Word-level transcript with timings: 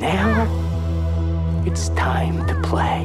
Now, 0.00 0.48
it's 1.66 1.90
time 1.90 2.46
to 2.46 2.54
play. 2.62 3.04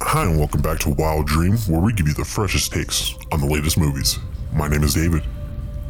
Hi, 0.00 0.22
and 0.24 0.36
welcome 0.36 0.60
back 0.60 0.80
to 0.80 0.90
Wild 0.90 1.28
Dream, 1.28 1.56
where 1.68 1.80
we 1.80 1.92
give 1.92 2.08
you 2.08 2.14
the 2.14 2.24
freshest 2.24 2.72
takes 2.72 3.14
on 3.30 3.40
the 3.40 3.46
latest 3.46 3.78
movies. 3.78 4.18
My 4.52 4.66
name 4.66 4.82
is 4.82 4.94
David. 4.94 5.22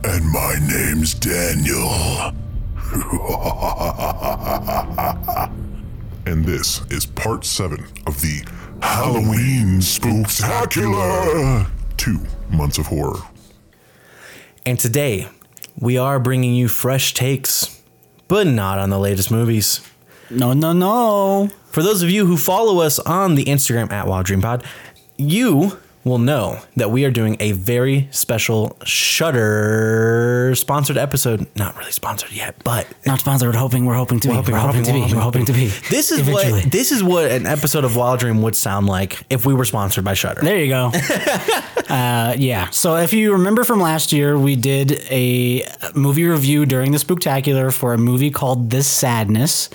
And 0.04 0.30
my 0.30 0.58
name's 0.60 1.14
Daniel. 1.14 2.34
and 6.26 6.44
this 6.44 6.80
is 6.92 7.06
part 7.06 7.44
seven 7.44 7.84
of 8.06 8.20
the 8.20 8.46
Halloween 8.80 9.80
Spooktacular. 9.80 11.68
Two 11.96 12.20
months 12.50 12.78
of 12.78 12.86
horror. 12.86 13.18
And 14.64 14.78
today, 14.78 15.26
we 15.76 15.98
are 15.98 16.20
bringing 16.20 16.54
you 16.54 16.68
fresh 16.68 17.14
takes, 17.14 17.82
but 18.28 18.46
not 18.46 18.78
on 18.78 18.90
the 18.90 18.98
latest 19.00 19.28
movies. 19.28 19.80
No, 20.30 20.52
no, 20.52 20.72
no. 20.72 21.50
For 21.72 21.82
those 21.82 22.02
of 22.02 22.10
you 22.10 22.26
who 22.26 22.36
follow 22.36 22.80
us 22.80 23.00
on 23.00 23.34
the 23.34 23.46
Instagram 23.46 23.90
at 23.90 24.06
Wild 24.06 24.26
Dream 24.26 24.40
Pod, 24.40 24.62
you 25.16 25.80
will 26.04 26.18
know 26.18 26.60
that 26.76 26.90
we 26.90 27.04
are 27.04 27.10
doing 27.10 27.36
a 27.40 27.52
very 27.52 28.08
special 28.10 28.76
Shudder 28.84 30.52
sponsored 30.54 30.96
episode. 30.98 31.46
Not 31.56 31.76
really 31.78 31.92
sponsored 31.92 32.32
yet, 32.32 32.56
but 32.64 32.86
Not 33.06 33.20
sponsored. 33.20 33.54
Hoping 33.54 33.86
we're 33.86 33.94
hoping 33.94 34.20
to 34.20 34.28
be. 34.28 34.34
hoping, 34.34 34.52
We're 34.54 34.60
hoping 34.60 34.84
to 34.84 34.92
be. 34.92 35.00
We're 35.00 35.20
hoping 35.20 35.44
to 35.46 35.52
be. 35.52 35.66
This 35.90 36.12
is 36.12 36.20
Eventually. 36.20 36.60
what 36.62 36.72
this 36.72 36.92
is 36.92 37.02
what 37.02 37.30
an 37.30 37.46
episode 37.46 37.84
of 37.84 37.96
Wild 37.96 38.20
Dream 38.20 38.42
would 38.42 38.56
sound 38.56 38.86
like 38.86 39.24
if 39.30 39.46
we 39.46 39.54
were 39.54 39.64
sponsored 39.64 40.04
by 40.04 40.14
Shudder. 40.14 40.42
There 40.42 40.58
you 40.58 40.68
go. 40.68 40.90
uh, 41.88 42.34
yeah. 42.38 42.70
So 42.70 42.96
if 42.96 43.12
you 43.12 43.32
remember 43.32 43.64
from 43.64 43.80
last 43.80 44.12
year, 44.12 44.38
we 44.38 44.56
did 44.56 44.92
a 45.10 45.66
movie 45.94 46.24
review 46.24 46.66
during 46.66 46.92
the 46.92 46.98
Spooktacular 46.98 47.72
for 47.72 47.92
a 47.92 47.98
movie 47.98 48.30
called 48.30 48.70
This 48.70 48.86
Sadness. 48.86 49.68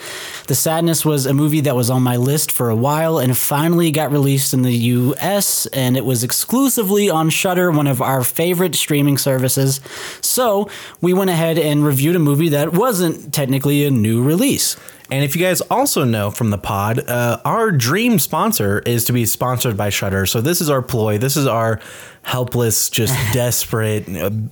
The 0.47 0.55
Sadness 0.55 1.05
was 1.05 1.25
a 1.25 1.33
movie 1.33 1.61
that 1.61 1.75
was 1.75 1.89
on 1.89 2.01
my 2.01 2.17
list 2.17 2.51
for 2.51 2.69
a 2.69 2.75
while 2.75 3.19
and 3.19 3.37
finally 3.37 3.91
got 3.91 4.11
released 4.11 4.53
in 4.53 4.63
the 4.63 4.73
U.S. 4.73 5.65
and 5.67 5.95
it 5.95 6.05
was 6.05 6.23
exclusively 6.23 7.09
on 7.09 7.29
Shudder, 7.29 7.71
one 7.71 7.87
of 7.87 8.01
our 8.01 8.23
favorite 8.23 8.75
streaming 8.75 9.17
services. 9.17 9.79
So 10.21 10.69
we 11.01 11.13
went 11.13 11.29
ahead 11.29 11.59
and 11.59 11.85
reviewed 11.85 12.15
a 12.15 12.19
movie 12.19 12.49
that 12.49 12.73
wasn't 12.73 13.33
technically 13.33 13.85
a 13.85 13.91
new 13.91 14.23
release. 14.23 14.75
And 15.11 15.23
if 15.23 15.35
you 15.35 15.41
guys 15.41 15.61
also 15.61 16.03
know 16.03 16.29
from 16.29 16.51
the 16.51 16.57
pod, 16.57 16.99
uh, 16.99 17.39
our 17.43 17.71
dream 17.71 18.19
sponsor 18.19 18.79
is 18.79 19.05
to 19.05 19.13
be 19.13 19.25
sponsored 19.25 19.75
by 19.75 19.89
Shudder. 19.89 20.25
So 20.25 20.39
this 20.39 20.61
is 20.61 20.69
our 20.69 20.81
ploy. 20.81 21.17
This 21.17 21.35
is 21.35 21.47
our 21.47 21.79
helpless, 22.23 22.89
just 22.89 23.13
desperate, 23.33 24.07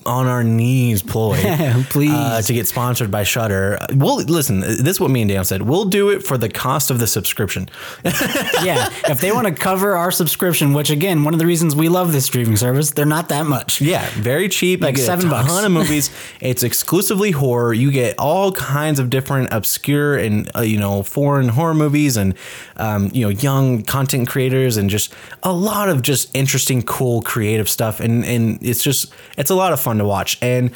on 0.06 0.28
our 0.28 0.44
knees 0.44 1.04
ploy. 1.04 1.38
Please. 1.90 2.12
Uh, 2.12 2.42
to 2.42 2.54
get 2.54 2.68
sponsored 2.68 3.12
by 3.12 3.24
Shudder. 3.24 3.78
We'll 3.94 4.18
listen. 4.18 4.62
This 4.62 4.80
is 4.82 5.00
what 5.00 5.12
me 5.12 5.22
and 5.22 5.30
Dan 5.30 5.46
said. 5.46 5.62
We'll 5.62 5.86
do 5.86 6.10
it 6.10 6.24
for 6.24 6.38
the 6.38 6.50
cost 6.50 6.90
of 6.90 7.00
the 7.00 7.08
subscription. 7.08 7.70
yeah, 8.04 8.90
if 9.08 9.22
they 9.22 9.32
want 9.32 9.48
to 9.48 9.54
cover 9.54 9.96
our 9.96 10.12
subscription, 10.12 10.74
which 10.74 10.90
again, 10.90 11.24
one 11.24 11.34
of 11.34 11.40
the 11.40 11.46
reasons 11.46 11.76
we 11.76 11.90
love 11.90 12.12
this 12.14 12.26
streaming 12.26 12.58
service, 12.58 12.92
they're 12.92 13.06
not 13.06 13.30
that 13.30 13.46
much. 13.46 13.82
Yeah, 13.82 14.08
very 14.16 14.50
cheap. 14.50 14.82
Like 14.82 14.98
seven 14.98 15.28
a 15.28 15.30
bucks. 15.30 15.48
ton 15.48 15.66
of 15.66 15.72
movies. 15.72 16.10
it's 16.40 16.64
exclusively 16.64 17.32
horror. 17.32 17.74
You 17.74 17.92
get 17.92 18.18
all 18.18 18.52
kinds 18.52 19.00
of 19.00 19.10
different 19.10 19.50
obscure 19.52 20.18
and 20.18 20.50
uh, 20.56 20.62
you 20.62 20.80
know 20.80 21.04
foreign 21.04 21.50
horror 21.50 21.74
movies, 21.74 22.18
and 22.18 22.34
um, 22.78 23.10
you 23.14 23.24
know 23.24 23.30
young 23.30 23.84
content 23.84 24.28
creators, 24.28 24.78
and 24.78 24.90
just 24.90 25.14
a 25.44 25.54
lot 25.54 25.90
of 25.90 26.02
just 26.02 26.36
interesting, 26.36 26.82
cool, 26.84 27.22
creative 27.58 27.70
stuff. 27.70 28.00
And 28.00 28.24
and 28.26 28.60
it's 28.62 28.84
just 28.84 29.14
it's 29.38 29.50
a 29.50 29.56
lot 29.56 29.74
of 29.74 29.80
fun 29.80 29.98
to 29.98 30.06
watch. 30.06 30.38
And 30.42 30.72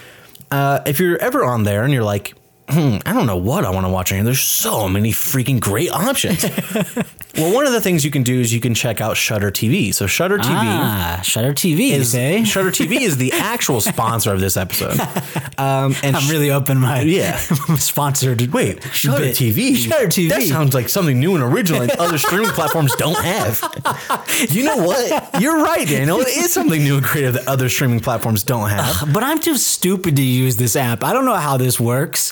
uh, 0.50 0.80
if 0.86 1.00
you're 1.00 1.18
ever 1.18 1.44
on 1.46 1.64
there 1.64 1.84
and 1.84 1.94
you're 1.94 2.04
like. 2.04 2.36
Hmm, 2.72 2.98
I 3.06 3.14
don't 3.14 3.26
know 3.28 3.36
what 3.38 3.66
I 3.66 3.70
want 3.70 3.86
to 3.86 3.90
watch 3.92 4.12
on 4.12 4.18
here. 4.20 4.24
There's 4.26 4.40
so 4.40 4.88
many 4.88 5.12
freaking 5.12 5.60
great 5.60 5.92
options. 5.92 6.44
well, 7.36 7.54
one 7.54 7.66
of 7.68 7.74
the 7.74 7.82
things 7.82 8.06
you 8.06 8.12
can 8.12 8.24
do 8.24 8.40
is 8.40 8.54
you 8.54 8.62
can 8.62 8.74
check 8.74 9.02
out 9.02 9.18
Shudder 9.18 9.52
TV. 9.52 9.94
So 9.94 10.08
Shudder 10.08 10.38
TV 10.38 10.46
Ah, 10.54 11.20
Shudder 11.24 11.54
TV, 11.54 11.92
is 11.92 12.12
say? 12.12 12.44
Shudder 12.46 12.72
TV 12.72 13.02
is 13.02 13.18
the 13.18 13.34
actual 13.34 13.82
sponsor 13.82 14.34
of 14.34 14.40
this 14.40 14.58
episode. 14.58 15.00
Um, 15.58 15.96
and 16.02 16.16
I'm 16.16 16.28
really 16.28 16.50
open 16.50 16.80
my 16.80 17.02
Yeah. 17.02 17.38
sponsored. 17.38 18.52
wait, 18.52 18.84
Shudder 18.86 19.26
bit. 19.26 19.36
TV. 19.36 19.76
Shudder 19.76 20.08
TV. 20.08 20.30
That 20.30 20.42
sounds 20.42 20.74
like 20.74 20.90
something 20.90 21.20
new 21.20 21.36
and 21.36 21.44
original 21.44 21.82
and 21.84 21.92
other 21.92 22.18
streaming 22.18 22.50
platforms 22.50 22.96
don't 22.96 23.18
have. 23.24 23.62
You 24.50 24.64
know 24.64 24.78
what? 24.78 25.40
You're 25.40 25.62
right, 25.62 25.88
Daniel. 25.88 26.20
It 26.22 26.30
is 26.30 26.52
something 26.52 26.84
new 26.84 26.98
and 26.98 27.06
creative 27.06 27.34
that 27.36 27.48
other 27.48 27.70
streaming 27.70 28.00
platforms 28.00 28.44
don't 28.44 28.70
have. 28.70 29.14
but 29.14 29.24
I'm 29.24 29.38
too 29.40 29.56
stupid 29.58 30.16
to 30.16 30.24
use 30.24 30.56
this 30.56 30.76
app. 30.76 31.04
I 31.04 31.14
don't 31.14 31.26
know 31.26 31.36
how 31.36 31.58
this 31.58 31.80
works. 31.80 32.32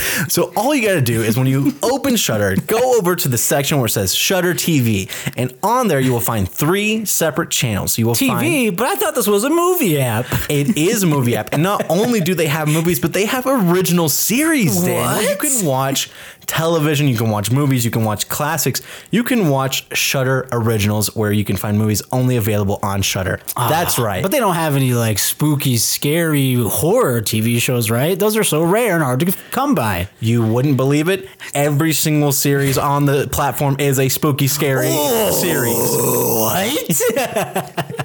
So 0.28 0.52
all 0.56 0.74
you 0.74 0.86
got 0.86 0.94
to 0.94 1.00
do 1.00 1.22
is 1.22 1.36
when 1.36 1.46
you 1.46 1.72
open 1.82 2.14
Shudder, 2.16 2.54
go 2.66 2.96
over 2.98 3.16
to 3.16 3.28
the 3.28 3.38
section 3.38 3.78
where 3.78 3.86
it 3.86 3.90
says 3.90 4.14
Shudder 4.14 4.54
TV, 4.54 5.10
and 5.36 5.56
on 5.62 5.88
there 5.88 5.98
you 6.00 6.12
will 6.12 6.20
find 6.20 6.48
three 6.48 7.04
separate 7.04 7.50
channels. 7.50 7.98
You 7.98 8.06
will 8.06 8.14
find 8.14 8.32
TV, 8.46 8.76
but 8.76 8.86
I 8.86 8.94
thought 8.96 9.14
this 9.14 9.26
was 9.26 9.44
a 9.44 9.50
movie 9.50 10.00
app. 10.00 10.26
It 10.48 10.76
is 10.76 11.02
a 11.02 11.06
movie 11.06 11.36
app. 11.36 11.52
And 11.52 11.62
not 11.62 11.84
only 11.90 12.20
do 12.20 12.34
they 12.34 12.46
have 12.46 12.68
movies, 12.68 13.00
but 13.00 13.12
they 13.12 13.24
have 13.26 13.46
original 13.46 14.08
series, 14.08 14.80
Dan. 14.82 15.22
You 15.22 15.36
can 15.36 15.64
watch 15.66 16.10
television, 16.46 17.06
you 17.08 17.16
can 17.16 17.30
watch 17.30 17.50
movies, 17.50 17.84
you 17.84 17.90
can 17.90 18.04
watch 18.04 18.28
classics, 18.28 18.82
you 19.10 19.22
can 19.22 19.48
watch 19.48 19.86
Shudder 19.96 20.48
originals 20.52 21.14
where 21.14 21.32
you 21.32 21.44
can 21.44 21.56
find 21.56 21.78
movies 21.78 22.02
only 22.12 22.36
available 22.36 22.78
on 22.82 23.02
Shudder. 23.02 23.40
Ah, 23.56 23.68
That's 23.68 23.98
right. 23.98 24.22
But 24.22 24.32
they 24.32 24.40
don't 24.40 24.54
have 24.54 24.76
any 24.76 24.92
like 24.94 25.18
spooky, 25.18 25.76
scary 25.76 26.54
horror 26.54 27.20
TV 27.20 27.60
shows, 27.60 27.90
right? 27.90 28.18
Those 28.18 28.36
are 28.36 28.44
so 28.44 28.62
rare 28.62 28.94
and 28.94 29.04
hard 29.04 29.20
to 29.20 29.32
come 29.50 29.74
by. 29.74 29.89
You 30.20 30.44
wouldn't 30.46 30.76
believe 30.76 31.08
it. 31.08 31.28
Every 31.54 31.92
single 31.92 32.32
series 32.32 32.78
on 32.78 33.06
the 33.06 33.28
platform 33.30 33.76
is 33.78 33.98
a 33.98 34.08
spooky, 34.08 34.46
scary 34.46 34.90
series. 35.32 35.76
What? 35.76 36.66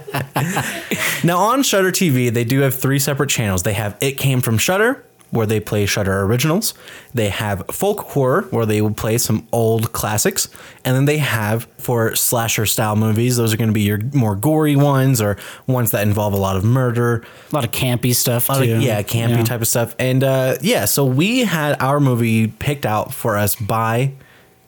Now 1.24 1.40
on 1.40 1.64
Shudder 1.64 1.92
TV, 1.92 2.32
they 2.32 2.44
do 2.44 2.60
have 2.60 2.76
three 2.76 3.00
separate 3.00 3.30
channels. 3.32 3.64
They 3.64 3.74
have 3.74 3.98
It 4.00 4.14
Came 4.14 4.42
from 4.42 4.60
Shudder, 4.60 5.04
where 5.32 5.46
they 5.46 5.60
play 5.60 5.86
Shudder 5.86 6.22
originals. 6.22 6.74
They 7.14 7.30
have 7.30 7.64
Folk 7.72 8.00
Horror, 8.12 8.44
where 8.52 8.66
they 8.66 8.82
will 8.82 8.94
play 8.94 9.18
some 9.18 9.48
old 9.52 9.92
classics, 9.92 10.48
and 10.86 10.96
then 10.96 11.06
they 11.06 11.18
have 11.18 11.68
for 11.78 12.16
slasher 12.16 12.66
style 12.66 12.96
movies. 12.96 13.36
Those 13.38 13.54
are 13.54 13.58
going 13.58 13.70
to 13.70 13.74
be 13.74 13.82
your 13.82 14.00
more 14.14 14.36
gory 14.36 14.76
ones 14.76 15.22
or 15.22 15.38
ones 15.68 15.92
that 15.92 16.04
involve 16.08 16.34
a 16.34 16.38
lot 16.38 16.56
of 16.56 16.64
murder, 16.64 17.24
a 17.52 17.56
lot 17.56 17.66
of 17.66 17.72
campy 17.72 18.14
stuff 18.16 18.48
too. 18.48 18.66
yeah, 18.80 19.02
campy 19.02 19.38
Yeah. 19.38 19.44
type 19.44 19.62
of 19.62 19.68
stuff. 19.68 19.96
And 20.00 20.24
uh, 20.24 20.56
yeah, 20.62 20.86
so 20.86 21.06
we 21.06 21.40
had 21.46 21.82
our 21.82 22.00
movie 22.00 22.48
picked 22.48 22.86
out 22.86 23.14
for 23.14 23.36
us 23.38 23.56
by 23.56 24.14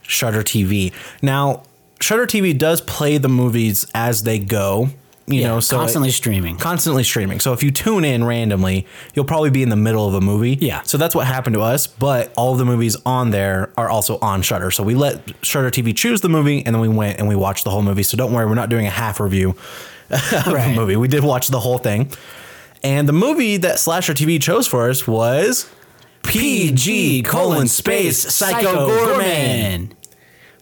Shudder 0.02 0.42
TV. 0.44 0.94
Now, 1.22 1.64
Shudder 2.00 2.28
TV 2.28 2.58
does 2.58 2.82
play 2.82 3.18
the 3.18 3.30
movies 3.30 3.86
as 3.96 4.24
they 4.24 4.38
go. 4.40 4.90
You 5.30 5.42
Yeah, 5.42 5.48
know, 5.50 5.60
so 5.60 5.76
constantly 5.78 6.12
streaming. 6.12 6.56
constantly 6.56 7.04
streaming. 7.04 7.42
So 7.42 7.52
if 7.52 7.62
you 7.62 7.70
tune 7.70 8.06
in 8.06 8.24
randomly, 8.24 8.88
you'll 9.14 9.26
probably 9.26 9.50
be 9.50 9.62
in 9.62 9.68
the 9.68 9.76
middle 9.76 10.08
of 10.08 10.14
a 10.14 10.22
movie. 10.22 10.58
Yeah. 10.62 10.84
So 10.84 10.98
that's 10.98 11.14
what 11.14 11.28
happened 11.28 11.54
to 11.56 11.62
us. 11.62 11.86
But 11.86 12.32
all 12.38 12.56
the 12.56 12.64
movies 12.64 12.96
on 13.06 13.32
there 13.32 13.72
are 13.76 13.90
also 13.90 14.20
on 14.22 14.42
Shudder. 14.42 14.72
So 14.72 14.84
we 14.84 14.96
let 14.96 15.22
Shudder 15.46 15.70
TV 15.70 15.94
choose 15.94 16.22
the 16.22 16.30
movie, 16.30 16.66
and 16.66 16.74
then 16.74 16.82
we 16.82 16.88
went 16.88 17.20
and 17.20 17.28
we 17.28 17.36
watched 17.36 17.66
the 17.66 17.72
whole 17.72 17.82
movie. 17.82 18.04
So 18.04 18.16
don't 18.16 18.32
worry, 18.32 18.46
we're 18.46 18.56
not 18.56 18.70
doing 18.70 18.88
a 18.88 18.90
half 18.90 19.20
review 19.20 19.50
of 20.10 20.48
Right. 20.48 20.70
the 20.70 20.74
movie. 20.76 20.96
We 20.96 21.10
did 21.10 21.26
watch 21.26 21.50
the 21.50 21.60
whole 21.60 21.78
thing. 21.78 22.10
And 22.82 23.06
the 23.10 23.14
movie 23.14 23.58
that 23.58 23.80
Slasher 23.80 24.14
TV 24.14 24.42
chose 24.42 24.66
for 24.66 24.90
us 24.90 25.06
was 25.06 25.70
PG 26.24 27.24
colon 27.24 27.68
space 27.68 28.18
Psycho 28.34 28.88
Goreman. 28.88 29.92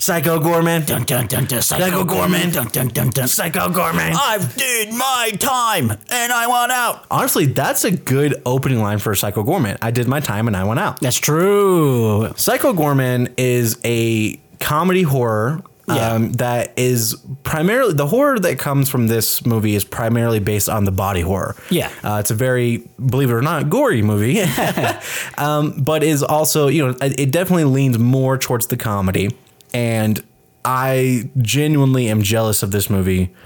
Psycho 0.05 0.39
Goreman. 0.39 0.85
Dun 0.85 1.01
dun 1.03 1.25
dun 1.25 1.45
dun. 1.45 1.61
Psycho 1.63 2.03
Goreman. 2.03 2.53
Dun 2.53 2.67
dun 2.67 2.89
dun 2.89 3.09
dun. 3.09 3.27
Psycho 3.27 3.69
Goreman. 3.69 4.13
I've 4.15 4.55
did 4.55 4.93
my 4.93 5.31
time 5.39 5.89
and 6.11 6.31
I 6.31 6.45
want 6.45 6.71
out. 6.71 7.05
Honestly, 7.09 7.47
that's 7.47 7.83
a 7.85 7.89
good 7.91 8.39
opening 8.45 8.81
line 8.83 8.99
for 8.99 9.15
Psycho 9.15 9.43
Goreman. 9.43 9.79
I 9.81 9.89
did 9.89 10.07
my 10.07 10.19
time 10.19 10.45
and 10.45 10.55
I 10.55 10.63
went 10.63 10.79
out. 10.79 10.99
That's 10.99 11.17
true. 11.17 12.31
Psycho 12.35 12.71
Goreman 12.73 13.33
is 13.37 13.79
a 13.83 14.39
comedy 14.59 15.01
horror 15.01 15.63
Yeah. 15.87 16.11
um, 16.13 16.33
that 16.33 16.73
is 16.77 17.15
primarily 17.43 17.93
the 17.95 18.05
horror 18.05 18.37
that 18.39 18.59
comes 18.59 18.89
from 18.89 19.07
this 19.07 19.43
movie 19.43 19.73
is 19.73 19.83
primarily 19.83 20.39
based 20.39 20.69
on 20.69 20.83
the 20.85 20.91
body 20.91 21.21
horror. 21.21 21.55
Yeah. 21.71 21.89
uh, 22.03 22.17
it's 22.19 22.29
a 22.29 22.35
very, 22.35 22.87
believe 23.03 23.31
it 23.31 23.33
or 23.33 23.41
not, 23.41 23.71
gory 23.71 24.03
movie, 24.03 24.39
um, 25.39 25.81
but 25.81 26.03
is 26.03 26.21
also 26.21 26.67
you 26.67 26.85
know 26.87 26.95
it 27.01 27.19
it 27.19 27.31
definitely 27.31 27.65
leans 27.65 27.97
more 27.99 28.37
towards 28.37 28.67
the 28.67 28.77
comedy, 28.77 29.29
and 29.75 30.24
I 30.63 31.30
genuinely 31.42 32.07
am 32.10 32.22
jealous 32.24 32.63
of 32.63 32.72
this 32.72 32.89
movie. 32.89 33.31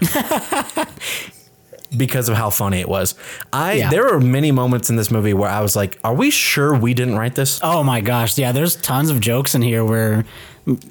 because 1.96 2.28
of 2.28 2.36
how 2.36 2.50
funny 2.50 2.78
it 2.80 2.88
was. 2.88 3.14
I 3.52 3.72
Yeah. 3.74 3.90
there 3.90 4.04
were 4.04 4.20
many 4.20 4.52
moments 4.52 4.90
in 4.90 4.96
this 4.96 5.10
movie 5.10 5.34
where 5.34 5.50
I 5.50 5.60
was 5.60 5.74
like, 5.74 5.98
"Are 6.04 6.14
we 6.14 6.30
sure 6.30 6.74
we 6.74 6.94
didn't 6.94 7.16
write 7.16 7.34
this?" 7.34 7.58
Oh 7.62 7.82
my 7.82 8.00
gosh, 8.00 8.38
yeah. 8.38 8.52
There's 8.52 8.76
tons 8.76 9.10
of 9.10 9.20
jokes 9.20 9.54
in 9.54 9.62
here 9.62 9.84
where 9.84 10.24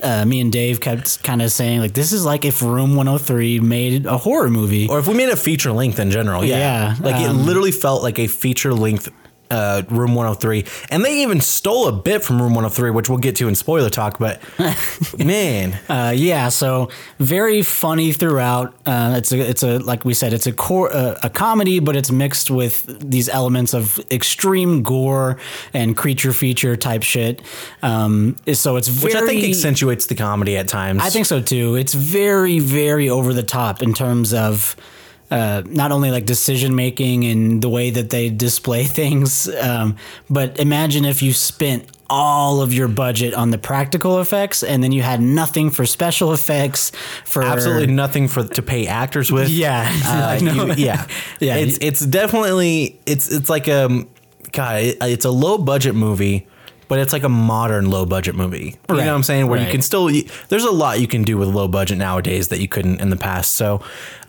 uh, 0.04 0.26
me 0.26 0.42
and 0.42 0.52
Dave 0.52 0.82
kept 0.82 1.24
kind 1.24 1.42
of 1.42 1.52
saying 1.52 1.80
like, 1.80 1.94
"This 1.94 2.12
is 2.12 2.26
like 2.26 2.44
if 2.44 2.62
Room 2.62 2.96
103 2.98 3.60
made 3.62 4.06
a 4.06 4.18
horror 4.18 4.50
movie." 4.50 4.90
Or 4.90 5.00
if 5.00 5.08
we 5.08 5.14
made 5.14 5.30
a 5.30 5.38
feature 5.38 5.72
length 5.72 6.00
in 6.00 6.12
general, 6.12 6.44
yeah, 6.44 6.58
Yeah, 6.58 6.96
like 7.00 7.22
it 7.22 7.30
um, 7.30 7.46
literally 7.46 7.72
felt 7.72 8.04
like 8.04 8.20
a 8.20 8.28
feature 8.28 8.74
length. 8.74 9.10
Uh, 9.52 9.82
Room 9.90 10.14
103, 10.14 10.64
and 10.92 11.04
they 11.04 11.24
even 11.24 11.42
stole 11.42 11.88
a 11.88 11.92
bit 11.92 12.24
from 12.24 12.40
Room 12.40 12.54
103, 12.54 12.92
which 12.92 13.10
we'll 13.10 13.18
get 13.18 13.36
to 13.38 13.48
in 13.48 13.56
spoiler 13.56 13.90
talk. 13.90 14.20
But 14.20 14.40
man, 15.18 15.80
Uh, 15.90 16.14
yeah, 16.16 16.50
so 16.50 16.90
very 17.18 17.64
funny 17.64 18.14
throughout. 18.14 18.76
Uh, 18.86 19.16
it's 19.18 19.32
a, 19.32 19.40
it's 19.40 19.64
a 19.64 19.80
like 19.80 20.06
we 20.06 20.14
said, 20.14 20.34
it's 20.34 20.46
a 20.46 20.52
core 20.54 20.94
uh, 20.96 21.18
a 21.24 21.30
comedy, 21.32 21.80
but 21.80 21.96
it's 21.96 22.12
mixed 22.12 22.52
with 22.52 22.86
these 23.10 23.28
elements 23.28 23.74
of 23.74 24.00
extreme 24.12 24.84
gore 24.84 25.38
and 25.74 25.98
creature 25.98 26.32
feature 26.34 26.76
type 26.76 27.02
shit. 27.04 27.42
Um, 27.82 28.36
so 28.54 28.76
it's 28.76 28.88
very, 28.88 29.14
which 29.14 29.24
I 29.24 29.26
think 29.26 29.44
accentuates 29.44 30.06
the 30.06 30.16
comedy 30.16 30.58
at 30.58 30.68
times. 30.68 31.02
I 31.02 31.10
think 31.10 31.26
so 31.26 31.42
too. 31.42 31.76
It's 31.76 31.94
very, 31.96 32.60
very 32.60 33.10
over 33.10 33.34
the 33.34 33.44
top 33.44 33.82
in 33.82 33.94
terms 33.94 34.34
of 34.34 34.76
uh, 35.32 35.62
not 35.66 35.92
only 35.92 36.12
like 36.12 36.26
decision 36.26 36.76
making 36.76 37.26
and 37.26 37.62
the 37.62 37.70
way 37.70 37.90
that 37.92 38.10
they 38.10 38.30
display 38.30 38.84
things, 39.00 39.48
um, 39.56 39.96
but 40.30 40.60
imagine 40.60 41.06
if 41.06 41.22
you 41.22 41.34
spent 41.34 41.86
all 42.12 42.60
of 42.62 42.74
your 42.74 42.88
budget 42.88 43.36
on 43.36 43.52
the 43.52 43.58
practical 43.60 44.20
effects 44.20 44.64
and 44.64 44.84
then 44.84 44.92
you 44.92 45.04
had 45.04 45.22
nothing 45.22 45.70
for 45.70 45.86
special 45.86 46.34
effects 46.34 46.92
for 47.24 47.44
absolutely 47.44 47.86
nothing 47.86 48.28
for 48.28 48.44
to 48.44 48.64
pay 48.64 48.88
actors 48.88 49.32
with. 49.32 49.48
Yeah, 49.50 49.88
Uh, 50.06 50.40
know. 50.42 50.66
you- 50.66 50.74
yeah, 50.74 51.06
Yeah. 51.40 51.58
It's 51.58 51.78
it's 51.82 52.00
definitely 52.06 53.00
it's 53.06 53.30
it's 53.32 53.48
like 53.50 53.68
a 53.68 54.06
God, 54.52 54.82
it's 54.82 55.26
a 55.26 55.30
low 55.30 55.60
budget 55.60 55.94
movie, 55.94 56.48
but 56.90 57.00
it's 57.00 57.14
like 57.14 57.24
a 57.24 57.30
modern 57.30 57.90
low 57.90 58.06
budget 58.06 58.36
movie. 58.36 58.58
You 58.90 58.96
Right, 58.96 59.06
know 59.06 59.12
what 59.12 59.16
I'm 59.16 59.24
saying? 59.24 59.48
Where 59.48 59.62
you 59.62 59.72
can 59.72 59.82
still 59.82 60.10
there's 60.50 60.66
a 60.66 60.72
lot 60.72 61.00
you 61.00 61.08
can 61.08 61.24
do 61.24 61.38
with 61.38 61.48
low 61.48 61.70
budget 61.70 61.98
nowadays 61.98 62.50
that 62.50 62.60
you 62.60 62.68
couldn't 62.68 63.00
in 63.00 63.10
the 63.10 63.16
past. 63.16 63.54
So, 63.54 63.82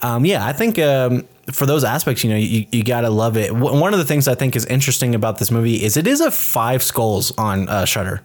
um, 0.03 0.25
yeah, 0.25 0.47
I 0.47 0.53
think 0.53 0.79
um, 0.79 1.27
for 1.53 1.67
those 1.67 1.83
aspects, 1.83 2.23
you 2.23 2.31
know, 2.31 2.37
you, 2.37 2.67
you 2.71 2.85
gotta 2.85 3.11
love 3.11 3.37
it. 3.37 3.49
W- 3.49 3.81
One 3.81 3.93
of 3.93 3.99
the 3.99 4.05
things 4.05 4.29
I 4.29 4.37
think 4.37 4.55
is 4.55 4.65
interesting 4.67 5.17
about 5.17 5.39
this 5.39 5.51
movie 5.51 5.83
is 5.83 5.97
it 5.97 6.07
is 6.07 6.21
a 6.21 6.31
five 6.31 6.83
skulls 6.85 7.37
on 7.37 7.69
uh, 7.69 7.85
Shudder. 7.85 8.23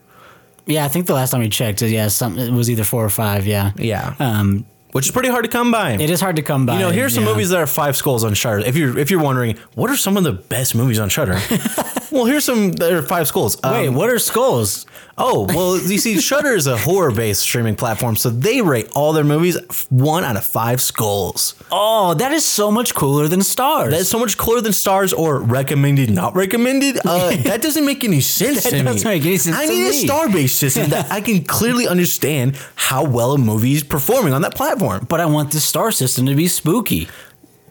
Yeah, 0.67 0.85
I 0.85 0.87
think 0.89 1.07
the 1.07 1.13
last 1.13 1.31
time 1.31 1.41
we 1.41 1.49
checked, 1.49 1.81
yeah, 1.81 2.07
some, 2.09 2.37
it 2.39 2.51
was 2.51 2.69
either 2.69 2.83
four 2.83 3.03
or 3.05 3.09
five. 3.09 3.45
Yeah, 3.47 3.71
Yeah, 3.77 4.15
Um, 4.19 4.65
which 4.93 5.05
is 5.05 5.11
pretty 5.11 5.29
hard 5.29 5.43
to 5.45 5.49
come 5.51 5.71
by. 5.71 5.91
it 5.91 6.09
is 6.09 6.19
hard 6.21 6.37
to 6.37 6.41
come 6.41 6.65
by. 6.65 6.73
You 6.73 6.79
know, 6.79 6.89
here's 6.89 7.13
some 7.13 7.23
yeah. 7.23 7.29
movies 7.31 7.49
that 7.49 7.59
are 7.59 7.67
five 7.67 7.95
skulls 7.95 8.23
on 8.23 8.33
Shudder. 8.33 8.59
If 8.65 8.75
you're 8.75 8.97
if 8.97 9.11
you're 9.11 9.21
wondering, 9.21 9.57
what 9.75 9.89
are 9.91 9.95
some 9.97 10.17
of 10.17 10.23
the 10.23 10.31
best 10.33 10.73
movies 10.73 10.97
on 10.99 11.09
Shudder? 11.09 11.37
well, 12.11 12.25
here's 12.25 12.45
some 12.45 12.71
there 12.73 12.97
are 12.97 13.01
five 13.01 13.27
skulls. 13.27 13.57
Um, 13.63 13.73
Wait, 13.73 13.89
what 13.89 14.09
are 14.09 14.19
skulls? 14.19 14.85
Oh, 15.17 15.45
well, 15.47 15.77
you 15.77 15.97
see, 15.97 16.19
Shudder 16.19 16.51
is 16.51 16.67
a 16.67 16.75
horror 16.77 17.09
based 17.11 17.41
streaming 17.41 17.75
platform, 17.77 18.17
so 18.17 18.29
they 18.29 18.61
rate 18.61 18.89
all 18.95 19.13
their 19.13 19.23
movies 19.23 19.57
one 19.89 20.25
out 20.25 20.35
of 20.35 20.43
five 20.43 20.81
skulls. 20.81 21.55
Oh, 21.71 22.13
that 22.15 22.33
is 22.33 22.43
so 22.43 22.69
much 22.69 22.93
cooler 22.93 23.29
than 23.29 23.41
stars. 23.41 23.91
That's 23.91 24.09
so 24.09 24.19
much 24.19 24.37
cooler 24.37 24.59
than 24.59 24.73
stars 24.73 25.13
or 25.13 25.39
recommended, 25.39 26.09
not 26.09 26.35
recommended. 26.35 26.97
Uh, 27.05 27.33
that 27.43 27.61
doesn't 27.61 27.85
make 27.85 28.03
any 28.03 28.19
sense 28.19 28.63
That 28.65 28.71
to 28.71 28.75
me. 28.77 28.83
doesn't 28.83 29.07
make 29.07 29.25
any 29.25 29.37
sense 29.37 29.55
I 29.55 29.65
need 29.67 29.87
a 29.87 29.93
star 29.93 30.27
based 30.29 30.59
system 30.59 30.89
that 30.89 31.09
I 31.09 31.21
can 31.21 31.45
clearly 31.45 31.87
understand 31.87 32.57
how 32.75 33.05
well 33.05 33.31
a 33.31 33.37
movie 33.37 33.73
is 33.73 33.83
performing 33.83 34.33
on 34.33 34.41
that 34.41 34.53
platform. 34.55 35.05
but 35.07 35.21
I 35.21 35.27
want 35.27 35.51
the 35.51 35.61
star 35.61 35.91
system 35.91 36.25
to 36.25 36.35
be 36.35 36.49
spooky. 36.49 37.07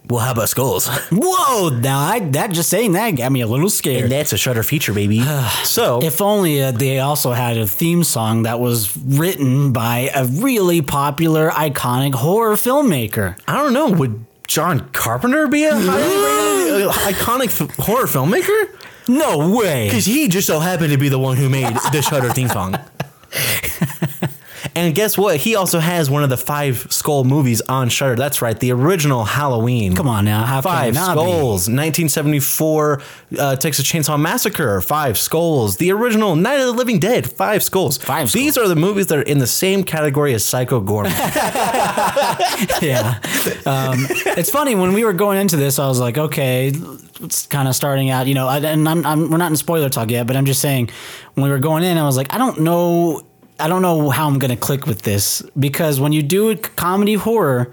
Well, 0.09 0.21
how 0.21 0.33
about 0.33 0.51
skulls? 0.51 0.87
Whoa! 1.13 1.71
Now 1.71 1.99
I, 1.99 2.21
that 2.21 2.51
just 2.53 2.69
saying 2.69 2.93
that 2.93 3.13
got 3.13 3.33
me 3.33 3.41
a 3.41 3.47
little 3.47 3.71
scared. 3.71 4.03
And 4.05 4.13
that's 4.13 4.33
a 4.35 4.39
Shudder 4.39 4.63
feature, 4.63 4.93
baby. 4.93 5.23
so 5.65 6.03
if 6.03 6.21
only 6.21 6.63
uh, 6.63 6.73
they 6.73 6.99
also 7.01 7.33
had 7.33 7.57
a 7.57 7.67
theme 7.67 8.05
song 8.05 8.43
that 8.43 8.61
was 8.61 8.95
written 8.99 9.73
by 9.73 10.11
a 10.15 10.27
really 10.27 10.83
popular, 10.83 11.49
iconic 11.51 12.15
horror 12.15 12.55
filmmaker. 12.55 13.39
I 13.49 13.55
don't 13.57 13.73
know. 13.73 13.91
Would 13.93 14.27
John 14.47 14.91
Carpenter 14.91 15.47
be 15.49 15.65
a 15.65 15.75
highly 15.75 16.75
rated, 16.75 16.89
uh, 16.89 16.93
iconic 16.93 17.61
f- 17.61 17.75
horror 17.87 18.05
filmmaker? 18.07 18.79
No 19.09 19.57
way. 19.57 19.87
Because 19.89 20.05
he 20.05 20.29
just 20.29 20.47
so 20.47 20.61
happened 20.61 20.93
to 20.93 20.99
be 20.99 21.09
the 21.09 21.19
one 21.19 21.37
who 21.39 21.49
made 21.49 21.75
the 21.93 22.03
Shudder 22.03 22.31
theme 22.31 22.49
song. 22.49 22.75
and 24.77 24.95
guess 24.95 25.17
what? 25.17 25.37
He 25.37 25.55
also 25.55 25.79
has 25.79 26.11
one 26.11 26.23
of 26.23 26.31
the 26.31 26.37
five 26.37 26.87
Skull 26.91 27.25
movies 27.25 27.61
on 27.69 27.89
Shudder. 27.89 28.17
That's 28.17 28.43
right, 28.43 28.59
the 28.59 28.73
original 28.73 29.25
Halloween. 29.25 29.95
Come 29.95 30.09
on 30.09 30.25
now, 30.25 30.45
how 30.45 30.61
Five 30.61 30.95
it 30.95 30.97
not? 30.97 31.13
Skulls, 31.13 31.69
1974 31.69 33.03
uh, 33.39 33.57
Texas 33.57 33.87
Chainsaw 33.87 34.21
Massacre, 34.21 34.81
Five 34.81 35.19
Skulls, 35.19 35.77
the 35.77 35.93
original 35.93 36.37
Night 36.37 36.61
of 36.61 36.67
the 36.67 36.73
Living 36.73 36.99
Dead, 36.99 37.31
Five 37.31 37.63
Skulls. 37.63 37.99
Five 37.99 38.31
Skulls. 38.31 38.33
These 38.33 38.59
are 38.59 38.69
the 38.69 38.77
movies 38.77 39.07
that 39.09 39.19
are 39.19 39.23
in 39.23 39.39
the 39.39 39.47
same 39.47 39.85
category 39.85 40.35
as 40.35 40.45
Psycho 40.45 40.81
Goreman. 40.81 41.11
yeah. 42.83 43.21
Um, 43.67 44.07
it's 44.37 44.51
funny 44.51 44.75
when 44.75 44.93
we 44.93 45.05
were 45.05 45.13
going 45.13 45.39
into 45.39 45.57
this, 45.57 45.79
I 45.79 45.87
was 45.87 46.01
like, 46.01 46.19
okay, 46.19 46.73
it's 47.21 47.47
kind 47.47 47.69
of 47.69 47.77
starting 47.77 48.11
out, 48.11 48.27
you 48.27 48.35
know, 48.35 48.49
and 48.49 48.89
I'm, 48.89 49.07
I'm, 49.07 49.31
we're 49.31 49.39
not 49.39 49.51
in 49.51 49.57
spoiler 49.57 49.89
talk 49.89 50.11
yet, 50.11 50.27
but 50.27 50.37
I'm 50.37 50.47
just 50.47 50.61
saying 50.61 50.91
when 51.35 51.45
we 51.45 51.51
were 51.51 51.59
going 51.59 51.85
in, 51.85 51.99
I 51.99 52.05
was 52.05 52.17
like, 52.17 52.33
I 52.33 52.39
don't 52.39 52.61
know, 52.61 53.23
I 53.59 53.69
don't 53.69 53.83
know 53.83 54.11
how 54.11 54.27
I'm 54.27 54.39
going 54.39 54.51
to 54.51 54.57
click 54.57 54.87
with 54.87 55.03
this 55.03 55.43
because 55.59 56.01
when 56.01 56.13
you 56.13 56.23
do 56.23 56.51
a 56.51 56.57
comedy 56.57 57.15
horror, 57.15 57.73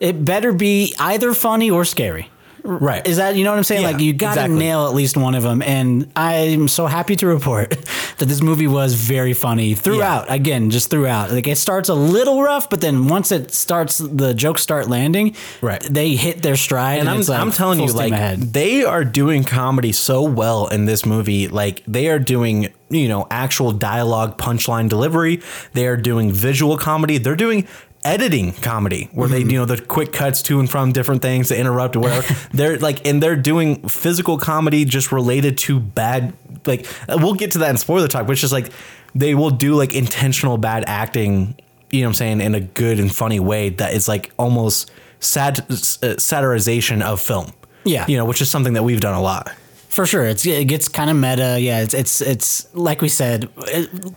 it 0.00 0.24
better 0.24 0.52
be 0.52 0.94
either 0.98 1.34
funny 1.34 1.70
or 1.70 1.84
scary. 1.84 2.30
right. 2.62 3.06
Is 3.06 3.16
that 3.16 3.36
you 3.36 3.44
know 3.44 3.50
what 3.50 3.58
I'm 3.58 3.64
saying? 3.64 3.82
Yeah, 3.82 3.90
like 3.90 4.00
you 4.00 4.12
got 4.12 4.34
to 4.34 4.40
exactly. 4.40 4.58
nail 4.58 4.86
at 4.86 4.94
least 4.94 5.16
one 5.16 5.34
of 5.34 5.42
them, 5.42 5.62
and 5.62 6.10
I'm 6.16 6.68
so 6.68 6.86
happy 6.86 7.16
to 7.16 7.26
report 7.26 7.70
that 8.18 8.26
this 8.26 8.42
movie 8.42 8.66
was 8.66 8.94
very 8.94 9.32
funny 9.34 9.74
throughout. 9.74 10.30
Again, 10.30 10.70
just 10.70 10.90
throughout. 10.90 11.30
Like 11.30 11.46
it 11.46 11.58
starts 11.58 11.88
a 11.88 11.94
little 11.94 12.42
rough, 12.42 12.68
but 12.68 12.80
then 12.80 13.08
once 13.08 13.32
it 13.32 13.52
starts, 13.52 13.98
the 13.98 14.34
jokes 14.34 14.62
start 14.62 14.88
landing. 14.88 15.36
Right. 15.60 15.82
they 15.82 16.16
hit 16.16 16.42
their 16.42 16.56
stride, 16.56 17.00
and 17.00 17.08
I'm, 17.08 17.20
like 17.20 17.40
I'm 17.40 17.52
telling 17.52 17.80
you, 17.80 17.86
like 17.92 18.12
ahead. 18.12 18.40
they 18.52 18.84
are 18.84 19.04
doing 19.04 19.44
comedy 19.44 19.92
so 19.92 20.22
well 20.22 20.66
in 20.68 20.84
this 20.86 21.06
movie. 21.06 21.48
Like 21.48 21.82
they 21.86 22.08
are 22.08 22.18
doing, 22.18 22.72
you 22.90 23.08
know, 23.08 23.26
actual 23.30 23.72
dialogue, 23.72 24.38
punchline 24.38 24.88
delivery. 24.88 25.40
They 25.72 25.86
are 25.86 25.96
doing 25.96 26.32
visual 26.32 26.76
comedy. 26.78 27.18
They're 27.18 27.36
doing 27.36 27.66
editing 28.04 28.52
comedy 28.52 29.08
where 29.12 29.28
Mm-hmm. 29.28 29.48
they, 29.48 29.52
you 29.54 29.58
know, 29.58 29.64
the 29.64 29.80
quick 29.80 30.12
cuts 30.12 30.40
to 30.42 30.60
and 30.60 30.70
from 30.70 30.92
different 30.92 31.22
things 31.22 31.48
to 31.48 31.58
interrupt 31.58 31.96
or 31.96 32.00
whatever. 32.00 32.34
they're 32.52 32.78
like, 32.78 33.04
and 33.06 33.20
they're 33.22 33.34
doing 33.34 33.88
physical 33.88 34.38
comedy 34.38 34.84
just 34.84 35.10
related 35.10 35.58
to 35.58 35.80
bad. 35.80 36.32
Like 36.64 36.86
we'll 37.08 37.34
get 37.34 37.50
to 37.52 37.58
that 37.58 37.70
in 37.70 37.76
spoiler 37.76 38.06
talk, 38.08 38.28
which 38.28 38.44
is 38.44 38.52
like 38.52 38.70
they 39.14 39.34
will 39.34 39.50
do 39.50 39.74
like 39.74 39.94
intentional 39.94 40.56
bad 40.58 40.84
acting. 40.86 41.56
You 41.90 42.02
know 42.02 42.06
what 42.06 42.10
I'm 42.10 42.14
saying 42.14 42.40
in 42.40 42.54
a 42.54 42.60
good 42.60 43.00
and 43.00 43.12
funny 43.12 43.40
way 43.40 43.70
that 43.70 43.94
is 43.94 44.06
like 44.08 44.32
almost 44.38 44.90
sat- 45.18 45.60
uh, 45.60 46.14
satirization 46.18 47.02
of 47.02 47.20
film. 47.20 47.52
Yeah. 47.84 48.04
You 48.08 48.16
know, 48.16 48.24
which 48.24 48.40
is 48.40 48.50
something 48.50 48.74
that 48.74 48.82
we've 48.84 49.00
done 49.00 49.14
a 49.14 49.20
lot. 49.22 49.52
For 49.96 50.04
sure, 50.06 50.26
it's 50.26 50.44
it 50.46 50.66
gets 50.68 50.88
kind 50.88 51.08
of 51.10 51.16
meta. 51.16 51.58
Yeah, 51.58 51.80
it's 51.80 51.94
it's 51.94 52.20
it's 52.20 52.68
like 52.74 53.00
we 53.00 53.08
said, 53.08 53.48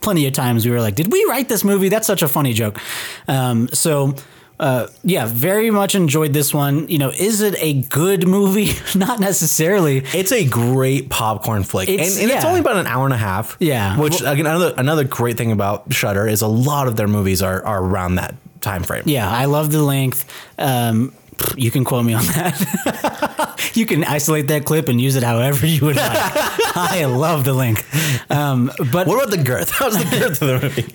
plenty 0.02 0.28
of 0.28 0.34
times 0.34 0.66
we 0.66 0.72
were 0.72 0.82
like, 0.82 0.96
"Did 0.96 1.10
we 1.12 1.24
write 1.30 1.48
this 1.48 1.64
movie?" 1.64 1.88
That's 1.90 2.06
such 2.06 2.22
a 2.22 2.28
funny 2.28 2.54
joke. 2.54 2.80
Um, 3.28 3.70
so. 3.74 4.16
Uh, 4.62 4.88
yeah, 5.04 5.26
very 5.26 5.72
much 5.72 5.96
enjoyed 5.96 6.34
this 6.34 6.54
one. 6.54 6.86
You 6.90 6.98
know, 6.98 7.12
is 7.12 7.40
it 7.40 7.56
a 7.60 7.82
good 7.84 8.28
movie? 8.28 8.74
Not 9.00 9.22
necessarily. 9.22 10.00
It's 10.14 10.34
a 10.34 10.44
great 10.46 11.10
popcorn 11.10 11.64
flick, 11.64 11.88
It's- 11.88 12.16
and, 12.18 12.24
and 12.24 12.32
it's 12.36 12.44
only 12.44 12.60
about 12.60 12.76
an 12.76 12.86
hour 12.86 13.06
and 13.06 13.14
a 13.14 13.18
half. 13.18 13.56
Yeah. 13.62 13.98
which 13.98 14.20
again, 14.20 14.46
another 14.48 14.74
another 14.76 15.06
great 15.06 15.38
thing 15.38 15.54
about 15.54 15.94
Shudder 15.94 16.28
is 16.28 16.42
a 16.42 16.48
lot 16.48 16.90
of 16.90 16.98
their 16.98 17.08
movies 17.08 17.42
are 17.42 17.66
are 17.66 17.82
around 17.82 18.16
that 18.16 18.36
time 18.60 18.84
frame. 18.84 19.04
Yeah, 19.06 19.32
I 19.32 19.46
love 19.46 19.72
the 19.72 19.82
length. 19.82 20.26
Um, 20.58 21.14
you 21.58 21.72
can 21.72 21.84
quote 21.84 22.05
me 22.05 22.13
on 22.13 22.24
that. 22.25 23.69
you 23.75 23.86
can 23.86 24.03
isolate 24.03 24.48
that 24.48 24.65
clip 24.65 24.89
and 24.89 25.00
use 25.00 25.15
it 25.15 25.24
however 25.24 25.65
you 25.65 25.86
would 25.86 25.96
like. 25.96 26.10
I 26.75 27.05
love 27.05 27.43
the 27.46 27.53
link. 27.53 27.84
Um, 28.31 28.72
but 28.91 29.08
What 29.08 29.15
about 29.15 29.31
the 29.31 29.43
girth? 29.43 29.72
How's 29.72 29.98
the 29.98 30.17
girth 30.17 30.41
of 30.41 30.48
the 30.48 30.60
movie? 30.62 30.93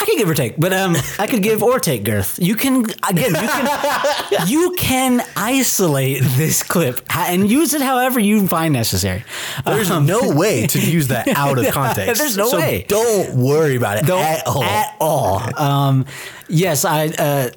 I 0.00 0.04
could 0.04 0.18
give 0.18 0.30
or 0.30 0.34
take, 0.34 0.56
but 0.56 0.72
um, 0.72 0.96
I 1.18 1.26
could 1.26 1.42
give 1.42 1.62
or 1.62 1.80
take 1.80 2.04
girth. 2.04 2.38
You 2.40 2.54
can 2.54 2.84
again, 3.08 3.34
you 3.34 3.48
can 3.48 4.48
you 4.48 4.74
can 4.78 5.22
isolate 5.36 6.22
this 6.22 6.62
clip 6.62 7.00
and 7.14 7.50
use 7.50 7.74
it 7.74 7.82
however 7.82 8.20
you 8.20 8.46
find 8.46 8.72
necessary. 8.72 9.24
There's 9.66 9.90
no 9.90 10.34
way 10.34 10.66
to 10.68 10.78
use 10.78 11.08
that 11.08 11.26
out 11.28 11.58
of 11.58 11.66
context. 11.72 12.20
There's 12.20 12.36
no 12.36 12.48
So 12.48 12.58
way. 12.58 12.84
Don't 12.88 13.34
worry 13.34 13.74
about 13.76 13.98
it 13.98 14.06
Don't 14.06 14.22
at 14.22 14.46
all. 14.46 14.62
At 14.62 14.96
all. 15.00 15.60
Um, 15.60 16.06
yes, 16.48 16.84
I. 16.84 17.08
Uh, 17.08 17.50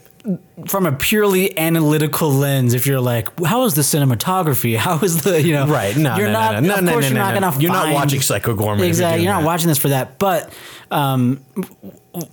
from 0.67 0.85
a 0.85 0.91
purely 0.91 1.57
analytical 1.57 2.29
lens, 2.31 2.73
if 2.73 2.85
you're 2.85 3.01
like, 3.01 3.27
how 3.43 3.65
is 3.65 3.73
the 3.73 3.81
cinematography? 3.81 4.77
How 4.81 4.99
is 4.99 5.23
the 5.23 5.41
you 5.41 5.53
know? 5.53 5.67
Right. 5.67 5.95
No, 5.95 6.15
you're 6.17 6.27
no, 6.27 6.33
not. 6.33 6.63
no, 6.63 6.69
no, 6.69 6.75
of 6.75 6.83
no, 6.83 6.91
course, 6.93 7.05
you're 7.05 7.13
no, 7.15 7.21
not 7.21 7.33
no. 7.33 7.39
gonna. 7.41 7.61
You're 7.61 7.71
not 7.71 7.93
watching 7.93 8.21
Psycho 8.21 8.55
you're 8.55 8.85
Exactly. 8.85 9.17
doing 9.17 9.23
You're 9.25 9.33
not 9.33 9.41
that. 9.41 9.45
watching 9.45 9.67
this 9.67 9.77
for 9.77 9.89
that. 9.89 10.19
But 10.19 10.53
um, 10.91 11.37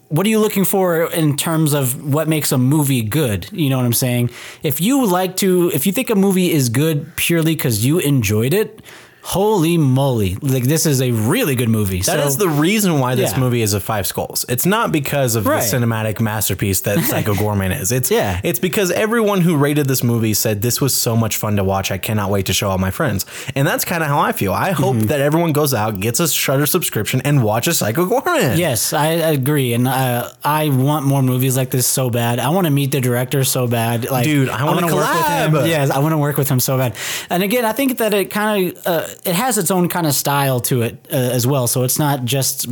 what 0.08 0.26
are 0.26 0.30
you 0.30 0.40
looking 0.40 0.64
for 0.64 1.10
in 1.12 1.36
terms 1.36 1.72
of 1.72 2.12
what 2.12 2.28
makes 2.28 2.52
a 2.52 2.58
movie 2.58 3.02
good? 3.02 3.50
You 3.52 3.70
know 3.70 3.76
what 3.76 3.86
I'm 3.86 3.92
saying? 3.92 4.30
If 4.62 4.80
you 4.80 5.06
like 5.06 5.36
to, 5.36 5.70
if 5.72 5.86
you 5.86 5.92
think 5.92 6.10
a 6.10 6.14
movie 6.14 6.50
is 6.50 6.68
good 6.68 7.14
purely 7.16 7.54
because 7.54 7.84
you 7.84 7.98
enjoyed 7.98 8.52
it. 8.54 8.82
Holy 9.32 9.76
moly! 9.76 10.36
Like 10.40 10.62
this 10.62 10.86
is 10.86 11.02
a 11.02 11.10
really 11.10 11.54
good 11.54 11.68
movie. 11.68 12.00
That 12.00 12.18
is 12.26 12.38
the 12.38 12.48
reason 12.48 12.98
why 12.98 13.14
this 13.14 13.32
Yeah. 13.32 13.40
movie 13.40 13.60
is 13.60 13.74
a 13.74 13.80
five 13.80 14.06
skulls. 14.06 14.46
It's 14.48 14.64
not 14.64 14.90
because 14.90 15.36
of 15.36 15.44
Right. 15.46 15.60
the 15.62 15.76
cinematic 15.76 16.18
masterpiece 16.18 16.80
that 16.80 16.98
Psycho 17.04 17.34
Goreman 17.34 17.78
is. 17.78 17.92
It's 17.92 18.10
Yeah. 18.10 18.40
It's 18.42 18.58
because 18.58 18.90
everyone 18.90 19.42
who 19.42 19.58
rated 19.58 19.86
this 19.86 20.02
movie 20.02 20.32
said 20.32 20.62
this 20.62 20.80
was 20.80 20.94
so 20.94 21.14
much 21.14 21.36
fun 21.36 21.56
to 21.56 21.62
watch. 21.64 21.90
I 21.90 21.98
cannot 21.98 22.30
wait 22.30 22.46
to 22.46 22.54
show 22.54 22.70
all 22.70 22.78
my 22.78 22.90
friends. 22.90 23.26
And 23.54 23.68
that's 23.68 23.84
kind 23.84 24.02
of 24.02 24.08
how 24.08 24.18
I 24.18 24.32
feel. 24.32 24.54
I 24.54 24.70
hope 24.70 24.96
Mm-hmm. 24.96 25.08
that 25.08 25.20
everyone 25.20 25.52
goes 25.52 25.74
out, 25.74 26.00
gets 26.00 26.20
a 26.20 26.28
Shudder 26.28 26.64
subscription, 26.64 27.20
and 27.22 27.42
watches 27.42 27.76
Psycho 27.80 28.06
Goreman. 28.06 28.56
Yes, 28.56 28.94
I 28.94 29.08
agree, 29.08 29.74
and 29.74 29.86
uh, 29.88 30.30
I 30.42 30.70
want 30.70 31.04
more 31.04 31.22
movies 31.22 31.54
like 31.54 31.68
this 31.68 31.86
so 31.86 32.08
bad. 32.08 32.38
I 32.38 32.48
want 32.48 32.64
to 32.66 32.70
meet 32.70 32.92
the 32.92 33.00
director 33.02 33.44
so 33.44 33.66
bad, 33.66 34.10
like 34.10 34.24
Dude, 34.24 34.48
I 34.48 34.64
wanna 34.64 34.86
wanna 34.86 34.96
work 34.96 35.12
with 35.52 35.60
him. 35.62 35.66
Yes, 35.66 35.90
I 35.90 35.98
want 35.98 36.12
to 36.14 36.18
work 36.18 36.38
with 36.38 36.48
him 36.48 36.60
so 36.60 36.78
bad. 36.78 36.94
And 37.28 37.42
again, 37.42 37.66
I 37.66 37.72
think 37.72 37.98
that 37.98 38.14
it 38.14 38.30
kind 38.30 38.72
of 38.74 38.86
uh, 38.86 39.06
it 39.24 39.34
has 39.34 39.58
its 39.58 39.70
own 39.70 39.88
kind 39.88 40.06
of 40.06 40.14
style 40.14 40.60
to 40.60 40.82
it 40.82 41.06
uh, 41.12 41.16
as 41.16 41.46
well. 41.46 41.66
So 41.66 41.82
it's 41.82 41.98
not 41.98 42.24
just 42.24 42.66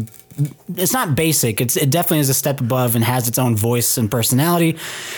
it's 0.77 0.93
not 0.93 1.15
basic. 1.15 1.61
It's 1.61 1.77
it 1.77 1.91
definitely 1.91 2.19
is 2.19 2.29
a 2.29 2.35
step 2.35 2.61
above 2.61 2.95
and 2.95 3.05
has 3.05 3.27
its 3.27 3.39
own 3.39 3.57
voice 3.57 3.97
and 3.97 4.11
personality. 4.11 4.77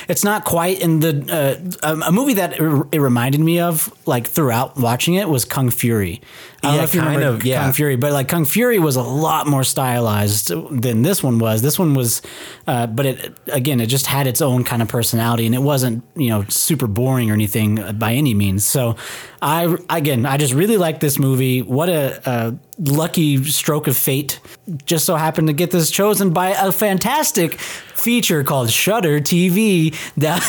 It's 0.09 0.23
not 0.23 0.45
quite 0.45 0.81
in 0.81 1.01
the 1.01 1.73
uh, 1.83 1.89
a, 1.89 2.09
a 2.09 2.13
movie 2.13 2.35
that 2.35 2.53
it, 2.55 2.87
it 2.93 3.01
reminded 3.01 3.41
me 3.41 3.59
of 3.59 3.93
like 4.07 4.29
throughout 4.29 4.77
watching 4.79 5.15
it 5.15 5.29
was 5.29 5.45
Kung 5.45 5.71
Fury. 5.71 6.21
I 6.63 6.67
don't 6.67 6.73
Yeah, 6.73 6.79
know 6.79 6.85
if 6.85 6.95
you 6.95 7.01
kind 7.01 7.15
remember 7.17 7.37
of, 7.37 7.45
yeah. 7.45 7.63
Kung 7.63 7.73
Fury, 7.73 7.97
but 7.97 8.13
like 8.13 8.27
Kung 8.29 8.45
Fury 8.45 8.79
was 8.81 8.97
a 8.97 9.03
lot 9.03 9.47
more 9.47 9.63
stylized 9.63 10.49
than 10.49 11.03
this 11.03 11.23
one 11.23 11.39
was. 11.39 11.63
This 11.63 11.79
one 11.79 11.95
was, 11.95 12.21
uh, 12.67 12.87
but 12.89 13.07
it 13.07 13.39
again, 13.47 13.81
it 13.81 13.87
just 13.87 14.07
had 14.07 14.27
its 14.27 14.41
own 14.43 14.65
kind 14.65 14.83
of 14.83 14.89
personality, 14.89 15.47
and 15.47 15.55
it 15.55 15.61
wasn't 15.63 16.03
you 16.17 16.29
know 16.31 16.45
super 16.49 16.87
boring 16.89 17.31
or 17.31 17.35
anything 17.35 17.77
by 17.99 18.13
any 18.15 18.35
means. 18.35 18.65
So, 18.65 18.97
I 19.41 19.77
again, 19.89 20.27
I 20.27 20.37
just 20.37 20.53
really 20.53 20.77
like 20.77 20.99
this 21.01 21.19
movie. 21.19 21.63
What 21.63 21.89
a, 21.89 22.21
a 22.29 22.59
lucky 22.79 23.45
stroke 23.45 23.87
of 23.87 23.97
fate! 23.97 24.41
Just 24.85 25.05
so 25.05 25.15
happened 25.15 25.47
to 25.47 25.55
get 25.55 25.71
this 25.71 25.91
chosen 25.93 26.33
by 26.33 26.49
a 26.51 26.73
fantastic 26.73 27.59
feature 27.99 28.45
called 28.45 28.71
Shudder 28.71 29.21
TV. 29.21 29.95
That 30.17 30.43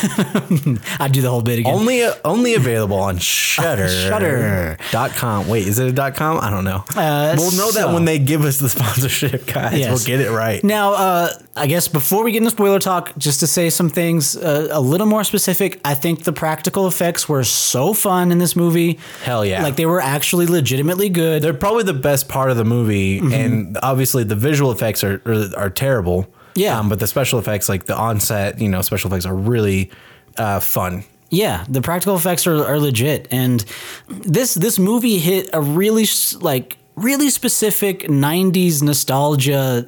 I 1.00 1.08
do 1.08 1.22
the 1.22 1.30
whole 1.30 1.42
bit 1.42 1.60
again. 1.60 1.74
Only 1.74 2.04
only 2.26 2.54
available 2.56 2.98
on 2.98 3.18
Shudder. 3.18 3.88
Shudder. 4.10 4.78
Dot 4.92 5.12
com. 5.12 5.48
Wait, 5.48 5.68
is 5.68 5.80
it 5.80 5.88
a 5.88 5.92
dot 5.92 6.16
com? 6.16 6.38
I 6.40 6.50
don't 6.50 6.64
know. 6.64 6.84
Uh, 6.96 7.36
we'll 7.38 7.52
know 7.56 7.72
that 7.72 7.94
when 7.94 8.06
they 8.06 8.20
give 8.20 8.44
us 8.46 8.58
the 8.60 8.70
sponsorship, 8.78 9.46
guys. 9.46 9.78
Yes. 9.78 9.90
We'll 9.90 10.06
get 10.06 10.26
it 10.26 10.32
right. 10.32 10.64
Now, 10.64 10.94
uh, 10.94 11.30
I 11.56 11.68
guess 11.68 11.88
before 11.88 12.24
we 12.24 12.32
get 12.32 12.40
into 12.40 12.52
spoiler 12.52 12.80
talk, 12.80 13.18
just 13.18 13.40
to 13.42 13.48
say 13.48 13.70
some 13.70 13.90
things 13.90 14.36
uh, 14.38 14.68
a 14.72 14.80
little 14.82 15.08
more 15.08 15.24
specific, 15.24 15.80
I 15.84 15.94
think 15.96 16.24
the 16.24 16.34
practical 16.34 16.88
effects 16.88 17.28
were 17.28 17.44
so 17.44 17.94
fun 17.94 18.32
in 18.32 18.38
this 18.38 18.56
movie. 18.56 19.00
Hell 19.24 19.46
yeah. 19.46 19.64
Like 19.64 19.76
they 19.76 19.86
were 19.86 20.02
actually 20.02 20.46
legitimately 20.46 21.10
good. 21.10 21.42
They're 21.42 21.54
probably 21.54 21.84
the 21.84 21.94
best 21.94 22.30
part 22.30 22.52
of 22.52 22.58
the 22.58 22.66
movie, 22.66 23.20
Mm-hmm. 23.20 23.34
and 23.34 23.78
obviously 23.84 24.24
the 24.24 24.36
visual 24.36 24.72
effects 24.72 25.04
are 25.04 25.22
are, 25.26 25.50
are 25.58 25.70
terrible. 25.70 26.28
Yeah. 26.60 26.78
um, 26.78 26.90
but 26.90 27.00
the 27.00 27.08
special 27.08 27.40
effects, 27.40 27.70
like 27.70 27.86
the 27.86 27.96
onset, 27.96 28.60
you 28.60 28.70
know, 28.70 28.82
special 28.82 29.10
effects 29.10 29.26
are 29.26 29.36
really 29.36 29.92
uh, 30.38 30.60
fun. 30.60 31.04
Yeah, 31.30 31.64
the 31.70 31.82
practical 31.82 32.16
effects 32.16 32.48
are, 32.48 32.66
are 32.66 32.80
legit, 32.80 33.28
and 33.32 33.64
this 34.08 34.56
this 34.56 34.80
movie 34.80 35.20
hit 35.20 35.50
a 35.54 35.62
really 35.62 36.08
like 36.42 36.78
really 36.96 37.30
specific 37.30 38.04
'90s 38.04 38.82
nostalgia 38.82 39.88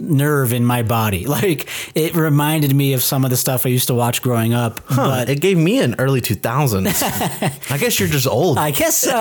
nerve 0.00 0.52
in 0.52 0.64
my 0.64 0.82
body. 0.82 1.26
Like 1.38 1.68
it 1.94 2.14
reminded 2.16 2.74
me 2.74 2.94
of 2.94 3.02
some 3.02 3.24
of 3.24 3.30
the 3.30 3.36
stuff 3.36 3.64
I 3.64 3.68
used 3.68 3.86
to 3.88 3.94
watch 3.94 4.22
growing 4.22 4.54
up. 4.54 4.80
But 4.88 5.28
it 5.28 5.40
gave 5.40 5.56
me 5.56 5.80
an 5.80 5.94
early 5.98 6.20
2000s. 6.20 7.70
I 7.70 7.78
guess 7.78 8.00
you're 8.00 8.08
just 8.08 8.26
old. 8.26 8.58
I 8.58 8.72
guess 8.72 8.96
so. 8.96 9.14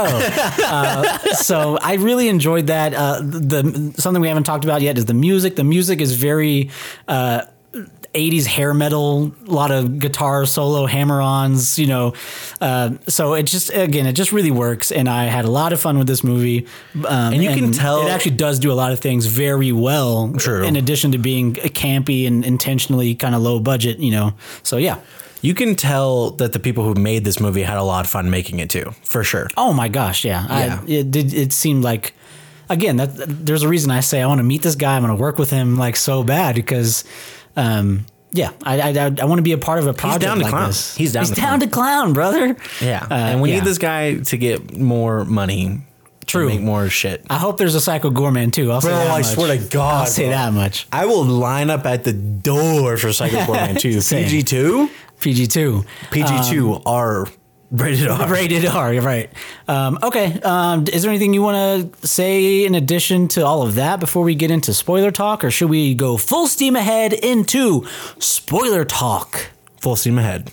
uh, 0.65 1.17
so 1.33 1.77
I 1.81 1.95
really 1.95 2.27
enjoyed 2.29 2.67
that. 2.67 2.93
Uh, 2.93 3.21
the 3.21 3.93
something 3.97 4.21
we 4.21 4.27
haven't 4.29 4.45
talked 4.45 4.63
about 4.63 4.81
yet 4.81 4.97
is 4.97 5.05
the 5.05 5.13
music. 5.13 5.55
The 5.57 5.63
music 5.63 6.01
is 6.01 6.13
very. 6.15 6.71
Uh, 7.07 7.43
80s 8.17 8.45
hair 8.45 8.73
metal, 8.73 9.31
a 9.47 9.51
lot 9.51 9.71
of 9.71 9.99
guitar 9.99 10.45
solo 10.45 10.85
hammer-ons, 10.85 11.77
you 11.77 11.87
know. 11.87 12.13
Uh, 12.59 12.91
so 13.07 13.33
it 13.35 13.43
just 13.43 13.69
again, 13.73 14.05
it 14.07 14.13
just 14.13 14.31
really 14.31 14.51
works, 14.51 14.91
and 14.91 15.07
I 15.07 15.25
had 15.25 15.45
a 15.45 15.51
lot 15.51 15.71
of 15.73 15.79
fun 15.79 15.97
with 15.97 16.07
this 16.07 16.23
movie. 16.23 16.65
Um, 16.95 17.33
And 17.33 17.43
you 17.43 17.51
can 17.51 17.71
tell- 17.71 18.05
it 18.07 18.09
actually 18.09 18.35
does 18.35 18.59
do 18.59 18.71
a 18.71 18.77
lot 18.81 18.91
of 18.91 18.99
things 18.99 19.25
very 19.27 19.71
well. 19.71 20.33
True. 20.37 20.63
In 20.63 20.75
addition 20.75 21.11
to 21.11 21.17
being 21.17 21.53
campy 21.53 22.27
and 22.27 22.43
intentionally 22.43 23.15
kind 23.15 23.35
of 23.35 23.41
low 23.41 23.59
budget, 23.59 23.99
you 23.99 24.11
know. 24.11 24.33
So 24.63 24.77
yeah. 24.77 24.97
you 25.41 25.53
can 25.53 25.75
tell 25.75 26.31
that 26.31 26.51
the 26.53 26.59
people 26.59 26.83
who 26.83 26.95
made 26.95 27.23
this 27.23 27.39
movie 27.39 27.61
had 27.63 27.77
a 27.77 27.83
lot 27.83 28.05
of 28.05 28.11
fun 28.11 28.29
making 28.29 28.59
it 28.59 28.69
too, 28.69 28.93
for 29.03 29.23
sure. 29.23 29.47
Oh 29.55 29.71
my 29.71 29.87
gosh, 29.87 30.25
yeah. 30.25 30.45
Yeah. 30.49 30.79
I, 30.81 30.91
it 30.91 31.11
did. 31.11 31.33
It 31.33 31.53
seemed 31.53 31.83
like 31.83 32.13
again 32.69 32.97
that 32.97 33.09
there's 33.45 33.63
a 33.63 33.67
reason 33.69 33.91
I 33.91 34.01
say 34.01 34.21
I 34.21 34.27
want 34.27 34.39
to 34.39 34.43
meet 34.43 34.61
this 34.63 34.75
guy. 34.75 34.95
I'm 34.97 35.03
going 35.03 35.15
to 35.15 35.21
work 35.21 35.37
with 35.37 35.51
him 35.51 35.77
like 35.77 35.95
so 35.95 36.23
bad 36.23 36.55
because, 36.55 37.03
um, 37.57 38.05
yeah, 38.31 38.51
I 38.63 38.79
I, 38.97 39.05
I 39.21 39.25
want 39.25 39.39
to 39.39 39.43
be 39.43 39.51
a 39.51 39.57
part 39.57 39.79
of 39.79 39.87
a 39.87 39.93
project 39.93 40.21
down 40.21 40.37
to 40.37 40.43
like 40.43 40.51
clown. 40.51 40.67
this. 40.69 40.95
He's 40.95 41.11
down 41.11 41.25
clown. 41.25 41.29
He's 41.31 41.35
to 41.35 41.41
down 41.41 41.59
to 41.61 41.67
clown, 41.67 42.13
brother. 42.13 42.55
Yeah, 42.81 43.05
Uh, 43.09 43.13
and 43.13 43.41
we 43.41 43.49
yeah. 43.49 43.55
need 43.55 43.63
this 43.65 43.77
guy 43.77 44.15
to 44.15 44.37
get 44.37 44.77
more 44.77 45.25
money. 45.25 45.81
True. 46.25 46.49
to 46.49 46.55
make 46.55 46.61
more 46.61 46.89
shit. 46.89 47.25
I 47.29 47.37
hope 47.37 47.57
there's 47.57 47.73
a 47.75 47.79
Psycho 47.79 48.09
Goreman 48.11 48.51
too. 48.51 48.69
I'll 48.69 48.81
say 48.81 48.89
Bro, 48.89 48.97
that 48.97 49.11
I 49.11 49.17
much. 49.19 49.25
swear 49.27 49.57
to 49.57 49.63
God, 49.69 50.01
I'll 50.01 50.05
say 50.07 50.23
bro. 50.23 50.31
that 50.31 50.51
much. 50.53 50.85
I 50.91 51.05
will 51.05 51.23
line 51.23 51.69
up 51.69 51.85
at 51.85 52.03
the 52.03 52.11
door 52.11 52.97
for 52.97 53.13
Psycho 53.13 53.73
2. 53.79 54.01
Same. 54.01 54.23
PG 54.25 54.43
two, 54.43 54.89
PG 55.21 55.47
two. 55.47 55.85
PG 56.11 56.49
two 56.49 56.81
R 56.85 57.29
rated 57.71 58.07
R. 58.07 58.27
Rated 58.31 58.65
R, 58.65 58.93
right. 59.01 59.29
Um, 59.67 59.99
okay. 60.01 60.39
Um, 60.41 60.85
is 60.91 61.03
there 61.03 61.11
anything 61.11 61.33
you 61.33 61.41
want 61.41 61.93
to 62.01 62.07
say 62.07 62.65
in 62.65 62.75
addition 62.75 63.27
to 63.29 63.45
all 63.45 63.61
of 63.61 63.75
that 63.75 63.99
before 63.99 64.23
we 64.23 64.35
get 64.35 64.51
into 64.51 64.73
spoiler 64.73 65.11
talk, 65.11 65.43
or 65.43 65.51
should 65.51 65.69
we 65.69 65.93
go 65.93 66.17
full 66.17 66.47
steam 66.47 66.75
ahead 66.75 67.13
into 67.13 67.85
spoiler 68.19 68.85
talk? 68.85 69.51
Full 69.81 69.95
steam 69.95 70.17
ahead. 70.17 70.51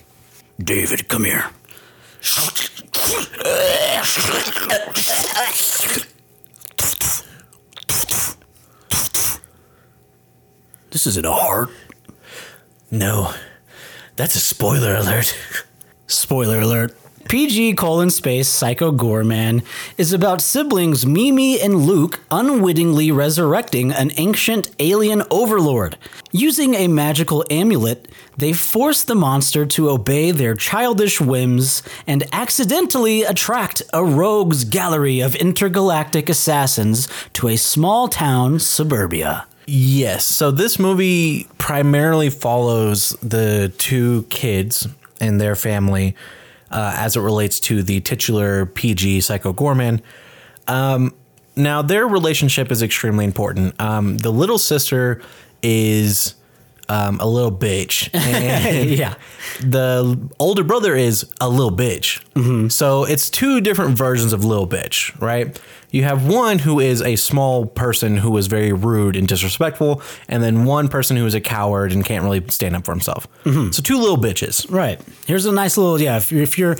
David, 0.59 1.07
come 1.07 1.25
here. 1.25 1.45
This 10.91 11.07
isn't 11.07 11.25
a 11.25 11.31
heart. 11.33 11.69
No, 12.89 13.33
that's 14.15 14.35
a 14.35 14.39
spoiler 14.39 14.95
alert. 14.95 15.35
Spoiler 16.07 16.61
alert. 16.61 16.97
PG 17.27 17.73
colon 17.73 18.11
space 18.11 18.47
Psycho 18.47 18.91
Goreman 18.91 19.63
is 19.97 20.13
about 20.13 20.41
siblings 20.41 21.07
Mimi 21.07 21.59
and 21.59 21.87
Luke 21.87 22.19
unwittingly 22.29 23.09
resurrecting 23.09 23.91
an 23.91 24.11
ancient 24.17 24.69
alien 24.77 25.23
overlord. 25.31 25.97
Using 26.31 26.75
a 26.75 26.87
magical 26.87 27.43
amulet, 27.49 28.07
they 28.37 28.53
force 28.53 29.03
the 29.03 29.15
monster 29.15 29.65
to 29.65 29.89
obey 29.89 30.29
their 30.29 30.53
childish 30.53 31.19
whims 31.19 31.81
and 32.05 32.23
accidentally 32.31 33.23
attract 33.23 33.81
a 33.91 34.05
rogues 34.05 34.63
gallery 34.63 35.19
of 35.19 35.33
intergalactic 35.33 36.29
assassins 36.29 37.07
to 37.33 37.47
a 37.47 37.57
small 37.57 38.07
town 38.07 38.59
suburbia. 38.59 39.47
Yes. 39.65 40.25
So 40.25 40.51
this 40.51 40.77
movie 40.77 41.47
primarily 41.57 42.29
follows 42.29 43.17
the 43.23 43.73
two 43.79 44.27
kids 44.29 44.87
and 45.19 45.41
their 45.41 45.55
family 45.55 46.15
uh, 46.71 46.93
as 46.95 47.15
it 47.15 47.21
relates 47.21 47.59
to 47.61 47.83
the 47.83 48.01
titular 48.01 48.65
PG 48.65 49.21
Psycho 49.21 49.53
Goreman. 49.53 50.01
Um, 50.67 51.13
now, 51.55 51.81
their 51.81 52.07
relationship 52.07 52.71
is 52.71 52.81
extremely 52.81 53.25
important. 53.25 53.79
Um, 53.79 54.17
the 54.17 54.31
little 54.31 54.57
sister 54.57 55.21
is 55.61 56.35
um, 56.89 57.19
a 57.19 57.27
little 57.27 57.51
bitch. 57.51 58.09
And 58.13 58.89
Yeah. 58.89 59.15
the 59.61 60.17
older 60.39 60.63
brother 60.63 60.95
is 60.95 61.25
a 61.41 61.49
little 61.49 61.71
bitch. 61.71 62.21
So 62.71 63.05
it's 63.05 63.29
two 63.29 63.61
different 63.61 63.97
versions 63.97 64.33
of 64.33 64.43
little 64.43 64.67
bitch, 64.67 65.19
right? 65.21 65.57
You 65.91 66.03
have 66.03 66.27
one 66.27 66.59
who 66.59 66.81
is 66.81 67.01
a 67.01 67.15
small 67.15 67.65
person 67.65 68.17
who 68.17 68.35
is 68.37 68.47
very 68.47 68.73
rude 68.73 69.15
and 69.15 69.27
disrespectful, 69.27 70.01
and 70.27 70.43
then 70.43 70.65
one 70.65 70.89
person 70.89 71.15
who 71.15 71.25
is 71.25 71.33
a 71.33 71.39
coward 71.39 71.93
and 71.93 72.03
can't 72.03 72.23
really 72.23 72.43
stand 72.49 72.75
up 72.75 72.83
for 72.83 72.91
himself. 72.91 73.27
So 73.45 73.81
two 73.81 73.97
little 73.97 74.17
bitches. 74.17 74.69
Right. 74.69 74.99
Here's 75.25 75.45
a 75.45 75.51
nice 75.53 75.77
little 75.77 76.01
yeah. 76.01 76.17
If 76.17 76.31
you're, 76.31 76.41
if 76.43 76.57
you're 76.57 76.75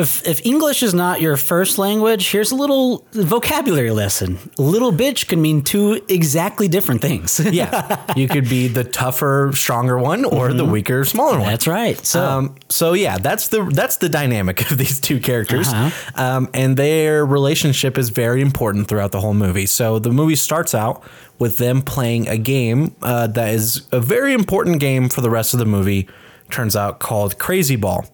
if, 0.00 0.26
if 0.26 0.44
English 0.44 0.82
is 0.82 0.92
not 0.94 1.20
your 1.20 1.36
first 1.36 1.78
language, 1.78 2.30
here's 2.30 2.50
a 2.50 2.56
little 2.56 3.06
vocabulary 3.12 3.90
lesson. 3.90 4.38
Little 4.58 4.92
bitch 4.92 5.28
can 5.28 5.40
mean 5.40 5.62
two 5.62 6.00
exactly 6.08 6.68
different 6.68 7.00
things. 7.02 7.38
Yeah, 7.52 8.04
you 8.16 8.28
could 8.28 8.48
be 8.48 8.68
the 8.68 8.84
tougher, 8.84 9.50
stronger 9.54 9.98
one, 9.98 10.24
or 10.24 10.52
the 10.52 10.64
weaker, 10.64 11.04
smaller 11.04 11.38
one. 11.38 11.48
That's 11.48 11.66
right. 11.66 11.98
So, 12.06 12.24
um, 12.24 12.54
so 12.68 12.92
yeah, 12.94 13.18
that's 13.18 13.48
the 13.48 13.64
that's 13.64 13.96
the 13.98 14.08
dynamic 14.08 14.70
of 14.70 14.78
these 14.78 15.00
two 15.00 15.20
characters, 15.20 15.68
Uh-huh. 15.68 15.90
um, 16.14 16.48
and 16.54 16.76
their 16.76 17.26
relationship 17.26 17.98
is 17.98 18.08
very 18.10 18.40
important 18.40 18.88
throughout 18.88 19.12
the 19.12 19.20
whole 19.20 19.34
movie. 19.34 19.66
So 19.66 19.98
the 19.98 20.10
movie 20.10 20.36
starts 20.36 20.74
out 20.74 21.02
with 21.38 21.58
them 21.58 21.82
playing 21.82 22.28
a 22.28 22.36
game 22.38 22.94
uh, 23.02 23.26
that 23.28 23.52
is 23.54 23.86
a 23.92 24.00
very 24.00 24.32
important 24.32 24.78
game 24.80 25.08
for 25.08 25.20
the 25.22 25.30
rest 25.30 25.52
of 25.54 25.58
the 25.58 25.66
movie. 25.66 26.08
Turns 26.50 26.76
out 26.76 26.98
called 27.00 27.38
Crazy 27.38 27.76
Ball. 27.76 28.04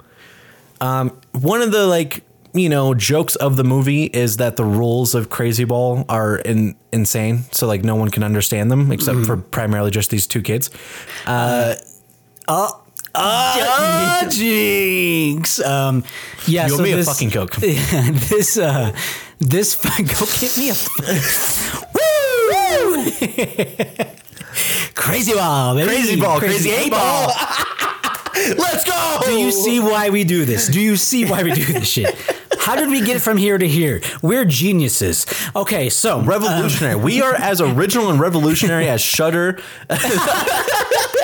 Um, 0.81 1.19
one 1.43 1.63
of 1.63 1.73
the 1.73 1.87
like 1.87 2.23
you 2.55 2.69
know 2.69 2.95
jokes 2.95 3.37
of 3.37 3.57
the 3.57 3.65
movie 3.65 4.05
is 4.05 4.39
that 4.39 4.57
the 4.57 4.65
rules 4.65 5.15
of 5.15 5.29
Crazy 5.31 5.65
Ball 5.65 6.05
are 6.09 6.37
in, 6.39 6.75
insane, 6.93 7.45
so 7.53 7.67
like 7.67 7.85
no 7.85 7.95
one 7.97 8.11
can 8.11 8.23
understand 8.23 8.71
them 8.71 8.91
except 8.93 9.27
for 9.27 9.37
primarily 9.37 9.91
just 9.91 10.11
these 10.11 10.27
two 10.27 10.43
kids. 10.43 10.71
Uh 11.27 11.75
ah, 12.49 14.27
jinx. 14.31 15.61
Um, 15.61 16.05
yeah, 16.47 16.67
You 16.67 16.75
owe 16.75 16.77
so 16.77 16.83
me 16.83 16.93
a 16.93 17.05
fucking 17.05 17.31
coke. 17.31 17.57
this 17.57 18.57
uh, 18.59 18.93
this 19.39 19.75
go 19.85 20.27
get 20.41 20.57
me 20.59 20.71
a 20.71 20.75
Woo! 21.95 23.11
crazy 24.95 25.35
ball, 25.35 25.75
baby. 25.75 25.89
Crazy 25.89 26.21
ball, 26.21 26.39
crazy 26.39 26.71
eight 26.71 26.91
ball. 26.91 27.33
Let's 28.55 28.85
go. 28.85 29.21
Do 29.25 29.33
you 29.33 29.51
see 29.51 29.81
why 29.81 30.11
we 30.11 30.25
do 30.25 30.45
this? 30.45 30.69
Do 30.69 30.81
you 30.81 30.97
see 30.97 31.25
why 31.25 31.43
we 31.43 31.53
do 31.53 31.65
this 31.65 31.89
shit? 31.89 32.15
How 32.67 32.75
did 32.75 32.89
we 32.91 33.01
get 33.01 33.23
from 33.23 33.37
here 33.37 33.57
to 33.59 33.69
here? 33.69 34.01
We're 34.23 34.45
geniuses. 34.45 35.25
Okay, 35.55 35.89
so 35.89 36.21
Revolutionary. 36.23 36.97
we 36.97 37.23
are 37.23 37.33
as 37.33 37.61
original 37.61 38.11
and 38.11 38.19
revolutionary 38.19 38.89
as 38.89 39.01
Shudder. 39.01 39.61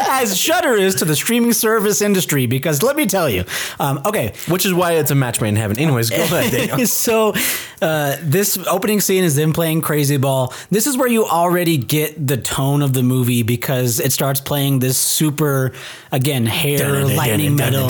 as 0.08 0.38
Shudder 0.38 0.74
is 0.74 0.94
to 0.96 1.04
the 1.04 1.16
streaming 1.16 1.52
service 1.52 2.00
industry, 2.00 2.46
because 2.46 2.84
let 2.84 2.94
me 2.94 3.06
tell 3.06 3.28
you, 3.28 3.44
um, 3.80 4.00
okay, 4.06 4.34
which 4.46 4.64
is 4.64 4.72
why 4.72 4.92
it's 4.92 5.10
a 5.10 5.16
match 5.16 5.40
made 5.40 5.48
in 5.48 5.56
heaven. 5.56 5.80
Anyways, 5.80 6.10
go 6.10 6.22
ahead, 6.22 6.52
Daniel. 6.68 6.86
so 6.86 7.34
uh, 7.80 8.16
this 8.20 8.56
opening 8.68 9.00
scene 9.00 9.24
is 9.24 9.34
them 9.34 9.52
playing 9.52 9.82
Crazy 9.82 10.18
Ball. 10.18 10.54
This 10.70 10.86
is 10.86 10.96
where 10.96 11.08
you 11.08 11.24
already 11.24 11.76
get 11.76 12.24
the 12.24 12.36
tone 12.36 12.82
of 12.82 12.92
the 12.92 13.02
movie 13.02 13.42
because 13.42 13.98
it 13.98 14.12
starts 14.12 14.40
playing 14.40 14.78
this 14.78 14.96
super, 14.96 15.72
again, 16.12 16.46
hair 16.46 17.04
lightning 17.04 17.56
metal. 17.56 17.88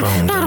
Boom. 0.00 0.37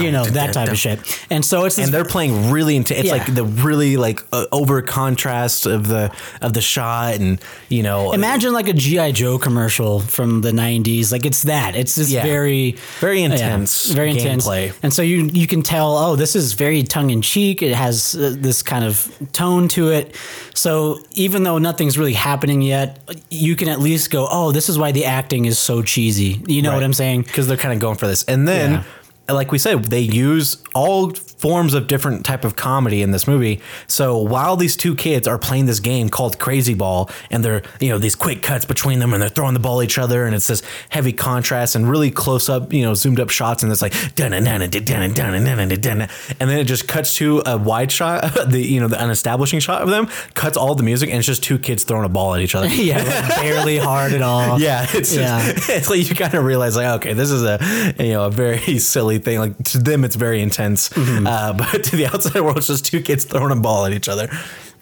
You 0.00 0.12
know 0.12 0.24
that 0.24 0.52
type 0.54 0.68
of 0.70 0.78
shit, 0.78 0.98
and 1.30 1.44
so 1.44 1.64
it's 1.64 1.76
this 1.76 1.86
And 1.86 1.94
they're 1.94 2.04
playing 2.04 2.50
really 2.50 2.76
into. 2.76 2.96
It's 2.98 3.06
Yeah. 3.06 3.12
like 3.14 3.34
the 3.34 3.44
really 3.44 3.96
like 3.96 4.22
uh, 4.32 4.46
over 4.52 4.82
contrast 4.82 5.66
of 5.66 5.88
the 5.88 6.10
of 6.40 6.52
the 6.52 6.60
shot, 6.60 7.14
and 7.14 7.40
you 7.68 7.82
know, 7.82 8.12
Imagine 8.12 8.52
like 8.52 8.68
a 8.68 8.72
GI 8.72 9.12
Joe 9.12 9.38
commercial 9.38 10.00
from 10.00 10.40
the 10.42 10.50
'90s. 10.52 11.12
Like 11.12 11.26
it's 11.26 11.42
that. 11.44 11.76
It's 11.76 11.94
just 11.96 12.10
Yeah. 12.10 12.22
very, 12.22 12.76
Very 13.00 13.20
yeah, 13.20 13.26
intense 13.32 13.90
very 13.90 14.10
intense. 14.10 14.46
gameplay. 14.46 14.72
And 14.82 14.92
so 14.92 15.02
you 15.02 15.30
you 15.32 15.46
can 15.46 15.62
tell. 15.62 15.96
Oh, 15.96 16.16
this 16.16 16.34
is 16.36 16.52
very 16.54 16.82
tongue 16.82 17.10
in 17.10 17.22
cheek. 17.22 17.62
It 17.62 17.74
has 17.74 18.14
uh, 18.14 18.34
this 18.38 18.62
kind 18.62 18.84
of 18.84 19.10
tone 19.32 19.68
to 19.68 19.90
it. 19.90 20.14
So 20.54 20.98
even 21.12 21.42
though 21.44 21.58
nothing's 21.58 21.96
really 21.98 22.14
happening 22.14 22.62
yet, 22.62 22.98
you 23.30 23.54
can 23.56 23.68
at 23.68 23.80
least 23.80 24.10
go. 24.10 24.26
Oh, 24.30 24.52
this 24.52 24.68
is 24.68 24.78
why 24.78 24.92
the 24.92 25.04
acting 25.04 25.44
is 25.44 25.58
so 25.58 25.82
cheesy. 25.82 26.40
You 26.46 26.62
know 26.62 26.74
what 26.74 26.82
I'm 26.82 26.92
saying? 26.92 27.22
because 27.22 27.46
they're 27.46 27.56
kind 27.56 27.72
of 27.74 27.80
going 27.80 27.96
for 27.96 28.06
this. 28.06 28.24
And 28.24 28.46
then, 28.48 28.84
like 29.28 29.52
we 29.52 29.58
said, 29.58 29.84
they 29.84 30.00
use 30.00 30.62
all 30.74 31.10
forms 31.38 31.72
of 31.74 31.86
different 31.86 32.24
type 32.26 32.44
of 32.44 32.56
comedy 32.56 33.00
in 33.00 33.12
this 33.12 33.28
movie. 33.28 33.60
So 33.86 34.18
while 34.18 34.56
these 34.56 34.76
two 34.76 34.94
kids 34.94 35.28
are 35.28 35.38
playing 35.38 35.66
this 35.66 35.80
game 35.80 36.08
called 36.08 36.38
Crazy 36.38 36.74
Ball, 36.74 37.10
and 37.30 37.44
they're 37.44 37.62
you 37.80 37.88
know 37.88 37.98
these 37.98 38.14
quick 38.14 38.42
cuts 38.42 38.64
between 38.64 38.98
them, 38.98 39.12
and 39.12 39.22
they're 39.22 39.28
throwing 39.28 39.54
the 39.54 39.60
ball 39.60 39.80
at 39.80 39.84
each 39.84 39.98
other, 39.98 40.24
and 40.24 40.34
it's 40.34 40.48
this 40.48 40.62
heavy 40.88 41.12
contrast 41.12 41.74
and 41.76 41.88
really 41.88 42.10
close 42.10 42.48
up, 42.48 42.72
you 42.72 42.82
know, 42.82 42.94
zoomed 42.94 43.20
up 43.20 43.30
shots, 43.30 43.62
and 43.62 43.70
it's 43.70 43.82
like 43.82 43.92
dun 44.14 44.32
dun 44.32 44.44
dun 44.44 44.68
dun 44.68 44.84
dun 44.84 45.14
dun 45.14 45.68
dun 45.68 45.80
dun 45.80 46.08
and 46.40 46.50
then 46.50 46.58
it 46.58 46.64
just 46.64 46.88
cuts 46.88 47.14
to 47.16 47.42
a 47.46 47.56
wide 47.56 47.92
shot, 47.92 48.22
the 48.48 48.60
you 48.60 48.80
know 48.80 48.88
the 48.88 49.02
unestablishing 49.02 49.60
shot 49.60 49.82
of 49.82 49.90
them, 49.90 50.08
cuts 50.34 50.56
all 50.56 50.74
the 50.74 50.82
music, 50.82 51.08
and 51.10 51.18
it's 51.18 51.26
just 51.26 51.42
two 51.42 51.58
kids 51.58 51.84
throwing 51.84 52.04
a 52.04 52.08
ball 52.08 52.34
at 52.34 52.40
each 52.40 52.54
other. 52.54 52.68
Yeah, 52.68 53.28
barely 53.40 53.76
hard 53.76 54.12
at 54.12 54.22
all. 54.22 54.60
Yeah, 54.60 54.86
it's 54.90 55.14
Yeah. 55.14 55.52
Just, 55.52 55.68
it's 55.68 55.90
like 55.90 56.08
you 56.08 56.14
kind 56.14 56.34
of 56.34 56.44
realize 56.44 56.76
like 56.76 56.86
okay, 57.00 57.12
this 57.12 57.30
is 57.30 57.42
a 57.42 57.94
you 57.98 58.12
know 58.12 58.26
a 58.26 58.30
very 58.30 58.78
silly 58.78 59.17
thing. 59.18 59.38
Like 59.38 59.62
to 59.64 59.78
them, 59.78 60.04
it's 60.04 60.16
very 60.16 60.40
intense, 60.42 60.88
Mm-hmm. 60.90 61.26
uh, 61.26 61.52
but 61.72 61.84
to 61.84 61.96
the 61.96 62.06
outside 62.06 62.40
world, 62.40 62.58
it's 62.58 62.66
just 62.68 62.84
two 62.84 63.00
kids 63.00 63.24
throwing 63.24 63.52
a 63.52 63.60
ball 63.60 63.84
at 63.86 63.92
each 63.92 64.08
other. 64.08 64.28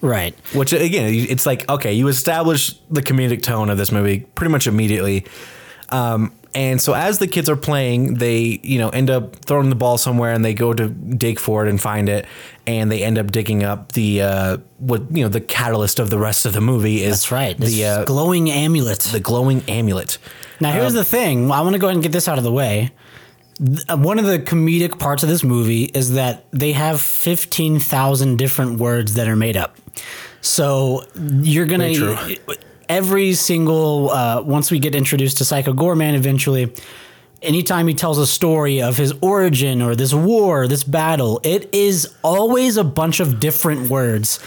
Right. 0.01 0.35
Which 0.53 0.73
again, 0.73 1.13
it's 1.13 1.45
like 1.45 1.67
okay, 1.69 1.93
you 1.93 2.07
establish 2.07 2.73
the 2.91 3.01
comedic 3.01 3.41
tone 3.41 3.69
of 3.69 3.77
this 3.77 3.91
movie 3.91 4.21
pretty 4.35 4.51
much 4.51 4.67
immediately. 4.67 5.25
Um, 5.89 6.33
and 6.53 6.81
so 6.81 6.93
as 6.93 7.19
the 7.19 7.27
kids 7.27 7.49
are 7.49 7.55
playing, 7.55 8.15
they 8.15 8.59
you 8.63 8.77
know 8.79 8.89
end 8.89 9.09
up 9.09 9.35
throwing 9.45 9.69
the 9.69 9.75
ball 9.75 9.97
somewhere, 9.97 10.31
and 10.33 10.43
they 10.43 10.53
go 10.53 10.73
to 10.73 10.89
dig 10.89 11.39
for 11.39 11.65
it 11.65 11.69
and 11.69 11.79
find 11.79 12.09
it, 12.09 12.25
and 12.65 12.91
they 12.91 13.03
end 13.03 13.17
up 13.17 13.31
digging 13.31 13.63
up 13.63 13.91
the 13.93 14.21
uh, 14.21 14.57
what 14.77 15.03
you 15.11 15.23
know 15.23 15.29
the 15.29 15.41
catalyst 15.41 15.99
of 15.99 16.09
the 16.09 16.17
rest 16.17 16.45
of 16.45 16.53
the 16.53 16.61
movie 16.61 17.03
is 17.03 17.11
That's 17.21 17.31
right. 17.31 17.57
The 17.57 17.85
uh, 17.85 18.05
glowing 18.05 18.49
amulet. 18.49 18.99
the 18.99 19.19
glowing 19.19 19.63
amulet. 19.67 20.17
Now, 20.59 20.71
here's 20.73 20.93
the 20.93 21.05
thing. 21.05 21.51
I 21.51 21.61
want 21.61 21.73
to 21.73 21.79
go 21.79 21.87
ahead 21.87 21.95
and 21.97 22.03
get 22.03 22.11
this 22.11 22.27
out 22.27 22.37
of 22.39 22.43
the 22.43 22.51
way. 22.51 22.91
One 23.59 24.19
of 24.19 24.25
the 24.25 24.39
comedic 24.39 24.99
parts 24.99 25.23
of 25.23 25.29
this 25.29 25.43
movie 25.43 25.85
is 25.85 26.13
that 26.13 26.45
they 26.51 26.73
have 26.73 27.01
15,000 27.01 28.37
different 28.37 28.79
words 28.79 29.15
that 29.15 29.27
are 29.27 29.35
made 29.35 29.57
up. 29.57 29.77
So 30.41 31.03
you're 31.15 31.65
going 31.65 31.95
to 31.95 32.37
every 32.87 33.33
single, 33.33 34.11
uh, 34.11 34.41
once 34.41 34.71
we 34.71 34.79
get 34.79 34.95
introduced 34.95 35.37
to 35.39 35.45
Psycho 35.45 35.73
Goreman 35.73 36.13
eventually, 36.13 36.73
anytime 37.41 37.87
he 37.87 37.93
tells 37.93 38.17
a 38.17 38.27
story 38.27 38.81
of 38.81 38.97
his 38.97 39.13
origin 39.21 39.81
or 39.81 39.95
this 39.95 40.13
war, 40.13 40.67
this 40.67 40.83
battle, 40.83 41.39
it 41.43 41.69
is 41.73 42.13
always 42.23 42.77
a 42.77 42.83
bunch 42.83 43.19
of 43.19 43.39
different 43.39 43.89
words. 43.89 44.39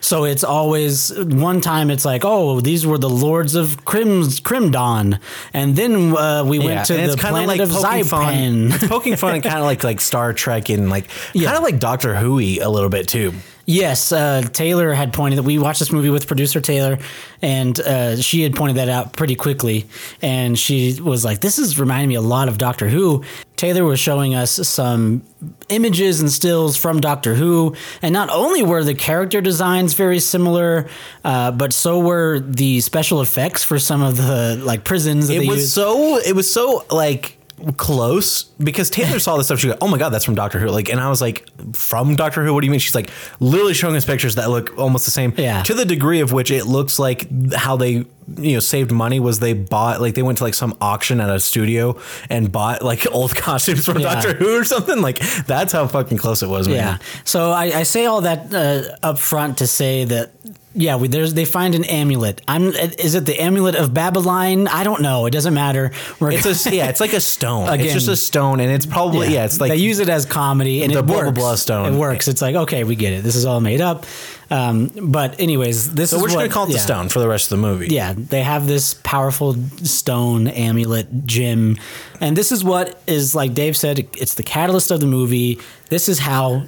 So 0.00 0.24
it's 0.24 0.44
always 0.44 1.10
one 1.18 1.60
time 1.60 1.90
it's 1.90 2.04
like, 2.04 2.24
oh, 2.24 2.60
these 2.60 2.86
were 2.86 2.98
the 2.98 3.08
lords 3.10 3.56
of 3.56 3.84
Crim 3.84 4.22
Crimdon, 4.22 5.18
and 5.52 5.74
then 5.74 6.16
uh, 6.16 6.44
we 6.44 6.60
went 6.60 6.86
to 6.86 6.96
and 6.96 7.10
the 7.10 7.16
planet 7.16 7.58
of 7.58 7.70
poking 7.70 8.04
fun. 8.04 8.34
Zypan. 8.34 8.74
It's 8.74 8.86
poking 8.86 9.16
fun 9.16 9.34
and 9.34 9.42
kind 9.42 9.58
of 9.58 9.64
like 9.64 9.82
like 9.82 10.00
Star 10.00 10.32
Trek 10.32 10.68
and 10.68 10.90
like 10.90 11.08
Yeah. 11.34 11.46
kind 11.46 11.56
of 11.56 11.64
like 11.64 11.80
Doctor 11.80 12.14
Who 12.14 12.38
a 12.38 12.66
little 12.68 12.90
bit 12.90 13.08
too. 13.08 13.32
Yes, 13.68 14.12
uh, 14.12 14.42
Taylor 14.52 14.92
had 14.92 15.12
pointed 15.12 15.38
that 15.38 15.42
we 15.42 15.58
watched 15.58 15.80
this 15.80 15.90
movie 15.90 16.08
with 16.08 16.28
producer 16.28 16.60
Taylor, 16.60 16.98
and 17.42 17.78
uh, 17.80 18.14
she 18.14 18.42
had 18.42 18.54
pointed 18.54 18.76
that 18.76 18.88
out 18.88 19.12
pretty 19.12 19.34
quickly. 19.34 19.86
And 20.22 20.56
she 20.56 21.00
was 21.00 21.24
like, 21.24 21.40
"This 21.40 21.58
is 21.58 21.76
reminding 21.76 22.08
me 22.08 22.14
a 22.14 22.20
lot 22.20 22.46
of 22.48 22.58
Doctor 22.58 22.88
Who." 22.88 23.24
Taylor 23.56 23.84
was 23.84 23.98
showing 23.98 24.34
us 24.36 24.52
some 24.68 25.22
images 25.68 26.20
and 26.20 26.30
stills 26.30 26.76
from 26.76 27.00
Doctor 27.00 27.34
Who, 27.34 27.74
and 28.02 28.12
not 28.12 28.30
only 28.30 28.62
were 28.62 28.84
the 28.84 28.94
character 28.94 29.40
designs 29.40 29.94
very 29.94 30.20
similar, 30.20 30.86
uh, 31.24 31.50
but 31.50 31.72
so 31.72 31.98
were 31.98 32.38
the 32.38 32.80
special 32.82 33.20
effects 33.20 33.64
for 33.64 33.80
some 33.80 34.00
of 34.00 34.16
the 34.16 34.60
like 34.64 34.84
prisons. 34.84 35.26
That 35.26 35.36
It 35.36 35.40
they 35.40 35.48
was 35.48 35.58
used. 35.62 35.72
so 35.72 36.18
it 36.18 36.36
was 36.36 36.48
so 36.52 36.84
like 36.90 37.35
close 37.76 38.44
because 38.58 38.90
Taylor 38.90 39.18
saw 39.18 39.36
this 39.36 39.46
stuff. 39.46 39.60
She 39.60 39.68
go, 39.68 39.76
"Oh 39.80 39.88
my 39.88 39.98
god, 39.98 40.10
that's 40.10 40.24
from 40.24 40.34
Doctor 40.34 40.58
Who!" 40.58 40.68
Like, 40.68 40.88
and 40.88 41.00
I 41.00 41.08
was 41.08 41.20
like, 41.20 41.48
"From 41.74 42.16
Doctor 42.16 42.44
Who? 42.44 42.52
What 42.54 42.60
do 42.60 42.66
you 42.66 42.70
mean?" 42.70 42.80
She's 42.80 42.94
like, 42.94 43.10
literally 43.40 43.74
showing 43.74 43.96
us 43.96 44.04
pictures 44.04 44.34
that 44.34 44.50
look 44.50 44.76
almost 44.78 45.04
the 45.04 45.10
same. 45.10 45.32
Yeah. 45.36 45.62
To 45.62 45.74
the 45.74 45.84
degree 45.84 46.20
of 46.20 46.32
which 46.32 46.50
it 46.50 46.64
looks 46.66 46.98
like 46.98 47.28
how 47.54 47.76
they 47.76 48.04
you 48.38 48.54
know 48.54 48.58
saved 48.60 48.90
money 48.90 49.20
was 49.20 49.38
they 49.38 49.52
bought 49.52 50.00
like 50.00 50.14
they 50.16 50.22
went 50.22 50.36
to 50.38 50.42
like 50.44 50.54
some 50.54 50.76
auction 50.80 51.20
at 51.20 51.30
a 51.30 51.38
studio 51.38 51.96
and 52.28 52.50
bought 52.50 52.82
like 52.82 53.06
old 53.12 53.34
costumes 53.36 53.86
from 53.86 54.00
Yeah. 54.00 54.14
Doctor 54.14 54.34
Who 54.34 54.58
or 54.58 54.64
something. 54.64 55.00
Like 55.00 55.18
that's 55.46 55.72
how 55.72 55.86
fucking 55.86 56.18
close 56.18 56.42
it 56.42 56.48
was. 56.48 56.66
Man. 56.68 56.76
Yeah. 56.76 56.98
So 57.24 57.52
I, 57.52 57.64
I 57.78 57.82
say 57.84 58.06
all 58.06 58.22
that 58.22 58.52
uh, 58.52 58.96
up 59.06 59.18
front 59.18 59.58
to 59.58 59.66
say 59.66 60.04
that 60.06 60.32
yeah, 60.78 60.96
we, 60.96 61.08
there's 61.08 61.32
they 61.34 61.44
find 61.46 61.74
an 61.74 61.84
amulet. 61.84 62.42
I'm 62.46 62.66
is 62.68 63.14
it 63.14 63.24
the 63.24 63.40
amulet 63.40 63.74
of 63.74 63.94
Babylon? 63.94 64.68
I 64.68 64.84
don't 64.84 65.00
know. 65.00 65.26
It 65.26 65.30
doesn't 65.30 65.54
matter. 65.54 65.90
We're 66.20 66.32
It's 66.32 66.66
a 66.66 66.74
yeah, 66.74 66.88
it's 66.88 67.00
like 67.00 67.14
a 67.14 67.20
stone. 67.20 67.68
Again- 67.68 67.86
it's 67.86 67.94
just 67.94 68.08
a 68.08 68.16
stone, 68.16 68.60
and 68.60 68.70
it's 68.70 68.84
probably 68.86 69.32
yeah, 69.32 69.46
it's 69.46 69.58
like 69.58 69.70
they 69.70 69.76
use 69.76 69.98
it 69.98 70.08
as 70.08 70.26
comedy 70.26 70.82
and 70.82 70.92
the 70.92 70.98
it 70.98 71.02
blah, 71.06 71.16
blah, 71.16 71.24
works. 71.26 71.38
blah 71.38 71.54
stone. 71.54 71.94
It 71.94 71.96
works. 71.98 72.28
It's 72.28 72.42
like 72.42 72.54
okay, 72.54 72.84
we 72.84 72.94
get 72.94 73.12
it. 73.14 73.22
This 73.24 73.36
is 73.36 73.44
all 73.46 73.60
made 73.60 73.80
up. 73.80 74.04
Um, 74.48 74.92
but 75.02 75.40
anyways, 75.40 75.94
this 75.94 76.10
So 76.10 76.16
is 76.16 76.22
we're 76.22 76.28
just 76.28 76.36
what, 76.36 76.42
gonna 76.42 76.52
call 76.52 76.64
it 76.66 76.70
yeah. 76.70 76.74
the 76.76 76.82
stone 76.82 77.08
for 77.08 77.18
the 77.18 77.26
rest 77.28 77.50
of 77.50 77.58
the 77.58 77.62
movie. 77.66 77.88
Yeah, 77.88 78.14
they 78.16 78.42
have 78.42 78.66
this 78.66 78.94
powerful 79.02 79.54
stone 79.82 80.46
amulet 80.46 81.26
gem, 81.26 81.78
and 82.20 82.36
this 82.36 82.52
is 82.52 82.62
what 82.62 83.00
is 83.06 83.34
like 83.34 83.54
Dave 83.54 83.76
said. 83.76 83.98
It's 84.16 84.34
the 84.34 84.42
catalyst 84.44 84.90
of 84.90 85.00
the 85.00 85.06
movie. 85.06 85.58
This 85.88 86.08
is 86.08 86.18
how 86.20 86.64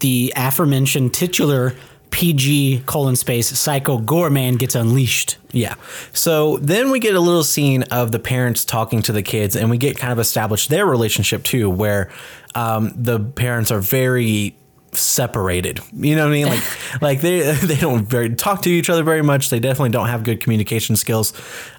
the 0.00 0.32
aforementioned 0.36 1.14
titular 1.14 1.74
PG 2.12 2.84
colon 2.86 3.16
space 3.16 3.58
Psycho 3.58 3.98
Goreman 3.98 4.58
gets 4.58 4.76
unleashed. 4.76 5.38
Yeah. 5.50 5.74
So 6.12 6.58
then 6.58 6.90
we 6.90 7.00
get 7.00 7.14
a 7.14 7.20
little 7.20 7.42
scene 7.42 7.82
of 7.84 8.12
the 8.12 8.18
parents 8.18 8.64
talking 8.64 9.02
to 9.02 9.12
the 9.12 9.22
kids, 9.22 9.56
and 9.56 9.70
we 9.70 9.78
get 9.78 9.98
kind 9.98 10.12
of 10.12 10.18
established 10.20 10.68
their 10.68 10.86
relationship 10.86 11.42
too, 11.42 11.68
where 11.68 12.10
um, 12.54 12.92
the 12.94 13.18
parents 13.18 13.72
are 13.72 13.80
very 13.80 14.54
separated. 14.92 15.80
You 15.94 16.14
know 16.14 16.24
what 16.24 16.28
I 16.28 16.32
mean? 16.32 16.46
Like, 16.46 16.62
like 17.02 17.20
they 17.22 17.52
they 17.52 17.76
don't 17.76 18.04
very 18.04 18.34
talk 18.34 18.62
to 18.62 18.70
each 18.70 18.90
other 18.90 19.02
very 19.02 19.22
much. 19.22 19.50
They 19.50 19.58
definitely 19.58 19.90
don't 19.90 20.08
have 20.08 20.22
good 20.22 20.40
communication 20.40 20.96
skills. 20.96 21.32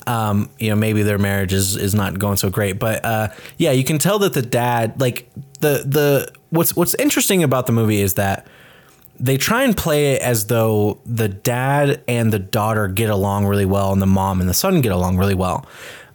Um, 0.08 0.50
you 0.58 0.70
know, 0.70 0.76
maybe 0.76 1.04
their 1.04 1.20
marriage 1.20 1.54
is 1.54 1.78
is 1.78 1.94
not 1.94 2.20
going 2.20 2.38
so 2.38 2.50
great. 2.50 2.80
But 2.80 3.06
uh, 3.06 3.30
yeah, 3.58 3.72
you 3.72 3.84
can 3.84 4.00
tell 4.00 4.20
that 4.20 4.34
the 4.34 4.42
dad, 4.42 5.00
like 5.00 5.30
the 5.60 5.84
the 5.86 6.32
what's 6.50 6.76
what's 6.76 6.96
interesting 6.96 7.44
about 7.44 7.68
the 7.68 7.74
movie 7.74 8.02
is 8.02 8.16
that 8.16 8.48
they 9.20 9.38
try 9.38 9.64
and 9.64 9.76
play 9.76 10.14
it 10.14 10.22
as 10.22 10.48
though 10.48 11.00
the 11.06 11.28
dad 11.30 12.04
and 12.08 12.34
the 12.34 12.40
daughter 12.40 12.88
get 12.88 13.10
along 13.10 13.46
really 13.46 13.66
well 13.66 13.94
and 13.94 14.02
the 14.02 14.08
mom 14.08 14.40
and 14.40 14.50
the 14.50 14.54
son 14.54 14.82
get 14.82 14.92
along 14.92 15.18
really 15.18 15.36
well. 15.36 15.66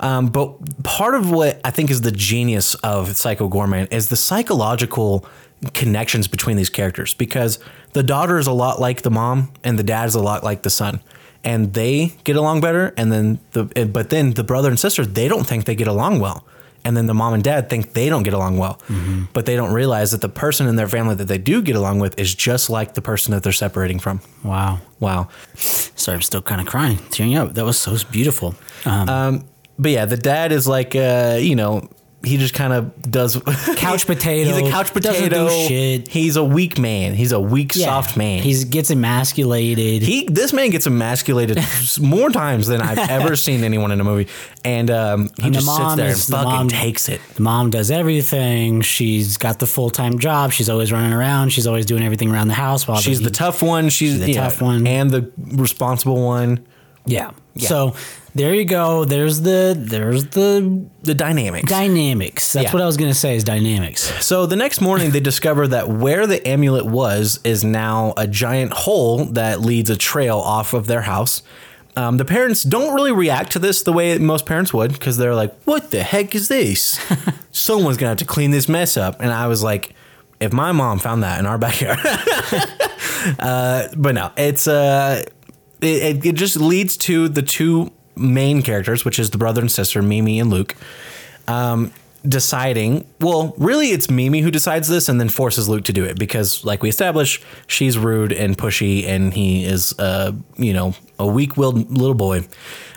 Um, 0.00 0.28
but 0.28 0.82
part 0.84 1.14
of 1.14 1.30
what 1.30 1.60
I 1.64 1.70
think 1.70 1.90
is 1.90 2.02
the 2.02 2.12
genius 2.12 2.74
of 2.76 3.16
Psycho 3.16 3.48
Goreman 3.48 3.92
is 3.92 4.08
the 4.08 4.16
psychological 4.16 5.26
connections 5.74 6.28
between 6.28 6.56
these 6.56 6.70
characters 6.70 7.14
because 7.14 7.58
the 7.92 8.02
daughter 8.02 8.38
is 8.38 8.46
a 8.46 8.52
lot 8.52 8.80
like 8.80 9.02
the 9.02 9.10
mom 9.10 9.52
and 9.64 9.78
the 9.78 9.82
dad 9.82 10.06
is 10.06 10.14
a 10.14 10.22
lot 10.22 10.44
like 10.44 10.62
the 10.62 10.70
son 10.70 11.00
and 11.42 11.74
they 11.74 12.12
get 12.24 12.36
along 12.36 12.60
better 12.60 12.94
and 12.96 13.10
then 13.10 13.40
the 13.52 13.64
but 13.86 14.10
then 14.10 14.34
the 14.34 14.44
brother 14.44 14.68
and 14.68 14.78
sister 14.78 15.04
they 15.04 15.26
don't 15.26 15.44
think 15.44 15.64
they 15.64 15.74
get 15.74 15.88
along 15.88 16.20
well 16.20 16.44
and 16.88 16.96
then 16.96 17.06
the 17.06 17.14
mom 17.14 17.34
and 17.34 17.44
dad 17.44 17.68
think 17.68 17.92
they 17.92 18.08
don't 18.08 18.22
get 18.24 18.32
along 18.34 18.56
well 18.64 18.76
but 19.34 19.44
they 19.46 19.56
don't 19.60 19.74
realize 19.82 20.10
that 20.12 20.22
the 20.22 20.28
person 20.44 20.66
in 20.66 20.76
their 20.76 20.88
family 20.88 21.14
that 21.14 21.28
they 21.28 21.38
do 21.38 21.60
get 21.62 21.76
along 21.76 22.00
with 22.00 22.18
is 22.18 22.34
just 22.34 22.70
like 22.70 22.94
the 22.94 23.02
person 23.02 23.32
that 23.34 23.42
they're 23.42 23.52
separating 23.66 23.98
from 24.00 24.20
Wow. 24.42 24.80
wow 24.98 25.28
Sorry, 25.54 26.16
I'm 26.16 26.22
still 26.22 26.42
kind 26.42 26.60
of 26.60 26.66
crying, 26.66 26.98
tearing 27.10 27.34
up. 27.36 27.54
That 27.54 27.64
was 27.64 27.76
so 27.78 27.96
beautiful. 28.10 28.54
Um, 28.84 29.08
um 29.08 29.44
but 29.78 29.90
yeah 29.92 30.06
the 30.06 30.16
dad 30.16 30.50
is 30.52 30.66
like 30.66 30.96
uh 30.96 31.36
you 31.40 31.54
know 31.60 31.72
he 32.24 32.36
just 32.36 32.52
kind 32.52 32.72
of 32.72 33.00
does 33.02 33.36
Couch 33.76 34.04
potato, 34.06 34.50
He's 34.56 34.68
a 34.68 34.70
couch 34.70 34.92
doesn't 34.92 35.28
do 35.30 35.46
potato. 35.46 35.48
shit. 35.68 36.08
He's 36.08 36.34
a 36.36 36.42
weak 36.42 36.76
man. 36.78 37.14
He's 37.14 37.30
a 37.30 37.38
weak, 37.38 37.76
yeah, 37.76 37.86
soft 37.86 38.16
man. 38.16 38.42
He 38.42 38.64
gets 38.64 38.90
emasculated. 38.90 40.02
he 40.02 40.26
this 40.26 40.52
man 40.52 40.70
gets 40.70 40.86
emasculated 40.86 41.58
more 42.00 42.28
times 42.30 42.66
than 42.66 42.82
I've 42.82 42.98
ever 42.98 43.36
seen 43.46 43.62
anyone 43.62 43.92
in 43.92 44.00
a 44.00 44.04
movie, 44.04 44.28
and 44.64 44.90
um, 44.90 45.28
he 45.36 45.44
And 45.44 45.54
the 45.54 45.60
just 45.60 45.66
sits 45.66 45.78
mom 45.78 45.96
there 45.96 46.06
and 46.06 46.14
is- 46.16 46.26
the 46.26 46.32
fucking 46.36 46.50
mom- 46.50 46.68
takes 46.68 47.08
it. 47.08 47.20
The 47.36 47.42
mom 47.42 47.70
does 47.70 47.90
everything. 47.90 48.80
She's 48.80 49.36
got 49.36 49.60
the 49.60 49.66
full 49.66 49.90
time 49.90 50.18
job. 50.18 50.50
She's 50.52 50.68
always 50.68 50.90
running 50.92 51.12
around. 51.12 51.50
She's 51.50 51.66
always 51.68 51.86
doing 51.86 52.02
everything 52.02 52.30
around 52.32 52.48
the 52.48 52.54
house. 52.54 52.88
While 52.88 52.98
She's 52.98 53.20
the 53.20 53.30
tough 53.30 53.62
one. 53.62 53.90
She's, 53.90 54.18
the 54.18 54.34
tough 54.34 54.60
one. 54.60 54.86
and 54.86 55.10
the 55.10 55.30
responsible 55.38 56.22
one. 56.24 56.66
yeah. 57.06 57.30
So 57.58 57.94
there 58.38 58.54
you 58.54 58.64
go. 58.64 59.04
There's 59.04 59.42
the 59.42 59.74
there's 59.78 60.24
the 60.28 60.86
The 61.02 61.14
dynamics. 61.14 61.68
dynamics. 61.70 62.52
That's 62.54 62.64
Yeah. 62.66 62.72
what 62.72 62.80
I 62.82 62.86
was 62.86 62.96
gonna 62.96 63.12
say 63.14 63.36
is 63.36 63.44
dynamics. 63.44 64.10
So 64.24 64.46
the 64.46 64.56
next 64.56 64.80
morning, 64.80 65.10
they 65.10 65.20
discover 65.20 65.68
that 65.68 65.88
where 65.90 66.26
the 66.26 66.46
amulet 66.48 66.86
was 66.86 67.38
is 67.44 67.62
now 67.64 68.14
a 68.16 68.26
giant 68.26 68.72
hole 68.72 69.26
that 69.26 69.60
leads 69.60 69.90
a 69.90 69.96
trail 69.96 70.38
off 70.38 70.72
of 70.72 70.86
their 70.86 71.02
house. 71.02 71.42
Um, 71.96 72.16
the 72.16 72.24
parents 72.24 72.62
don't 72.62 72.94
really 72.94 73.10
react 73.12 73.50
to 73.52 73.58
this 73.58 73.82
the 73.82 73.92
way 73.92 74.16
most 74.18 74.46
parents 74.46 74.72
would 74.72 74.92
because 74.92 75.16
they're 75.16 75.34
like, 75.34 75.52
"What 75.64 75.90
the 75.90 76.02
heck 76.04 76.34
is 76.34 76.46
this? 76.48 76.98
Someone's 77.50 77.96
gonna 77.96 78.10
have 78.10 78.18
to 78.18 78.24
clean 78.24 78.52
this 78.52 78.68
mess 78.68 78.96
up." 78.96 79.20
And 79.20 79.32
I 79.32 79.48
was 79.48 79.64
like, 79.64 79.94
"If 80.38 80.52
my 80.52 80.70
mom 80.70 81.00
found 81.00 81.24
that 81.24 81.40
in 81.40 81.46
our 81.46 81.58
backyard," 81.58 81.98
uh, 83.40 83.88
but 83.96 84.14
no, 84.14 84.30
it's 84.36 84.66
uh, 84.68 85.22
it- 85.80 86.24
it 86.26 86.34
just 86.34 86.56
leads 86.56 86.96
to 86.98 87.28
the 87.28 87.42
two 87.42 87.90
main 88.18 88.62
characters, 88.62 89.04
which 89.04 89.18
is 89.18 89.30
the 89.30 89.38
brother 89.38 89.60
and 89.60 89.70
sister, 89.70 90.02
Mimi 90.02 90.38
and 90.40 90.50
Luke 90.50 90.74
um, 91.46 91.92
deciding. 92.26 93.06
Well, 93.20 93.54
really, 93.56 93.88
it's 93.88 94.10
Mimi 94.10 94.40
who 94.40 94.50
decides 94.50 94.88
this 94.88 95.08
and 95.08 95.20
then 95.20 95.28
forces 95.28 95.68
Luke 95.68 95.84
to 95.84 95.92
do 95.92 96.04
it 96.04 96.18
because, 96.18 96.64
like 96.64 96.82
we 96.82 96.88
established, 96.88 97.42
she's 97.66 97.98
rude 97.98 98.32
and 98.32 98.56
pushy, 98.56 99.06
and 99.06 99.32
he 99.32 99.64
is, 99.64 99.98
uh, 99.98 100.32
you 100.56 100.72
know, 100.72 100.94
a 101.18 101.26
weak-willed 101.26 101.90
little 101.90 102.14
boy. 102.14 102.46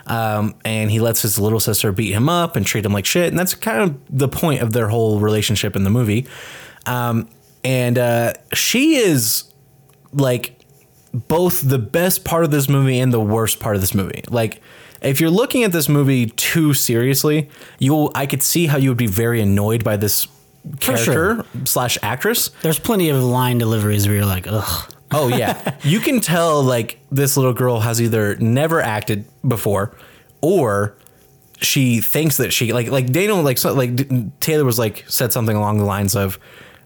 Um, 0.07 0.55
and 0.65 0.89
he 0.91 0.99
lets 0.99 1.21
his 1.21 1.39
little 1.39 1.59
sister 1.59 1.91
beat 1.91 2.11
him 2.11 2.27
up 2.27 2.55
and 2.55 2.65
treat 2.65 2.85
him 2.85 2.91
like 2.91 3.05
shit, 3.05 3.29
and 3.29 3.39
that's 3.39 3.53
kind 3.53 3.81
of 3.81 3.99
the 4.09 4.27
point 4.27 4.61
of 4.61 4.73
their 4.73 4.89
whole 4.89 5.19
relationship 5.19 5.75
in 5.75 5.83
the 5.83 5.89
movie. 5.89 6.27
Um, 6.85 7.29
and 7.63 7.97
uh, 7.97 8.33
she 8.53 8.95
is 8.95 9.45
like 10.11 10.59
both 11.13 11.61
the 11.61 11.77
best 11.77 12.25
part 12.25 12.43
of 12.43 12.51
this 12.51 12.67
movie 12.67 12.99
and 12.99 13.13
the 13.13 13.19
worst 13.19 13.59
part 13.59 13.75
of 13.75 13.81
this 13.81 13.93
movie. 13.93 14.23
Like 14.29 14.61
if 15.01 15.19
you're 15.19 15.31
looking 15.31 15.63
at 15.63 15.71
this 15.71 15.89
movie 15.89 16.27
too 16.27 16.73
seriously, 16.73 17.49
you 17.79 18.11
I 18.15 18.25
could 18.25 18.43
see 18.43 18.67
how 18.67 18.77
you 18.77 18.89
would 18.89 18.97
be 18.97 19.07
very 19.07 19.41
annoyed 19.41 19.83
by 19.83 19.97
this 19.97 20.27
character 20.79 21.45
slash 21.65 21.97
actress. 22.01 22.49
There's 22.61 22.79
plenty 22.79 23.09
of 23.09 23.21
line 23.21 23.57
deliveries 23.57 24.07
where 24.07 24.17
you're 24.17 24.25
like, 24.25 24.45
ugh. 24.47 24.93
Oh 25.11 25.27
yeah, 25.27 25.75
you 25.83 25.99
can 25.99 26.21
tell 26.21 26.63
like 26.63 26.99
this 27.11 27.35
little 27.35 27.53
girl 27.53 27.81
has 27.81 28.01
either 28.01 28.35
never 28.37 28.79
acted 28.79 29.25
before, 29.45 29.95
or 30.41 30.95
she 31.59 31.99
thinks 31.99 32.37
that 32.37 32.53
she 32.53 32.71
like 32.71 32.87
like 32.89 33.11
Daniel 33.11 33.41
like 33.41 33.57
so, 33.57 33.73
like 33.73 34.39
Taylor 34.39 34.63
was 34.63 34.79
like 34.79 35.03
said 35.07 35.33
something 35.33 35.55
along 35.55 35.79
the 35.79 35.85
lines 35.85 36.15
of. 36.15 36.39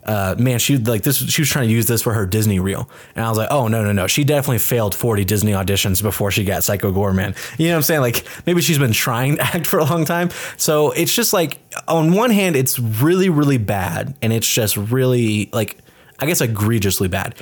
Uh, 0.06 0.36
man, 0.38 0.60
she 0.60 0.78
like 0.78 1.02
this. 1.02 1.18
She 1.18 1.41
was 1.41 1.50
trying 1.50 1.68
to 1.68 1.74
use 1.74 1.88
this 1.88 2.02
for 2.02 2.13
her 2.13 2.26
Disney 2.26 2.60
reel, 2.60 2.89
and 3.15 3.26
I 3.26 3.30
was 3.30 3.38
like, 3.38 3.50
"Oh 3.50 3.68
no, 3.68 3.84
no, 3.84 3.91
no!" 3.91 4.08
She 4.08 4.24
definitely 4.24 4.60
failed 4.60 4.94
forty 4.94 5.26
Disney 5.26 5.54
auditions 5.54 6.02
before 6.02 6.30
she 6.30 6.44
got 6.44 6.63
Psycho 6.63 6.91
Goreman. 6.91 7.36
You 7.58 7.68
know 7.68 7.74
what 7.74 7.78
I'm 7.78 7.84
saying? 7.84 8.02
Like 8.02 8.28
maybe 8.46 8.62
she's 8.62 8.78
been 8.78 8.91
trying 8.91 9.36
to 9.38 9.41
act 9.41 9.65
for 9.65 9.80
a 9.80 9.84
long 9.84 10.06
time. 10.06 10.30
So 10.58 10.91
it's 10.91 11.13
just 11.13 11.34
like 11.34 11.60
on 11.88 12.13
one 12.13 12.30
hand, 12.30 12.56
it's 12.56 12.78
really, 12.78 13.30
really 13.30 13.58
bad, 13.58 14.15
and 14.22 14.32
it's 14.32 14.48
just 14.48 14.78
really 14.78 15.50
like 15.52 15.78
I 16.20 16.26
guess 16.28 16.41
egregiously 16.41 17.08
bad. 17.08 17.36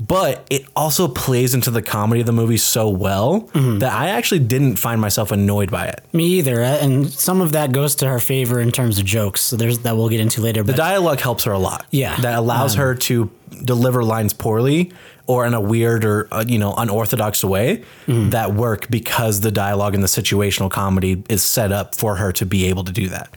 But 0.00 0.46
it 0.48 0.64
also 0.74 1.08
plays 1.08 1.54
into 1.54 1.70
the 1.70 1.82
comedy 1.82 2.20
of 2.20 2.26
the 2.26 2.32
movie 2.32 2.56
so 2.56 2.88
well 2.88 3.40
that 3.54 3.92
I 3.92 4.08
actually 4.08 4.40
didn't 4.40 4.76
find 4.76 5.00
myself 5.00 5.30
annoyed 5.30 5.70
by 5.70 5.86
it. 5.88 6.02
Me 6.12 6.24
either. 6.38 6.62
uh, 6.62 6.78
And 6.80 7.10
some 7.10 7.40
of 7.42 7.52
that 7.52 7.72
goes 7.72 7.94
to 7.96 8.08
her 8.08 8.18
favor 8.18 8.60
in 8.60 8.72
terms 8.72 8.98
of 8.98 9.04
jokes. 9.04 9.42
So 9.42 9.56
there's 9.56 9.80
that 9.80 9.96
we'll 9.96 10.08
get 10.08 10.20
into 10.20 10.40
later. 10.40 10.64
But 10.64 10.72
the 10.72 10.76
dialogue 10.78 11.20
helps 11.20 11.44
her 11.44 11.52
a 11.52 11.58
lot. 11.58 11.84
Yeah. 11.90 12.16
that 12.22 12.38
allows 12.38 12.74
Um, 12.74 12.80
her 12.80 12.94
to 12.94 13.30
deliver 13.64 14.02
lines 14.02 14.32
poorly 14.32 14.90
or 15.26 15.44
in 15.44 15.54
a 15.54 15.60
weird 15.60 16.04
or 16.04 16.28
uh, 16.32 16.44
you 16.46 16.58
know 16.58 16.72
unorthodox 16.76 17.44
way 17.44 17.82
Mm-hmm. 18.06 18.30
that 18.30 18.54
work 18.54 18.88
because 18.90 19.40
the 19.40 19.50
dialogue 19.50 19.94
and 19.94 20.02
the 20.02 20.08
situational 20.08 20.70
comedy 20.70 21.22
is 21.28 21.42
set 21.42 21.72
up 21.72 21.94
for 21.94 22.16
her 22.16 22.32
to 22.32 22.46
be 22.46 22.66
able 22.66 22.84
to 22.84 22.92
do 22.92 23.08
that. 23.08 23.28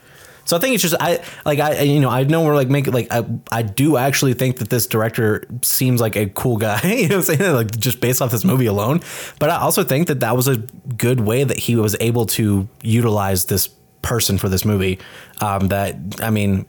So 0.45 0.57
I 0.57 0.59
think 0.59 0.73
it's 0.73 0.83
just 0.83 0.95
I 0.99 1.23
like 1.45 1.59
I 1.59 1.81
you 1.81 1.99
know 1.99 2.09
I 2.09 2.23
know 2.23 2.43
we're 2.43 2.55
like 2.55 2.69
make 2.69 2.87
like 2.87 3.07
I 3.11 3.25
I 3.51 3.61
do 3.61 3.97
actually 3.97 4.33
think 4.33 4.57
that 4.57 4.69
this 4.69 4.87
director 4.87 5.45
seems 5.61 6.01
like 6.01 6.15
a 6.17 6.27
cool 6.27 6.57
guy 6.57 6.81
you 6.83 7.07
know 7.07 7.17
what 7.19 7.29
I'm 7.29 7.37
saying 7.37 7.53
like 7.53 7.71
just 7.79 8.01
based 8.01 8.21
off 8.21 8.31
this 8.31 8.43
movie 8.43 8.65
alone 8.65 8.99
but 9.39 9.49
I 9.49 9.57
also 9.57 9.83
think 9.83 10.07
that 10.07 10.19
that 10.19 10.35
was 10.35 10.47
a 10.49 10.57
good 10.97 11.21
way 11.21 11.43
that 11.45 11.57
he 11.57 11.75
was 11.77 11.95
able 12.01 12.25
to 12.27 12.67
utilize 12.81 13.45
this 13.45 13.69
person 14.01 14.37
for 14.37 14.49
this 14.49 14.65
movie 14.65 14.99
um, 15.39 15.69
that 15.69 15.95
I 16.21 16.29
mean 16.29 16.65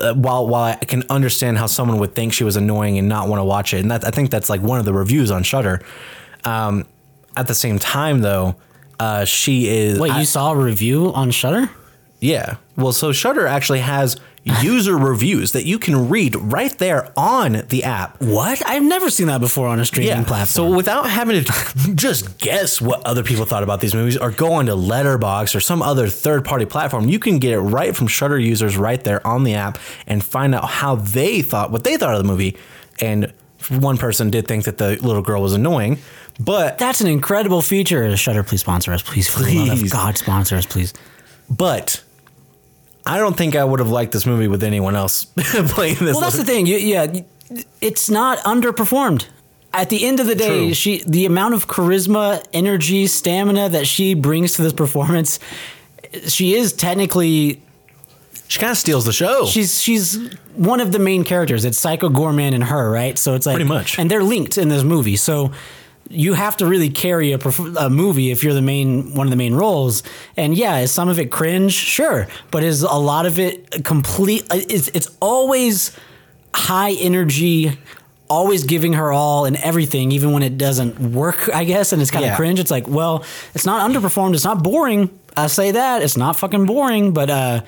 uh, 0.00 0.14
while 0.14 0.46
while 0.46 0.64
I 0.80 0.84
can 0.84 1.04
understand 1.10 1.58
how 1.58 1.66
someone 1.66 1.98
would 1.98 2.14
think 2.14 2.32
she 2.32 2.42
was 2.42 2.56
annoying 2.56 2.98
and 2.98 3.08
not 3.08 3.28
want 3.28 3.38
to 3.40 3.44
watch 3.44 3.74
it, 3.74 3.80
and 3.80 3.90
that 3.90 4.04
I 4.04 4.10
think 4.10 4.30
that's 4.30 4.48
like 4.50 4.60
one 4.60 4.78
of 4.80 4.84
the 4.86 4.92
reviews 4.92 5.30
on 5.30 5.42
Shudder. 5.44 5.82
Um, 6.44 6.84
at 7.36 7.46
the 7.46 7.54
same 7.54 7.78
time, 7.78 8.20
though, 8.20 8.56
uh, 8.98 9.24
she 9.24 9.68
is. 9.68 10.00
wait, 10.00 10.10
I- 10.12 10.20
you 10.20 10.24
saw 10.26 10.50
a 10.52 10.56
review 10.56 11.12
on 11.12 11.30
Shudder? 11.30 11.70
Yeah. 12.24 12.56
Well, 12.76 12.92
so 12.92 13.12
Shudder 13.12 13.46
actually 13.46 13.80
has 13.80 14.16
user 14.62 14.96
reviews 14.96 15.52
that 15.52 15.64
you 15.64 15.78
can 15.78 16.08
read 16.08 16.36
right 16.36 16.76
there 16.78 17.10
on 17.16 17.62
the 17.68 17.84
app. 17.84 18.20
What? 18.20 18.62
I've 18.66 18.82
never 18.82 19.08
seen 19.10 19.26
that 19.28 19.40
before 19.40 19.68
on 19.68 19.78
a 19.80 19.84
streaming 19.84 20.24
platform. 20.24 20.46
So 20.46 20.74
without 20.74 21.08
having 21.08 21.44
to 21.44 21.94
just 21.94 22.38
guess 22.38 22.80
what 22.80 23.06
other 23.06 23.22
people 23.22 23.44
thought 23.44 23.62
about 23.62 23.80
these 23.80 23.94
movies 23.94 24.16
or 24.16 24.30
go 24.30 24.54
onto 24.54 24.72
Letterboxd 24.72 25.54
or 25.54 25.60
some 25.60 25.82
other 25.82 26.08
third 26.08 26.44
party 26.44 26.64
platform, 26.64 27.08
you 27.08 27.18
can 27.18 27.38
get 27.38 27.52
it 27.52 27.60
right 27.60 27.94
from 27.94 28.06
Shudder 28.06 28.38
users 28.38 28.76
right 28.76 29.02
there 29.02 29.26
on 29.26 29.44
the 29.44 29.54
app 29.54 29.78
and 30.06 30.24
find 30.24 30.54
out 30.54 30.64
how 30.66 30.96
they 30.96 31.42
thought 31.42 31.70
what 31.70 31.84
they 31.84 31.96
thought 31.96 32.14
of 32.14 32.22
the 32.22 32.28
movie. 32.28 32.56
And 33.00 33.32
one 33.70 33.96
person 33.98 34.30
did 34.30 34.46
think 34.48 34.64
that 34.64 34.78
the 34.78 34.96
little 34.96 35.22
girl 35.22 35.40
was 35.42 35.52
annoying, 35.54 35.98
but 36.40 36.76
That's 36.78 37.00
an 37.00 37.06
incredible 37.06 37.62
feature. 37.62 38.14
Shudder, 38.16 38.42
please 38.42 38.60
sponsor 38.60 38.92
us, 38.92 39.02
please. 39.02 39.28
For 39.28 39.42
the 39.42 39.58
love 39.58 39.68
of 39.72 39.78
Please. 39.80 39.92
God, 39.92 40.18
sponsor 40.18 40.56
us, 40.56 40.66
please. 40.66 40.92
but 41.48 42.02
I 43.06 43.18
don't 43.18 43.36
think 43.36 43.54
I 43.56 43.64
would 43.64 43.80
have 43.80 43.90
liked 43.90 44.12
this 44.12 44.24
movie 44.26 44.48
with 44.48 44.62
anyone 44.62 44.96
else 44.96 45.24
playing 45.36 45.96
this. 45.96 46.12
Well, 46.14 46.20
that's 46.20 46.36
the 46.36 46.44
thing. 46.44 46.66
You, 46.66 46.76
yeah, 46.78 47.20
it's 47.80 48.08
not 48.08 48.38
underperformed. 48.38 49.26
At 49.74 49.90
the 49.90 50.06
end 50.06 50.20
of 50.20 50.26
the 50.26 50.34
day, 50.36 50.66
True. 50.66 50.74
she 50.74 51.02
the 51.06 51.26
amount 51.26 51.54
of 51.54 51.66
charisma, 51.66 52.44
energy, 52.52 53.06
stamina 53.08 53.68
that 53.70 53.86
she 53.86 54.14
brings 54.14 54.52
to 54.54 54.62
this 54.62 54.72
performance, 54.72 55.40
she 56.28 56.54
is 56.54 56.72
technically 56.72 57.60
She 58.48 58.60
kind 58.60 58.70
of 58.70 58.78
steals 58.78 59.04
the 59.04 59.12
show. 59.12 59.46
she's 59.46 59.82
she's 59.82 60.32
one 60.54 60.80
of 60.80 60.92
the 60.92 61.00
main 61.00 61.24
characters. 61.24 61.64
It's 61.64 61.76
Psycho 61.76 62.08
Goreman 62.08 62.54
and 62.54 62.62
her, 62.62 62.88
right? 62.88 63.18
So 63.18 63.34
it's 63.34 63.46
like 63.46 63.56
Pretty 63.56 63.68
much. 63.68 63.98
and 63.98 64.08
they're 64.08 64.22
linked 64.22 64.56
in 64.58 64.68
this 64.68 64.84
movie. 64.84 65.16
So 65.16 65.50
you 66.10 66.34
have 66.34 66.56
to 66.58 66.66
really 66.66 66.90
carry 66.90 67.32
a, 67.32 67.38
perf- 67.38 67.76
a 67.80 67.88
movie 67.90 68.30
if 68.30 68.44
you're 68.44 68.54
the 68.54 68.62
main 68.62 69.14
one 69.14 69.26
of 69.26 69.30
the 69.30 69.36
main 69.36 69.54
roles. 69.54 70.02
And 70.36 70.54
yeah, 70.56 70.78
is 70.78 70.92
some 70.92 71.08
of 71.08 71.18
it 71.18 71.30
cringe? 71.30 71.72
Sure, 71.72 72.28
but 72.50 72.62
is 72.62 72.82
a 72.82 72.92
lot 72.94 73.26
of 73.26 73.38
it 73.38 73.84
complete? 73.84 74.44
It's 74.52 74.88
it's 74.88 75.08
always 75.20 75.96
high 76.54 76.92
energy. 76.92 77.78
Always 78.30 78.64
giving 78.64 78.94
her 78.94 79.12
all 79.12 79.44
and 79.44 79.54
everything, 79.56 80.10
even 80.10 80.32
when 80.32 80.42
it 80.42 80.56
doesn't 80.56 80.98
work, 81.12 81.50
I 81.52 81.64
guess, 81.64 81.92
and 81.92 82.00
it's 82.00 82.10
kind 82.10 82.24
of 82.24 82.30
Yeah. 82.30 82.36
cringe. 82.36 82.58
It's 82.58 82.70
like, 82.70 82.88
well, 82.88 83.22
it's 83.54 83.66
not 83.66 83.88
underperformed. 83.88 84.34
It's 84.34 84.44
not 84.44 84.62
boring. 84.64 85.10
I 85.36 85.46
say 85.46 85.72
that 85.72 86.02
it's 86.02 86.16
not 86.16 86.34
fucking 86.36 86.64
boring, 86.64 87.12
but 87.12 87.28
uh, 87.28 87.60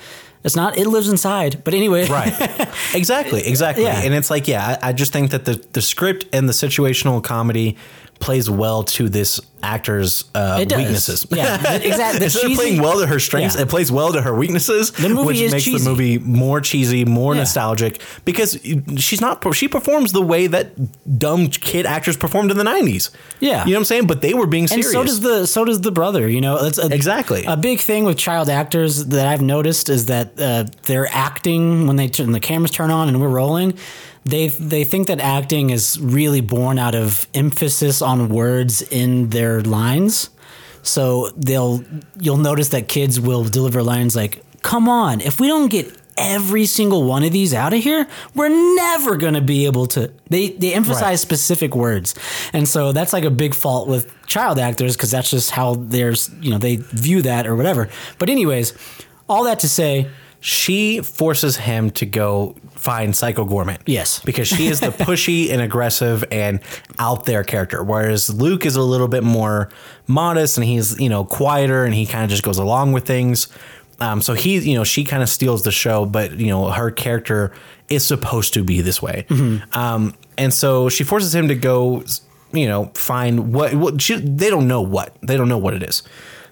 it's 0.43 0.55
not. 0.55 0.75
It 0.77 0.87
lives 0.87 1.09
inside. 1.09 1.63
But 1.63 1.75
anyway, 1.75 2.07
right 2.07 2.33
exactly 2.95 3.45
exactly 3.47 3.83
Yeah. 3.83 4.01
and 4.03 4.15
it's 4.15 4.31
like 4.31 4.47
yeah 4.47 4.79
I, 4.81 4.89
I 4.89 4.93
just 4.93 5.13
think 5.13 5.29
that 5.31 5.45
the 5.45 5.63
the 5.73 5.81
script 5.81 6.25
and 6.33 6.49
the 6.49 6.53
situational 6.53 7.23
comedy 7.23 7.77
plays 8.19 8.49
well 8.49 8.83
to 8.83 9.09
this 9.09 9.39
actor's 9.63 10.25
uh, 10.35 10.59
It 10.61 10.69
does. 10.69 10.77
weaknesses 10.77 11.25
Yeah, 11.31 11.73
exactly. 11.77 12.23
Instead 12.25 12.51
of 12.51 12.57
playing 12.57 12.81
well 12.81 12.99
to 12.99 13.07
her 13.07 13.19
strengths 13.19 13.55
Yeah. 13.55 13.63
it 13.63 13.69
plays 13.69 13.91
well 13.91 14.13
to 14.13 14.21
her 14.21 14.33
weaknesses 14.35 14.91
The 14.91 15.09
movie 15.09 15.25
which 15.27 15.37
is 15.41 15.51
makes 15.51 15.63
cheesy. 15.65 15.83
the 15.83 15.89
movie 15.89 16.17
more 16.19 16.61
cheesy 16.61 17.05
more 17.05 17.33
Yeah. 17.33 17.39
nostalgic 17.41 17.99
because 18.23 18.59
she's 18.97 19.19
not 19.19 19.43
she 19.55 19.67
performs 19.67 20.11
the 20.13 20.21
way 20.21 20.45
that 20.47 21.17
dumb 21.19 21.47
kid 21.47 21.85
actors 21.87 22.15
performed 22.17 22.51
in 22.51 22.57
the 22.57 22.63
90s 22.63 23.09
Yeah. 23.39 23.65
you 23.65 23.71
know 23.71 23.77
what 23.77 23.81
i'm 23.81 23.85
saying 23.85 24.07
but 24.07 24.21
they 24.21 24.33
were 24.35 24.45
being 24.47 24.67
serious. 24.67 24.85
and 24.87 24.93
so 24.93 25.03
does 25.03 25.19
the 25.21 25.47
so 25.47 25.65
does 25.65 25.81
the 25.81 25.91
brother. 25.91 26.27
You 26.27 26.41
know, 26.41 26.57
it's 26.65 26.77
a, 26.77 26.87
Exactly. 26.93 27.43
a 27.45 27.57
big 27.57 27.79
thing 27.79 28.03
with 28.03 28.17
child 28.17 28.49
actors 28.49 29.05
that 29.07 29.27
I've 29.27 29.41
noticed 29.41 29.89
is 29.89 30.05
that 30.07 30.39
uh, 30.39 30.65
they're 30.83 31.07
acting 31.11 31.87
when 31.87 31.95
they 31.95 32.07
turn 32.07 32.31
the 32.31 32.39
cameras 32.39 32.71
turn 32.71 32.91
on 32.91 33.07
and 33.07 33.19
we're 33.21 33.29
rolling. 33.29 33.77
They 34.29 34.47
they 34.49 34.83
think 34.83 35.07
that 35.07 35.19
acting 35.21 35.69
is 35.69 35.99
really 35.99 36.41
born 36.41 36.77
out 36.79 36.95
of 36.95 37.27
emphasis 37.33 38.01
on 38.01 38.29
words 38.29 38.81
in 38.81 39.29
their 39.29 39.61
lines. 39.61 40.29
So 40.83 41.29
they'll 41.37 41.83
you'll 42.19 42.37
notice 42.37 42.69
that 42.69 42.87
kids 42.87 43.19
will 43.19 43.43
deliver 43.43 43.81
lines 43.83 44.15
like, 44.15 44.43
"Come 44.63 44.89
on, 44.89 45.21
if 45.21 45.39
we 45.39 45.47
don't 45.47 45.69
get." 45.69 45.87
Every 46.19 46.65
single 46.65 47.03
one 47.03 47.23
of 47.23 47.31
these 47.31 47.53
out 47.53 47.73
of 47.75 47.83
here, 47.83 48.07
we're 48.33 48.49
never 48.75 49.17
gonna 49.17 49.39
be 49.39 49.67
able 49.67 49.85
to. 49.93 50.09
They 50.31 50.49
they 50.49 50.73
emphasize 50.73 51.03
Right. 51.03 51.19
specific 51.19 51.75
words, 51.75 52.15
and 52.53 52.67
so 52.67 52.91
that's 52.91 53.13
like 53.13 53.23
a 53.23 53.29
big 53.29 53.53
fault 53.53 53.87
with 53.87 54.11
child 54.25 54.57
actors 54.57 54.95
because 54.97 55.11
that's 55.11 55.29
just 55.29 55.51
how 55.51 55.75
there's 55.77 56.31
you 56.41 56.49
know 56.49 56.57
they 56.57 56.77
view 56.77 57.21
that 57.21 57.45
or 57.45 57.55
whatever. 57.55 57.87
But 58.17 58.31
anyways, 58.31 58.73
all 59.29 59.43
that 59.43 59.59
to 59.59 59.69
say, 59.69 60.07
she 60.47 61.01
forces 61.01 61.57
him 61.57 61.89
to 61.91 62.05
go 62.05 62.55
find 62.71 63.13
Psycho 63.13 63.45
Goreman. 63.45 63.79
Yes. 63.85 64.21
Because 64.21 64.47
she 64.47 64.67
is 64.67 64.79
the 64.79 64.87
pushy 65.03 65.51
and 65.51 65.61
aggressive 65.61 66.23
and 66.31 66.61
out 66.99 67.25
there 67.25 67.43
character. 67.43 67.83
Whereas 67.83 68.33
Luke 68.33 68.65
is 68.65 68.77
a 68.77 68.81
little 68.81 69.09
bit 69.09 69.25
more 69.25 69.67
modest 70.07 70.57
and 70.57 70.65
he's, 70.65 70.97
you 71.01 71.09
know, 71.09 71.25
quieter 71.25 71.83
and 71.83 71.93
he 71.93 72.05
kind 72.05 72.23
of 72.23 72.29
just 72.29 72.43
goes 72.43 72.59
along 72.59 72.93
with 72.93 73.05
things. 73.05 73.49
Um, 73.99 74.21
so 74.21 74.35
he, 74.35 74.57
you 74.59 74.77
know, 74.77 74.85
she 74.85 75.03
kind 75.03 75.21
of 75.21 75.27
steals 75.27 75.63
the 75.63 75.71
show, 75.71 76.05
but 76.05 76.39
you 76.39 76.47
know, 76.47 76.71
her 76.71 76.91
character 76.91 77.51
is 77.89 78.07
supposed 78.07 78.53
to 78.53 78.63
be 78.63 78.79
this 78.79 79.01
way. 79.01 79.25
Um, 79.73 80.13
and 80.37 80.53
so 80.53 80.87
she 80.87 81.03
forces 81.03 81.35
him 81.35 81.49
to 81.49 81.55
go, 81.55 82.05
you 82.53 82.67
know, 82.67 82.85
find 82.93 83.51
what, 83.51 83.73
what 83.73 84.01
she, 84.01 84.15
they 84.15 84.49
don't 84.49 84.69
know 84.69 84.81
what, 84.81 85.13
they 85.21 85.35
don't 85.35 85.49
know 85.49 85.57
what 85.57 85.73
it 85.73 85.83
is. 85.83 86.03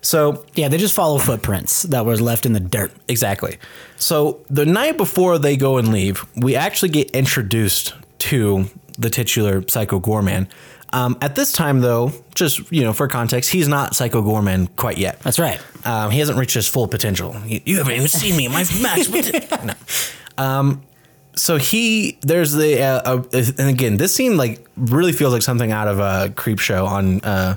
So 0.05 0.45
yeah, 0.53 0.67
they 0.67 0.77
just 0.77 0.93
follow 0.93 1.17
footprints 1.17 1.81
that 1.83 2.05
were 2.05 2.15
left 2.15 2.45
in 2.45 2.53
the 2.53 2.59
dirt. 2.59 2.91
Exactly. 3.07 3.57
So 3.97 4.45
the 4.51 4.63
night 4.63 4.97
before 4.97 5.39
they 5.39 5.57
go 5.57 5.77
and 5.77 5.91
leave, 5.91 6.23
we 6.35 6.55
actually 6.55 6.89
get 6.89 7.09
introduced 7.09 7.95
to 8.19 8.65
the 8.99 9.09
titular 9.09 9.67
Psycho 9.67 9.99
Goreman. 9.99 10.47
Um, 10.93 11.17
at 11.21 11.33
this 11.33 11.51
time, 11.51 11.81
though, 11.81 12.11
just 12.35 12.71
you 12.71 12.83
know, 12.83 12.93
for 12.93 13.07
context, 13.07 13.49
he's 13.49 13.67
not 13.67 13.95
Psycho 13.95 14.21
Goreman 14.21 14.73
quite 14.75 14.99
yet. 14.99 15.19
That's 15.21 15.39
right. 15.39 15.59
Um, 15.83 16.11
he 16.11 16.19
hasn't 16.19 16.37
reached 16.37 16.53
his 16.53 16.67
full 16.67 16.87
potential. 16.87 17.35
You, 17.47 17.61
you 17.65 17.77
haven't 17.77 17.93
even 17.93 18.07
seen 18.07 18.37
me. 18.37 18.47
My 18.47 18.63
max 18.81 19.07
potential. 19.07 19.65
No. 19.65 19.73
Um, 20.37 20.83
so 21.35 21.57
he 21.57 22.19
there's 22.21 22.53
the 22.53 22.79
uh, 22.79 23.01
uh, 23.05 23.23
and 23.57 23.69
again, 23.69 23.97
this 23.97 24.13
scene 24.13 24.37
like 24.37 24.67
really 24.77 25.13
feels 25.13 25.33
like 25.33 25.41
something 25.41 25.71
out 25.71 25.87
of 25.87 25.97
a 25.97 26.31
creep 26.35 26.59
show 26.59 26.85
on 26.85 27.21
uh, 27.21 27.55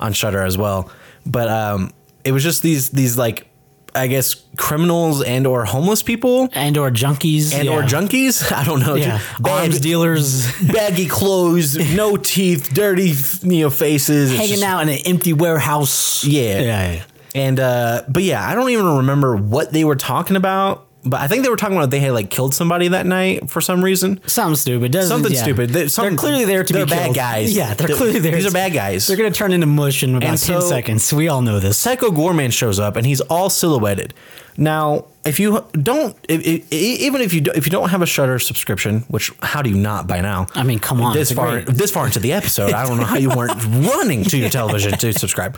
on 0.00 0.14
Shudder 0.14 0.42
as 0.42 0.56
well. 0.56 0.90
But 1.26 1.48
um, 1.48 1.92
it 2.24 2.32
was 2.32 2.42
just 2.42 2.62
these 2.62 2.90
these 2.90 3.16
like 3.18 3.48
I 3.94 4.06
guess 4.06 4.34
criminals 4.56 5.22
and 5.22 5.46
or 5.46 5.66
homeless 5.66 6.02
people 6.02 6.48
And 6.54 6.78
or 6.78 6.90
junkies. 6.90 7.54
and 7.54 7.66
yeah. 7.66 7.72
or 7.76 7.82
junkies. 7.82 8.50
I 8.56 8.64
don't 8.64 8.80
know. 8.80 8.94
Yeah. 8.94 9.18
just 9.18 9.46
Arms 9.46 9.80
dealers 9.80 10.50
baggy 10.72 11.06
clothes, 11.06 11.76
no 11.94 12.16
teeth, 12.16 12.70
dirty 12.72 13.12
you 13.42 13.60
know 13.64 13.70
faces, 13.70 14.30
It's 14.30 14.38
hanging 14.40 14.54
just- 14.54 14.64
out 14.64 14.80
in 14.82 14.88
an 14.88 14.98
empty 15.04 15.32
warehouse. 15.34 16.24
Yeah. 16.24 16.60
Yeah. 16.60 16.92
yeah. 16.92 17.02
And 17.34 17.60
uh 17.60 18.02
but 18.08 18.22
yeah, 18.22 18.46
I 18.48 18.54
don't 18.54 18.70
even 18.70 18.96
remember 18.98 19.36
what 19.36 19.72
they 19.72 19.84
were 19.84 19.96
talking 19.96 20.36
about. 20.36 20.86
But 21.04 21.20
I 21.20 21.26
think 21.26 21.42
they 21.42 21.48
were 21.50 21.56
talking 21.56 21.76
about 21.76 21.90
they 21.90 21.98
had 21.98 22.12
like 22.12 22.30
killed 22.30 22.54
somebody 22.54 22.86
that 22.88 23.06
night 23.06 23.50
for 23.50 23.60
some 23.60 23.82
reason. 23.82 24.20
Something 24.28 24.54
stupid. 24.54 24.92
Doesn't, 24.92 25.08
Something 25.08 25.32
yeah. 25.32 25.42
stupid. 25.42 25.70
They- 25.70 25.86
They're 25.86 26.14
clearly 26.16 26.44
there 26.44 26.62
to 26.62 26.72
they're 26.72 26.86
be 26.86 26.90
bad 26.90 27.02
killed. 27.06 27.16
guys. 27.16 27.52
Yeah, 27.56 27.74
they're 27.74 27.88
They're- 27.88 27.96
clearly 27.96 28.20
there. 28.20 28.32
these 28.36 28.44
to- 28.44 28.50
are 28.50 28.52
bad 28.52 28.72
guys. 28.72 29.08
They're 29.08 29.16
going 29.16 29.32
to 29.32 29.36
turn 29.36 29.52
into 29.52 29.66
mush 29.66 30.04
in 30.04 30.10
about 30.14 30.28
And 30.28 30.38
10 30.40 30.60
so- 30.60 30.68
seconds. 30.68 31.12
We 31.12 31.26
all 31.28 31.42
know 31.42 31.58
this. 31.58 31.76
Psycho 31.76 32.12
Gorman 32.12 32.52
shows 32.52 32.78
up 32.78 32.94
and 32.96 33.04
he's 33.04 33.20
all 33.22 33.50
silhouetted. 33.50 34.14
Now, 34.56 35.06
if 35.24 35.40
you 35.40 35.64
don't, 35.72 36.14
if, 36.28 36.46
if, 36.46 36.72
even 36.72 37.20
if 37.22 37.32
you 37.34 37.40
do, 37.40 37.50
if 37.54 37.66
you 37.66 37.70
don't 37.72 37.88
have 37.88 38.02
a 38.02 38.06
Shudder 38.06 38.38
subscription, 38.38 39.00
which 39.08 39.32
how 39.42 39.62
do 39.62 39.70
you 39.70 39.76
not 39.76 40.06
by 40.06 40.20
now? 40.20 40.46
I 40.54 40.62
mean, 40.62 40.78
come 40.78 41.00
on, 41.00 41.14
This 41.16 41.32
far, 41.32 41.62
great. 41.62 41.66
this 41.66 41.90
far 41.90 42.04
into 42.06 42.18
the 42.20 42.32
episode, 42.34 42.72
I 42.72 42.86
don't 42.86 42.98
know 42.98 43.04
how 43.04 43.16
you 43.16 43.30
weren't 43.30 43.54
running 43.88 44.24
to 44.24 44.36
your 44.36 44.50
television 44.50 44.92
to 44.98 45.12
subscribe. 45.14 45.56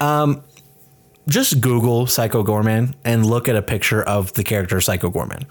Um, 0.00 0.42
just 1.28 1.60
Google 1.60 2.06
Psycho 2.06 2.42
Goreman 2.42 2.94
and 3.04 3.24
look 3.24 3.48
at 3.48 3.56
a 3.56 3.62
picture 3.62 4.02
of 4.02 4.32
the 4.34 4.44
character 4.44 4.80
Psycho 4.80 5.10
Goreman. 5.10 5.46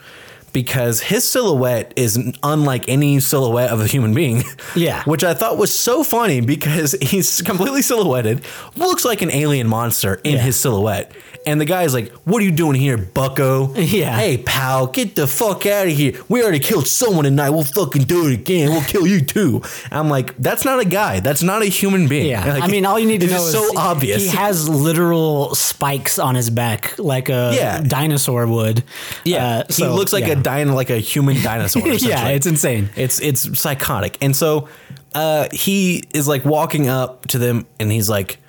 Because 0.54 1.00
his 1.02 1.24
silhouette 1.24 1.94
is 1.96 2.20
unlike 2.44 2.90
any 2.90 3.20
silhouette 3.22 3.70
of 3.70 3.80
a 3.82 3.88
human 3.88 4.14
being. 4.14 4.44
Yeah. 4.76 5.04
Which 5.06 5.24
I 5.24 5.34
thought 5.34 5.58
was 5.58 5.74
so 5.74 6.04
funny 6.04 6.42
because 6.42 6.92
he's 7.02 7.42
completely 7.42 7.82
silhouetted, 7.82 8.44
looks 8.76 9.06
like 9.06 9.22
an 9.22 9.32
alien 9.32 9.68
monster 9.68 10.16
in 10.24 10.34
Yeah. 10.36 10.42
his 10.42 10.60
silhouette. 10.60 11.12
And 11.44 11.60
the 11.60 11.66
guy's 11.66 11.94
like, 11.96 12.12
What 12.24 12.40
are 12.42 12.46
you 12.46 12.52
doing 12.52 12.76
here, 12.80 12.98
bucko? 13.00 13.74
Yeah. 13.76 14.16
Hey, 14.16 14.38
pal, 14.38 14.86
get 14.88 15.16
the 15.16 15.26
fuck 15.26 15.66
out 15.66 15.88
of 15.88 15.94
here. 15.94 16.14
We 16.30 16.44
already 16.44 16.60
killed 16.60 16.86
someone 16.86 17.24
tonight. 17.24 17.50
We'll 17.50 17.64
fucking 17.64 18.04
do 18.04 18.28
it 18.28 18.34
again. 18.34 18.70
We'll 18.70 18.84
kill 18.84 19.08
you 19.08 19.22
too. 19.22 19.64
I'm 19.92 20.08
like, 20.08 20.38
That's 20.38 20.66
not 20.66 20.80
a 20.80 20.86
guy. 20.86 21.20
That's 21.20 21.42
not 21.42 21.64
a 21.64 21.66
human 21.66 22.08
being. 22.08 22.28
Yeah, 22.28 22.46
Like, 22.54 22.64
I 22.64 22.68
mean, 22.68 22.86
all 22.86 23.00
you 23.00 23.08
need 23.08 23.22
to 23.22 23.28
know 23.28 23.44
is 23.44 23.52
so 23.54 23.76
obvious. 23.76 24.22
He 24.22 24.38
has 24.38 24.70
literal 24.70 25.56
spikes 25.56 26.20
on 26.20 26.36
his 26.36 26.50
back, 26.52 27.00
like 27.00 27.30
a 27.30 27.54
Yeah. 27.56 27.82
dinosaur 27.82 28.46
would. 28.46 28.84
Yeah, 29.26 29.48
Uh, 29.62 29.64
he 29.74 29.88
looks 29.88 30.14
like 30.14 30.28
yeah. 30.28 30.34
a 30.34 30.41
dino, 30.42 30.74
like 30.74 30.90
a 30.90 30.98
human 30.98 31.42
dinosaur. 31.42 31.88
yeah, 31.88 32.30
it's 32.30 32.48
insane. 32.48 32.90
It's 32.96 33.20
it's 33.22 33.60
psychotic. 33.60 34.18
And 34.22 34.36
so 34.36 34.70
uh, 35.14 35.48
he 35.52 36.04
is 36.14 36.28
like 36.28 36.46
walking 36.46 36.88
up 36.88 37.28
to 37.28 37.38
them, 37.38 37.66
and 37.80 37.92
he's 37.92 38.10
like, 38.10 38.40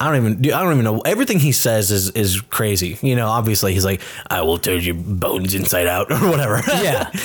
I 0.00 0.06
don't 0.06 0.16
even 0.16 0.52
I 0.52 0.62
don't 0.62 0.72
even 0.72 0.84
know. 0.84 1.00
Everything 1.00 1.38
he 1.38 1.52
says 1.52 1.90
is 1.90 2.10
is 2.10 2.40
crazy. 2.40 2.98
You 3.00 3.16
know, 3.16 3.28
obviously 3.28 3.74
he's 3.74 3.84
like, 3.84 4.02
I 4.28 4.42
will 4.42 4.58
turn 4.58 4.80
your 4.82 4.94
bones 4.94 5.54
inside 5.54 5.86
out 5.86 6.10
or 6.12 6.28
whatever. 6.30 6.62
Yeah. 6.66 7.10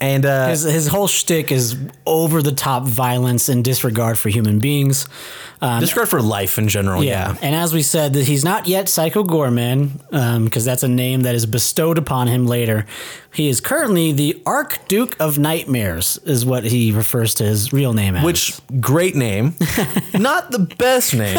and 0.00 0.24
uh, 0.26 0.48
His, 0.48 0.62
his 0.62 0.86
whole 0.88 1.06
shtick 1.08 1.50
is 1.52 1.76
over 2.04 2.42
the 2.42 2.52
top 2.52 2.84
violence 2.84 3.48
and 3.48 3.64
disregard 3.64 4.18
for 4.18 4.28
human 4.28 4.58
beings. 4.58 5.06
Um, 5.62 5.80
disregard 5.80 6.08
for 6.10 6.20
life 6.20 6.58
in 6.58 6.68
general. 6.68 7.02
yeah. 7.02 7.32
Yeah. 7.32 7.38
and 7.40 7.54
as 7.54 7.72
we 7.72 7.82
said, 7.82 8.12
that 8.12 8.26
he's 8.26 8.44
not 8.44 8.68
yet 8.68 8.88
Psycho 8.90 9.24
Goreman 9.24 10.44
because 10.44 10.64
that's 10.66 10.82
a 10.82 10.88
name 10.88 11.22
that 11.22 11.34
is 11.34 11.46
bestowed 11.46 11.96
upon 11.98 12.28
him 12.28 12.46
later. 12.46 12.84
He 13.32 13.48
is 13.48 13.60
currently 13.60 14.12
the 14.12 14.42
Archduke 14.46 15.16
of 15.20 15.38
Nightmares, 15.38 16.18
is 16.24 16.44
what 16.46 16.64
he 16.64 16.90
refers 16.92 17.34
to 17.34 17.44
his 17.44 17.72
real 17.72 17.92
name 17.92 18.16
as. 18.16 18.24
Which 18.24 18.54
great 18.80 19.14
name, 19.14 19.54
not 20.14 20.50
the 20.50 20.58
best 20.58 21.14
name, 21.14 21.36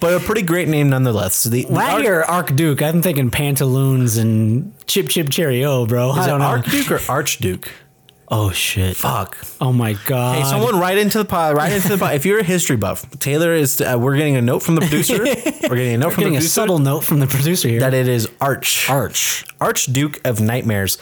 but 0.00 0.14
a 0.14 0.20
pretty 0.20 0.42
great 0.42 0.68
name 0.68 0.90
nonetheless. 0.90 1.44
The, 1.44 1.64
the 1.64 1.72
when 1.72 1.80
I 1.84 2.06
Arch- 2.06 2.28
Archduke, 2.28 2.82
I'm 2.82 3.02
thinking 3.02 3.30
pantaloons 3.30 4.16
and 4.16 4.72
chip 4.88 5.08
chip 5.08 5.30
cheerio, 5.30 5.86
bro. 5.86 6.10
I 6.10 6.20
is 6.20 6.26
it 6.26 6.30
don't 6.30 6.40
know. 6.40 6.46
Archduke 6.46 6.90
or 6.90 7.00
Archduke? 7.08 7.70
oh 8.28 8.50
shit! 8.50 8.96
Fuck. 8.96 9.38
Oh 9.60 9.72
my 9.72 9.96
god! 10.06 10.36
Hey, 10.38 10.44
someone 10.44 10.78
right 10.78 10.98
into 10.98 11.18
the 11.18 11.24
pod. 11.24 11.54
right 11.56 11.70
into 11.70 11.88
the 11.88 11.98
pod. 11.98 12.14
If 12.14 12.26
you're 12.26 12.40
a 12.40 12.44
history 12.44 12.76
buff, 12.76 13.08
Taylor 13.20 13.54
is. 13.54 13.80
Uh, 13.80 13.96
we're 14.00 14.16
getting 14.16 14.36
a 14.36 14.42
note 14.42 14.60
from 14.62 14.74
the 14.74 14.80
producer. 14.80 15.18
We're 15.68 15.76
getting 15.76 15.94
a 15.94 15.98
note 15.98 16.14
from 16.14 16.24
the 16.24 16.30
getting 16.30 16.38
a 16.38 16.42
subtle 16.42 16.78
note 16.78 17.04
from 17.04 17.20
the 17.20 17.26
producer 17.26 17.68
here. 17.68 17.80
that 17.80 17.92
it 17.92 18.08
is 18.08 18.26
Arch, 18.40 18.88
Arch. 18.88 19.44
Archduke 19.60 20.18
of 20.26 20.40
Nightmares, 20.40 20.96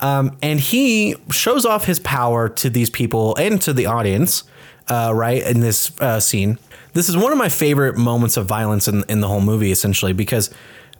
um, 0.00 0.36
and 0.42 0.60
he 0.60 1.16
shows 1.30 1.66
off 1.66 1.86
his 1.86 1.98
power 1.98 2.48
to 2.48 2.70
these 2.70 2.88
people 2.88 3.34
and 3.36 3.60
to 3.62 3.72
the 3.72 3.86
audience. 3.86 4.44
Uh, 4.88 5.12
right 5.14 5.42
in 5.44 5.60
this 5.60 5.92
uh, 6.00 6.18
scene, 6.18 6.58
this 6.92 7.08
is 7.08 7.16
one 7.16 7.30
of 7.32 7.38
my 7.38 7.48
favorite 7.48 7.96
moments 7.96 8.36
of 8.36 8.46
violence 8.46 8.86
in 8.88 9.04
in 9.08 9.20
the 9.20 9.28
whole 9.28 9.40
movie, 9.40 9.70
essentially 9.72 10.12
because. 10.12 10.50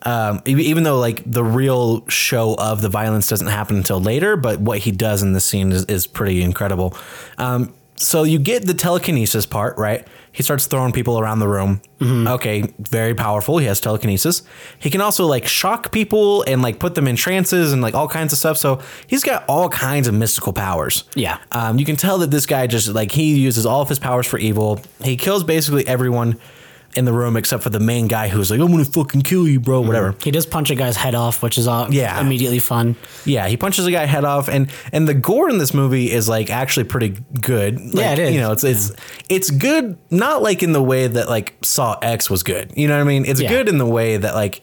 Um, 0.05 0.43
even 0.47 0.83
though 0.83 0.99
like 0.99 1.23
the 1.25 1.45
real 1.45 2.07
show 2.09 2.55
of 2.57 2.83
the 2.83 2.89
violence 2.89 3.29
doesn't 3.29 3.47
happen 3.47 3.77
until 3.77 4.01
later, 4.01 4.37
but 4.37 4.61
what 4.61 4.79
he 4.79 4.91
does 4.91 5.23
in 5.23 5.33
this 5.33 5.45
scene 5.45 5.71
is, 5.71 5.85
is 5.85 6.07
pretty 6.07 6.43
incredible. 6.43 6.97
Um, 7.39 7.73
so 7.95 8.25
you 8.25 8.41
get 8.41 8.67
the 8.67 8.75
telekinesis 8.75 9.47
part, 9.47 9.79
right? 9.79 10.07
He 10.33 10.43
starts 10.43 10.67
throwing 10.67 10.93
people 10.93 11.21
around 11.21 11.39
the 11.39 11.47
room. 11.47 11.83
Okay, 12.27 12.63
very 12.79 13.15
powerful. 13.15 13.59
He 13.59 13.67
has 13.67 13.81
telekinesis. 13.81 14.43
He 14.79 14.91
can 14.91 15.01
also 15.01 15.27
like 15.27 15.47
shock 15.47 15.93
people 15.93 16.43
and 16.49 16.63
like 16.63 16.81
put 16.81 16.97
them 16.97 17.07
in 17.07 17.15
trances 17.15 17.73
and 17.73 17.81
like 17.81 17.95
all 17.95 18.09
kinds 18.09 18.33
of 18.33 18.41
stuff. 18.41 18.57
So 18.57 18.81
he's 19.07 19.23
got 19.23 19.45
all 19.47 19.69
kinds 19.69 20.09
of 20.09 20.15
mystical 20.15 20.53
powers. 20.53 21.05
Yeah. 21.15 21.39
Um, 21.53 21.79
you 21.79 21.85
can 21.85 21.97
tell 21.97 22.19
that 22.19 22.31
this 22.33 22.47
guy 22.47 22.67
just 22.67 22.89
like 22.89 23.13
he 23.13 23.39
uses 23.39 23.67
all 23.67 23.83
of 23.83 23.89
his 23.89 24.01
powers 24.01 24.27
for 24.27 24.39
evil. 24.39 24.81
He 25.05 25.17
kills 25.17 25.45
basically 25.45 25.87
everyone 25.87 26.41
in 26.95 27.05
the 27.05 27.13
room 27.13 27.37
except 27.37 27.63
for 27.63 27.71
the 27.71 27.81
main 27.81 28.07
guy 28.07 28.29
who's 28.29 28.51
like, 28.51 28.61
I'm 28.61 28.71
gonna 28.71 28.85
fucking 28.85 29.23
kill 29.23 29.49
you, 29.49 29.61
bro. 29.61 29.81
Whatever. 29.81 30.15
He 30.23 30.31
does 30.31 30.47
punch 30.47 30.71
a 30.71 30.75
guy's 30.75 30.97
head 30.97 31.15
off, 31.15 31.43
which 31.43 31.57
is 31.59 31.67
all 31.67 31.93
Yeah. 31.93 32.21
immediately 32.21 32.59
fun. 32.59 32.97
Yeah, 33.25 33.49
he 33.49 33.57
punches 33.57 33.87
a 33.87 33.91
guy 33.91 34.05
head 34.07 34.25
off, 34.25 34.49
and 34.49 34.69
and 34.93 35.09
the 35.09 35.15
gore 35.15 35.49
in 35.51 35.59
this 35.59 35.73
movie 35.75 36.11
is 36.11 36.29
like 36.29 36.51
actually 36.51 36.85
pretty 36.85 37.17
good. 37.41 37.81
Like, 37.81 37.95
Yeah, 37.97 38.13
it 38.13 38.19
is. 38.19 38.35
You 38.35 38.41
know, 38.41 38.53
it's 38.53 38.65
it's 38.65 38.93
it's 39.29 39.51
good, 39.51 39.97
not 40.11 40.43
like 40.43 40.63
in 40.63 40.73
the 40.73 40.83
way 40.83 41.07
that 41.07 41.29
like 41.29 41.55
Saw 41.63 41.99
X 42.03 42.29
was 42.29 42.43
good. 42.43 42.73
You 42.77 42.89
know 42.89 42.95
what 42.97 43.01
I 43.03 43.05
mean? 43.05 43.25
It's 43.25 43.41
Yeah. 43.41 43.49
good 43.49 43.69
in 43.69 43.79
the 43.79 43.87
way 43.87 44.17
that 44.17 44.35
like 44.35 44.63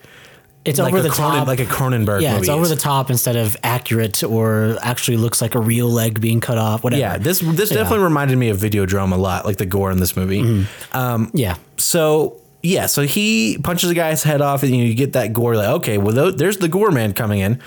It's 0.70 0.80
like 0.80 0.94
over 0.94 1.00
a 1.00 1.02
the 1.04 1.10
Cronen- 1.10 1.40
top, 1.40 1.48
like 1.48 1.60
a 1.60 1.66
Cronenberg 1.66 2.22
Yeah, 2.22 2.32
movie. 2.34 2.42
it's 2.42 2.50
over 2.50 2.64
is. 2.64 2.70
the 2.70 2.76
top 2.76 3.10
instead 3.10 3.36
of 3.36 3.58
accurate 3.64 4.24
or 4.24 4.78
actually 4.82 5.18
looks 5.18 5.42
like 5.42 5.56
a 5.56 5.60
real 5.60 5.88
leg 5.90 6.20
being 6.22 6.40
cut 6.40 6.58
off. 6.58 6.84
Whatever. 6.84 7.00
Yeah, 7.00 7.18
this 7.18 7.40
this 7.40 7.70
definitely 7.70 8.04
reminded 8.04 8.38
me 8.38 8.50
of 8.50 8.58
Videodrome 8.58 9.12
a 9.14 9.18
lot, 9.18 9.46
like 9.46 9.58
the 9.58 9.66
gore 9.66 9.92
in 9.92 10.00
this 10.00 10.16
movie. 10.16 10.42
Mm-hmm. 10.42 11.26
yeah. 11.38 11.56
So 11.78 12.40
yeah, 12.62 12.88
so 12.88 13.04
he 13.04 13.58
punches 13.64 13.90
a 13.90 13.94
guy's 13.94 14.24
head 14.24 14.42
off, 14.42 14.64
and 14.64 14.76
you, 14.76 14.94
get 14.94 15.14
that 15.14 15.32
gore. 15.34 15.56
Like, 15.56 15.70
okay, 15.70 15.98
well, 15.98 16.32
there's 16.32 16.58
the 16.58 16.68
gore 16.68 16.92
man 16.92 17.14
coming 17.14 17.40
in. 17.40 17.62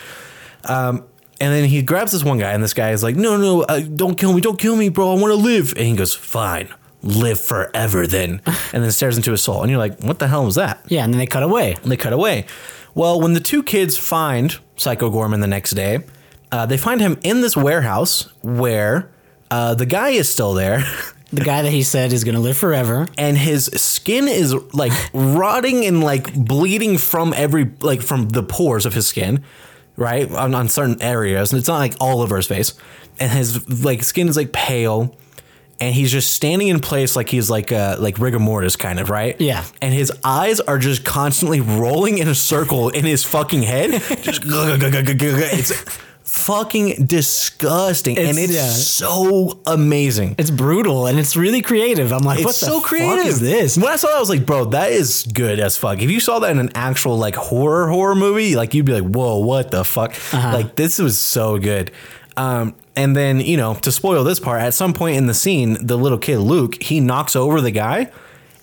Um, 0.64 1.04
and 1.40 1.52
then 1.52 1.64
he 1.64 1.82
grabs 1.82 2.12
this 2.12 2.22
one 2.22 2.38
guy, 2.38 2.52
and 2.52 2.62
this 2.62 2.74
guy 2.74 2.90
is 2.90 3.02
like, 3.02 3.16
"No, 3.16 3.36
no, 3.36 3.62
uh, 3.62 3.80
don't 3.80 4.16
kill 4.16 4.32
me, 4.32 4.40
don't 4.40 4.58
kill 4.58 4.76
me, 4.76 4.90
bro. 4.90 5.16
I 5.16 5.20
want 5.20 5.32
to 5.32 5.34
live." 5.36 5.72
And 5.76 5.86
he 5.86 5.96
goes, 5.96 6.14
"Fine, 6.14 6.68
live 7.02 7.40
forever, 7.40 8.06
then." 8.06 8.42
and 8.72 8.84
then 8.84 8.92
stares 8.92 9.16
into 9.16 9.30
his 9.30 9.42
soul, 9.42 9.62
and 9.62 9.70
you're 9.70 9.78
like, 9.78 9.98
"What 10.02 10.18
the 10.18 10.28
hell 10.28 10.44
was 10.44 10.54
that?" 10.56 10.84
Yeah, 10.88 11.04
and 11.04 11.12
then 11.12 11.18
they 11.18 11.26
cut 11.26 11.42
away. 11.42 11.76
And 11.82 11.90
they 11.90 11.96
cut 11.96 12.12
away. 12.12 12.44
Well, 12.94 13.20
when 13.20 13.32
the 13.32 13.40
two 13.40 13.62
kids 13.62 13.96
find 13.96 14.58
Psycho 14.76 15.10
Goreman 15.10 15.40
the 15.40 15.46
next 15.46 15.72
day, 15.72 16.00
uh, 16.50 16.66
they 16.66 16.76
find 16.76 17.00
him 17.00 17.18
in 17.22 17.40
this 17.40 17.56
warehouse 17.56 18.28
where 18.42 19.10
uh, 19.50 19.74
the 19.74 19.86
guy 19.86 20.10
is 20.10 20.28
still 20.28 20.52
there. 20.54 20.84
The 21.32 21.40
guy 21.44 21.62
that 21.62 21.70
he 21.72 21.82
said 21.82 22.12
is 22.12 22.24
going 22.24 22.34
to 22.34 22.42
live 22.42 22.58
forever. 22.58 23.08
and 23.16 23.38
his 23.38 23.64
skin 23.64 24.28
is 24.28 24.52
like 24.74 24.92
rotting 25.14 25.86
and 25.86 26.04
like 26.04 26.34
bleeding 26.34 26.98
from 26.98 27.32
every 27.34 27.70
like 27.80 28.02
from 28.02 28.28
the 28.28 28.42
pores 28.42 28.84
of 28.84 28.92
his 28.92 29.06
skin 29.06 29.42
right 29.96 30.30
on, 30.30 30.54
on 30.54 30.68
certain 30.68 31.00
areas 31.00 31.50
and 31.50 31.58
it's 31.58 31.68
not 31.68 31.78
like 31.78 31.94
all 32.00 32.20
over 32.20 32.36
his 32.36 32.46
face 32.46 32.74
and 33.18 33.32
his 33.32 33.82
like 33.82 34.02
skin 34.02 34.28
is 34.28 34.36
like 34.36 34.52
pale 34.52 35.16
and 35.80 35.94
he's 35.94 36.12
just 36.12 36.32
standing 36.32 36.68
in 36.68 36.78
place 36.80 37.16
like 37.16 37.28
he's 37.28 37.50
like 37.50 37.72
uh 37.72 37.96
like 37.98 38.18
rigor 38.18 38.38
mortis 38.38 38.76
kind 38.76 39.00
of 39.00 39.10
right 39.10 39.40
Yeah. 39.40 39.64
and 39.80 39.92
his 39.92 40.12
eyes 40.24 40.60
are 40.60 40.78
just 40.78 41.04
constantly 41.04 41.60
rolling 41.60 42.18
in 42.18 42.28
a 42.28 42.34
circle 42.34 42.88
in 42.90 43.04
his 43.04 43.24
fucking 43.24 43.62
head 43.62 43.90
just 44.22 44.42
it's 44.44 45.72
fucking 46.24 47.04
disgusting 47.06 48.16
and 48.16 48.28
It's- 48.38 48.44
it's 48.44 48.52
yeah. 48.54 48.68
so 48.70 49.60
amazing 49.66 50.34
It's 50.38 50.50
brutal 50.50 51.06
and 51.06 51.18
it's 51.18 51.36
really 51.36 51.60
creative. 51.60 52.10
I'm 52.12 52.22
like, 52.22 52.38
it's 52.38 52.46
what 52.46 52.54
the 52.54 52.66
so 52.66 52.80
fuck 52.80 52.88
creative. 52.88 53.26
is 53.26 53.40
this? 53.40 53.76
When 53.76 53.88
I 53.88 53.96
saw 53.96 54.08
that, 54.08 54.16
I 54.16 54.20
was 54.20 54.30
like, 54.30 54.46
bro, 54.46 54.64
that 54.66 54.92
is 54.92 55.24
good 55.24 55.60
as 55.60 55.76
fuck. 55.76 56.00
If 56.00 56.10
you 56.10 56.20
saw 56.20 56.38
that 56.38 56.50
in 56.50 56.58
an 56.58 56.70
actual 56.74 57.18
like 57.18 57.34
horror 57.34 57.88
horror 57.88 58.14
movie, 58.14 58.56
like 58.56 58.72
you'd 58.72 58.86
be 58.86 58.98
like, 58.98 59.12
whoa, 59.14 59.38
what 59.38 59.70
the 59.70 59.84
fuck? 59.84 60.12
Uh-huh. 60.32 60.52
Like 60.54 60.74
this 60.74 60.98
was 60.98 61.18
so 61.18 61.58
good. 61.58 61.90
Um, 62.36 62.74
and 62.96 63.16
then 63.16 63.40
you 63.40 63.56
know, 63.56 63.74
to 63.74 63.92
spoil 63.92 64.24
this 64.24 64.40
part, 64.40 64.60
at 64.62 64.74
some 64.74 64.92
point 64.92 65.16
in 65.16 65.26
the 65.26 65.34
scene, 65.34 65.78
the 65.84 65.96
little 65.96 66.18
kid 66.18 66.38
Luke 66.38 66.82
he 66.82 67.00
knocks 67.00 67.36
over 67.36 67.60
the 67.60 67.70
guy, 67.70 68.10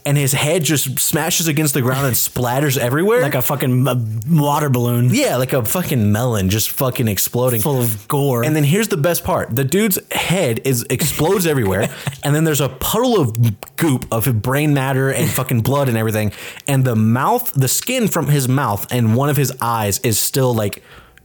and 0.05 0.17
his 0.17 0.33
head 0.33 0.63
just 0.63 0.99
smashes 0.99 1.47
against 1.47 1.73
the 1.73 1.81
ground 1.81 2.07
and 2.07 2.15
splatters 2.15 2.77
everywhere. 2.77 3.21
Like 3.21 3.35
a 3.35 3.41
fucking 3.41 3.85
water 4.29 4.69
balloon 4.69 5.09
yeah, 5.11 5.35
like 5.37 5.53
a 5.53 5.63
fucking 5.63 6.11
melon 6.11 6.49
just 6.49 6.71
fucking 6.71 7.07
exploding. 7.07 7.61
full 7.61 7.81
of 7.81 8.07
gore. 8.07 8.43
And 8.43 8.55
then 8.55 8.63
here's 8.63 8.87
the 8.87 8.97
best 8.97 9.23
part: 9.23 9.55
the 9.55 9.63
dude's 9.63 9.99
head 10.11 10.61
is 10.65 10.85
explodes 10.89 11.45
everywhere, 11.47 11.89
and 12.23 12.35
then 12.35 12.43
there's 12.43 12.61
a 12.61 12.69
puddle 12.69 13.19
of 13.19 13.75
goop 13.77 14.05
of 14.11 14.41
brain 14.41 14.73
matter 14.73 15.11
and 15.11 15.29
fucking 15.29 15.61
blood 15.61 15.89
and 15.89 15.97
everything. 15.97 16.31
And 16.67 16.85
the 16.85 16.95
mouth, 16.95 17.51
the 17.53 17.67
skin 17.67 18.07
from 18.07 18.27
his 18.27 18.47
mouth 18.47 18.87
and 18.91 19.15
one 19.15 19.29
of 19.29 19.37
his 19.37 19.53
eyes 19.61 19.99
is 19.99 20.19
still 20.19 20.53
like 20.53 20.83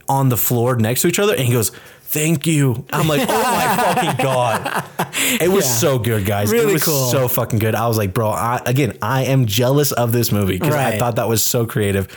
on 0.08 0.28
the 0.28 0.36
floor 0.36 0.76
next 0.76 1.02
to 1.02 1.08
each 1.08 1.18
other. 1.18 1.34
And 1.34 1.44
he 1.44 1.52
goes, 1.52 1.72
"Thank 2.14 2.46
you." 2.46 2.86
I'm 2.92 3.06
like, 3.08 3.20
"Oh 3.28 3.42
my 3.42 3.76
fucking 3.94 4.24
god!" 4.24 4.84
It 5.40 5.50
was 5.50 5.64
Yeah. 5.66 5.70
so 5.72 5.98
good, 5.98 6.24
guys. 6.24 6.50
it 6.52 6.56
Really 6.56 6.72
was 6.74 6.84
cool. 6.84 7.08
so 7.10 7.28
fucking 7.28 7.58
good. 7.58 7.74
I 7.74 7.86
was 7.88 7.98
like, 7.98 8.14
"Bro, 8.14 8.30
I, 8.30 8.62
again, 8.64 8.96
I 9.02 9.24
am 9.24 9.44
jealous 9.46 9.92
of 9.92 10.12
this 10.12 10.32
movie 10.32 10.58
because 10.58 10.74
I 10.74 10.96
thought 10.98 11.16
that 11.16 11.28
was 11.28 11.42
so 11.44 11.66
creative." 11.66 12.08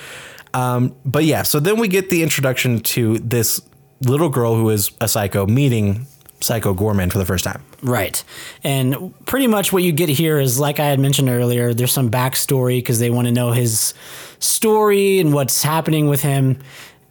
Um, 0.53 0.95
but 1.03 1.25
yeah, 1.25 1.43
so 1.43 1.60
then 1.60 1.77
we 1.79 1.88
get 1.88 2.10
the 2.10 2.23
introduction 2.23 2.79
to 2.95 3.17
this 3.19 3.60
little 4.01 4.29
girl 4.29 4.55
who 4.55 4.69
is 4.69 4.91
a 5.01 5.07
psycho 5.07 5.45
meeting 5.45 6.07
Psycho 6.39 6.71
Goreman 6.75 7.12
for 7.12 7.17
the 7.17 7.25
first 7.25 7.43
time. 7.43 7.63
Right. 7.81 8.23
And 8.63 9.12
pretty 9.25 9.47
much 9.47 9.73
what 9.73 9.81
you 9.81 9.91
get 9.91 10.07
here 10.07 10.39
is, 10.39 10.60
like 10.60 10.79
I 10.79 10.86
had 10.86 10.99
mentioned 10.99 11.29
earlier, 11.29 11.73
there's 11.73 11.91
some 11.91 12.12
backstory 12.12 12.77
because 12.77 12.99
they 12.99 13.10
want 13.10 13.25
to 13.27 13.31
know 13.33 13.51
his 13.53 13.95
story 14.39 15.19
and 15.19 15.33
what's 15.33 15.63
happening 15.63 16.07
with 16.07 16.21
him, 16.21 16.60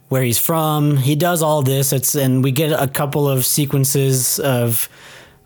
where 0.09 0.23
he's 0.23 0.39
from. 0.39 0.97
He 0.97 1.15
does 1.15 1.41
all 1.41 1.61
this. 1.61 1.91
It's 1.93 2.15
and 2.15 2.43
we 2.43 2.51
get 2.51 2.71
a 2.71 2.87
couple 2.87 3.27
of 3.27 3.45
sequences 3.45 4.39
of 4.39 4.89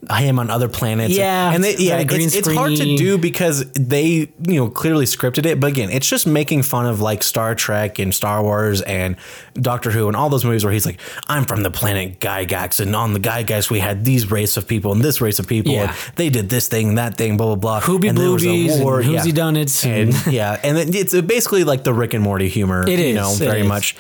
I 0.10 0.24
am 0.24 0.40
on 0.40 0.50
other 0.50 0.68
planets. 0.68 1.14
Yeah, 1.14 1.54
and 1.54 1.64
they, 1.64 1.72
it's 1.72 1.82
yeah, 1.82 2.04
green 2.04 2.22
it's, 2.28 2.36
it's 2.36 2.52
hard 2.52 2.76
to 2.76 2.98
do 2.98 3.18
because 3.18 3.72
they 3.74 4.08
you 4.08 4.56
know 4.56 4.70
clearly 4.70 5.06
scripted 5.06 5.46
it. 5.46 5.60
But 5.60 5.68
again, 5.68 5.90
it's 5.92 6.08
just 6.08 6.26
making 6.26 6.64
fun 6.64 6.88
of 6.88 7.02
like 7.02 7.22
Star 7.22 7.54
Trek 7.54 8.00
and 8.00 8.14
Star 8.14 8.42
Wars 8.42 8.82
and 8.82 9.16
Doctor 9.54 9.92
Who 9.92 10.08
and 10.08 10.16
all 10.16 10.30
those 10.30 10.44
movies 10.44 10.64
where 10.64 10.74
he's 10.74 10.86
like, 10.86 11.00
I'm 11.28 11.46
from 11.46 11.62
the 11.64 11.72
planet 11.72 12.20
Gygax, 12.20 12.80
and 12.80 12.96
on 12.96 13.14
the 13.14 13.20
Gygax 13.20 13.70
we 13.70 13.80
had 13.80 14.04
these 14.04 14.32
race 14.32 14.58
of 14.58 14.68
people 14.68 14.92
and 14.92 15.02
this 15.04 15.22
race 15.22 15.38
of 15.38 15.48
people, 15.48 15.74
Yeah. 15.74 15.92
and 15.92 16.16
they 16.16 16.30
did 16.30 16.50
this 16.50 16.68
thing, 16.68 16.96
that 16.96 17.16
thing, 17.18 17.38
blah 17.38 17.48
blah 17.48 17.56
blah. 17.56 17.80
Who 17.82 18.00
be 18.00 18.08
and 18.08 18.18
there 18.18 18.32
was 18.32 18.44
a 18.44 18.48
boobies 18.48 18.80
war, 18.82 19.02
who's 19.04 19.14
yeah. 19.14 19.24
he 19.24 19.32
done 19.32 19.56
it 19.56 19.86
and 19.86 20.14
yeah, 20.28 20.60
and 20.64 20.76
then 20.78 20.96
it's 20.96 21.20
basically 21.22 21.64
like 21.64 21.84
the 21.84 21.94
Rick 21.94 22.14
and 22.16 22.24
Morty 22.24 22.50
humor. 22.50 22.88
It 22.88 23.00
you 23.00 23.06
is, 23.06 23.16
know, 23.16 23.34
it 23.34 23.38
very 23.38 23.62
is. 23.62 23.68
much. 23.68 23.96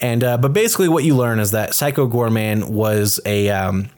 And 0.00 0.22
uh, 0.22 0.36
but 0.36 0.52
basically, 0.52 0.88
what 0.88 1.04
you 1.04 1.16
learn 1.16 1.40
is 1.40 1.52
that 1.52 1.74
Psycho 1.74 2.06
Goreman 2.06 2.68
was 2.68 3.18
a 3.24 3.48
um, 3.48 3.88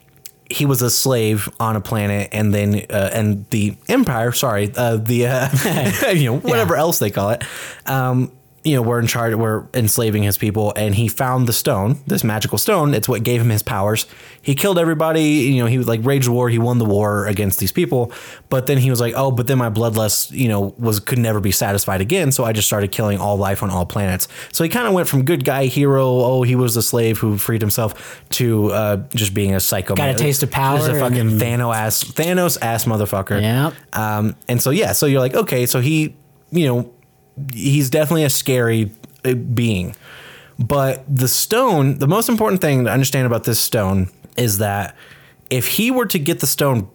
he 0.50 0.64
was 0.66 0.82
a 0.82 0.90
slave 0.90 1.48
on 1.61 1.76
a 1.76 1.80
planet, 1.80 2.30
and 2.32 2.54
then 2.54 2.87
uh, 2.90 3.11
and 3.12 3.48
the 3.50 3.76
Empire, 3.88 4.32
sorry, 4.32 4.72
uh, 4.76 4.96
the 4.96 5.26
uh, 5.26 6.11
you 6.12 6.24
know 6.24 6.38
whatever 6.38 6.76
else 6.76 6.98
they 6.98 7.11
call 7.11 7.30
it. 7.30 7.44
Um, 7.87 8.32
you 8.64 8.74
know, 8.74 8.82
we're 8.82 8.98
in 8.98 9.06
charge, 9.06 9.34
we're 9.34 9.66
enslaving 9.72 10.24
his 10.24 10.36
people, 10.36 10.72
and 10.76 10.94
he 10.94 11.08
found 11.08 11.46
the 11.46 11.52
stone, 11.52 11.98
this 12.06 12.24
magical 12.24 12.58
stone. 12.58 12.92
It's 12.92 13.08
what 13.08 13.22
gave 13.22 13.40
him 13.40 13.50
his 13.50 13.62
powers. 13.62 14.06
He 14.42 14.54
killed 14.54 14.78
everybody. 14.78 15.22
You 15.22 15.62
know, 15.62 15.66
he 15.66 15.78
was 15.78 15.86
like 15.86 16.04
raged 16.04 16.28
war. 16.28 16.48
He 16.48 16.58
won 16.58 16.78
the 16.78 16.84
war 16.84 17.26
against 17.26 17.60
these 17.60 17.72
people, 17.72 18.12
but 18.48 18.66
then 18.66 18.78
he 18.78 18.90
was 18.90 19.00
like, 19.00 19.14
oh, 19.16 19.30
but 19.30 19.46
then 19.46 19.58
my 19.58 19.70
bloodlust, 19.70 20.32
you 20.32 20.48
know, 20.48 20.74
was 20.78 21.00
could 21.00 21.18
never 21.18 21.40
be 21.40 21.50
satisfied 21.52 22.00
again. 22.00 22.32
So 22.32 22.44
I 22.44 22.52
just 22.52 22.66
started 22.66 22.90
killing 22.92 23.18
all 23.18 23.36
life 23.36 23.62
on 23.62 23.70
all 23.70 23.86
planets. 23.86 24.28
So 24.52 24.64
he 24.64 24.70
kind 24.70 24.86
of 24.86 24.92
went 24.92 25.08
from 25.08 25.24
good 25.24 25.44
guy 25.44 25.66
hero, 25.66 26.06
oh, 26.06 26.42
he 26.42 26.56
was 26.56 26.76
a 26.76 26.82
slave 26.82 27.18
who 27.18 27.38
freed 27.38 27.60
himself, 27.60 28.22
to 28.30 28.72
uh, 28.72 28.96
just 29.14 29.34
being 29.34 29.54
a 29.54 29.60
psycho. 29.60 29.94
Man. 29.94 30.08
Got 30.12 30.20
a 30.20 30.24
taste 30.24 30.42
of 30.42 30.50
power 30.50 30.78
Just 30.78 30.90
a 30.90 30.98
fucking 30.98 31.18
and- 31.18 31.40
Thanos 31.40 31.74
ass, 31.74 32.04
Thanos 32.04 32.58
ass 32.60 32.84
motherfucker. 32.84 33.40
Yep. 33.40 33.74
Um, 33.96 34.36
and 34.48 34.60
so 34.60 34.70
yeah, 34.70 34.92
so 34.92 35.06
you're 35.06 35.20
like, 35.20 35.34
okay, 35.34 35.66
so 35.66 35.80
he, 35.80 36.16
you 36.50 36.66
know, 36.66 36.92
he's 37.53 37.90
definitely 37.90 38.24
a 38.24 38.31
scary 38.31 38.90
uh, 39.24 39.35
being. 39.35 39.94
But 40.59 41.05
the 41.14 41.29
stone, 41.29 41.98
the 41.98 42.09
most 42.09 42.29
important 42.29 42.61
thing 42.61 42.85
to 42.85 42.90
understand 42.90 43.27
about 43.27 43.44
this 43.44 43.61
stone 43.61 44.11
is 44.37 44.59
that 44.59 44.96
if 45.51 45.68
he 45.68 45.90
were 45.90 46.07
to 46.07 46.18
get 46.18 46.40
the 46.40 46.46
stone 46.46 46.88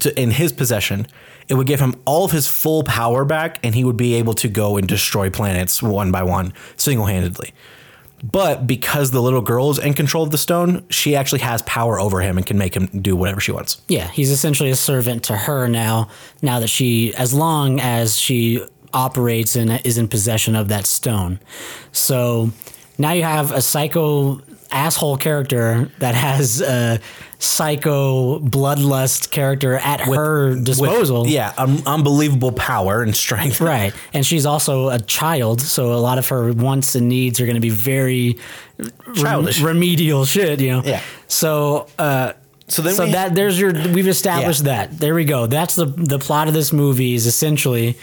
to, 0.00 0.20
in 0.20 0.30
his 0.30 0.52
possession, 0.52 1.06
it 1.48 1.54
would 1.54 1.66
give 1.66 1.80
him 1.80 2.00
all 2.04 2.24
of 2.24 2.30
his 2.30 2.46
full 2.46 2.84
power 2.84 3.24
back 3.24 3.58
and 3.64 3.74
he 3.74 3.84
would 3.84 3.96
be 3.96 4.14
able 4.14 4.34
to 4.34 4.48
go 4.48 4.76
and 4.76 4.86
destroy 4.86 5.30
planets 5.30 5.82
one 5.82 6.12
by 6.12 6.22
one 6.22 6.52
single 6.76 7.06
handedly. 7.06 7.52
But 8.22 8.68
because 8.68 9.10
the 9.10 9.20
little 9.20 9.40
girl 9.40 9.70
is 9.70 9.78
in 9.78 9.94
control 9.94 10.22
of 10.22 10.30
the 10.30 10.38
stone, 10.38 10.86
she 10.90 11.16
actually 11.16 11.40
has 11.40 11.60
power 11.62 11.98
over 11.98 12.20
him 12.20 12.36
and 12.36 12.46
can 12.46 12.56
make 12.56 12.76
him 12.76 12.86
do 12.86 13.16
whatever 13.16 13.40
she 13.40 13.50
wants. 13.50 13.82
yeah, 13.88 14.06
he's 14.08 14.30
essentially 14.30 14.70
a 14.70 14.76
servant 14.76 15.24
to 15.24 15.36
her 15.36 15.66
now. 15.66 16.08
Now 16.40 16.60
that 16.60 16.68
she, 16.68 17.12
as 17.16 17.34
long 17.34 17.80
as 17.80 18.16
she 18.16 18.64
operates 18.94 19.56
and 19.56 19.80
is 19.84 19.98
in 19.98 20.08
possession 20.08 20.54
of 20.56 20.68
that 20.68 20.86
stone, 20.86 21.38
so 21.92 22.50
now 22.98 23.12
you 23.12 23.22
have 23.22 23.50
a 23.52 23.60
psycho 23.62 24.40
asshole 24.70 25.18
character 25.18 25.90
that 25.98 26.14
has 26.14 26.62
a 26.62 26.98
psycho 27.38 28.38
bloodlust 28.38 29.30
character 29.30 29.74
at 29.76 30.00
her 30.00 30.50
With- 30.50 30.64
disposal. 30.64 31.26
yeah, 31.26 31.52
un- 31.58 31.82
unbelievable 31.86 32.52
power 32.52 33.02
and 33.02 33.14
strength. 33.14 33.60
Right. 33.72 33.92
And 34.14 34.24
she's 34.24 34.46
also 34.46 34.88
a 34.88 34.98
child, 34.98 35.60
so 35.60 35.92
a 35.92 36.00
lot 36.00 36.18
of 36.18 36.28
her 36.28 36.52
wants 36.52 36.94
and 36.94 37.08
needs 37.08 37.40
are 37.40 37.44
going 37.46 37.56
to 37.56 37.60
be 37.60 37.70
very 37.70 38.38
rem- 38.78 39.14
Childish. 39.14 39.60
remedial 39.60 40.24
shit, 40.24 40.60
you 40.60 40.70
know. 40.70 40.82
Yeah. 40.84 41.00
So 41.28 41.86
uh 41.98 42.32
So 42.68 42.80
then 42.82 42.94
so 42.94 43.06
that 43.06 43.34
there's 43.34 43.58
your 43.60 43.72
we've 43.72 44.08
established 44.08 44.62
Yeah. 44.64 44.86
that. 44.86 44.98
There 44.98 45.14
we 45.14 45.24
go. 45.24 45.46
That's 45.46 45.74
the 45.74 45.86
the 45.86 46.18
plot 46.18 46.48
of 46.48 46.54
this 46.54 46.72
movie 46.72 47.14
is 47.14 47.26
essentially 47.26 47.98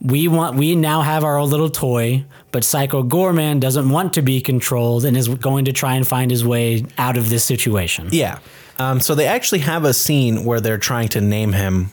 we 0.00 0.28
want 0.28 0.56
we 0.56 0.74
now 0.76 1.02
have 1.02 1.24
our 1.24 1.38
own 1.38 1.50
little 1.50 1.70
toy, 1.70 2.24
but 2.52 2.64
Psycho 2.64 3.02
Goreman 3.02 3.60
doesn't 3.60 3.88
want 3.90 4.12
to 4.14 4.22
be 4.22 4.40
controlled 4.40 5.04
and 5.04 5.16
is 5.16 5.28
going 5.28 5.64
to 5.66 5.72
try 5.72 5.94
and 5.94 6.06
find 6.06 6.30
his 6.30 6.44
way 6.44 6.84
out 6.98 7.16
of 7.16 7.30
this 7.30 7.44
situation. 7.44 8.08
Yeah. 8.12 8.38
Um, 8.78 9.00
so 9.00 9.14
they 9.16 9.26
actually 9.26 9.58
have 9.60 9.84
a 9.84 9.92
scene 9.92 10.44
where 10.44 10.60
they're 10.60 10.78
trying 10.78 11.08
to 11.08 11.20
name 11.20 11.52
him, 11.52 11.90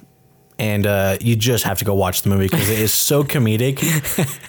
and 0.60 0.86
uh, 0.86 1.18
you 1.20 1.36
just 1.36 1.64
have 1.64 1.80
to 1.80 1.86
go 1.86 1.95
watch 1.95 2.22
the 2.22 2.30
movie 2.30 2.47
because 2.47 2.70
it 2.70 2.78
is 2.78 2.93
so 2.93 3.24
comedic. 3.34 3.80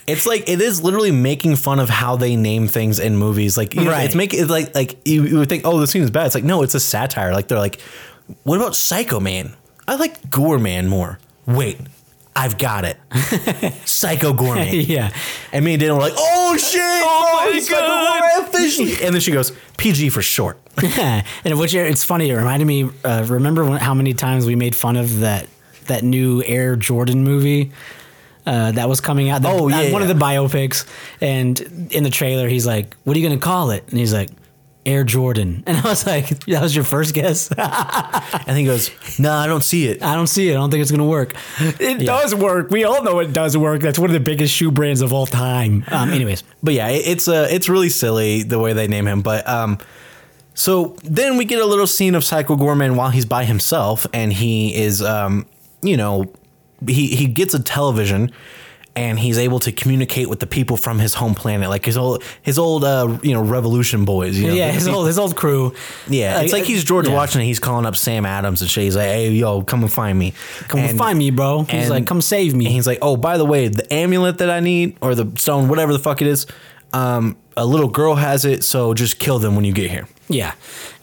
it's 0.07 0.27
like 0.27 0.47
it 0.49 0.61
is 0.61 0.83
literally 0.83 1.11
making 1.13 1.57
fun 1.57 1.81
of 1.81 1.89
how 1.89 2.17
they 2.17 2.37
name 2.37 2.69
things 2.69 2.99
in 2.99 3.17
movies. 3.17 3.57
Like 3.57 3.75
Right. 3.75 4.05
it's 4.05 4.15
making 4.15 4.41
it's 4.41 4.51
like 4.51 4.75
like 4.75 4.99
you, 5.07 5.25
you 5.25 5.39
would 5.39 5.49
think, 5.49 5.63
oh, 5.65 5.81
this 5.81 5.93
scene 5.93 6.03
is 6.03 6.11
bad. 6.11 6.27
It's 6.27 6.35
like 6.35 6.45
no, 6.45 6.63
it's 6.63 6.75
a 6.75 6.81
satire. 6.81 7.33
Like 7.33 7.49
they're 7.49 7.59
like, 7.59 7.81
what 8.43 8.57
about 8.57 8.77
Psycho 8.77 9.19
Man? 9.19 9.55
I 9.89 9.95
like 9.95 10.29
Gore 10.31 10.59
Man 10.59 10.89
more. 10.89 11.19
Wait. 11.47 11.79
I've 12.37 12.59
got 12.59 12.85
it. 12.85 12.99
Psycho 13.89 14.35
Gourmet. 14.35 14.77
yeah. 14.77 15.11
And 15.53 15.65
me 15.65 15.73
and 15.73 15.81
Dana 15.81 15.95
were 15.95 16.01
like, 16.01 16.13
oh 16.17 16.57
shit! 16.59 16.81
Oh, 16.83 17.51
my 17.51 17.59
Psycho 17.59 17.81
God. 17.81 18.53
Gourmet. 18.53 19.05
And 19.07 19.15
then 19.15 19.21
she 19.21 19.33
goes, 19.33 19.53
PG 19.79 20.11
for 20.11 20.21
short. 20.21 20.59
and 20.83 21.59
which 21.59 21.75
it's 21.75 22.05
funny. 22.05 22.29
It 22.31 22.35
reminded 22.37 22.67
me. 22.67 22.91
Uh, 23.03 23.25
remember 23.27 23.65
when, 23.65 23.79
how 23.79 23.95
many 23.95 24.13
times 24.13 24.45
we 24.45 24.55
made 24.55 24.77
fun 24.77 24.97
of 24.97 25.21
that 25.21 25.49
that 25.87 26.05
new 26.05 26.43
Air 26.45 26.77
Jordan 26.77 27.25
movie 27.25 27.73
uh, 28.45 28.73
that 28.73 28.87
was 28.89 29.01
coming 29.01 29.31
out? 29.31 29.41
The, 29.41 29.49
Oh, 29.49 29.69
yeah, 29.69 29.79
uh, 29.79 29.93
one 29.93 30.03
yeah. 30.03 30.09
of 30.11 30.19
the 30.19 30.23
biopics. 30.25 30.87
And 31.23 31.59
in 31.91 32.03
the 32.05 32.11
trailer, 32.11 32.49
he's 32.49 32.67
like, 32.67 32.95
"What 33.05 33.17
are 33.17 33.21
you 33.21 33.27
gonna 33.27 33.41
call 33.41 33.71
it?" 33.71 33.85
And 33.89 33.99
he's 33.99 34.13
like, 34.13 34.29
"Air 34.87 35.05
Jordan." 35.05 35.65
And 35.67 35.77
I 35.77 35.83
was 35.83 36.07
like, 36.07 36.29
"That 36.47 36.63
was 36.63 36.75
your 36.75 36.85
first 36.85 37.15
guess." 37.15 37.51
And 38.47 38.57
he 38.57 38.65
goes, 38.65 38.91
no, 39.19 39.33
I 39.33 39.47
don't 39.47 39.65
see 39.65 39.89
it. 39.89 40.03
I 40.03 40.15
don't 40.15 40.27
see 40.29 40.49
it. 40.51 40.53
I 40.53 40.55
don't 40.55 40.71
think 40.71 40.83
it's 40.83 40.91
gonna 40.91 41.05
work. 41.05 41.35
It 41.59 42.07
does 42.07 42.35
work. 42.35 42.71
We 42.71 42.85
all 42.85 43.03
know 43.03 43.19
it 43.19 43.33
does 43.33 43.57
work. 43.57 43.81
That's 43.83 43.99
one 43.99 44.09
of 44.11 44.15
the 44.15 44.21
biggest 44.21 44.55
shoe 44.55 44.71
brands 44.71 45.01
of 45.01 45.13
all 45.13 45.27
time. 45.27 45.85
Um, 45.89 46.11
anyways, 46.11 46.45
but 46.63 46.75
yeah, 46.75 46.89
it's 46.89 47.27
uh, 47.29 47.49
it's 47.51 47.69
really 47.69 47.89
silly 47.89 48.43
the 48.45 48.59
way 48.59 48.73
they 48.73 48.87
name 48.87 49.07
him. 49.07 49.23
But 49.23 49.49
um, 49.49 49.79
so 50.55 50.97
then 51.03 51.37
we 51.37 51.45
get 51.45 51.61
a 51.61 51.67
little 51.67 51.87
scene 51.87 52.15
of 52.15 52.25
Psycho 52.25 52.57
Goreman 52.57 52.97
while 52.97 53.11
he's 53.11 53.27
by 53.27 53.45
himself, 53.45 54.07
and 54.13 54.33
he 54.33 54.75
is 54.75 55.03
um, 55.03 55.47
you 55.83 55.97
know, 55.97 56.33
he 56.87 57.09
he 57.09 57.27
gets 57.27 57.55
a 57.55 57.63
television. 57.63 58.31
And 58.97 59.19
he's 59.21 59.37
able 59.37 59.59
to 59.61 59.73
communicate 59.73 60.29
with 60.29 60.41
the 60.41 60.47
people 60.47 60.79
from 60.79 60.99
his 60.99 61.13
home 61.13 61.35
planet, 61.35 61.69
like 61.69 61.85
his 61.85 61.99
old, 61.99 62.25
his 62.41 62.59
old, 62.59 62.83
uh, 62.83 63.19
you 63.23 63.35
know, 63.35 63.43
Revolution 63.43 64.07
boys. 64.07 64.39
You 64.39 64.49
know, 64.49 64.55
yeah, 64.55 64.73
his 64.73 64.89
old 64.89 65.07
his 65.07 65.19
old 65.19 65.37
crew. 65.37 65.75
yeah. 66.09 66.41
It's 66.41 66.53
like 66.55 66.65
he's 66.65 66.83
George 66.83 67.07
yeah. 67.07 67.15
Washington. 67.15 67.47
He's 67.47 67.59
calling 67.59 67.85
up 67.85 67.95
Sam 67.95 68.25
Adams 68.25 68.63
and 68.63 68.71
shit. 68.71 68.85
He's 68.85 68.97
like, 68.97 69.09
"Hey, 69.09 69.31
yo, 69.33 69.61
come 69.63 69.83
and 69.83 69.93
find 69.93 70.19
me. 70.19 70.33
Come 70.69 70.81
and 70.81 70.97
find 70.97 71.19
me, 71.19 71.31
bro. 71.31 71.65
He's 71.65 71.83
and- 71.83 71.91
like, 71.91 72.07
come 72.07 72.23
save 72.23 72.55
me. 72.55 72.65
And 72.65 72.75
he's 72.75 72.87
like, 72.87 72.99
oh, 73.03 73.17
by 73.17 73.37
the 73.37 73.45
way, 73.45 73.69
the 73.69 73.93
amulet 73.93 74.39
that 74.39 74.49
I 74.49 74.61
need 74.61 74.97
or 75.03 75.15
the 75.15 75.31
stone, 75.39 75.69
whatever 75.69 75.93
the 75.93 75.99
fuck 75.99 76.23
it 76.23 76.27
is, 76.27 76.47
um, 76.95 77.37
a 77.57 77.67
little 77.67 77.89
girl 77.89 78.15
has 78.15 78.45
it. 78.47 78.65
So 78.65 78.95
just 78.95 79.19
kill 79.19 79.39
them 79.39 79.57
when 79.57 79.65
you 79.67 79.73
get 79.73 79.91
here. 79.91 80.09
Yeah, 80.29 80.55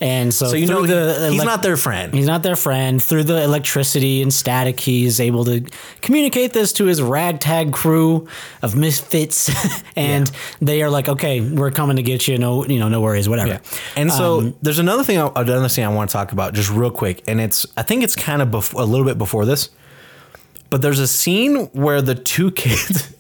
and 0.01 0.34
so 0.34 0.47
So 0.47 0.55
you 0.57 0.65
know 0.67 0.86
the 0.86 1.28
he- 1.28 1.34
he's 1.34 1.41
elec- 1.41 1.45
not 1.45 1.63
their 1.63 1.78
friend. 1.78 2.13
He's 2.13 2.26
not 2.28 2.43
their 2.43 2.57
friend. 2.57 3.01
Through 3.01 3.24
the 3.24 3.41
electricity 3.41 4.21
and 4.21 4.34
static, 4.34 4.80
he's 4.82 5.21
able 5.21 5.45
to 5.45 5.63
communicate 6.01 6.51
this 6.51 6.74
to 6.74 6.86
his 6.86 7.01
ragtag 7.01 7.71
crew 7.71 8.28
of 8.61 8.76
misfits, 8.76 9.49
and 9.95 10.30
they 10.61 10.84
are 10.84 10.89
like, 10.89 11.07
"Okay, 11.07 11.39
we're 11.39 11.71
coming 11.71 11.95
to 11.95 12.03
get 12.03 12.28
you. 12.28 12.38
No, 12.38 12.65
you 12.65 12.80
know, 12.80 12.89
no 12.89 12.99
worries, 12.99 13.30
whatever." 13.30 13.61
And 13.95 14.11
so 14.11 14.39
Um, 14.39 14.55
there's 14.61 14.80
another 14.80 15.03
thing, 15.05 15.17
I- 15.19 15.32
another 15.36 15.69
thing 15.69 15.86
I 15.86 15.89
want 15.89 16.09
to 16.09 16.13
talk 16.13 16.34
about 16.34 16.53
just 16.53 16.69
real 16.69 16.91
quick, 16.91 17.24
and 17.26 17.39
it's 17.39 17.65
I 17.78 17.82
think 17.84 18.03
it's 18.03 18.15
kind 18.15 18.41
of 18.41 18.49
bef- 18.49 18.74
a 18.78 18.84
little 18.84 19.05
bit 19.05 19.17
before 19.17 19.45
this, 19.45 19.69
but 20.69 20.82
there's 20.82 20.99
a 20.99 21.07
scene 21.07 21.69
where 21.71 22.01
the 22.01 22.15
two 22.15 22.51
kids. 22.51 23.07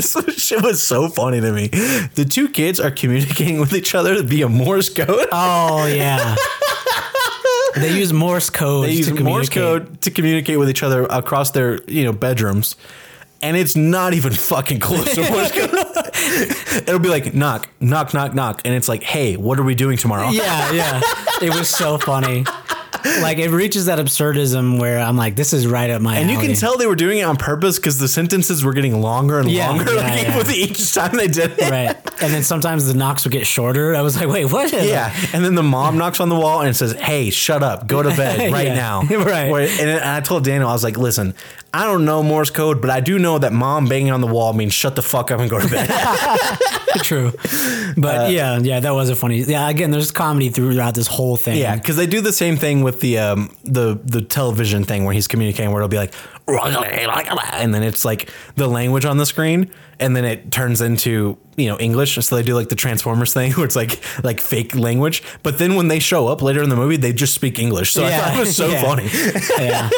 This 0.00 0.16
shit 0.42 0.62
was 0.62 0.82
so 0.82 1.08
funny 1.08 1.40
to 1.40 1.52
me. 1.52 1.68
The 1.68 2.26
two 2.28 2.48
kids 2.48 2.80
are 2.80 2.90
communicating 2.90 3.60
with 3.60 3.72
each 3.74 3.94
other 3.94 4.22
via 4.22 4.48
Morse 4.48 4.88
code. 4.88 5.28
Oh 5.32 5.86
yeah. 5.86 6.36
they 7.76 7.96
use 7.96 8.12
Morse 8.12 8.50
code. 8.50 8.86
they 8.86 8.92
use 8.92 9.08
to 9.08 9.22
Morse 9.22 9.48
code 9.48 10.00
to 10.02 10.10
communicate 10.10 10.58
with 10.58 10.68
each 10.70 10.82
other 10.82 11.04
across 11.04 11.50
their 11.52 11.80
you 11.84 12.04
know 12.04 12.12
bedrooms, 12.12 12.76
and 13.42 13.56
it's 13.56 13.76
not 13.76 14.12
even 14.14 14.32
fucking 14.32 14.80
close 14.80 15.14
to 15.14 15.30
Morse 15.30 15.52
code. 15.52 15.70
It'll 16.88 16.98
be 16.98 17.08
like 17.08 17.34
knock, 17.34 17.68
knock, 17.80 18.12
knock, 18.14 18.34
knock, 18.34 18.62
and 18.64 18.74
it's 18.74 18.88
like, 18.88 19.02
hey, 19.02 19.36
what 19.36 19.58
are 19.58 19.62
we 19.62 19.74
doing 19.74 19.96
tomorrow? 19.96 20.30
Yeah, 20.30 20.72
yeah. 20.72 21.00
It 21.42 21.54
was 21.54 21.68
so 21.68 21.98
funny. 21.98 22.44
Like 23.04 23.38
it 23.38 23.50
reaches 23.50 23.86
that 23.86 23.98
absurdism 23.98 24.78
where 24.80 24.98
I'm 24.98 25.16
like, 25.16 25.36
this 25.36 25.52
is 25.52 25.66
right 25.66 25.90
up 25.90 26.00
my 26.02 26.16
And 26.18 26.30
you 26.30 26.38
can 26.38 26.54
tell 26.54 26.76
they 26.76 26.86
were 26.86 26.96
doing 26.96 27.18
it 27.18 27.22
on 27.22 27.36
purpose 27.36 27.76
because 27.76 27.98
the 27.98 28.08
sentences 28.08 28.64
were 28.64 28.72
getting 28.72 29.00
longer 29.00 29.38
and 29.38 29.50
Yeah, 29.50 29.68
longer 29.70 29.94
yeah, 29.94 30.00
like, 30.02 30.22
yeah. 30.22 30.36
with 30.38 30.52
each 30.52 30.92
time 30.94 31.16
they 31.16 31.28
did 31.28 31.52
it. 31.58 31.70
right. 31.70 31.96
And 32.22 32.32
then 32.34 32.42
sometimes 32.42 32.86
the 32.86 32.94
knocks 32.94 33.24
would 33.24 33.32
get 33.32 33.46
shorter. 33.46 33.94
I 33.94 34.02
was 34.02 34.16
like, 34.16 34.28
wait, 34.28 34.46
what? 34.46 34.70
Yeah, 34.72 35.14
and 35.32 35.44
then 35.44 35.54
the 35.54 35.62
mom 35.62 35.96
knocks 35.98 36.20
on 36.20 36.28
the 36.28 36.34
wall 36.36 36.60
and 36.60 36.76
says, 36.76 36.92
"Hey, 36.92 37.30
shut 37.30 37.62
up, 37.62 37.86
go 37.86 38.02
to 38.02 38.10
bed 38.10 38.52
right 38.52 38.68
now." 38.68 39.02
Right. 39.10 39.50
Where- 39.50 39.68
and 39.80 39.90
I 40.04 40.20
told 40.20 40.44
Daniel, 40.44 40.68
I 40.68 40.72
was 40.72 40.84
like, 40.84 40.98
"Listen, 40.98 41.34
I 41.72 41.84
don't 41.86 42.04
know 42.04 42.22
Morse 42.22 42.50
code, 42.50 42.80
but 42.82 42.90
I 42.90 43.00
do 43.00 43.18
know 43.18 43.38
that 43.38 43.52
mom 43.54 43.86
banging 43.88 44.10
on 44.10 44.20
the 44.20 44.26
wall 44.26 44.52
means 44.52 44.74
shut 44.74 44.96
the 44.96 45.02
fuck 45.02 45.30
up 45.30 45.40
and 45.40 45.48
go 45.48 45.58
to 45.60 45.68
bed." 45.68 45.88
True. 47.02 47.32
But 47.96 48.26
Uh, 48.26 48.28
yeah, 48.30 48.58
yeah, 48.58 48.80
that 48.80 48.90
was 48.94 49.08
a 49.10 49.16
funny. 49.16 49.38
Yeah, 49.42 49.68
again, 49.68 49.90
there's 49.90 50.10
comedy 50.10 50.50
throughout 50.50 50.94
this 50.94 51.06
whole 51.06 51.36
thing. 51.36 51.56
Yeah, 51.58 51.76
because 51.76 51.96
they 51.96 52.06
do 52.06 52.20
the 52.20 52.32
same 52.32 52.56
thing 52.56 52.82
with 52.82 52.89
the 52.98 53.18
um, 53.18 53.54
the 53.62 54.00
the 54.04 54.22
television 54.22 54.82
thing 54.82 55.04
where 55.04 55.14
he's 55.14 55.28
communicating, 55.28 55.70
where 55.70 55.80
it'll 55.82 55.88
be 55.88 55.98
like, 55.98 56.12
and 56.48 57.72
then 57.72 57.84
it's 57.84 58.04
like 58.04 58.28
the 58.56 58.66
language 58.66 59.04
on 59.04 59.18
the 59.18 59.26
screen, 59.26 59.70
and 60.00 60.16
then 60.16 60.24
it 60.24 60.50
turns 60.50 60.80
into 60.80 61.38
you 61.56 61.68
know 61.68 61.78
English. 61.78 62.14
So 62.16 62.34
they 62.34 62.42
do 62.42 62.54
like 62.54 62.68
the 62.70 62.74
Transformers 62.74 63.32
thing, 63.32 63.52
where 63.56 63.64
it's 63.66 63.76
like 63.76 64.02
like 64.24 64.40
fake 64.40 64.74
language. 64.74 65.22
But 65.44 65.58
then 65.58 65.76
when 65.76 65.86
they 65.88 66.00
show 66.00 66.26
up 66.26 66.42
later 66.42 66.62
in 66.62 66.68
the 66.68 66.76
movie, 66.76 66.96
they 66.96 67.12
just 67.12 67.34
speak 67.34 67.58
English. 67.60 67.92
So 67.92 68.04
I 68.04 68.10
thought 68.10 68.34
it 68.36 68.40
was 68.40 68.56
so 68.56 68.66
yeah. 68.70 68.82
funny. 68.82 69.08
yeah. 69.60 69.90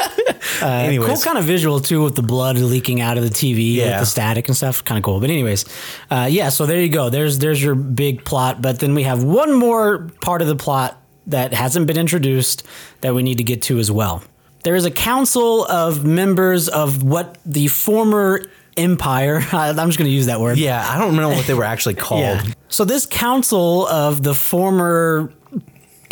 Anyways, 0.60 1.08
Cool 1.08 1.20
kind 1.22 1.38
of 1.38 1.44
visual 1.44 1.80
too 1.80 2.02
with 2.02 2.16
the 2.16 2.22
blood 2.22 2.56
leaking 2.58 3.00
out 3.00 3.16
of 3.16 3.24
the 3.24 3.30
TV 3.30 3.76
with 3.78 3.86
Yeah. 3.86 4.00
the 4.00 4.06
static 4.06 4.48
and 4.48 4.56
stuff. 4.56 4.84
Kind 4.84 4.98
of 4.98 5.04
cool. 5.04 5.20
But 5.20 5.30
anyways, 5.30 5.64
uh, 6.10 6.28
yeah. 6.30 6.50
So 6.50 6.66
there 6.66 6.80
you 6.80 6.88
go. 6.90 7.08
There's 7.08 7.38
there's 7.38 7.62
your 7.62 7.74
big 7.74 8.24
plot. 8.24 8.60
But 8.60 8.78
then 8.80 8.94
we 8.94 9.04
have 9.04 9.22
one 9.22 9.54
more 9.54 10.10
part 10.20 10.42
of 10.42 10.48
the 10.48 10.56
plot 10.56 10.98
that 11.26 11.52
hasn't 11.54 11.86
been 11.86 11.98
introduced 11.98 12.64
that 13.00 13.14
we 13.14 13.22
need 13.22 13.38
to 13.38 13.44
get 13.44 13.62
to 13.62 13.78
as 13.78 13.90
well. 13.90 14.22
There 14.64 14.74
is 14.74 14.84
a 14.84 14.90
council 14.90 15.64
of 15.66 16.04
members 16.04 16.68
of 16.68 17.02
what 17.02 17.38
the 17.44 17.66
former 17.68 18.42
empire. 18.76 19.36
I'm 19.52 19.74
just 19.88 19.98
going 19.98 20.08
to 20.08 20.14
use 20.14 20.26
that 20.26 20.40
word. 20.40 20.58
yeah, 20.58 20.88
I 20.88 20.98
don't 20.98 21.16
know 21.16 21.28
what 21.30 21.46
they 21.46 21.54
were 21.54 21.64
actually 21.64 21.94
called. 22.06 22.20
Yeah. 22.22 22.44
So 22.68 22.84
this 22.84 23.06
council 23.06 23.86
of 23.88 24.22
the 24.22 24.34
former 24.34 25.32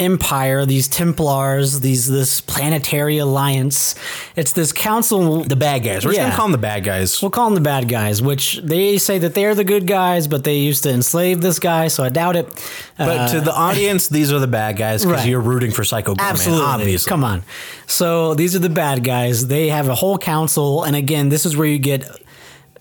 empire, 0.01 0.65
these 0.67 0.89
Templars, 0.89 1.81
these 1.81 2.09
this 2.09 2.41
planetary 2.41 3.19
alliance, 3.19 3.95
it's 4.35 4.53
this 4.53 4.73
council. 4.73 5.45
The 5.45 5.55
bad 5.57 5.85
guys. 5.85 6.05
We're 6.05 6.13
just 6.13 6.19
Yeah. 6.19 6.25
gonna 6.25 6.37
call 6.37 6.47
them 6.47 6.53
the 6.53 6.59
bad 6.59 6.83
guys. 6.85 7.21
We'll 7.23 7.31
call 7.31 7.45
them 7.47 7.55
the 7.55 7.61
bad 7.61 7.89
guys, 7.89 8.21
which 8.23 8.61
they 8.65 8.99
say 8.99 9.19
that 9.19 9.35
they're 9.35 9.55
the 9.55 9.65
good 9.65 9.87
guys, 9.87 10.27
but 10.27 10.43
they 10.45 10.57
used 10.57 10.83
to 10.85 10.91
enslave 10.91 11.41
this 11.43 11.59
guy, 11.59 11.89
so 11.89 12.03
I 12.03 12.09
doubt 12.09 12.37
it. 12.37 12.49
But 12.99 13.29
to 13.29 13.41
the 13.41 13.53
uh, 13.53 13.59
audience, 13.59 14.09
these 14.19 14.33
are 14.33 14.39
the 14.39 14.47
bad 14.49 14.77
guys 14.77 15.03
because 15.05 15.21
Right. 15.21 15.29
you're 15.29 15.41
rooting 15.41 15.71
for 15.71 15.85
Psycho 15.85 16.15
Goreman, 16.15 16.31
Absolutely. 16.31 16.65
obviously. 16.67 17.09
Come 17.09 17.23
on. 17.25 17.43
So 17.87 18.35
these 18.35 18.57
are 18.57 18.61
the 18.61 18.69
bad 18.71 19.05
guys. 19.05 19.47
They 19.49 19.69
have 19.69 19.89
a 19.89 19.95
whole 19.95 20.19
council, 20.19 20.83
and 20.83 20.97
again, 20.97 21.29
this 21.29 21.45
is 21.47 21.57
where 21.57 21.67
you 21.69 21.79
get 21.79 22.05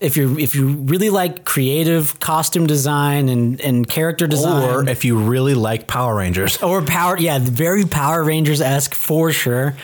if 0.00 0.16
you 0.16 0.38
if 0.38 0.54
you 0.54 0.68
really 0.68 1.10
like 1.10 1.44
creative 1.44 2.18
costume 2.20 2.66
design 2.66 3.28
and 3.28 3.60
and 3.60 3.86
character 3.88 4.26
design, 4.26 4.68
Or 4.70 4.88
if 4.88 5.04
you 5.04 5.18
really 5.18 5.54
like 5.54 5.86
Power 5.86 6.14
Rangers. 6.16 6.56
or 6.62 6.80
power 6.82 7.18
yeah 7.18 7.38
very 7.38 7.84
power 7.84 8.24
rangers 8.24 8.60
esque 8.60 8.94
for 8.94 9.30
sure. 9.30 9.76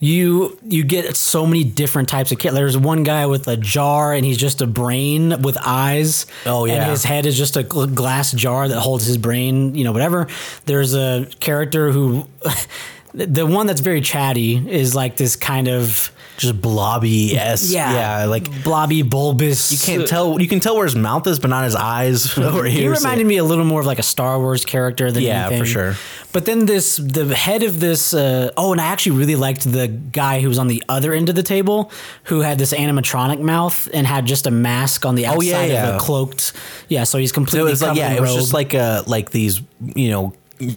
You 0.00 0.58
you 0.64 0.84
get 0.84 1.16
so 1.16 1.44
many 1.46 1.64
different 1.64 2.08
types 2.08 2.30
of 2.30 2.38
kids 2.38 2.54
there's 2.54 2.78
one 2.78 3.02
guy 3.02 3.26
with 3.26 3.48
a 3.48 3.56
jar 3.56 4.12
and 4.14 4.24
he's 4.24 4.38
just 4.38 4.62
a 4.62 4.66
brain 4.66 5.42
with 5.42 5.56
eyes. 5.64 6.26
Oh, 6.46 6.66
yeah. 6.66 6.74
and 6.82 6.90
his 6.90 7.02
head 7.04 7.26
is 7.26 7.36
just 7.36 7.56
a 7.56 7.62
glass 7.62 8.30
jar 8.32 8.68
that 8.68 8.78
holds 8.80 9.06
his 9.06 9.18
brain 9.18 9.74
you 9.74 9.82
know 9.84 9.92
whatever. 9.92 10.28
There's 10.66 10.94
a 10.94 11.26
character 11.40 11.90
who 11.90 12.26
The- 12.42 12.66
The 13.14 13.46
one 13.46 13.68
that's 13.68 13.80
very 13.80 14.00
chatty 14.00 14.56
is 14.68 14.96
like 14.96 15.16
this 15.16 15.36
kind 15.36 15.68
of 15.68 16.10
Just 16.36 16.60
blobby 16.60 17.36
s. 17.38 17.70
yeah, 17.70 17.92
yeah, 18.20 18.24
like 18.24 18.64
blobby 18.64 19.02
bulbous. 19.02 19.70
you 19.70 19.78
can't 19.78 20.08
tell. 20.08 20.40
You 20.40 20.48
can 20.48 20.58
tell 20.58 20.74
where 20.74 20.84
his 20.84 20.96
mouth 20.96 21.26
is, 21.28 21.38
but 21.38 21.48
not 21.48 21.62
his 21.64 21.76
eyes 21.76 22.36
or 22.38 22.64
He 22.64 22.88
reminded 22.88 23.26
me 23.26 23.36
a 23.36 23.44
little 23.44 23.64
more 23.64 23.80
of 23.80 23.86
like 23.86 24.00
a 24.00 24.02
Star 24.02 24.38
Wars 24.40 24.64
character 24.64 25.12
than 25.12 25.22
Yeah, 25.22 25.46
anything. 25.46 25.58
for 25.60 25.66
sure. 25.66 25.94
But 26.32 26.46
then 26.46 26.66
this, 26.66 26.96
the 26.96 27.32
head 27.34 27.62
of 27.62 27.78
this. 27.78 28.12
Uh, 28.12 28.50
oh, 28.56 28.72
and 28.72 28.80
I 28.80 28.86
actually 28.86 29.16
really 29.18 29.36
liked 29.36 29.62
the 29.70 29.86
guy 29.86 30.40
who 30.40 30.48
was 30.48 30.58
on 30.58 30.66
the 30.66 30.82
other 30.88 31.12
end 31.12 31.28
of 31.28 31.36
the 31.36 31.44
table, 31.44 31.92
who 32.24 32.40
had 32.40 32.58
this 32.58 32.72
animatronic 32.72 33.40
mouth 33.40 33.88
and 33.94 34.04
had 34.04 34.26
just 34.26 34.48
a 34.48 34.50
mask 34.50 35.06
on 35.06 35.14
the 35.14 35.26
outside 35.26 35.36
Oh, 35.38 35.40
yeah, 35.42 35.64
yeah. 35.66 35.88
of 35.90 35.94
a 35.94 35.98
cloaked. 35.98 36.52
Yeah, 36.88 37.04
so 37.04 37.18
he's 37.18 37.30
So 37.30 37.34
completely. 37.34 37.68
it 37.68 37.72
was 37.72 37.82
like 37.82 37.96
yeah, 37.96 38.12
it 38.12 38.20
was 38.20 38.34
just 38.34 38.52
like 38.52 38.74
uh 38.74 39.04
like 39.06 39.30
these 39.30 39.60
you 39.94 40.10
know 40.10 40.32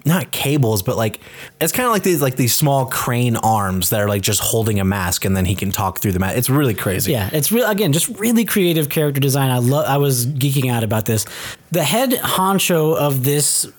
not 0.05 0.32
cables, 0.32 0.82
but 0.84 0.97
like 0.97 1.19
it's 1.61 1.71
kind 1.71 1.86
of 1.86 1.91
like 1.91 2.03
these 2.03 2.21
like 2.21 2.36
these 2.36 2.55
small 2.55 2.86
crane 2.86 3.36
arms 3.38 3.89
that 3.91 3.99
are 3.99 4.07
like 4.07 4.21
just 4.21 4.39
holding 4.39 4.80
a 4.80 4.86
mask, 4.86 5.25
and 5.25 5.36
then 5.36 5.45
he 5.45 5.55
can 5.55 5.71
talk 5.71 5.99
through 5.99 6.11
the 6.11 6.19
mask. 6.19 6.38
It's 6.38 6.49
really 6.49 6.73
crazy. 6.73 7.11
Yeah, 7.11 7.30
it's 7.32 7.51
real 7.51 7.67
again, 7.67 7.93
just 7.93 8.07
really 8.19 8.45
creative 8.45 8.89
character 8.89 9.21
design. 9.21 9.51
I 9.51 9.59
love. 9.59 9.86
I 9.86 9.97
was 9.97 10.25
geeking 10.25 10.71
out 10.71 10.84
about 10.84 11.05
this. 11.05 11.25
The 11.71 11.84
head 11.84 12.11
honcho 12.11 12.95
of 12.95 13.23
this 13.23 13.71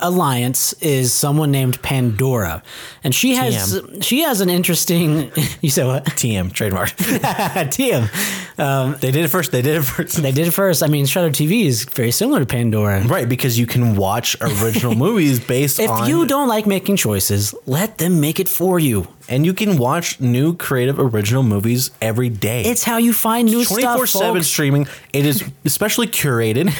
alliance 0.00 0.72
is 0.74 1.12
someone 1.12 1.50
named 1.50 1.80
Pandora, 1.82 2.62
and 3.04 3.14
she 3.14 3.34
has 3.34 3.80
she 4.00 4.22
has 4.22 4.40
an 4.40 4.50
interesting. 4.50 5.30
You 5.62 5.70
said 5.70 5.86
what? 5.86 6.04
TM 6.04 6.52
trademark. 6.52 6.90
TM. 6.96 8.58
Um, 8.58 8.96
they 9.00 9.10
did 9.10 9.24
it 9.24 9.28
first. 9.28 9.52
They 9.52 9.62
did 9.62 9.76
it 9.76 9.82
first. 9.82 10.22
They 10.22 10.32
did 10.32 10.46
it 10.46 10.52
first. 10.52 10.82
I 10.82 10.86
mean, 10.86 11.06
Shudder 11.06 11.30
TV 11.30 11.64
is 11.64 11.84
very 11.84 12.10
similar 12.10 12.40
to 12.40 12.46
Pandora. 12.46 13.02
Right, 13.06 13.28
because 13.28 13.58
you 13.58 13.66
can 13.66 13.96
watch 13.96 14.36
original 14.40 14.94
movies 15.06 15.40
based 15.40 15.78
on 15.80 15.84
If 15.84 15.90
on 15.90 16.08
you 16.08 16.26
don't 16.26 16.48
like 16.48 16.66
making 16.66 16.96
choices, 16.96 17.54
let 17.66 17.98
them 17.98 18.20
make 18.20 18.38
it 18.40 18.48
for 18.48 18.78
you. 18.78 19.08
and 19.28 19.44
you 19.44 19.52
can 19.54 19.76
watch 19.76 20.20
new 20.20 20.54
creative 20.56 20.98
original 21.00 21.42
movies 21.42 21.90
every 22.00 22.28
day. 22.28 22.62
It's 22.62 22.84
how 22.84 22.98
you 22.98 23.12
find 23.12 23.48
new 23.48 23.64
stuff. 23.64 23.96
24 23.98 24.06
7 24.06 24.42
streaming. 24.42 24.86
It 25.12 25.26
is 25.26 25.42
especially 25.64 26.06
curated. 26.06 26.70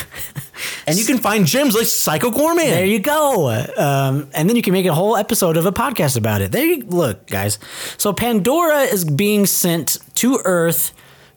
And 0.86 0.98
you 0.98 1.04
can 1.04 1.18
find 1.18 1.46
gems 1.46 1.74
like 1.74 1.86
Psycho 1.86 2.30
Goreman. 2.30 2.70
There 2.70 2.86
you 2.86 2.98
go. 2.98 3.50
Um, 3.76 4.28
and 4.34 4.48
then 4.48 4.56
you 4.56 4.62
can 4.62 4.72
make 4.72 4.86
a 4.86 4.94
whole 4.94 5.16
episode 5.16 5.56
of 5.56 5.66
a 5.66 5.72
podcast 5.72 6.16
about 6.16 6.40
it. 6.42 6.52
There 6.52 6.64
you 6.64 6.84
look, 6.86 7.26
guys. 7.26 7.58
So 7.98 8.12
Pandora 8.12 8.82
is 8.82 9.04
being 9.04 9.46
sent 9.46 9.98
to 10.16 10.40
Earth 10.44 10.92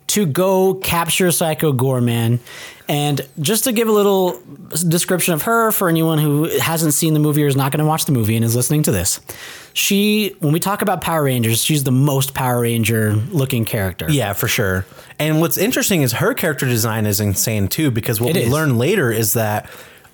to 0.07 0.25
go 0.25 0.75
capture 0.75 1.31
Psycho 1.31 1.71
Goreman. 1.71 2.39
And 2.89 3.21
just 3.39 3.65
to 3.65 3.71
give 3.71 3.87
a 3.87 3.91
little 3.91 4.41
description 4.87 5.35
of 5.35 5.43
her 5.43 5.71
for 5.71 5.89
anyone 5.89 6.17
who 6.17 6.45
hasn't 6.59 6.95
seen 6.95 7.13
the 7.13 7.19
movie 7.19 7.43
or 7.43 7.47
is 7.47 7.55
not 7.55 7.71
going 7.71 7.79
to 7.79 7.85
watch 7.85 8.05
the 8.05 8.11
movie 8.11 8.35
and 8.35 8.43
is 8.43 8.55
listening 8.55 8.81
to 8.83 8.91
this, 8.91 9.21
she, 9.73 10.35
when 10.39 10.51
we 10.51 10.59
talk 10.59 10.81
about 10.81 10.99
Power 10.99 11.23
Rangers, 11.23 11.63
she's 11.63 11.83
the 11.83 11.91
most 11.91 12.33
Power 12.33 12.61
Ranger 12.61 13.13
looking 13.13 13.63
character. 13.63 14.07
Yeah, 14.09 14.33
for 14.33 14.47
sure. 14.47 14.87
And 15.19 15.39
what's 15.39 15.57
interesting 15.57 16.01
is 16.01 16.13
her 16.13 16.33
character 16.33 16.65
design 16.65 17.05
is 17.05 17.19
insane 17.19 17.67
too, 17.67 17.91
because 17.91 18.19
what 18.19 18.31
It 18.31 18.35
we 18.37 18.41
is. 18.45 18.51
learn 18.51 18.79
later 18.79 19.11
is 19.11 19.33
that 19.33 19.69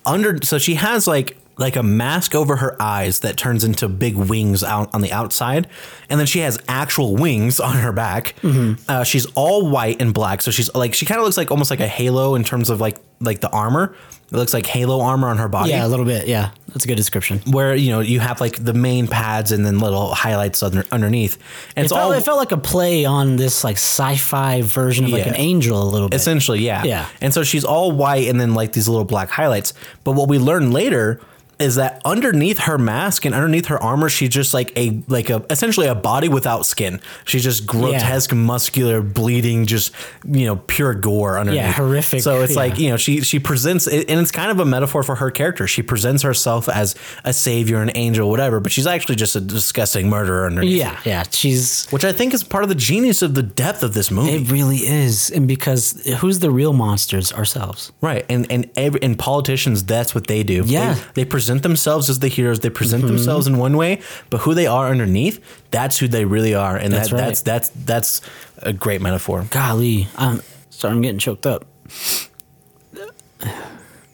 under 0.05 0.39
so 0.43 0.57
she 0.57 0.75
has 0.75 1.07
like 1.07 1.37
like 1.57 1.75
a 1.75 1.83
mask 1.83 2.35
over 2.35 2.57
her 2.57 2.75
eyes 2.81 3.19
that 3.19 3.37
turns 3.37 3.63
into 3.63 3.87
big 3.87 4.15
wings 4.15 4.63
out 4.63 4.93
on 4.93 5.01
the 5.01 5.11
outside, 5.11 5.67
and 6.09 6.19
then 6.19 6.27
she 6.27 6.39
has 6.39 6.59
actual 6.67 7.15
wings 7.15 7.59
on 7.69 7.75
her 7.77 7.91
back. 7.91 8.35
Mm-hmm. 8.41 8.81
Uh, 8.89 9.03
she's 9.03 9.25
all 9.35 9.69
white 9.69 10.01
and 10.01 10.13
black, 10.13 10.41
so 10.41 10.51
she's 10.51 10.73
like 10.75 10.93
she 10.93 11.05
kind 11.05 11.19
of 11.19 11.25
looks 11.25 11.37
like 11.37 11.51
almost 11.51 11.69
like 11.71 11.79
a 11.79 11.87
halo 11.87 12.35
in 12.35 12.43
terms 12.43 12.69
of 12.69 12.81
like 12.81 12.97
like 13.19 13.39
the 13.41 13.49
armor. 13.49 13.95
It 14.31 14.37
looks 14.37 14.55
like 14.55 14.65
halo 14.65 15.01
armor 15.01 15.29
on 15.29 15.37
her 15.37 15.47
body 15.47 15.69
Yeah, 15.69 15.85
a 15.85 15.87
little 15.87 16.03
bit. 16.03 16.27
Yeah, 16.27 16.49
that's 16.69 16.83
a 16.83 16.87
good 16.87 16.97
description. 16.97 17.39
where 17.45 17.75
you 17.75 17.91
know 17.91 17.99
you 17.99 18.19
have 18.19 18.41
like 18.41 18.61
the 18.61 18.73
main 18.73 19.07
pads 19.07 19.51
and 19.51 19.63
then 19.65 19.79
little 19.79 20.15
highlights 20.15 20.63
under, 20.63 20.83
underneath, 20.91 21.35
and 21.75 21.83
It 21.83 21.85
it's 21.85 21.93
felt, 21.93 22.05
all 22.05 22.11
it 22.11 22.25
felt 22.25 22.39
like 22.39 22.51
a 22.51 22.57
play 22.57 23.05
on 23.05 23.35
this 23.35 23.63
like 23.63 23.77
sci-fi 23.77 24.61
version 24.63 25.05
of 25.05 25.11
like 25.11 25.27
an 25.27 25.35
angel 25.35 25.81
a 25.81 25.85
little 25.89 26.09
bit. 26.09 26.15
Essentially, 26.15 26.59
yeah. 26.65 26.83
Yeah. 26.83 27.07
And 27.21 27.33
so 27.33 27.43
she's 27.43 27.63
all 27.63 27.91
white 27.91 28.27
and 28.27 28.41
then 28.41 28.55
like 28.55 28.73
these 28.73 28.89
little 28.89 29.05
black 29.05 29.29
highlights. 29.29 29.73
But 30.03 30.13
what 30.13 30.27
we 30.27 30.39
learn 30.39 30.71
later 30.71 31.21
is 31.59 31.75
that 31.75 32.01
underneath 32.05 32.59
her 32.59 32.77
mask 32.77 33.25
and 33.25 33.33
underneath 33.33 33.67
her 33.67 33.81
armor, 33.81 34.09
she's 34.09 34.29
just 34.29 34.53
like 34.53 34.77
a 34.77 35.01
like 35.07 35.29
a 35.29 35.45
essentially 35.49 35.87
a 35.87 35.95
body 35.95 36.27
without 36.29 36.65
skin. 36.65 36.99
She's 37.25 37.43
just 37.43 37.65
grotesque, 37.65 38.33
muscular, 38.33 39.01
bleeding, 39.01 39.65
just 39.65 39.93
you 40.25 40.45
know, 40.45 40.57
pure 40.57 40.93
gore 40.93 41.37
underneath. 41.39 41.61
Yeah, 41.61 41.71
horrific, 41.71 42.21
So 42.21 42.41
it's 42.41 42.53
yeah. 42.53 42.59
like, 42.59 42.79
you 42.79 42.89
know, 42.89 42.97
she 42.97 43.21
she 43.21 43.39
presents 43.39 43.87
and 43.87 44.09
it's 44.09 44.31
kind 44.31 44.51
of 44.51 44.59
a 44.59 44.65
metaphor 44.65 45.03
for 45.03 45.15
her 45.15 45.31
character. 45.31 45.67
She 45.67 45.81
presents 45.81 46.23
herself 46.23 46.67
as 46.67 46.95
a 47.23 47.33
savior, 47.33 47.81
an 47.81 47.91
angel, 47.95 48.29
whatever, 48.29 48.59
but 48.59 48.71
she's 48.71 48.87
actually 48.87 49.15
just 49.15 49.35
a 49.35 49.41
disgusting 49.41 50.09
murderer 50.09 50.45
underneath. 50.47 50.77
Yeah, 50.77 50.99
yeah. 51.05 51.23
She's 51.31 51.87
Which 51.89 52.03
I 52.03 52.11
think 52.11 52.33
is 52.33 52.43
part 52.43 52.63
of 52.63 52.69
the 52.69 52.75
genius 52.75 53.21
of 53.21 53.35
the 53.35 53.43
depth 53.43 53.83
of 53.83 53.93
this 53.93 54.11
movie. 54.11 54.31
it 54.33 54.51
really 54.51 54.77
is, 54.77 55.31
and 55.31 55.47
because 55.47 56.05
who's 56.19 56.39
the 56.39 56.51
real 56.51 56.73
monsters 56.73 57.31
ourselves? 57.31 57.91
Right, 58.01 58.25
and 58.29 58.51
and 58.51 58.69
every 58.75 59.01
and 59.01 59.17
politicians, 59.17 59.83
that's 59.83 60.13
what 60.13 60.27
they 60.27 60.43
do. 60.43 60.63
Yeah. 60.65 60.93
they, 60.93 61.23
they 61.23 61.25
present 61.25 61.44
themselves 61.47 62.09
as 62.09 62.19
the 62.19 62.27
heroes. 62.27 62.59
They 62.59 62.69
present 62.69 63.05
themselves 63.05 63.47
in 63.47 63.57
one 63.57 63.77
way, 63.77 64.01
but 64.29 64.39
who 64.41 64.53
they 64.53 64.67
are 64.67 64.87
underneath, 64.89 65.39
that's 65.71 65.97
who 65.97 66.07
they 66.07 66.25
really 66.25 66.53
are, 66.53 66.75
and 66.77 66.93
That's 66.93 67.09
that, 67.09 67.15
right. 67.15 67.25
that's 67.25 67.41
that's 67.41 67.69
that's 67.69 68.21
a 68.59 68.73
great 68.73 69.01
metaphor. 69.01 69.45
Golly, 69.49 70.07
I'm 70.17 70.41
sorry, 70.69 70.93
I'm 70.93 71.01
getting 71.01 71.19
choked 71.19 71.45
up. 71.45 71.65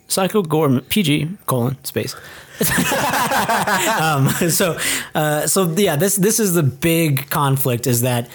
Psycho 0.07 0.43
Goreman, 0.43 0.87
PG 0.89 1.29
colon 1.45 1.81
space. 1.85 2.15
um, 4.01 4.27
so, 4.49 4.77
uh, 5.15 5.47
so 5.47 5.71
yeah, 5.71 5.95
this 5.95 6.15
this 6.17 6.39
is 6.39 6.53
the 6.53 6.63
big 6.63 7.29
conflict 7.29 7.87
is 7.87 8.01
that 8.01 8.29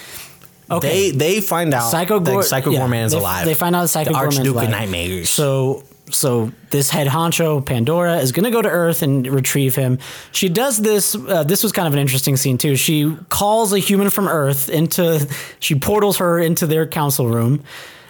okay, 0.71 1.11
They 1.11 1.35
they 1.35 1.41
find 1.41 1.73
out 1.75 1.91
Psycho 1.91 2.19
that 2.19 2.31
Gor- 2.31 2.43
Psycho 2.43 2.71
yeah, 2.71 2.81
Goreman 2.81 3.05
is 3.05 3.13
they, 3.13 3.19
alive. 3.19 3.45
They 3.45 3.55
find 3.55 3.77
out 3.77 3.89
Psycho 3.91 4.13
the 4.13 4.19
Goreman 4.19 4.41
is 4.41 4.49
alive. 4.49 4.71
Nightmares. 4.71 5.31
So 5.31 5.85
so 6.11 6.53
this 6.71 6.91
head 6.91 7.09
honcho 7.09 7.65
Pandora 7.65 8.19
is 8.19 8.33
going 8.33 8.45
to 8.45 8.51
go 8.51 8.63
to 8.63 8.69
Earth 8.69 9.03
and 9.03 9.27
retrieve 9.27 9.75
him. 9.75 9.99
She 10.33 10.49
does 10.49 10.79
this. 10.79 11.15
Uh, 11.15 11.43
this 11.43 11.63
was 11.63 11.73
kind 11.73 11.89
of 11.89 11.95
an 11.95 11.99
interesting 11.99 12.37
scene 12.37 12.59
too. 12.59 12.77
She 12.77 13.17
calls 13.29 13.73
a 13.73 13.79
human 13.79 14.11
from 14.11 14.29
Earth 14.29 14.69
into. 14.69 15.27
She 15.59 15.79
portals 15.79 16.19
her 16.19 16.39
into 16.39 16.67
their 16.67 16.87
council 16.87 17.29
room, 17.29 17.65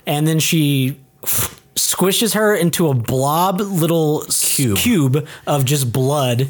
and 0.07 0.27
then 0.27 0.41
she 0.41 1.01
squishes 1.75 2.35
her 2.35 2.55
into 2.55 2.89
a 2.89 2.95
blob 2.95 3.61
little 3.61 4.25
cube, 4.29 4.79
cube 4.79 5.29
of 5.47 5.65
just 5.65 5.93
blood, 5.93 6.49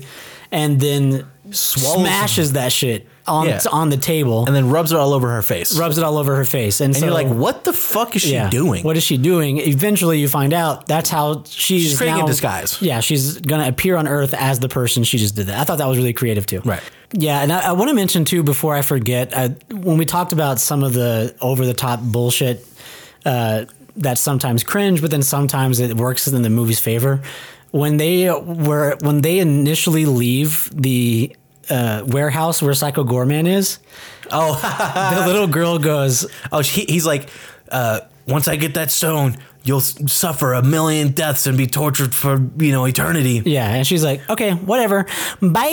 and 0.50 0.80
then 0.80 1.26
Swallows 1.50 2.00
smashes 2.00 2.52
that 2.52 2.72
shit 2.72 3.06
on 3.28 3.46
Yeah. 3.48 3.60
on 3.72 3.88
the 3.88 3.96
table 3.96 4.46
and 4.46 4.54
then 4.54 4.70
rubs 4.70 4.92
it 4.92 4.98
all 4.98 5.12
over 5.12 5.30
her 5.30 5.42
face. 5.42 5.78
rubs 5.78 5.98
it 5.98 6.04
all 6.04 6.16
over 6.18 6.36
her 6.36 6.44
face. 6.44 6.80
And, 6.80 6.88
and 6.94 6.96
so, 6.96 7.06
you're 7.06 7.14
like, 7.14 7.28
what 7.28 7.64
the 7.64 7.72
fuck 7.72 8.14
is 8.16 8.22
she 8.22 8.40
doing? 8.50 8.84
What 8.84 8.96
is 8.96 9.02
she 9.02 9.16
doing? 9.16 9.58
Eventually, 9.58 10.18
you 10.18 10.28
find 10.28 10.52
out 10.52 10.86
that's 10.86 11.10
how 11.10 11.42
she's, 11.44 11.82
She's 11.82 11.98
creating 11.98 12.22
a 12.22 12.26
disguise. 12.26 12.80
Yeah, 12.80 13.00
she's 13.00 13.38
gonna 13.40 13.68
appear 13.68 13.96
on 13.96 14.06
Earth 14.08 14.34
as 14.34 14.60
the 14.60 14.68
person 14.68 15.04
she 15.04 15.18
just 15.18 15.34
did 15.36 15.46
that. 15.46 15.58
I 15.58 15.64
thought 15.64 15.78
that 15.78 15.88
was 15.88 15.98
really 15.98 16.12
creative 16.12 16.46
too. 16.46 16.60
Right. 16.64 16.82
Yeah, 17.12 17.40
and 17.42 17.52
I, 17.52 17.68
I 17.68 17.72
want 17.72 17.88
to 17.88 17.94
mention 17.94 18.24
too 18.24 18.42
before 18.42 18.74
I 18.74 18.82
forget 18.82 19.36
I, 19.36 19.48
when 19.70 19.96
we 19.98 20.04
talked 20.04 20.32
about 20.32 20.58
some 20.60 20.82
of 20.82 20.92
the 20.92 21.34
over 21.40 21.64
the 21.66 21.74
top 21.74 22.00
bullshit. 22.00 22.66
Uh, 23.24 23.64
that's 23.96 24.20
sometimes 24.20 24.62
cringe, 24.62 25.00
but 25.00 25.10
then 25.10 25.22
sometimes 25.22 25.80
it 25.80 25.96
works 25.96 26.28
in 26.28 26.42
the 26.42 26.50
movie's 26.50 26.78
favor. 26.78 27.22
When 27.70 27.96
they 27.96 28.30
were 28.30 28.96
when 29.00 29.22
they 29.22 29.38
initially 29.38 30.04
leave 30.04 30.70
the 30.72 31.34
uh, 31.70 32.04
warehouse 32.06 32.62
where 32.62 32.74
Psycho 32.74 33.04
Goreman 33.04 33.46
is, 33.48 33.78
oh, 34.30 34.54
the 35.20 35.26
little 35.26 35.46
girl 35.48 35.78
goes, 35.78 36.26
oh, 36.52 36.60
he, 36.62 36.84
he's 36.88 37.06
like, 37.06 37.28
uh, 37.70 38.00
once 38.28 38.48
I 38.48 38.56
get 38.56 38.74
that 38.74 38.90
stone, 38.90 39.36
you'll 39.62 39.78
s- 39.78 39.96
suffer 40.12 40.52
a 40.52 40.62
million 40.62 41.10
deaths 41.12 41.46
and 41.46 41.56
be 41.58 41.66
tortured 41.66 42.14
for 42.14 42.40
you 42.58 42.72
know 42.72 42.84
eternity. 42.86 43.42
Yeah, 43.44 43.68
and 43.74 43.86
she's 43.86 44.04
like, 44.04 44.28
okay, 44.30 44.52
whatever. 44.52 45.06
Bye. 45.42 45.72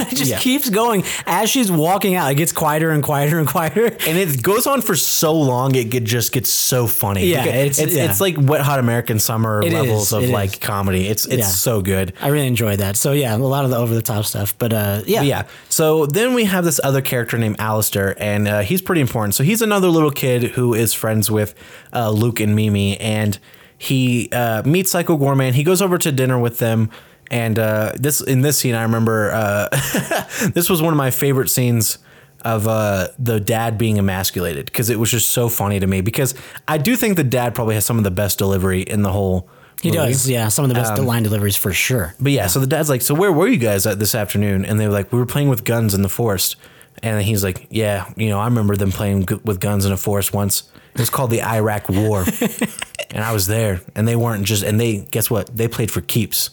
It 0.10 0.16
just 0.16 0.30
Yeah. 0.30 0.38
keeps 0.38 0.68
going 0.70 1.04
as 1.26 1.50
she's 1.50 1.70
walking 1.70 2.14
out. 2.14 2.30
It 2.30 2.34
gets 2.36 2.52
quieter 2.52 2.90
and 2.90 3.02
quieter 3.02 3.38
and 3.38 3.48
quieter. 3.48 3.84
and 4.08 4.18
it 4.18 4.42
goes 4.42 4.66
on 4.66 4.80
for 4.82 4.94
so 4.96 5.32
long 5.34 5.74
it 5.74 5.90
get, 5.90 6.04
just 6.04 6.32
gets 6.32 6.50
so 6.50 6.86
funny 6.86 7.26
Yeah, 7.26 7.44
it's- 7.46 7.78
it's, 7.78 7.94
yeah. 7.94 8.04
it's 8.10 8.20
like 8.20 8.36
wet 8.38 8.60
hot 8.60 8.78
american 8.78 9.18
summer 9.18 9.62
It 9.62 9.72
levels 9.72 10.08
is, 10.08 10.12
of 10.12 10.28
like 10.30 10.52
is. 10.54 10.58
comedy 10.58 11.08
it's 11.08 11.24
it's 11.26 11.36
Yeah. 11.38 11.44
so 11.46 11.80
good 11.82 12.12
I 12.20 12.28
really 12.28 12.46
enjoyed 12.46 12.78
that. 12.80 12.96
So 12.96 13.12
yeah, 13.12 13.34
a 13.34 13.38
lot 13.38 13.64
of 13.64 13.70
the 13.70 13.76
over 13.76 13.94
the 13.94 14.02
top 14.02 14.24
stuff. 14.24 14.54
But 14.58 14.72
uh, 14.72 15.02
yeah, 15.06 15.20
But 15.20 15.26
yeah 15.26 15.42
so 15.68 16.06
then 16.06 16.34
we 16.34 16.44
have 16.44 16.64
this 16.64 16.80
other 16.82 17.00
character 17.02 17.38
named 17.38 17.56
Alistair 17.58 18.14
and 18.22 18.46
uh, 18.48 18.60
he's 18.60 18.82
pretty 18.82 19.00
important 19.00 19.34
so 19.34 19.42
he's 19.44 19.62
another 19.62 19.88
little 19.88 20.10
kid 20.10 20.42
who 20.52 20.74
is 20.74 20.92
friends 20.94 21.30
with 21.30 21.54
uh, 21.92 22.10
luke 22.10 22.40
and 22.40 22.54
mimi 22.54 22.98
and 23.00 23.38
he 23.78 24.28
uh, 24.32 24.62
meets 24.64 24.90
psycho 24.90 25.16
goreman 25.16 25.52
he 25.52 25.62
goes 25.64 25.82
over 25.82 25.98
to 25.98 26.10
dinner 26.12 26.38
with 26.38 26.58
them 26.58 26.90
and 27.34 27.58
uh, 27.58 27.92
this 28.04 28.20
in 28.22 28.40
this 28.42 28.56
scene 28.58 28.74
i 28.74 28.82
remember 28.82 29.30
uh, 29.32 29.68
this 30.54 30.70
was 30.70 30.80
one 30.80 30.92
of 30.92 30.96
my 30.96 31.10
favorite 31.10 31.48
scenes 31.50 31.98
of 32.42 32.68
uh, 32.68 33.08
the 33.18 33.40
dad 33.40 33.78
being 33.78 33.98
emasculated 33.98 34.66
because 34.66 34.90
it 34.90 34.98
was 34.98 35.10
just 35.10 35.30
so 35.30 35.48
funny 35.48 35.80
to 35.80 35.86
me 35.86 36.02
because 36.02 36.34
I 36.68 36.76
do 36.76 36.94
think 36.94 37.16
the 37.16 37.24
dad 37.24 37.54
probably 37.54 37.74
has 37.74 37.86
some 37.86 37.96
of 37.96 38.04
the 38.04 38.10
best 38.10 38.36
delivery 38.38 38.82
in 38.82 39.00
the 39.00 39.10
whole 39.10 39.48
He 39.80 39.88
movie. 39.88 40.08
does, 40.12 40.28
yeah. 40.28 40.48
Some 40.48 40.62
of 40.66 40.68
the 40.68 40.74
best 40.74 40.98
line 41.00 41.22
deliveries 41.22 41.56
for 41.56 41.72
sure. 41.72 42.14
But 42.20 42.32
yeah, 42.32 42.46
so 42.48 42.60
the 42.60 42.66
dad's 42.66 42.90
like, 42.90 43.00
"So 43.00 43.14
where 43.14 43.32
were 43.32 43.48
you 43.48 43.56
guys 43.56 43.86
at 43.86 43.98
this 43.98 44.14
afternoon?" 44.14 44.66
And 44.66 44.78
they 44.78 44.86
were 44.86 44.92
like, 44.92 45.10
"We 45.10 45.18
were 45.18 45.24
playing 45.24 45.48
with 45.48 45.64
guns 45.64 45.94
in 45.94 46.02
the 46.02 46.10
forest." 46.10 46.56
And 47.02 47.22
he's 47.22 47.42
like, 47.42 47.66
"Yeah, 47.70 48.12
you 48.14 48.28
know, 48.28 48.38
I 48.38 48.44
remember 48.44 48.76
them 48.76 48.92
playing 48.92 49.24
g- 49.24 49.40
with 49.42 49.58
guns 49.58 49.86
in 49.86 49.92
a 49.92 49.96
forest 49.96 50.34
once. 50.34 50.64
It 50.92 51.00
was 51.00 51.08
called 51.08 51.30
the 51.30 51.42
Iraq 51.42 51.88
War, 51.88 52.26
and 53.10 53.24
I 53.24 53.32
was 53.32 53.46
there. 53.46 53.80
And 53.96 54.06
they 54.06 54.16
weren't 54.16 54.44
just. 54.44 54.62
And 54.64 54.78
they 54.78 54.98
guess 55.10 55.30
what? 55.30 55.46
They 55.56 55.66
played 55.66 55.90
for 55.90 56.02
keeps. 56.02 56.50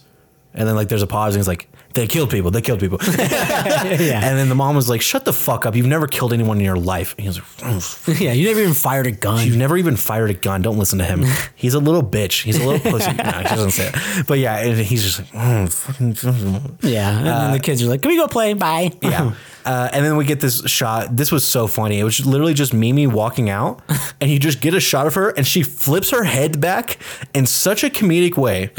And 0.53 0.67
then 0.67 0.75
like, 0.75 0.89
there's 0.89 1.01
a 1.01 1.07
pause, 1.07 1.33
and 1.33 1.39
he's 1.39 1.47
like, 1.47 1.69
"They 1.93 2.07
killed 2.07 2.29
people. 2.29 2.51
They 2.51 2.61
killed 2.61 2.81
people." 2.81 2.99
yeah. 3.17 4.19
And 4.27 4.37
then 4.37 4.49
the 4.49 4.55
mom 4.55 4.75
was 4.75 4.89
like, 4.89 5.01
"Shut 5.01 5.23
the 5.23 5.31
fuck 5.31 5.65
up! 5.65 5.75
You've 5.77 5.85
never 5.87 6.07
killed 6.07 6.33
anyone 6.33 6.57
in 6.57 6.65
your 6.65 6.75
life." 6.75 7.13
And 7.13 7.21
he 7.21 7.27
was 7.29 7.37
like, 7.37 7.73
"Mm, 7.73 8.19
yeah, 8.19 8.33
you 8.33 8.47
never 8.47 8.59
even 8.59 8.73
fired 8.73 9.07
a 9.07 9.11
gun. 9.11 9.47
You've 9.47 9.55
never 9.55 9.77
even 9.77 9.95
fired 9.95 10.29
a 10.29 10.33
gun. 10.33 10.61
Don't 10.61 10.77
listen 10.77 10.99
to 10.99 11.05
him. 11.05 11.23
He's 11.55 11.73
a 11.73 11.79
little 11.79 12.03
bitch. 12.03 12.43
He's 12.43 12.57
a 12.59 12.65
little 12.67 12.79
pussy. 12.91 13.13
No, 13.13 13.23
he 13.23 13.43
doesn't 13.43 13.71
say 13.71 13.91
it. 13.93 14.27
But 14.27 14.39
yeah, 14.39 14.57
and 14.57 14.77
he's 14.77 15.03
just 15.03 15.19
like, 15.19 15.29
"Mm, 15.29 15.71
fucking. 15.71 16.77
yeah. 16.81 17.17
And 17.17 17.25
then 17.27 17.51
the 17.53 17.59
kids 17.59 17.81
are 17.81 17.87
like, 17.87 18.01
Can 18.01 18.09
we 18.11 18.17
go 18.17 18.27
play? 18.27 18.53
Bye. 18.53 18.91
Yeah. 19.01 19.33
Uh, 19.63 19.89
and 19.93 20.03
then 20.03 20.17
we 20.17 20.25
get 20.25 20.39
this 20.41 20.67
shot. 20.69 21.15
This 21.15 21.31
was 21.31 21.47
so 21.47 21.67
funny. 21.67 21.99
It 21.99 22.03
was 22.03 22.25
literally 22.25 22.55
just 22.55 22.73
Mimi 22.73 23.05
walking 23.07 23.49
out, 23.49 23.81
and 24.19 24.29
you 24.29 24.37
just 24.39 24.59
get 24.59 24.73
a 24.73 24.79
shot 24.79 25.07
of 25.07 25.13
her, 25.15 25.29
and 25.29 25.45
she 25.47 25.61
flips 25.63 26.09
her 26.09 26.23
head 26.23 26.59
back 26.59 26.97
in 27.33 27.45
such 27.45 27.83
a 27.83 27.89
comedic 27.89 28.35
way. 28.37 28.71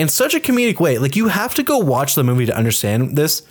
In 0.00 0.08
such 0.08 0.34
a 0.34 0.40
comedic 0.40 0.80
way. 0.80 0.98
Like, 0.98 1.14
you 1.16 1.28
have 1.28 1.54
to 1.54 1.62
go 1.62 1.78
watch 1.78 2.14
the 2.14 2.24
movie 2.24 2.46
to 2.46 2.56
understand 2.56 3.16
this. 3.16 3.42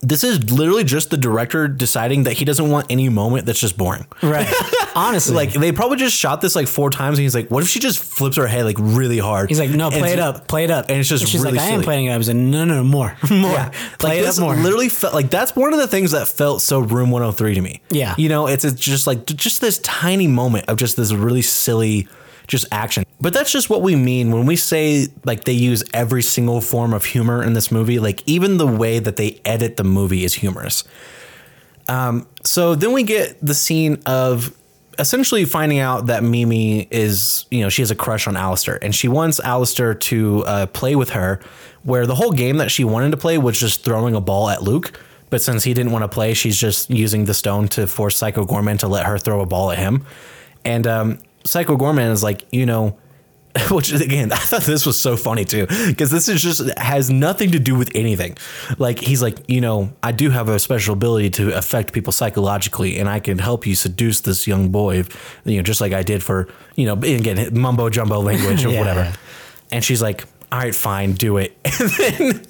This 0.00 0.22
is 0.22 0.52
literally 0.52 0.84
just 0.84 1.08
the 1.08 1.16
director 1.16 1.66
deciding 1.66 2.24
that 2.24 2.34
he 2.34 2.44
doesn't 2.44 2.68
want 2.68 2.88
any 2.90 3.08
moment 3.08 3.46
that's 3.46 3.58
just 3.58 3.78
boring. 3.78 4.06
Right. 4.22 4.46
Honestly. 4.94 5.34
Like 5.34 5.54
they 5.54 5.72
probably 5.72 5.96
just 5.96 6.14
shot 6.14 6.42
this 6.42 6.54
like 6.54 6.68
four 6.68 6.90
times, 6.90 7.16
and 7.18 7.22
he's 7.22 7.34
like, 7.34 7.50
"What 7.50 7.62
if 7.62 7.70
she 7.70 7.78
just 7.80 7.98
flips 8.04 8.36
her 8.36 8.46
head 8.46 8.66
like 8.66 8.76
really 8.78 9.16
hard?" 9.18 9.48
He's 9.48 9.58
like, 9.58 9.70
no, 9.70 9.86
And 9.86 9.94
play 10.00 10.12
it 10.12 10.18
up, 10.18 10.46
play 10.46 10.64
it 10.64 10.70
up. 10.70 10.90
and 10.90 10.98
it's 11.00 11.08
just 11.08 11.26
she's 11.26 11.40
really 11.42 11.56
like, 11.56 11.62
I 11.66 11.70
am 11.70 11.72
silly. 11.76 11.84
playing 11.84 12.06
it 12.06 12.10
up. 12.10 12.18
He's 12.18 12.28
like, 12.28 12.36
no, 12.36 12.66
no, 12.66 12.74
no, 12.76 12.84
more, 12.84 13.16
more. 13.30 13.50
Yeah, 13.52 13.70
Play 13.98 14.20
like 14.20 14.28
it 14.28 14.38
up 14.38 14.38
more. 14.38 14.54
literally 14.54 14.90
felt 14.90 15.14
like 15.14 15.30
that's 15.30 15.56
one 15.56 15.72
of 15.72 15.78
the 15.80 15.88
things 15.88 16.10
that 16.10 16.28
felt 16.28 16.60
so 16.60 16.80
Room 16.80 17.10
103 17.10 17.54
to 17.54 17.60
me. 17.62 17.80
Yeah. 17.90 18.14
you 18.18 18.28
know, 18.28 18.46
it's, 18.46 18.66
it's 18.66 18.78
just 18.78 19.06
like 19.06 19.24
just 19.24 19.62
this 19.62 19.78
tiny 19.78 20.26
moment 20.26 20.66
of 20.68 20.76
just 20.76 20.98
this 20.98 21.12
really 21.14 21.42
silly 21.42 22.08
just 22.46 22.66
action. 22.72 23.04
But 23.20 23.32
that's 23.32 23.50
just 23.50 23.70
what 23.70 23.82
we 23.82 23.96
mean 23.96 24.30
when 24.30 24.46
we 24.46 24.56
say 24.56 25.06
like 25.24 25.44
they 25.44 25.52
use 25.52 25.82
every 25.92 26.22
single 26.22 26.60
form 26.60 26.92
of 26.92 27.04
humor 27.04 27.42
in 27.42 27.54
this 27.54 27.70
movie. 27.70 27.98
Like 27.98 28.22
even 28.26 28.58
the 28.58 28.66
way 28.66 28.98
that 28.98 29.16
they 29.16 29.40
edit 29.44 29.76
the 29.76 29.84
movie 29.84 30.24
is 30.24 30.34
humorous. 30.34 30.84
Um, 31.88 32.26
so 32.42 32.74
then 32.74 32.92
we 32.92 33.02
get 33.02 33.38
the 33.44 33.54
scene 33.54 34.02
of 34.06 34.54
essentially 34.98 35.44
finding 35.44 35.78
out 35.78 36.06
that 36.06 36.22
Mimi 36.22 36.86
is, 36.90 37.46
you 37.50 37.60
know, 37.60 37.68
she 37.68 37.82
has 37.82 37.90
a 37.90 37.96
crush 37.96 38.26
on 38.26 38.36
Alistair 38.36 38.78
and 38.82 38.94
she 38.94 39.08
wants 39.08 39.40
Alistair 39.40 39.94
to 39.94 40.44
uh, 40.46 40.66
play 40.66 40.96
with 40.96 41.10
her, 41.10 41.40
where 41.82 42.06
the 42.06 42.14
whole 42.14 42.32
game 42.32 42.58
that 42.58 42.70
she 42.70 42.84
wanted 42.84 43.10
to 43.10 43.16
play 43.16 43.38
was 43.38 43.58
just 43.58 43.84
throwing 43.84 44.14
a 44.14 44.20
ball 44.20 44.48
at 44.48 44.62
Luke. 44.62 44.98
But 45.30 45.42
since 45.42 45.64
he 45.64 45.74
didn't 45.74 45.92
want 45.92 46.04
to 46.04 46.08
play, 46.08 46.34
she's 46.34 46.56
just 46.56 46.90
using 46.90 47.24
the 47.24 47.34
stone 47.34 47.68
to 47.68 47.86
force 47.86 48.16
Psycho 48.16 48.44
Goreman 48.44 48.78
to 48.80 48.88
let 48.88 49.04
her 49.04 49.18
throw 49.18 49.40
a 49.40 49.46
ball 49.46 49.72
at 49.72 49.78
him. 49.78 50.06
And 50.64 50.86
um, 50.86 51.18
Psycho 51.44 51.76
Goreman 51.76 52.10
is 52.10 52.22
like, 52.22 52.44
you 52.52 52.66
know, 52.66 52.98
which 53.70 53.92
again, 53.92 54.32
I 54.32 54.36
thought 54.36 54.62
this 54.62 54.84
was 54.84 54.98
so 54.98 55.16
funny 55.16 55.44
too, 55.44 55.66
because 55.86 56.10
this 56.10 56.28
is 56.28 56.42
just 56.42 56.76
has 56.78 57.08
nothing 57.10 57.52
to 57.52 57.58
do 57.58 57.74
with 57.76 57.90
anything. 57.94 58.36
Like 58.78 58.98
he's 58.98 59.22
like, 59.22 59.38
you 59.48 59.60
know, 59.60 59.92
I 60.02 60.10
do 60.12 60.30
have 60.30 60.48
a 60.48 60.58
special 60.58 60.94
ability 60.94 61.30
to 61.30 61.56
affect 61.56 61.92
people 61.92 62.12
psychologically, 62.12 62.98
and 62.98 63.08
I 63.08 63.20
can 63.20 63.38
help 63.38 63.66
you 63.66 63.74
seduce 63.74 64.20
this 64.20 64.46
young 64.46 64.70
boy, 64.70 65.04
you 65.44 65.56
know, 65.56 65.62
just 65.62 65.80
like 65.80 65.92
I 65.92 66.02
did 66.02 66.22
for, 66.22 66.48
you 66.74 66.86
know, 66.86 66.94
again, 66.94 67.56
mumbo 67.58 67.88
jumbo 67.90 68.20
language 68.20 68.64
or 68.64 68.68
Yeah. 68.72 68.78
whatever. 68.80 69.12
And 69.70 69.84
she's 69.84 70.02
like, 70.02 70.24
all 70.50 70.58
right, 70.58 70.74
fine, 70.74 71.12
do 71.12 71.36
it. 71.38 71.56
And 71.64 71.90
then, 71.90 72.46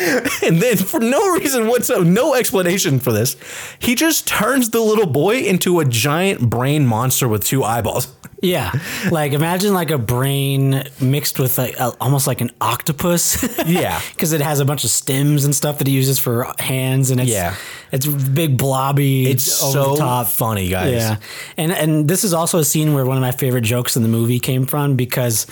and 0.42 0.60
then 0.62 0.76
for 0.76 1.00
no 1.00 1.34
reason 1.34 1.66
whatsoever, 1.68 2.04
no 2.04 2.34
explanation 2.34 2.98
for 3.00 3.12
this, 3.12 3.36
he 3.78 3.94
just 3.94 4.26
turns 4.26 4.70
the 4.70 4.80
little 4.80 5.06
boy 5.06 5.38
into 5.38 5.80
a 5.80 5.84
giant 5.84 6.40
brain 6.48 6.86
monster 6.86 7.28
with 7.28 7.44
two 7.44 7.62
eyeballs. 7.64 8.08
Yeah, 8.42 8.72
like 9.10 9.32
imagine 9.34 9.74
like 9.74 9.90
a 9.90 9.98
brain 9.98 10.84
mixed 10.98 11.38
with 11.38 11.58
like 11.58 11.78
a, 11.78 11.92
almost 12.00 12.26
like 12.26 12.40
an 12.40 12.50
octopus. 12.58 13.36
Yeah. 13.66 14.00
because 14.14 14.32
it 14.32 14.40
has 14.40 14.60
a 14.60 14.64
bunch 14.64 14.82
of 14.82 14.88
stems 14.88 15.44
and 15.44 15.54
stuff 15.54 15.76
that 15.76 15.86
he 15.86 15.92
uses 15.92 16.18
for 16.18 16.50
hands, 16.58 17.10
and 17.10 17.20
it's 17.20 17.28
Yeah. 17.30 17.54
it's 17.92 18.06
big 18.06 18.56
blobby. 18.56 19.30
It's 19.30 19.44
so 19.44 19.94
top. 19.94 20.28
funny, 20.28 20.68
guys. 20.70 20.94
Yeah, 20.94 21.16
and 21.58 21.70
and 21.70 22.08
this 22.08 22.24
is 22.24 22.32
also 22.32 22.58
a 22.58 22.64
scene 22.64 22.94
where 22.94 23.04
one 23.04 23.18
of 23.18 23.20
my 23.20 23.32
favorite 23.32 23.60
jokes 23.64 23.94
in 23.94 24.02
the 24.02 24.08
movie 24.08 24.40
came 24.40 24.64
from 24.64 24.96
because. 24.96 25.46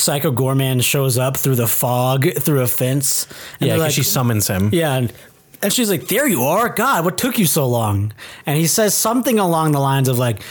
Psycho 0.00 0.32
Goreman 0.32 0.82
shows 0.82 1.18
up 1.18 1.36
through 1.36 1.56
the 1.56 1.66
fog 1.68 2.26
through 2.40 2.62
a 2.62 2.66
fence. 2.66 3.26
and 3.60 3.68
Yeah, 3.68 3.76
because 3.76 3.94
she 3.94 4.02
summons 4.02 4.46
him. 4.48 4.70
yeah, 4.72 4.94
and, 4.96 5.12
and 5.62 5.72
she's 5.72 5.90
like, 5.90 6.08
"There 6.08 6.26
you 6.26 6.42
are, 6.44 6.68
God! 6.70 7.04
What 7.04 7.18
took 7.18 7.38
you 7.38 7.46
so 7.46 7.66
long?" 7.68 8.12
And 8.46 8.56
he 8.56 8.66
says 8.66 8.94
something 8.94 9.38
along 9.38 9.72
the 9.72 9.80
lines 9.80 10.08
of 10.08 10.18
like, 10.18 10.42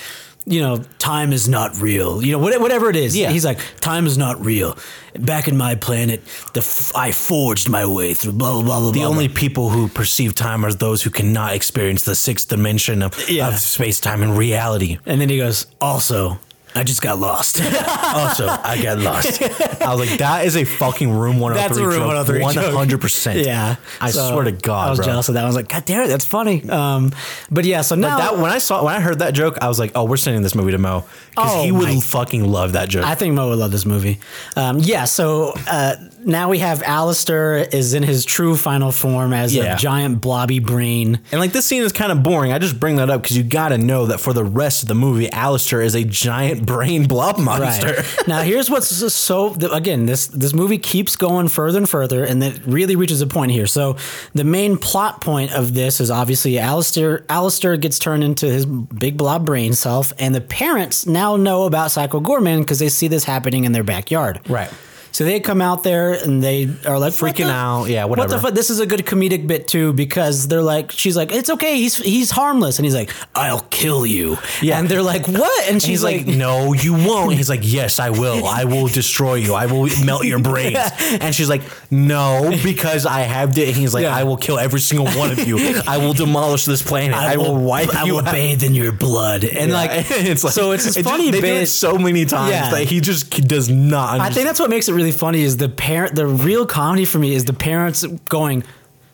"You 0.46 0.62
know, 0.62 0.78
time 1.00 1.34
is 1.34 1.48
not 1.50 1.82
real. 1.82 2.24
You 2.24 2.34
know, 2.34 2.40
whatever 2.40 2.90
it 2.90 2.96
is." 2.96 3.18
Yeah. 3.18 3.32
he's 3.32 3.44
like, 3.46 3.60
"Time 3.82 4.06
is 4.06 4.18
not 4.18 4.44
real. 4.46 4.78
Back 5.18 5.48
in 5.48 5.58
my 5.58 5.74
planet, 5.76 6.22
the 6.54 6.60
f- 6.62 6.92
I 6.96 7.12
forged 7.12 7.68
my 7.70 7.86
way 7.88 8.14
through 8.14 8.34
blah 8.34 8.54
blah 8.54 8.62
blah 8.62 8.80
blah." 8.80 8.92
The 8.92 9.00
blah, 9.00 9.08
only 9.10 9.28
blah." 9.28 9.36
people 9.36 9.70
who 9.70 9.88
perceive 9.88 10.36
time 10.36 10.64
are 10.64 10.72
those 10.74 11.02
who 11.02 11.10
cannot 11.10 11.54
experience 11.56 12.04
the 12.04 12.16
sixth 12.16 12.48
dimension 12.48 13.02
of, 13.02 13.12
Yeah. 13.30 13.48
of 13.48 13.60
space, 13.60 14.00
time, 14.00 14.22
and 14.22 14.38
reality. 14.38 15.00
and 15.08 15.20
then 15.20 15.30
he 15.30 15.38
goes, 15.38 15.66
"Also, 15.82 16.40
I 16.76 16.84
just 16.84 17.02
got 17.02 17.20
lost." 17.20 17.62
Also, 18.10 18.48
I 18.48 18.82
got 18.82 18.98
lost. 18.98 19.42
I 19.82 19.94
was 19.94 20.10
like, 20.10 20.18
that 20.20 20.46
is 20.46 20.56
a 20.58 20.64
fucking 20.64 21.10
Room 21.12 21.40
103 21.40 21.62
That's 21.68 21.78
a 21.78 21.84
Room 21.88 22.10
joke. 22.10 22.36
103 22.36 22.54
joke. 22.54 23.02
100%. 23.02 23.46
yeah, 23.46 23.76
I 24.02 24.10
So, 24.12 24.32
swear 24.32 24.46
to 24.46 24.52
God, 24.52 24.88
I 24.88 24.90
was 24.90 25.00
bro. 25.00 25.06
jealous 25.06 25.30
of 25.30 25.36
that. 25.36 25.44
I 25.44 25.48
was 25.48 25.56
like, 25.56 25.70
"God 25.70 25.86
damn 25.86 26.04
it, 26.04 26.08
that's 26.08 26.26
funny." 26.26 26.68
Um, 26.70 27.12
but 27.52 27.66
yeah, 27.66 27.82
so 27.82 27.96
now 27.96 28.18
That 28.18 28.38
when 28.40 28.52
I 28.52 28.58
saw 28.58 28.84
when 28.84 28.96
I 28.96 29.00
heard 29.00 29.20
that 29.20 29.34
joke, 29.36 29.58
I 29.62 29.68
was 29.68 29.78
like, 29.80 29.92
"Oh, 29.96 30.06
we're 30.06 30.18
sending 30.18 30.42
this 30.42 30.56
movie 30.56 30.72
to 30.72 30.78
Mo 30.80 31.06
because 31.30 31.52
Oh 31.56 31.64
he 31.64 31.72
would 31.72 31.88
my- 31.90 32.00
fucking 32.00 32.44
love 32.50 32.74
that 32.74 32.90
joke." 32.90 33.06
I 33.06 33.14
think 33.16 33.36
Mo 33.36 33.50
would 33.50 33.60
love 33.60 33.72
this 33.72 33.86
movie. 33.86 34.20
Um, 34.56 34.80
yeah, 34.80 35.06
so 35.06 35.54
uh, 35.70 35.96
now 36.26 36.50
we 36.50 36.60
have 36.60 36.84
Alistair 36.84 37.58
is 37.58 37.94
in 37.94 38.04
his 38.04 38.26
true 38.26 38.56
final 38.56 38.92
form 38.92 39.34
as 39.34 39.54
Yeah. 39.56 39.76
a 39.76 39.78
giant 39.78 40.22
blobby 40.22 40.60
brain. 40.60 41.20
and 41.32 41.40
like 41.40 41.52
this 41.54 41.66
scene 41.66 41.84
is 41.84 41.92
kind 41.92 42.12
of 42.12 42.24
boring. 42.24 42.52
I 42.52 42.60
just 42.60 42.80
bring 42.80 42.98
that 42.98 43.10
up 43.10 43.22
because 43.22 43.38
you 43.38 43.44
got 43.44 43.70
to 43.70 43.78
know 43.78 44.08
that 44.08 44.20
for 44.20 44.34
the 44.34 44.44
rest 44.44 44.82
of 44.84 44.88
the 44.90 44.96
movie, 44.96 45.32
Alistair 45.32 45.82
is 45.82 45.96
a 45.96 46.04
giant 46.04 46.66
brain 46.66 47.08
blob 47.08 47.38
monster. 47.40 47.94
Right. 47.96 48.24
now, 48.28 48.42
here's 48.42 48.70
what's 48.70 48.90
so 49.14 49.54
again 49.72 50.06
this 50.06 50.28
this 50.28 50.54
movie 50.54 50.78
keeps 50.78 51.16
going 51.16 51.48
further 51.48 51.78
and 51.80 51.90
further, 51.90 52.24
and 52.26 52.44
it 52.44 52.60
really 52.66 52.96
reaches 52.96 53.22
a 53.22 53.28
point 53.28 53.52
here. 53.52 53.68
So 53.68 53.96
the 54.34 54.44
main 54.44 54.78
plot 54.78 55.22
point 55.22 55.52
of 55.54 55.74
this 55.74 56.00
is 56.00 56.12
obviously 56.12 56.60
Alistair. 56.60 57.26
Alistair 57.30 57.78
gets 57.78 58.00
turned 58.00 58.24
into 58.24 58.46
his 58.48 58.66
big 58.66 59.18
blob 59.18 59.46
brain 59.46 59.74
self, 59.74 60.14
and 60.20 60.36
the 60.36 60.42
parents 60.42 61.06
now 61.06 61.36
know 61.36 61.64
about 61.66 61.92
Psycho 61.92 62.20
Goreman 62.20 62.60
because 62.60 62.80
they 62.80 62.90
see 62.90 63.08
this 63.08 63.24
happening 63.24 63.66
in 63.66 63.72
their 63.72 63.84
backyard. 63.84 64.40
Right. 64.50 64.70
So 65.12 65.24
they 65.24 65.40
come 65.40 65.62
out 65.62 65.84
there 65.84 66.14
and 66.14 66.42
they 66.44 66.70
are 66.86 67.00
like 67.00 67.14
Freaking 67.14 67.46
the- 67.48 67.52
out. 67.52 67.86
Yeah, 67.86 68.06
What 68.06 68.16
the 68.18 68.22
whatever. 68.24 68.42
fuck? 68.42 68.54
This 68.54 68.70
is 68.70 68.80
a 68.80 68.86
good 68.86 69.02
comedic 69.06 69.48
bit 69.48 69.68
too 69.68 69.92
because 69.94 70.48
they're 70.48 70.62
like, 70.62 70.92
she's 70.92 71.18
like, 71.18 71.32
it's 71.32 71.50
okay, 71.50 71.76
he's 71.78 71.98
he's 71.98 72.32
harmless, 72.32 72.78
and 72.78 72.86
he's 72.86 72.96
like, 72.96 73.12
I'll 73.36 73.66
kill 73.72 74.06
you. 74.06 74.38
Yeah. 74.62 74.80
and 74.80 74.88
they're 74.88 75.02
like, 75.04 75.28
what? 75.28 75.64
And 75.64 75.74
And 75.80 75.82
she's 75.82 75.90
he's 76.02 76.04
like, 76.04 76.26
like, 76.28 76.36
"No, 76.38 76.74
you 76.74 76.94
won't." 76.94 77.34
He's 77.34 77.50
like, 77.50 77.62
"Yes, 77.64 78.00
I 78.00 78.10
will. 78.10 78.46
I 78.46 78.66
will 78.66 78.88
destroy 78.88 79.36
you. 79.36 79.54
I 79.54 79.66
will 79.66 79.88
melt 80.06 80.26
your 80.26 80.40
brains." 80.40 80.78
And 81.22 81.34
she's 81.34 81.50
like, 81.50 81.62
"No, 81.92 82.52
because 82.64 83.06
I 83.06 83.22
have." 83.22 83.58
it. 83.58 83.68
And 83.70 83.78
he's 83.78 83.94
like, 83.94 84.04
Yeah. 84.04 84.16
"I 84.16 84.24
will 84.26 84.38
kill 84.38 84.60
every 84.60 84.80
single 84.80 85.08
one 85.18 85.32
of 85.32 85.40
you. 85.48 85.58
I 85.88 85.98
will 85.98 86.14
demolish 86.14 86.66
this 86.66 86.82
planet. 86.82 87.16
I, 87.16 87.38
will, 87.38 87.56
wipe 87.56 87.94
I 87.96 88.04
will 88.04 88.20
out." 88.20 88.32
bathe 88.34 88.64
in 88.64 88.74
your 88.76 88.92
blood, 88.92 89.44
and 89.44 89.70
Yeah. 89.72 89.76
like, 89.78 89.92
it's 90.12 90.44
like 90.44 90.54
so 90.54 90.72
it's 90.72 90.84
this 90.86 90.98
it 90.98 91.04
just- 91.04 91.10
funny 91.12 91.32
they 91.32 91.38
do 91.38 91.42
bit. 91.42 91.64
it 91.64 91.68
so 91.68 91.98
many 91.98 92.26
times 92.26 92.52
Yeah. 92.52 92.70
that 92.72 92.84
he 92.84 93.00
just 93.00 93.30
does 93.48 93.70
not. 93.70 94.20
I 94.20 94.30
think 94.30 94.46
that's 94.46 94.60
what 94.60 94.70
makes 94.70 94.88
it 94.90 94.94
really 95.00 95.12
funny 95.14 95.42
is 95.42 95.58
the 95.58 95.70
parent. 95.70 96.16
The 96.16 96.28
real 96.28 96.66
comedy 96.66 97.06
for 97.06 97.20
me 97.20 97.34
is 97.34 97.46
the 97.46 97.54
parents 97.54 98.06
going. 98.28 98.64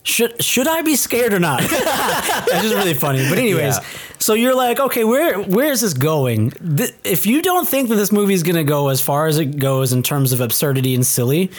Should 0.07 0.33
should 0.43 0.67
I 0.67 0.83
be 0.83 0.95
scared 0.95 1.33
or 1.33 1.39
not? 1.39 1.61
That's 1.69 2.61
just 2.61 2.75
really 2.75 2.93
funny. 2.93 3.27
But 3.27 3.39
anyways, 3.39 3.77
Yeah. 3.77 3.83
so 4.19 4.35
you're 4.35 4.53
like, 4.53 4.79
okay, 4.79 5.03
where 5.03 5.39
where 5.41 5.71
is 5.71 5.81
this 5.81 5.95
going? 5.95 6.51
Th- 6.51 6.93
if 7.03 7.25
you 7.25 7.41
don't 7.41 7.67
think 7.67 7.89
that 7.89 7.95
this 7.95 8.11
movie 8.11 8.35
is 8.35 8.43
going 8.43 8.55
to 8.55 8.63
go 8.77 8.89
as 8.89 9.01
far 9.01 9.25
as 9.25 9.39
it 9.39 9.57
goes 9.57 9.93
in 9.93 10.03
terms 10.03 10.31
of 10.31 10.41
absurdity 10.41 10.93
and 10.93 11.03
silly, 11.03 11.49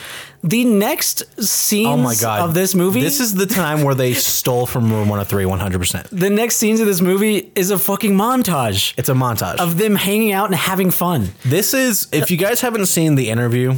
the 0.44 0.62
next 0.64 1.24
scenes 1.42 1.88
Oh 1.88 1.96
my 1.96 2.14
god! 2.14 2.38
of 2.48 2.54
this 2.54 2.72
movie, 2.76 3.00
This 3.00 3.18
is 3.18 3.34
the 3.34 3.46
time 3.46 3.82
where 3.82 3.96
they 3.96 4.14
stole 4.14 4.64
from 4.66 4.84
Room 4.92 5.08
103 5.08 5.44
100. 5.44 5.78
percent 5.80 6.06
the 6.12 6.30
next 6.30 6.54
scenes 6.58 6.78
of 6.78 6.86
this 6.86 7.00
movie 7.00 7.50
is 7.56 7.72
a 7.72 7.78
fucking 7.80 8.14
montage 8.14 8.94
It's 8.96 9.08
a 9.08 9.14
montage. 9.14 9.56
of 9.58 9.76
them 9.76 9.96
hanging 9.96 10.30
out 10.32 10.46
and 10.46 10.54
having 10.54 10.92
fun. 10.92 11.30
This 11.44 11.74
is 11.74 12.06
if 12.12 12.30
you 12.30 12.36
guys 12.36 12.60
haven't 12.60 12.86
seen 12.86 13.16
the 13.16 13.28
interview, 13.28 13.74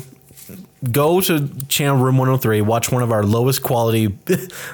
go 0.93 1.21
to 1.21 1.49
channel 1.69 1.97
Room 1.97 2.19
103, 2.19 2.61
watch 2.63 2.91
one 2.93 3.03
of 3.03 3.11
our 3.13 3.23
lowest 3.25 3.63
quality 3.63 4.07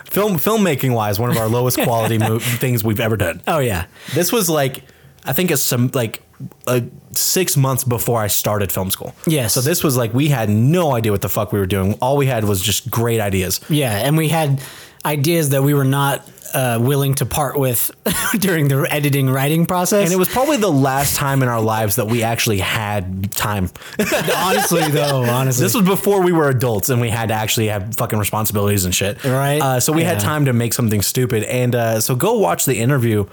film 0.05 0.35
filmmaking 0.39 0.95
wise, 0.95 1.19
one 1.19 1.31
of 1.31 1.37
our 1.37 1.49
lowest 1.49 1.79
quality 1.81 2.19
mo- 2.19 2.39
things 2.61 2.85
we've 2.85 3.01
ever 3.01 3.17
done. 3.17 3.41
Oh 3.47 3.59
yeah, 3.59 3.87
This 4.15 4.33
was 4.33 4.49
like 4.51 4.85
I 5.25 5.33
think 5.33 5.51
it's 5.51 5.63
some 5.63 5.91
like 5.95 6.23
uh, 6.67 6.81
six 7.13 7.57
months 7.57 7.85
before 7.85 8.21
I 8.21 8.27
started 8.27 8.71
film 8.71 8.91
school. 8.91 9.15
yeah 9.27 9.47
So 9.47 9.61
this 9.63 9.83
was 9.83 9.97
like 9.97 10.13
we 10.13 10.29
had 10.29 10.51
no 10.51 10.93
idea 10.93 11.13
what 11.13 11.23
the 11.23 11.29
fuck 11.31 11.53
we 11.53 11.59
were 11.59 11.67
doing. 11.67 11.95
All 12.03 12.17
we 12.17 12.27
had 12.27 12.45
was 12.45 12.61
just 12.61 12.91
great 12.91 13.21
ideas. 13.21 13.61
Yeah, 13.71 13.93
and 14.07 14.17
we 14.19 14.29
had 14.29 14.61
ideas 15.07 15.51
that 15.51 15.63
we 15.63 15.73
were 15.75 15.85
not 15.85 16.29
uh, 16.55 16.79
willing 16.81 17.15
to 17.17 17.27
part 17.27 17.59
with 17.59 17.91
during 18.39 18.69
the 18.69 18.87
editing 18.91 19.29
writing 19.29 19.67
process. 19.67 20.05
And 20.05 20.13
it 20.13 20.17
was 20.17 20.29
probably 20.29 20.57
the 20.57 20.71
last 20.71 21.17
time 21.17 21.43
in 21.43 21.49
our 21.49 21.61
lives 21.61 21.97
that 21.97 22.07
we 22.07 22.23
actually 22.23 22.59
had 22.59 23.33
time. 23.33 23.71
honestly 24.37 24.83
though, 24.89 25.25
honestly, 25.25 25.65
This 25.65 25.75
was 25.75 25.85
before 25.85 26.23
we 26.23 26.33
were 26.33 26.49
adults 26.49 26.89
and 26.89 27.01
we 27.01 27.11
had 27.11 27.29
to 27.29 27.35
actually 27.35 27.67
have 27.69 27.95
fucking 27.97 28.19
responsibilities 28.19 28.85
and 28.85 28.95
shit. 28.95 29.23
Right. 29.25 29.61
Uh, 29.61 29.81
so 29.81 29.93
we 29.93 30.05
had 30.05 30.21
time 30.21 30.45
to 30.47 30.53
make 30.53 30.73
something 30.75 31.03
stupid. 31.03 31.43
And 31.45 31.75
uh, 31.75 32.01
so 32.01 32.15
go 32.15 32.39
watch 32.39 32.65
the 32.65 32.77
interview 32.79 33.27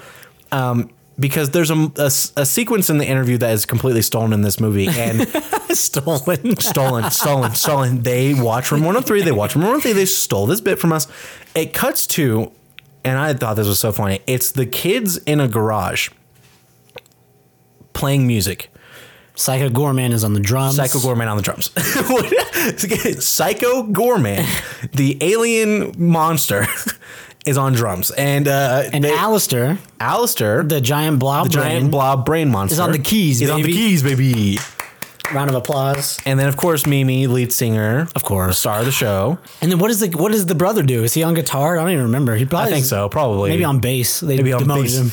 um, 0.51 0.89
because 1.19 1.51
there's 1.51 1.69
a 1.69 2.45
sequence 2.45 2.89
in 2.89 2.97
the 2.97 3.05
interview 3.05 3.37
that 3.37 3.51
is 3.53 3.65
completely 3.65 4.01
stolen 4.01 4.33
in 4.33 4.41
this 4.41 4.59
movie. 4.59 4.87
And 4.87 5.27
stolen. 5.69 6.59
stolen, 6.59 7.11
stolen, 7.11 7.53
stolen. 7.53 8.01
They 8.01 8.33
watch 8.33 8.71
Room 8.71 8.81
103. 8.81 9.21
They 9.21 9.31
watch 9.31 9.55
Room 9.55 9.63
103. 9.65 9.93
They 9.93 10.05
stole 10.05 10.47
this 10.47 10.61
bit 10.61 10.79
from 10.79 10.91
us. 10.91 11.07
It 11.53 11.73
cuts 11.73 12.07
to, 12.07 12.51
and 13.03 13.17
I 13.17 13.33
thought 13.33 13.55
this 13.55 13.67
was 13.67 13.79
so 13.79 13.91
funny. 13.91 14.19
It's 14.27 14.51
the 14.51 14.65
kids 14.65 15.17
in 15.17 15.39
a 15.39 15.47
garage 15.47 16.09
playing 17.93 18.27
music. 18.27 18.69
Psycho 19.35 19.69
Goreman 19.69 20.11
is 20.11 20.23
on 20.23 20.33
the 20.33 20.39
drums. 20.39 20.75
Psycho 20.75 20.99
Goreman 20.99 21.27
on 21.29 21.37
the 21.37 21.43
drums. 21.43 21.71
Psycho 23.25 23.83
Goreman, 23.87 24.45
the 24.91 25.17
alien 25.21 25.93
monster, 25.97 26.67
is 27.45 27.57
on 27.57 27.73
drums, 27.73 28.11
and 28.11 28.47
uh, 28.47 28.83
and 28.93 29.03
they- 29.03 29.13
Alistair, 29.15 29.79
Alistair, 29.99 30.61
the 30.63 30.75
the 30.75 30.81
giant 30.81 31.19
blob, 31.19 31.49
giant 31.49 31.81
brain. 31.83 31.91
blob 31.91 32.25
brain 32.25 32.49
monster, 32.51 32.73
is 32.73 32.79
on 32.79 32.91
the 32.91 32.99
keys, 32.99 33.39
He's 33.39 33.49
on 33.49 33.61
the 33.61 33.71
keys, 33.71 34.03
baby. 34.03 34.57
Round 35.33 35.49
of 35.49 35.55
applause. 35.55 36.19
And 36.25 36.37
then, 36.39 36.47
of 36.47 36.57
course, 36.57 36.85
Mimi, 36.85 37.27
lead 37.27 37.53
singer, 37.53 38.07
Of 38.15 38.23
course. 38.23 38.57
star 38.59 38.79
of 38.79 38.85
the 38.85 38.91
show. 38.91 39.37
And 39.61 39.71
then 39.71 39.79
what 39.79 39.87
does 39.87 39.99
the 39.99 40.09
what 40.17 40.31
does 40.31 40.45
the 40.45 40.55
brother 40.55 40.83
do? 40.83 41.03
Is 41.03 41.13
he 41.13 41.23
on 41.23 41.33
guitar? 41.33 41.77
I 41.77 41.81
don't 41.83 41.91
even 41.91 42.03
remember. 42.05 42.35
He 42.35 42.45
probably 42.45 42.69
I 42.69 42.73
think 42.73 42.85
so, 42.85 43.07
probably. 43.09 43.49
Maybe 43.49 43.63
on 43.63 43.79
bass. 43.79 44.19
They 44.19 44.37
maybe 44.37 44.53
on 44.53 44.67
bass. 44.67 44.97
him. 44.97 45.11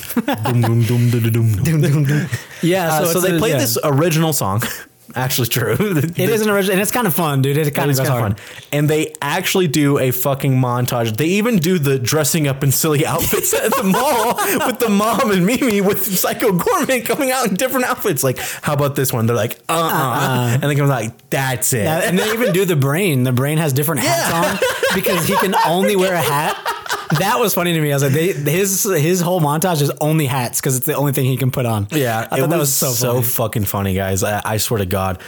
Yeah, 2.62 2.88
Uh, 2.92 3.04
so, 3.06 3.12
so 3.12 3.20
they 3.20 3.38
played 3.38 3.52
yeah. 3.52 3.58
this 3.58 3.78
original 3.84 4.32
song. 4.32 4.62
Actually, 5.14 5.48
true. 5.48 5.76
It 5.80 6.18
is 6.18 6.42
an 6.42 6.50
original, 6.50 6.72
and 6.72 6.80
it's 6.82 6.90
kind 6.90 7.06
of 7.06 7.14
fun, 7.14 7.42
dude. 7.42 7.56
It 7.56 7.74
kind 7.74 7.90
of 7.90 7.90
It's 7.90 7.98
goes 8.00 8.08
kind 8.08 8.18
of 8.32 8.38
hard. 8.38 8.40
fun. 8.40 8.68
And 8.72 8.88
they 8.90 9.14
actually 9.22 9.66
do 9.68 9.98
a 9.98 10.10
fucking 10.10 10.52
montage. 10.54 11.16
They 11.16 11.26
even 11.26 11.58
do 11.58 11.78
the 11.78 11.98
dressing 11.98 12.46
up 12.46 12.62
in 12.62 12.72
silly 12.72 13.06
outfits 13.12 13.54
at 13.54 13.74
the 13.74 13.82
mall 13.84 14.34
with 14.66 14.78
the 14.78 14.88
mom 14.90 15.30
and 15.30 15.46
Mimi 15.46 15.80
with 15.80 16.04
Psycho 16.04 16.50
Goreman 16.52 17.04
coming 17.06 17.30
out 17.30 17.46
in 17.48 17.54
different 17.54 17.86
outfits. 17.86 18.22
Like, 18.22 18.38
how 18.38 18.74
about 18.74 18.96
this 18.96 19.12
one? 19.12 19.26
They're 19.26 19.36
like, 19.36 19.58
uh 19.68 19.72
uh 19.72 20.58
And 20.60 20.62
they 20.62 20.74
come 20.74 20.88
like, 20.88 21.12
that's 21.30 21.72
it. 21.72 21.84
Yeah, 21.84 22.00
and 22.04 22.18
they 22.18 22.32
even 22.32 22.52
do 22.52 22.64
the 22.64 22.76
brain. 22.76 23.24
The 23.24 23.32
brain 23.32 23.58
has 23.58 23.72
different 23.72 24.02
hats 24.02 24.32
on 24.32 24.68
because 24.94 25.26
he 25.26 25.36
can 25.36 25.54
only 25.66 25.96
wear 25.96 26.14
a 26.14 26.20
hat. 26.22 26.56
That 27.18 27.38
was 27.38 27.54
funny 27.54 27.72
to 27.72 27.80
me. 27.80 27.90
I 27.90 27.94
was 27.94 28.02
like, 28.02 28.12
they, 28.12 28.32
his 28.32 28.84
his 28.84 29.20
whole 29.20 29.40
montage 29.40 29.82
is 29.82 29.90
only 30.00 30.26
hats 30.26 30.60
because 30.60 30.76
it's 30.76 30.86
the 30.86 30.94
only 30.94 31.12
thing 31.12 31.24
he 31.24 31.36
can 31.36 31.50
put 31.50 31.66
on. 31.66 31.88
Yeah, 31.90 32.28
I 32.30 32.40
thought 32.40 32.50
that 32.50 32.58
was 32.58 32.74
so 32.74 32.92
funny. 32.92 33.22
fucking 33.24 33.64
funny, 33.64 33.94
guys. 33.94 34.22
I, 34.22 34.42
I 34.44 34.56
swear 34.58 34.78
to 34.78 34.86
God. 34.86 35.20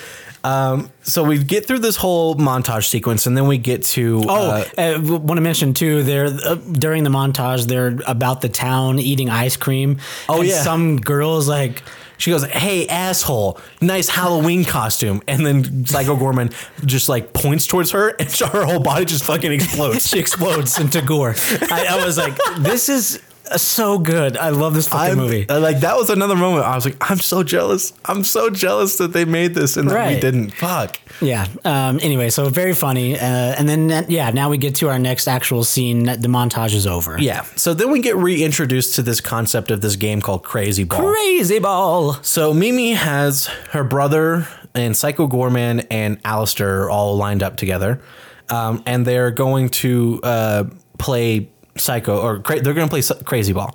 Um, 0.42 0.90
so 1.02 1.22
we 1.22 1.42
get 1.42 1.66
through 1.66 1.80
this 1.80 1.96
whole 1.96 2.34
montage 2.34 2.88
sequence, 2.88 3.26
and 3.26 3.36
then 3.36 3.46
we 3.46 3.58
get 3.58 3.82
to 3.84 4.22
Oh, 4.26 4.64
uh, 4.78 4.80
uh, 4.80 5.00
want 5.02 5.36
to 5.36 5.42
mention 5.42 5.74
too. 5.74 6.02
They're 6.02 6.26
uh, 6.26 6.54
during 6.54 7.04
the 7.04 7.11
montage. 7.11 7.66
They're 7.66 7.98
about 8.06 8.40
the 8.40 8.48
town 8.48 8.98
eating 8.98 9.28
ice 9.28 9.56
cream. 9.56 9.98
Oh, 10.28 10.40
and 10.40 10.48
yeah. 10.48 10.62
some 10.62 10.98
girls 11.00 11.48
like 11.48 11.82
She 12.21 12.31
goes, 12.31 12.45
"Hey, 12.45 12.87
asshole! 12.87 13.59
Nice 13.81 14.09
Halloween 14.09 14.64
costume." 14.64 15.23
And 15.27 15.45
then 15.45 15.87
Psycho 15.87 16.16
Goreman 16.16 16.53
just 16.87 17.09
like 17.09 17.33
points 17.33 17.66
towards 17.66 17.91
her, 17.93 18.11
and 18.11 18.31
her 18.53 18.64
whole 18.64 18.81
body 18.81 19.07
just 19.07 19.25
fucking 19.25 19.51
explodes. 19.51 20.07
she 20.11 20.18
explodes 20.18 20.79
into 20.79 21.01
gore. 21.01 21.35
I, 21.71 21.87
I 21.91 22.05
was 22.05 22.18
like, 22.18 22.37
this 22.59 22.89
is 22.89 23.21
so 23.57 23.98
good. 23.98 24.36
I 24.36 24.51
love 24.51 24.74
this 24.74 24.88
fucking 24.88 25.01
I'm- 25.09 25.16
movie. 25.18 25.48
uh, 25.48 25.61
Like 25.61 25.80
that 25.80 25.96
was 25.96 26.11
another 26.11 26.36
moment. 26.36 26.64
I 26.66 26.74
was 26.74 26.84
like, 26.84 26.96
"I'm 27.11 27.18
so 27.18 27.42
jealous. 27.42 27.92
I'm 28.05 28.24
so 28.24 28.51
jealous 28.51 28.96
that 28.96 29.12
they 29.12 29.24
made 29.24 29.55
this 29.55 29.76
and 29.76 29.90
that 29.90 30.09
we 30.14 30.20
didn't." 30.20 30.51
Fuck. 30.53 30.98
Yeah. 31.20 31.46
Um, 31.64 31.98
anyway, 32.03 32.30
so 32.30 32.48
very 32.48 32.74
funny. 32.74 33.14
Uh, 33.18 33.24
and 33.24 33.68
then, 33.68 33.90
uh, 33.90 34.03
yeah, 34.09 34.30
now 34.30 34.48
we 34.51 34.57
get 34.59 34.74
to 34.76 34.88
our 34.88 34.98
next 34.98 35.28
actual 35.28 35.64
scene. 35.64 36.05
The 36.05 36.28
montage 36.28 36.74
is 36.74 36.86
over. 36.86 37.18
Yeah. 37.20 37.42
So 37.57 37.74
then 37.74 37.90
we 37.90 38.01
get 38.01 38.16
reintroduced 38.16 38.94
to 38.96 39.03
this 39.03 39.20
concept 39.20 39.70
of 39.70 39.80
this 39.80 39.96
game 39.96 40.20
called 40.22 40.42
Crazy 40.44 40.84
Ball. 40.84 41.01
Crazy 41.12 41.59
ball. 41.59 42.14
So 42.22 42.55
Mimi 42.55 42.92
has 42.92 43.46
her 43.70 43.84
brother 43.84 44.46
and 44.74 44.96
Psycho 44.96 45.26
Goreman 45.26 45.86
and 45.90 46.18
Alistair 46.24 46.88
all 46.88 47.16
lined 47.16 47.42
up 47.42 47.57
together, 47.57 48.01
um, 48.48 48.82
and 48.86 49.05
they're 49.07 49.30
going 49.32 49.68
to 49.70 50.20
uh, 50.22 50.64
play 50.98 51.51
Psycho 51.77 52.21
or 52.21 52.41
cra- 52.41 52.61
they're 52.61 52.75
going 52.75 52.89
to 52.89 52.91
play 52.91 53.23
Crazy 53.25 53.53
Ball. 53.53 53.75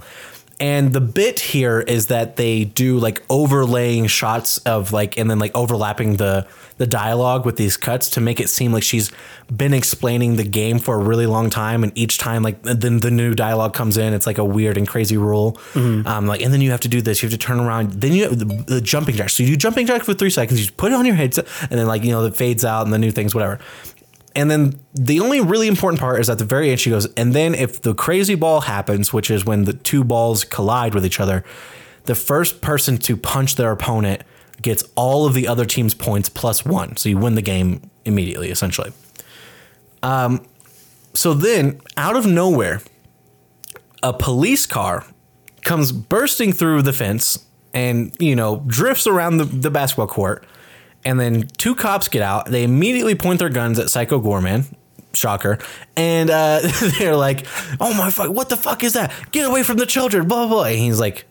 And 0.60 0.94
the 0.94 1.02
bit 1.02 1.40
here 1.42 1.82
is 1.82 2.08
that 2.08 2.38
they 2.38 2.64
do 2.64 2.98
like 2.98 3.22
overlaying 3.30 4.08
shots 4.08 4.58
of 4.60 4.94
like 4.94 5.18
and 5.18 5.30
then 5.30 5.38
like 5.38 5.52
overlapping 5.54 6.16
the 6.16 6.48
the 6.78 6.88
dialogue 6.88 7.46
with 7.46 7.56
these 7.56 7.78
cuts 7.78 8.10
to 8.12 8.22
make 8.22 8.40
it 8.40 8.50
seem 8.50 8.74
like 8.74 8.84
she's 8.84 9.10
been 9.54 9.74
explaining 9.74 10.36
the 10.36 10.44
game 10.44 10.78
for 10.78 10.96
a 10.96 11.04
really 11.04 11.26
long 11.26 11.50
time. 11.50 11.84
And 11.84 11.92
each 11.98 12.18
time 12.18 12.42
like 12.42 12.62
then 12.64 13.00
the 13.00 13.12
new 13.12 13.34
dialogue 13.34 13.74
comes 13.74 13.98
in. 13.98 14.14
It's 14.14 14.26
like 14.26 14.38
a 14.38 14.46
weird 14.46 14.78
and 14.78 14.88
crazy 14.88 15.18
rule. 15.18 15.58
Um 15.76 16.26
like 16.26 16.42
and 16.42 16.54
then 16.54 16.62
you 16.62 16.72
have 16.72 16.82
to 16.82 16.88
do 16.90 17.02
this. 17.02 17.22
You 17.22 17.28
have 17.28 17.38
to 17.38 17.46
turn 17.46 17.60
around. 17.60 17.92
Then 17.92 18.14
you 18.14 18.24
have 18.30 18.40
the, 18.40 18.46
the 18.46 18.82
jumping 18.82 19.16
jack. 19.16 19.32
So 19.32 19.44
you 19.44 19.50
do 19.50 19.56
jumping 19.58 19.88
jack 19.88 20.04
for 20.04 20.14
three 20.14 20.30
seconds. 20.30 20.66
You 20.66 20.72
put 20.72 20.94
it 20.94 20.96
on 20.96 21.06
your 21.06 21.16
head 21.16 21.38
and 21.38 21.78
then 21.78 21.88
like 21.88 22.04
you 22.06 22.12
know 22.12 22.24
it 22.26 22.36
fades 22.36 22.64
out 22.64 22.86
and 22.86 22.94
the 22.94 22.98
new 23.00 23.12
things 23.12 23.36
whatever 23.36 23.60
and 24.36 24.52
then 24.52 24.80
the 24.94 25.20
only 25.20 25.40
really 25.40 25.68
important 25.68 26.00
part 26.00 26.20
is 26.20 26.30
at 26.30 26.38
the 26.38 26.46
very 26.46 26.70
end 26.70 26.80
she 26.80 26.90
goes 26.90 27.06
and 27.16 27.34
then 27.34 27.56
if 27.56 27.82
the 27.82 27.94
crazy 27.94 28.36
ball 28.36 28.62
happens 28.62 29.12
which 29.14 29.32
is 29.32 29.46
when 29.46 29.64
the 29.64 29.74
two 29.74 30.04
balls 30.04 30.44
collide 30.44 30.94
with 30.94 31.06
each 31.06 31.20
other 31.20 31.44
the 32.06 32.16
first 32.16 32.62
person 32.62 32.98
to 32.98 33.18
punch 33.18 33.56
their 33.56 33.72
opponent 33.72 34.24
gets 34.62 34.84
all 34.96 35.26
of 35.26 35.34
the 35.34 35.48
other 35.48 35.66
team's 35.66 35.94
points 35.94 36.30
plus 36.30 36.64
one. 36.66 36.98
So 36.98 37.10
you 37.10 37.18
win 37.18 37.36
the 37.36 37.42
game 37.42 37.90
immediately 38.06 38.50
essentially. 38.50 38.92
Um, 40.04 40.46
so 41.14 41.34
then 41.34 41.82
out 41.98 42.16
of 42.16 42.26
nowhere 42.26 42.82
a 44.04 44.14
police 44.14 44.66
car 44.66 45.06
comes 45.64 45.92
bursting 45.92 46.54
through 46.54 46.84
the 46.84 46.94
fence 46.94 47.44
and 47.74 48.16
you 48.20 48.36
know 48.36 48.64
drifts 48.68 49.08
around 49.08 49.38
the, 49.38 49.46
the 49.46 49.72
basketball 49.72 50.08
court 50.08 50.46
and 51.06 51.20
then 51.20 51.48
two 51.58 51.76
cops 51.76 52.08
get 52.08 52.22
out. 52.22 52.48
They 52.48 52.64
immediately 52.64 53.16
point 53.16 53.40
their 53.40 53.50
guns 53.50 53.80
at 53.80 53.90
psycho 53.90 54.20
goreman 54.20 54.66
shocker. 55.14 55.60
And 55.96 56.30
uh, 56.30 56.60
they're 57.00 57.16
like 57.16 57.46
oh 57.80 57.94
my 57.94 58.10
fuck 58.10 58.32
what 58.32 58.50
the 58.50 58.58
fuck 58.58 58.84
is 58.84 58.94
that? 58.94 59.14
Get 59.32 59.48
away 59.48 59.64
from 59.64 59.78
the 59.78 59.86
children 59.86 60.28
blah 60.28 60.48
blah 60.48 60.56
blah. 60.56 60.64
And 60.66 60.80
he's 60.80 61.00
like 61.00 61.26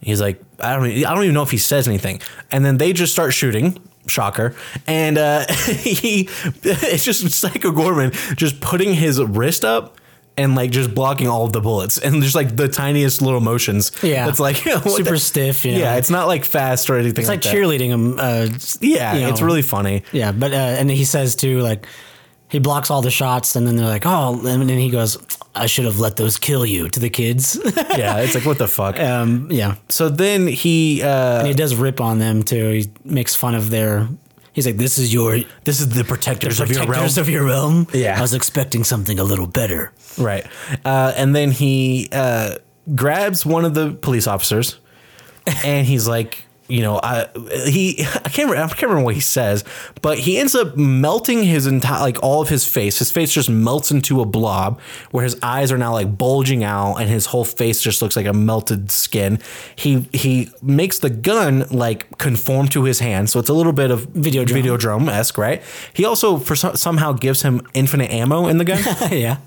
he's 0.00 0.20
like 0.20 0.42
i 0.58 0.74
don't 0.74 0.86
i 0.86 1.14
don't 1.14 1.24
even 1.24 1.34
know 1.34 1.42
if 1.42 1.50
he 1.50 1.58
says 1.58 1.86
anything. 1.86 2.20
And 2.50 2.64
then 2.64 2.78
they 2.78 2.92
just 2.92 3.12
start 3.12 3.32
shooting. 3.32 3.78
Shocker. 4.06 4.56
And 4.86 5.18
uh, 5.18 5.44
he 5.52 6.28
it's 6.64 7.04
just 7.04 7.30
psycho 7.30 7.70
goreman 7.70 8.36
just 8.36 8.60
putting 8.60 8.94
his 8.94 9.22
wrist 9.22 9.64
up 9.64 9.99
and 10.40 10.54
like 10.56 10.70
just 10.70 10.94
blocking 10.94 11.28
all 11.28 11.44
of 11.44 11.52
the 11.52 11.60
bullets 11.60 11.98
and 11.98 12.22
just 12.22 12.34
like 12.34 12.56
the 12.56 12.68
tiniest 12.68 13.20
little 13.22 13.40
motions. 13.40 13.92
Yeah. 14.02 14.28
It's 14.28 14.40
like 14.40 14.56
Super 14.96 15.10
the- 15.12 15.18
stiff, 15.18 15.64
you 15.64 15.72
know. 15.72 15.78
Yeah, 15.78 15.96
it's 15.96 16.10
not 16.10 16.26
like 16.26 16.44
fast 16.44 16.88
or 16.90 16.96
anything 16.98 17.22
It's 17.22 17.28
like, 17.28 17.44
like 17.44 17.54
cheerleading 17.54 17.88
him. 17.90 18.18
Uh, 18.18 18.48
Yeah, 18.80 19.14
you 19.16 19.28
it's 19.28 19.40
really 19.42 19.62
funny. 19.62 20.02
Yeah, 20.12 20.32
but 20.32 20.52
uh, 20.52 20.56
and 20.80 20.90
he 20.90 21.04
says 21.04 21.34
too, 21.36 21.60
like 21.60 21.86
he 22.48 22.58
blocks 22.58 22.90
all 22.90 23.00
the 23.02 23.12
shots, 23.12 23.54
and 23.54 23.64
then 23.66 23.76
they're 23.76 23.86
like, 23.86 24.06
oh, 24.06 24.34
and 24.44 24.68
then 24.68 24.78
he 24.78 24.90
goes, 24.90 25.16
I 25.54 25.66
should 25.66 25.84
have 25.84 26.00
let 26.00 26.16
those 26.16 26.36
kill 26.38 26.66
you 26.66 26.88
to 26.88 26.98
the 27.00 27.10
kids. 27.10 27.58
Yeah, 27.96 28.18
it's 28.22 28.34
like 28.34 28.44
what 28.46 28.58
the 28.58 28.66
fuck. 28.68 28.98
um, 28.98 29.48
yeah, 29.50 29.74
So 29.88 30.08
then 30.08 30.46
he 30.48 31.02
uh 31.02 31.38
and 31.40 31.48
he 31.48 31.54
does 31.54 31.74
rip 31.74 32.00
on 32.00 32.18
them 32.18 32.42
too. 32.42 32.70
He 32.70 32.90
makes 33.04 33.34
fun 33.36 33.54
of 33.54 33.70
their. 33.70 34.08
He's 34.52 34.66
like, 34.66 34.78
"This 34.78 34.98
is 34.98 35.12
your 35.14 35.38
this 35.64 35.80
is 35.80 35.88
the 35.90 36.02
protectors, 36.04 36.58
of 36.60 36.70
your 36.70 36.84
realm. 36.86 37.06
of 37.18 37.28
your 37.28 37.44
realm." 37.44 37.86
Yeah. 37.92 38.18
I 38.18 38.20
was 38.20 38.34
expecting 38.34 38.82
something 38.84 39.18
a 39.20 39.24
little 39.24 39.46
better. 39.46 39.92
Right. 40.18 40.46
Uh, 40.84 41.12
and 41.16 41.34
then 41.34 41.50
he 41.50 42.08
uh, 42.12 42.56
grabs 42.94 43.44
one 43.46 43.64
of 43.64 43.74
the 43.74 43.92
police 43.92 44.26
officers 44.26 44.78
and 45.64 45.86
he's 45.86 46.08
like, 46.08 46.44
you 46.70 46.82
know, 46.82 47.00
I, 47.02 47.26
he, 47.66 48.00
I 48.24 48.28
can't, 48.28 48.50
remember, 48.50 48.72
I 48.72 48.76
can't 48.76 48.82
remember 48.82 49.04
what 49.04 49.14
he 49.14 49.20
says, 49.20 49.64
but 50.02 50.18
he 50.18 50.38
ends 50.38 50.54
up 50.54 50.76
melting 50.76 51.42
his 51.42 51.66
entire, 51.66 52.00
like 52.00 52.22
all 52.22 52.40
of 52.40 52.48
his 52.48 52.64
face. 52.64 53.00
His 53.00 53.10
face 53.10 53.32
just 53.32 53.50
melts 53.50 53.90
into 53.90 54.20
a 54.20 54.24
blob 54.24 54.80
where 55.10 55.24
his 55.24 55.36
eyes 55.42 55.72
are 55.72 55.78
now 55.78 55.92
like 55.92 56.16
bulging 56.16 56.62
out 56.62 56.96
and 56.96 57.10
his 57.10 57.26
whole 57.26 57.44
face 57.44 57.82
just 57.82 58.00
looks 58.00 58.16
like 58.16 58.26
a 58.26 58.32
melted 58.32 58.90
skin. 58.90 59.40
He, 59.74 60.08
he 60.12 60.50
makes 60.62 61.00
the 61.00 61.10
gun 61.10 61.66
like 61.70 62.16
conform 62.18 62.68
to 62.68 62.84
his 62.84 63.00
hand. 63.00 63.30
So 63.30 63.40
it's 63.40 63.48
a 63.48 63.54
little 63.54 63.72
bit 63.72 63.90
of 63.90 64.04
video 64.04 64.44
video 64.44 64.60
Videodrome 64.60 65.10
esque, 65.10 65.38
right? 65.38 65.62
He 65.92 66.04
also, 66.04 66.36
for 66.36 66.54
some, 66.54 66.76
somehow 66.76 67.12
gives 67.12 67.42
him 67.42 67.66
infinite 67.74 68.10
ammo 68.10 68.46
in 68.46 68.58
the 68.58 68.64
gun. 68.64 68.78
yeah, 69.10 69.38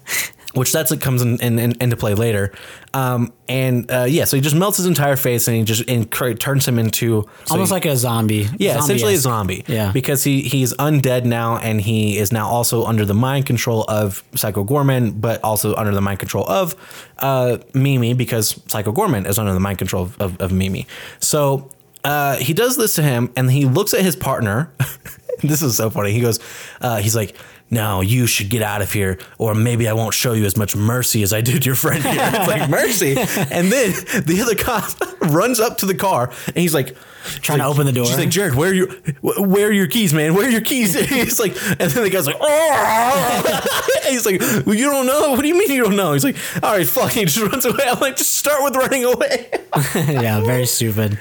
which 0.54 0.72
that's 0.72 0.92
what 0.92 1.02
comes 1.02 1.22
in, 1.22 1.40
in, 1.42 1.58
in- 1.60 1.76
into 1.82 1.98
play 1.98 2.14
later. 2.14 2.52
Um, 2.94 3.34
and 3.50 3.90
uh, 3.92 4.04
yeah, 4.08 4.26
so 4.26 4.38
he 4.38 4.42
just 4.42 4.56
melts 4.56 4.78
his 4.78 4.86
entire 4.86 5.16
face 5.16 5.48
and 5.48 5.58
he 5.58 5.64
just 5.64 5.90
and 5.90 6.12
turns 6.40 6.68
him 6.68 6.78
into 6.78 7.28
so 7.46 7.54
Almost 7.56 7.70
he- 7.70 7.74
like 7.74 7.86
a 7.86 7.96
zombie. 7.98 8.48
yeah, 8.60 8.78
essentially 8.78 9.16
a 9.16 9.18
Zombie-esque. 9.18 9.68
zombie. 9.68 9.74
Yeah. 9.74 9.92
because 9.92 10.24
he 10.24 10.42
he's 10.42 10.74
undead 10.76 11.26
now, 11.26 11.58
and 11.58 11.82
he 11.82 12.18
is 12.18 12.32
now 12.32 12.48
also 12.48 12.86
under 12.86 13.04
the 13.06 13.16
mind 13.16 13.46
control 13.48 13.84
of 13.88 14.24
Psycho 14.36 14.64
Goreman, 14.64 15.20
but 15.20 15.44
also 15.44 15.74
under 15.76 15.94
the 15.94 16.02
mind 16.02 16.20
control 16.20 16.46
of 16.48 16.76
uh, 17.20 17.58
Mimi 17.74 18.14
because 18.14 18.62
Psycho 18.68 18.92
Goreman 18.92 19.28
is 19.28 19.40
under 19.40 19.54
the 19.54 19.60
mind 19.60 19.80
control 19.80 20.04
of, 20.04 20.22
of, 20.22 20.40
of 20.42 20.52
Mimi. 20.52 20.86
So 21.20 21.70
uh, 22.04 22.36
he 22.36 22.54
does 22.54 22.78
this 22.78 22.94
to 22.96 23.02
him, 23.02 23.32
and 23.36 23.50
he 23.50 23.66
looks 23.66 23.94
at 23.94 24.02
his 24.02 24.16
partner. 24.16 24.72
this 25.44 25.62
is 25.62 25.78
so 25.78 25.90
funny. 25.90 26.12
He 26.12 26.22
goes, 26.22 26.40
uh, 26.82 26.98
he's 26.98 27.16
like. 27.16 27.36
No, 27.70 28.02
you 28.02 28.28
should 28.28 28.50
get 28.52 28.62
out 28.62 28.84
of 28.84 28.92
here, 28.94 29.18
or 29.40 29.56
maybe 29.56 29.88
I 29.88 29.94
won't 29.94 30.14
show 30.14 30.34
you 30.34 30.46
as 30.46 30.56
much 30.56 30.76
mercy 30.76 31.24
as 31.24 31.34
I 31.34 31.42
did 31.42 31.66
your 31.66 31.74
friend 31.74 32.04
here. 32.04 32.20
It's 32.20 32.48
like 32.48 32.70
mercy, 32.70 33.16
and 33.18 33.72
then 33.72 33.94
the 34.26 34.40
other 34.44 34.54
cop 34.54 34.92
runs 35.22 35.60
up 35.60 35.80
to 35.80 35.88
the 35.88 35.96
car, 35.96 36.32
and 36.48 36.58
he's 36.58 36.76
like, 36.76 36.96
Trying 37.42 37.60
to 37.60 37.66
open 37.66 37.86
the 37.88 37.92
door. 37.92 38.06
She's 38.06 38.18
like, 38.18 38.30
Jared, 38.30 38.54
where 38.54 38.70
are 38.70 38.74
your 38.74 38.88
where 39.22 39.70
are 39.70 39.72
your 39.72 39.88
keys, 39.88 40.14
man? 40.14 40.36
Where 40.36 40.46
are 40.46 40.52
your 40.52 40.62
keys? 40.62 40.94
He's 40.94 41.40
like, 41.40 41.54
and 41.80 41.90
then 41.90 42.04
the 42.04 42.10
guy's 42.12 42.28
like, 42.28 42.36
oh, 42.40 43.62
he's 44.10 44.26
like, 44.26 44.42
well, 44.66 44.76
you 44.76 44.86
don't 44.92 45.08
know. 45.08 45.32
What 45.32 45.42
do 45.42 45.48
you 45.48 45.58
mean 45.58 45.72
you 45.72 45.84
don't 45.84 45.96
know? 45.96 46.14
He's 46.14 46.26
like, 46.26 46.36
all 46.62 46.74
right, 46.74 46.88
fuck. 46.88 47.12
He 47.14 47.26
just 47.26 47.40
runs 47.40 47.66
away. 47.66 47.86
I'm 47.88 48.00
like, 48.00 48.18
just 48.18 48.36
start 48.36 48.62
with 48.64 48.76
running 48.76 49.06
away. 49.06 49.50
yeah, 49.96 50.42
very 50.42 50.66
stupid. 50.66 51.18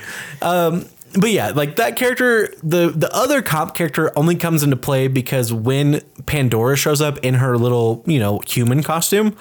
But 1.19 1.31
yeah, 1.31 1.51
like 1.51 1.77
that 1.77 1.97
character, 1.97 2.49
the 2.63 2.91
the 2.91 3.15
other 3.15 3.43
cop 3.43 3.75
character 3.75 4.11
only 4.17 4.35
comes 4.35 4.63
into 4.63 4.77
play 4.77 5.09
because 5.09 5.53
when 5.53 6.01
Pandora 6.27 6.77
shows 6.77 7.01
up 7.03 7.19
in 7.19 7.35
her 7.35 7.59
little, 7.59 8.03
you 8.07 8.19
know, 8.19 8.41
human 8.47 8.83
costume, 8.83 9.37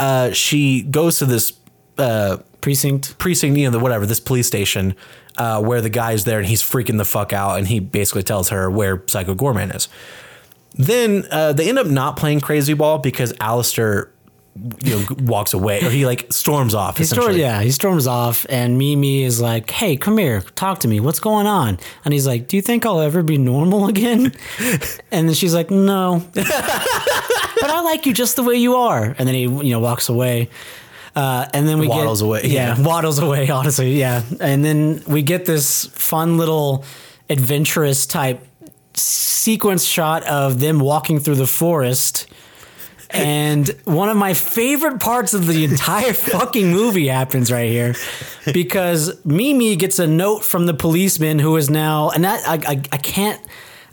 uh, 0.00 0.32
she 0.32 0.82
goes 0.82 1.18
to 1.18 1.26
this 1.26 1.52
uh, 1.98 2.38
Precinct. 2.60 3.18
precinct, 3.18 3.58
you 3.58 3.66
know, 3.66 3.70
the 3.70 3.78
whatever, 3.78 4.06
this 4.06 4.20
police 4.20 4.46
station, 4.46 4.96
uh, 5.36 5.60
where 5.60 5.82
the 5.82 5.90
guy's 5.90 6.24
there 6.24 6.38
and 6.38 6.48
he's 6.48 6.62
freaking 6.62 6.96
the 6.96 7.04
fuck 7.04 7.34
out 7.34 7.58
and 7.58 7.68
he 7.68 7.78
basically 7.78 8.22
tells 8.22 8.48
her 8.48 8.70
where 8.70 9.02
Psycho 9.06 9.34
Goreman 9.34 9.76
is. 9.76 9.88
Then 10.72 11.26
uh, 11.30 11.52
they 11.52 11.68
end 11.68 11.78
up 11.78 11.86
not 11.86 12.16
playing 12.16 12.40
Crazy 12.40 12.72
Ball 12.72 12.96
because 12.98 13.34
Alistair, 13.38 14.10
you 14.84 14.90
know, 14.98 15.04
walks 15.24 15.52
away 15.52 15.80
or 15.84 15.90
he 15.90 16.06
like 16.06 16.32
storms 16.32 16.74
off. 16.74 16.96
He 16.98 17.04
storms, 17.04 17.36
yeah, 17.36 17.60
he 17.62 17.70
storms 17.72 18.06
off, 18.06 18.46
and 18.48 18.78
Mimi 18.78 19.24
is 19.24 19.40
like, 19.40 19.70
"Hey, 19.70 19.96
come 19.96 20.16
here, 20.18 20.42
talk 20.54 20.78
to 20.80 20.88
me. 20.88 21.00
What's 21.00 21.18
going 21.20 21.46
on?" 21.46 21.78
And 22.04 22.14
he's 22.14 22.26
like, 22.26 22.46
"Do 22.46 22.56
you 22.56 22.62
think 22.62 22.86
I'll 22.86 23.00
ever 23.00 23.22
be 23.22 23.36
normal 23.36 23.86
again?" 23.94 24.32
and 25.10 25.28
then 25.28 25.34
she's 25.34 25.54
like, 25.54 25.70
"No, 25.70 26.22
but 26.34 26.46
I 27.70 27.80
like 27.84 28.06
you 28.06 28.12
just 28.12 28.36
the 28.36 28.42
way 28.44 28.54
you 28.56 28.76
are." 28.76 29.14
And 29.18 29.26
then 29.26 29.34
he, 29.34 29.42
you 29.42 29.70
know, 29.70 29.80
walks 29.80 30.08
away. 30.08 30.50
Uh, 31.16 31.46
and 31.54 31.68
then 31.68 31.78
we 31.78 31.86
Waddles 31.86 32.20
get, 32.22 32.26
away, 32.26 32.40
Yeah, 32.44 32.76
yeah. 32.76 32.84
waddles 32.84 33.20
away. 33.20 33.48
Honestly, 33.60 33.98
yeah. 33.98 34.22
And 34.40 34.64
then 34.64 35.00
we 35.06 35.22
get 35.22 35.46
this 35.46 35.86
fun 35.86 36.38
little 36.38 36.84
adventurous 37.30 38.04
type 38.06 38.44
sequence 38.94 39.84
shot 39.84 40.24
of 40.24 40.58
them 40.60 40.80
walking 40.80 41.20
through 41.20 41.36
the 41.36 41.46
forest. 41.46 42.26
And 43.10 43.68
one 43.84 44.08
of 44.08 44.16
my 44.16 44.34
favorite 44.34 45.00
parts 45.00 45.34
of 45.34 45.46
the 45.46 45.64
entire 45.64 46.12
fucking 46.14 46.70
movie 46.70 47.08
happens 47.08 47.50
right 47.52 47.70
here 47.70 47.94
because 48.52 49.24
Mimi 49.24 49.76
gets 49.76 49.98
a 49.98 50.06
note 50.06 50.44
from 50.44 50.66
the 50.66 50.74
policeman 50.74 51.38
who 51.38 51.56
is 51.56 51.70
now, 51.70 52.10
and 52.10 52.24
that 52.24 52.46
I, 52.46 52.72
I, 52.72 52.82
I 52.92 52.96
can't. 52.96 53.40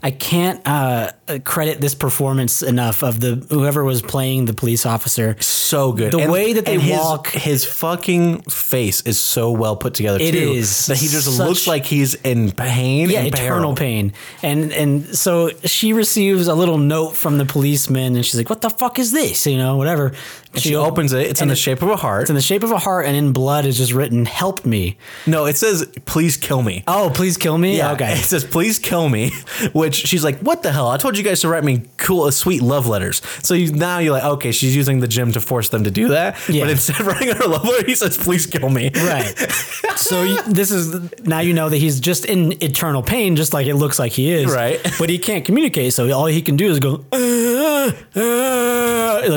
I 0.04 0.10
can't 0.10 0.60
uh, 0.66 1.12
credit 1.44 1.80
this 1.80 1.94
performance 1.94 2.60
enough 2.62 3.02
of 3.04 3.20
the 3.20 3.36
whoever 3.50 3.84
was 3.84 4.02
playing 4.02 4.46
the 4.46 4.52
police 4.54 4.84
officer. 4.84 5.36
so 5.40 5.92
good. 5.92 6.12
The 6.12 6.28
way 6.30 6.52
that 6.54 6.64
they 6.66 6.74
and 6.74 6.82
his- 6.82 6.98
walk- 6.98 7.28
his 7.28 7.64
fucking 7.64 8.42
face 8.42 9.00
is 9.02 9.20
so 9.20 9.50
well 9.52 9.76
put 9.76 9.94
together. 9.94 10.18
It 10.20 10.32
too, 10.32 10.38
is 10.38 10.86
that 10.86 10.96
he 10.98 11.06
just 11.08 11.26
such- 11.36 11.46
looks 11.48 11.66
like 11.66 11.84
he's 11.86 12.14
in 12.16 12.50
pain. 12.52 13.10
yeah, 13.10 13.20
and 13.20 13.28
eternal 13.28 13.74
peril. 13.74 13.76
pain. 13.76 14.12
And 14.42 14.72
and 14.72 15.16
so 15.16 15.50
she 15.64 15.92
receives 15.92 16.48
a 16.48 16.54
little 16.54 16.78
note 16.78 17.16
from 17.16 17.38
the 17.38 17.44
policeman, 17.46 18.16
and 18.16 18.24
she's 18.26 18.36
like, 18.36 18.50
"What 18.50 18.60
the 18.60 18.70
fuck 18.70 18.98
is 18.98 19.12
this?" 19.12 19.46
You 19.46 19.56
know, 19.56 19.76
whatever. 19.76 20.12
She 20.56 20.76
opens 20.76 21.12
it. 21.12 21.26
It's 21.26 21.40
in 21.40 21.44
and 21.44 21.50
the 21.50 21.56
shape 21.56 21.80
of 21.82 21.88
a 21.88 21.96
heart. 21.96 22.22
It's 22.22 22.30
in 22.30 22.36
the 22.36 22.42
shape 22.42 22.62
of 22.62 22.70
a 22.72 22.78
heart, 22.78 23.06
and 23.06 23.16
in 23.16 23.32
blood 23.32 23.64
is 23.64 23.78
just 23.78 23.92
written, 23.92 24.26
"Help 24.26 24.66
me." 24.66 24.96
no, 25.26 25.46
it 25.46 25.56
says, 25.56 25.86
"Please 26.04 26.36
kill 26.36 26.62
me." 26.62 26.84
Oh, 26.86 27.10
please 27.14 27.36
kill 27.36 27.56
me. 27.56 27.76
Yeah, 27.78 27.92
Okay. 27.92 28.12
It 28.12 28.24
says, 28.24 28.44
"Please 28.44 28.78
kill 28.78 29.08
me," 29.08 29.30
which 29.72 29.94
she's 29.94 30.22
like, 30.24 30.38
"What 30.40 30.62
the 30.62 30.72
hell? 30.72 30.88
I 30.88 30.96
told 30.98 31.16
you 31.16 31.24
guys 31.24 31.40
to 31.40 31.48
write 31.48 31.64
me 31.64 31.82
cool, 31.96 32.30
sweet 32.32 32.62
love 32.62 32.86
letters." 32.86 33.22
So 33.42 33.54
you, 33.54 33.72
now 33.72 33.98
you're 33.98 34.12
like, 34.12 34.24
"Okay, 34.24 34.52
she's 34.52 34.76
using 34.76 35.00
the 35.00 35.08
gym 35.08 35.32
to 35.32 35.40
force 35.40 35.70
them 35.70 35.84
to 35.84 35.90
do 35.90 36.08
that." 36.08 36.36
Yeah. 36.48 36.64
But 36.64 36.70
instead 36.70 37.00
of 37.00 37.06
writing 37.10 37.34
her 37.34 37.46
love 37.46 37.64
letter, 37.64 37.86
he 37.86 37.94
says, 37.94 38.16
"Please 38.18 38.46
kill 38.46 38.68
me." 38.68 38.90
Right. 38.94 39.34
so 39.96 40.22
you, 40.22 40.42
this 40.42 40.70
is 40.70 41.10
now 41.24 41.40
you 41.40 41.54
know 41.54 41.68
that 41.70 41.78
he's 41.78 41.98
just 42.00 42.24
in 42.26 42.52
eternal 42.62 43.02
pain, 43.02 43.36
just 43.36 43.54
like 43.54 43.66
it 43.66 43.76
looks 43.76 43.98
like 43.98 44.12
he 44.12 44.30
is. 44.30 44.52
Right. 44.52 44.80
But 44.98 45.08
he 45.08 45.18
can't 45.18 45.44
communicate, 45.44 45.94
so 45.94 46.10
all 46.12 46.26
he 46.26 46.42
can 46.42 46.56
do 46.56 46.70
is 46.70 46.78
go, 46.78 47.04
"Ah, 47.12 47.92
ah," 48.16 48.81
like 48.81 48.81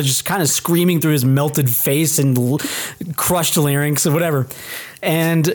just 0.01 0.25
kind 0.25 0.41
of 0.41 0.49
screaming 0.49 1.01
through 1.01 1.13
his 1.13 1.25
melted 1.25 1.69
face 1.69 2.19
and 2.19 2.37
l- 2.37 2.59
crushed 3.15 3.57
larynx 3.57 4.05
or 4.05 4.13
whatever. 4.13 4.47
And 5.01 5.45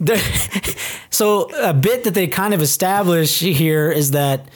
there, 0.00 0.20
so 1.10 1.50
a 1.56 1.72
bit 1.72 2.04
that 2.04 2.14
they 2.14 2.26
kind 2.26 2.54
of 2.54 2.60
establish 2.62 3.40
here 3.40 3.90
is 3.90 4.12
that 4.12 4.48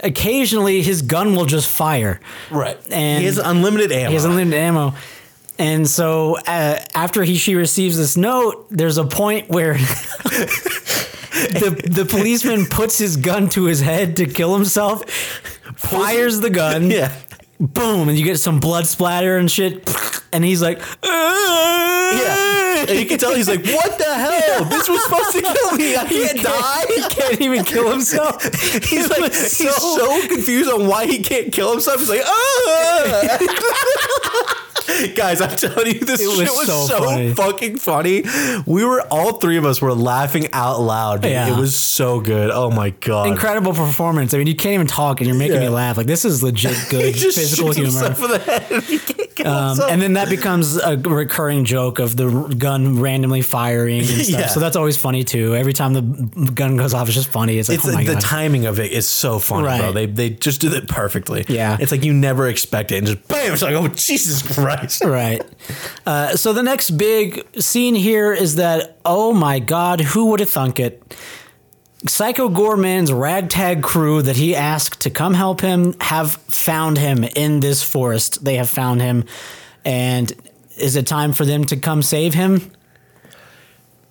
occasionally 0.00 0.82
his 0.82 1.02
gun 1.02 1.34
will 1.34 1.46
just 1.46 1.68
fire. 1.68 2.20
Right. 2.50 2.76
And 2.90 3.20
he 3.20 3.26
has 3.26 3.38
unlimited 3.38 3.92
ammo. 3.92 4.08
he 4.08 4.14
has 4.14 4.24
unlimited 4.24 4.58
ammo. 4.58 4.94
And 5.58 5.88
so 5.88 6.36
uh, 6.46 6.80
after 6.94 7.22
he 7.24 7.36
she 7.36 7.54
receives 7.54 7.96
this 7.96 8.16
note, 8.16 8.66
there's 8.70 8.98
a 8.98 9.04
point 9.04 9.48
where 9.48 9.74
the 11.32 11.82
the 11.88 12.04
policeman 12.04 12.66
puts 12.66 12.98
his 12.98 13.16
gun 13.16 13.48
to 13.50 13.64
his 13.64 13.80
head 13.80 14.16
to 14.16 14.26
kill 14.26 14.54
himself, 14.54 15.08
fires 15.76 16.40
the 16.40 16.50
gun, 16.50 16.90
yeah. 16.90 17.14
Boom, 17.66 18.08
and 18.08 18.18
you 18.18 18.24
get 18.24 18.38
some 18.38 18.60
blood 18.60 18.86
splatter 18.86 19.36
and 19.38 19.50
shit. 19.50 19.88
And 20.32 20.44
he's 20.44 20.62
like, 20.62 20.80
Yeah. 21.02 22.84
And 22.88 22.98
you 22.98 23.06
can 23.06 23.18
tell 23.18 23.34
he's 23.34 23.48
like, 23.48 23.64
what 23.64 23.96
the 23.98 24.04
hell? 24.12 24.64
This 24.70 24.88
was 24.88 25.02
supposed 25.04 25.32
to 25.32 25.42
kill 25.42 25.72
me. 25.76 25.96
I 25.96 26.04
can't 26.04 26.42
die. 26.42 26.84
He 26.88 27.02
can't 27.02 27.40
even 27.40 27.64
kill 27.64 27.90
himself. 27.90 28.42
He's 28.84 29.08
like, 29.08 29.20
was 29.20 29.58
he's 29.58 29.74
so 29.76 30.26
confused 30.26 30.70
on 30.70 30.86
why 30.88 31.06
he 31.06 31.22
can't 31.22 31.52
kill 31.52 31.70
himself. 31.70 32.00
He's 32.00 32.08
like, 32.08 32.22
ah. 32.24 33.38
Guys, 35.14 35.40
I'm 35.40 35.56
telling 35.56 35.86
you, 35.86 36.00
this 36.00 36.20
It 36.20 36.26
was 36.28 36.36
shit 36.38 36.48
was 36.48 36.66
so 36.66 36.86
so, 36.86 37.04
funny. 37.04 37.34
fucking 37.34 37.76
funny. 37.78 38.24
We 38.66 38.84
were 38.84 39.00
all 39.10 39.34
three 39.34 39.56
of 39.56 39.64
us 39.64 39.80
were 39.80 39.94
laughing 39.94 40.48
out 40.52 40.80
loud. 40.80 41.22
Dude. 41.22 41.32
Yeah. 41.32 41.52
It 41.54 41.58
was 41.58 41.74
so 41.76 42.20
good. 42.20 42.50
Oh 42.50 42.70
my 42.70 42.90
god. 42.90 43.28
Incredible 43.28 43.74
performance. 43.74 44.34
I 44.34 44.38
mean, 44.38 44.46
you 44.46 44.54
can't 44.56 44.74
even 44.74 44.86
talk, 44.86 45.20
and 45.20 45.28
you're 45.28 45.38
making 45.38 45.60
me 45.60 45.68
laugh. 45.68 45.96
Like 45.96 46.06
this 46.06 46.24
is 46.24 46.42
legit 46.42 46.76
good 46.90 47.14
physical 47.14 47.72
humor. 47.72 47.90
himself 47.90 48.22
in 48.22 48.30
the 48.30 48.38
head 48.38 48.66
and 48.70 48.82
he 48.84 48.98
can't 48.98 49.46
Um, 49.48 49.80
and 49.88 50.00
then 50.02 50.12
that 50.14 50.28
becomes 50.28 50.76
a 50.76 50.96
recurring 50.96 51.64
joke 51.64 51.98
of 51.98 52.16
the 52.16 52.28
gun 52.58 53.00
randomly 53.00 53.42
firing 53.42 54.00
and 54.00 54.06
stuff. 54.08 54.28
Yeah. 54.28 54.46
So 54.48 54.60
that's 54.60 54.76
always 54.76 54.96
funny 54.96 55.24
too. 55.24 55.54
Every 55.56 55.72
time 55.72 55.92
the 55.94 56.02
gun 56.52 56.76
goes 56.76 56.94
off, 56.94 57.08
it's 57.08 57.14
just 57.16 57.28
funny. 57.30 57.58
It's 57.58 57.68
like, 57.68 57.78
it's 57.78 57.88
oh 57.88 57.92
my 57.92 58.04
the 58.04 58.16
timing 58.16 58.66
of 58.66 58.78
it 58.78 58.92
is 58.92 59.08
so 59.08 59.38
funny, 59.38 59.78
bro. 59.78 59.92
They 59.92 60.06
they 60.06 60.30
just 60.30 60.60
do 60.60 60.72
it 60.74 60.88
perfectly. 60.88 61.44
Yeah. 61.48 61.76
it's 61.80 61.92
like 61.92 62.04
you 62.04 62.12
never 62.12 62.48
expect 62.48 62.92
it, 62.92 62.98
and 62.98 63.06
just 63.06 63.26
bam! 63.28 63.52
It's 63.52 63.62
like, 63.62 63.74
oh 63.74 63.88
Jesus 63.88 64.42
Christ! 64.42 64.58
Right. 65.04 65.42
Uh, 66.06 66.36
so 66.36 66.52
the 66.52 66.62
next 66.62 66.92
big 66.92 67.46
scene 67.60 67.94
here 67.94 68.32
is 68.32 68.56
that, 68.56 68.98
oh 69.04 69.32
my 69.32 69.58
God, 69.58 70.00
who 70.00 70.26
would 70.26 70.40
have 70.40 70.50
thunk 70.50 70.80
it? 70.80 71.16
Psycho 72.06 72.48
Goreman's 72.48 73.12
ragtag 73.12 73.82
crew 73.82 74.22
that 74.22 74.36
he 74.36 74.56
asked 74.56 75.00
to 75.02 75.10
come 75.10 75.34
help 75.34 75.60
him 75.60 75.94
have 76.00 76.32
found 76.32 76.98
him 76.98 77.22
in 77.24 77.60
this 77.60 77.82
forest. 77.82 78.44
They 78.44 78.56
have 78.56 78.68
found 78.68 79.00
him. 79.00 79.24
And 79.84 80.32
is 80.76 80.96
it 80.96 81.06
time 81.06 81.32
for 81.32 81.44
them 81.44 81.64
to 81.66 81.76
come 81.76 82.02
save 82.02 82.34
him? 82.34 82.72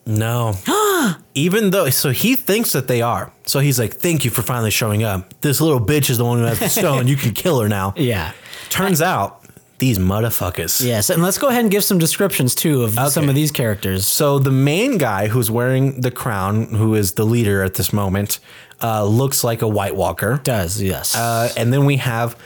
No. 0.06 0.54
Even 1.34 1.70
though, 1.72 1.90
so 1.90 2.12
he 2.12 2.36
thinks 2.36 2.72
that 2.74 2.88
they 2.88 3.02
are. 3.02 3.32
So 3.46 3.60
he's 3.60 3.80
like, 3.80 3.94
thank 3.94 4.26
you 4.26 4.32
for 4.32 4.42
finally 4.42 4.72
showing 4.72 5.04
up. 5.04 5.42
This 5.42 5.62
little 5.62 5.80
bitch 5.80 6.10
is 6.10 6.18
the 6.18 6.26
one 6.26 6.40
who 6.40 6.46
has 6.46 6.60
the 6.60 6.70
stone. 6.70 7.08
You 7.08 7.16
can 7.16 7.32
kill 7.34 7.60
her 7.60 7.70
now. 7.70 7.94
Yeah. 8.02 8.32
Turns 8.70 9.02
out, 9.02 9.41
these 9.82 9.98
motherfuckers. 9.98 10.86
Yes. 10.86 11.10
And 11.10 11.24
let's 11.24 11.40
go 11.40 11.48
ahead 11.48 11.62
and 11.62 11.72
give 11.72 11.84
some 11.84 11.98
descriptions 11.98 12.54
too 12.54 12.84
of 12.84 12.94
some 13.12 13.28
of 13.28 13.36
these 13.36 13.52
characters. 13.52 14.08
So 14.08 14.38
the 14.38 14.52
main 14.52 15.00
guy 15.00 15.28
who's 15.28 15.50
wearing 15.50 16.02
the 16.02 16.12
crown, 16.12 16.68
who 16.68 16.94
is 16.94 17.14
the 17.14 17.26
leader 17.26 17.64
at 17.64 17.74
this 17.74 17.92
moment, 17.92 18.40
uh, 18.82 19.04
looks 19.04 19.44
like 19.44 19.64
a 19.64 19.68
White 19.68 19.96
Walker. 19.96 20.40
Does, 20.44 20.80
yes. 20.80 21.16
Uh, 21.16 21.52
and 21.58 21.74
then 21.74 21.86
we 21.86 21.98
have 21.98 22.38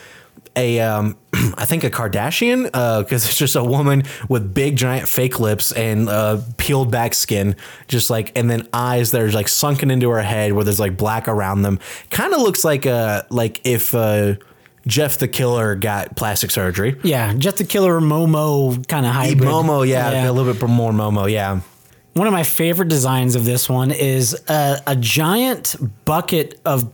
a, 0.55 0.79
um, 0.79 1.17
I 1.33 1.65
think 1.65 1.83
a 1.83 1.89
Kardashian, 1.89 2.63
because 2.63 3.25
it's 3.25 3.37
just 3.37 3.57
a 3.57 3.63
woman 3.63 4.03
with 4.29 4.53
big 4.53 4.77
giant 4.77 5.09
fake 5.09 5.37
lips 5.37 5.73
and 5.73 6.07
uh, 6.07 6.39
peeled 6.55 6.89
back 6.89 7.13
skin, 7.15 7.57
just 7.89 8.09
like, 8.09 8.31
and 8.37 8.49
then 8.49 8.65
eyes 8.71 9.11
that 9.11 9.21
are 9.21 9.31
like 9.31 9.49
sunken 9.49 9.91
into 9.91 10.09
her 10.09 10.21
head 10.21 10.53
where 10.53 10.63
there's 10.63 10.79
like 10.79 10.95
black 10.95 11.27
around 11.27 11.63
them. 11.63 11.79
Kind 12.11 12.33
of 12.33 12.39
looks 12.39 12.63
like 12.63 12.85
a 12.85 13.27
like 13.29 13.59
if 13.65 13.93
uh, 13.93 14.35
Jeff 14.87 15.17
the 15.17 15.27
Killer 15.27 15.75
got 15.75 16.15
plastic 16.15 16.51
surgery. 16.51 16.95
Yeah, 17.03 17.33
Jeff 17.33 17.55
the 17.55 17.63
Killer 17.63 17.99
Momo 17.99 18.87
kind 18.87 19.05
of 19.05 19.13
hybrid. 19.13 19.49
Momo, 19.49 19.87
yeah, 19.87 20.29
a 20.29 20.31
little 20.31 20.53
bit 20.53 20.67
more 20.67 20.91
Momo, 20.91 21.29
yeah. 21.29 21.61
One 22.13 22.27
of 22.27 22.33
my 22.33 22.43
favorite 22.43 22.87
designs 22.87 23.35
of 23.35 23.43
this 23.43 23.67
one 23.67 23.91
is 23.91 24.41
a, 24.47 24.81
a 24.87 24.95
giant 24.95 25.75
bucket 26.05 26.59
of 26.63 26.91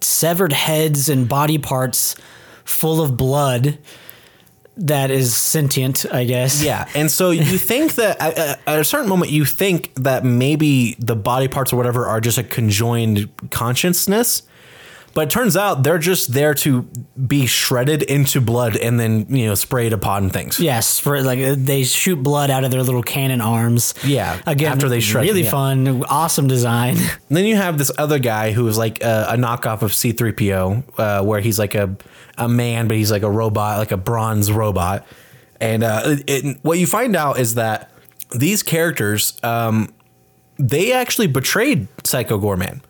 severed 0.00 0.52
heads 0.52 1.08
and 1.08 1.28
body 1.28 1.58
parts 1.58 2.16
full 2.64 3.02
of 3.02 3.16
blood 3.16 3.78
that 4.76 5.10
is 5.10 5.34
sentient, 5.34 6.06
I 6.10 6.24
guess. 6.24 6.62
Yeah, 6.62 6.88
and 6.94 7.10
so 7.10 7.30
you 7.30 7.58
think 7.58 7.96
that 7.96 8.20
at, 8.20 8.60
at 8.66 8.78
a 8.78 8.84
certain 8.84 9.08
moment 9.08 9.30
you 9.30 9.44
think 9.44 9.92
that 9.96 10.24
maybe 10.24 10.96
the 10.98 11.16
body 11.16 11.48
parts 11.48 11.72
or 11.72 11.76
whatever 11.76 12.06
are 12.06 12.20
just 12.20 12.38
a 12.38 12.42
conjoined 12.42 13.28
consciousness, 13.50 14.42
but 15.14 15.22
it 15.28 15.30
turns 15.30 15.56
out 15.56 15.82
they're 15.82 15.98
just 15.98 16.32
there 16.32 16.54
to 16.54 16.82
be 17.26 17.46
shredded 17.46 18.02
into 18.02 18.40
blood 18.40 18.76
and 18.76 18.98
then 18.98 19.26
you 19.34 19.46
know 19.46 19.54
sprayed 19.54 19.92
upon 19.92 20.30
things. 20.30 20.58
Yes, 20.60 20.98
for 20.98 21.22
like 21.22 21.38
uh, 21.38 21.54
they 21.58 21.84
shoot 21.84 22.16
blood 22.22 22.50
out 22.50 22.64
of 22.64 22.70
their 22.70 22.82
little 22.82 23.02
cannon 23.02 23.40
arms. 23.40 23.94
Yeah, 24.04 24.40
again, 24.46 24.72
after 24.72 24.88
they 24.88 25.00
shred 25.00 25.24
really 25.24 25.42
them, 25.42 25.44
yeah. 25.44 25.50
fun, 25.50 26.04
awesome 26.08 26.46
design. 26.48 26.96
And 27.32 27.36
then 27.38 27.46
you 27.46 27.56
have 27.56 27.78
this 27.78 27.90
other 27.96 28.18
guy 28.18 28.52
who 28.52 28.68
is 28.68 28.76
like 28.76 29.02
a, 29.02 29.26
a 29.30 29.36
knockoff 29.36 29.80
of 29.82 29.92
C3PO, 29.92 30.98
uh, 30.98 31.24
where 31.24 31.40
he's 31.40 31.58
like 31.58 31.74
a, 31.74 31.96
a 32.36 32.46
man, 32.48 32.88
but 32.88 32.98
he's 32.98 33.10
like 33.10 33.22
a 33.22 33.30
robot, 33.30 33.78
like 33.78 33.90
a 33.92 33.96
bronze 33.96 34.52
robot. 34.52 35.06
And 35.60 35.82
uh, 35.82 36.02
it, 36.04 36.24
it- 36.28 36.58
what 36.62 36.78
you 36.78 36.86
find 36.86 37.16
out 37.16 37.38
is 37.38 37.54
that 37.54 37.90
these 38.36 38.62
characters, 38.62 39.38
um, 39.42 39.94
they 40.58 40.92
actually 40.92 41.26
betrayed 41.26 41.88
Psycho 42.04 42.38
Goreman. 42.38 42.82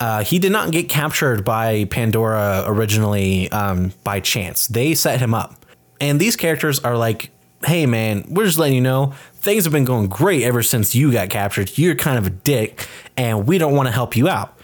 Uh, 0.00 0.24
he 0.24 0.38
did 0.38 0.52
not 0.52 0.70
get 0.70 0.88
captured 0.88 1.44
by 1.44 1.84
Pandora 1.86 2.64
originally 2.66 3.50
um, 3.52 3.92
by 4.02 4.20
chance. 4.20 4.66
They 4.66 4.94
set 4.94 5.20
him 5.20 5.34
up. 5.34 5.64
And 6.00 6.20
these 6.20 6.36
characters 6.36 6.80
are 6.80 6.96
like, 6.96 7.30
hey, 7.64 7.86
man, 7.86 8.24
we're 8.28 8.44
just 8.44 8.58
letting 8.58 8.74
you 8.74 8.80
know 8.80 9.14
things 9.36 9.64
have 9.64 9.72
been 9.72 9.84
going 9.84 10.08
great 10.08 10.42
ever 10.42 10.62
since 10.62 10.94
you 10.94 11.12
got 11.12 11.30
captured. 11.30 11.76
You're 11.78 11.94
kind 11.94 12.18
of 12.18 12.26
a 12.26 12.30
dick, 12.30 12.86
and 13.16 13.46
we 13.46 13.58
don't 13.58 13.74
want 13.74 13.86
to 13.86 13.92
help 13.92 14.16
you 14.16 14.28
out. 14.28 14.58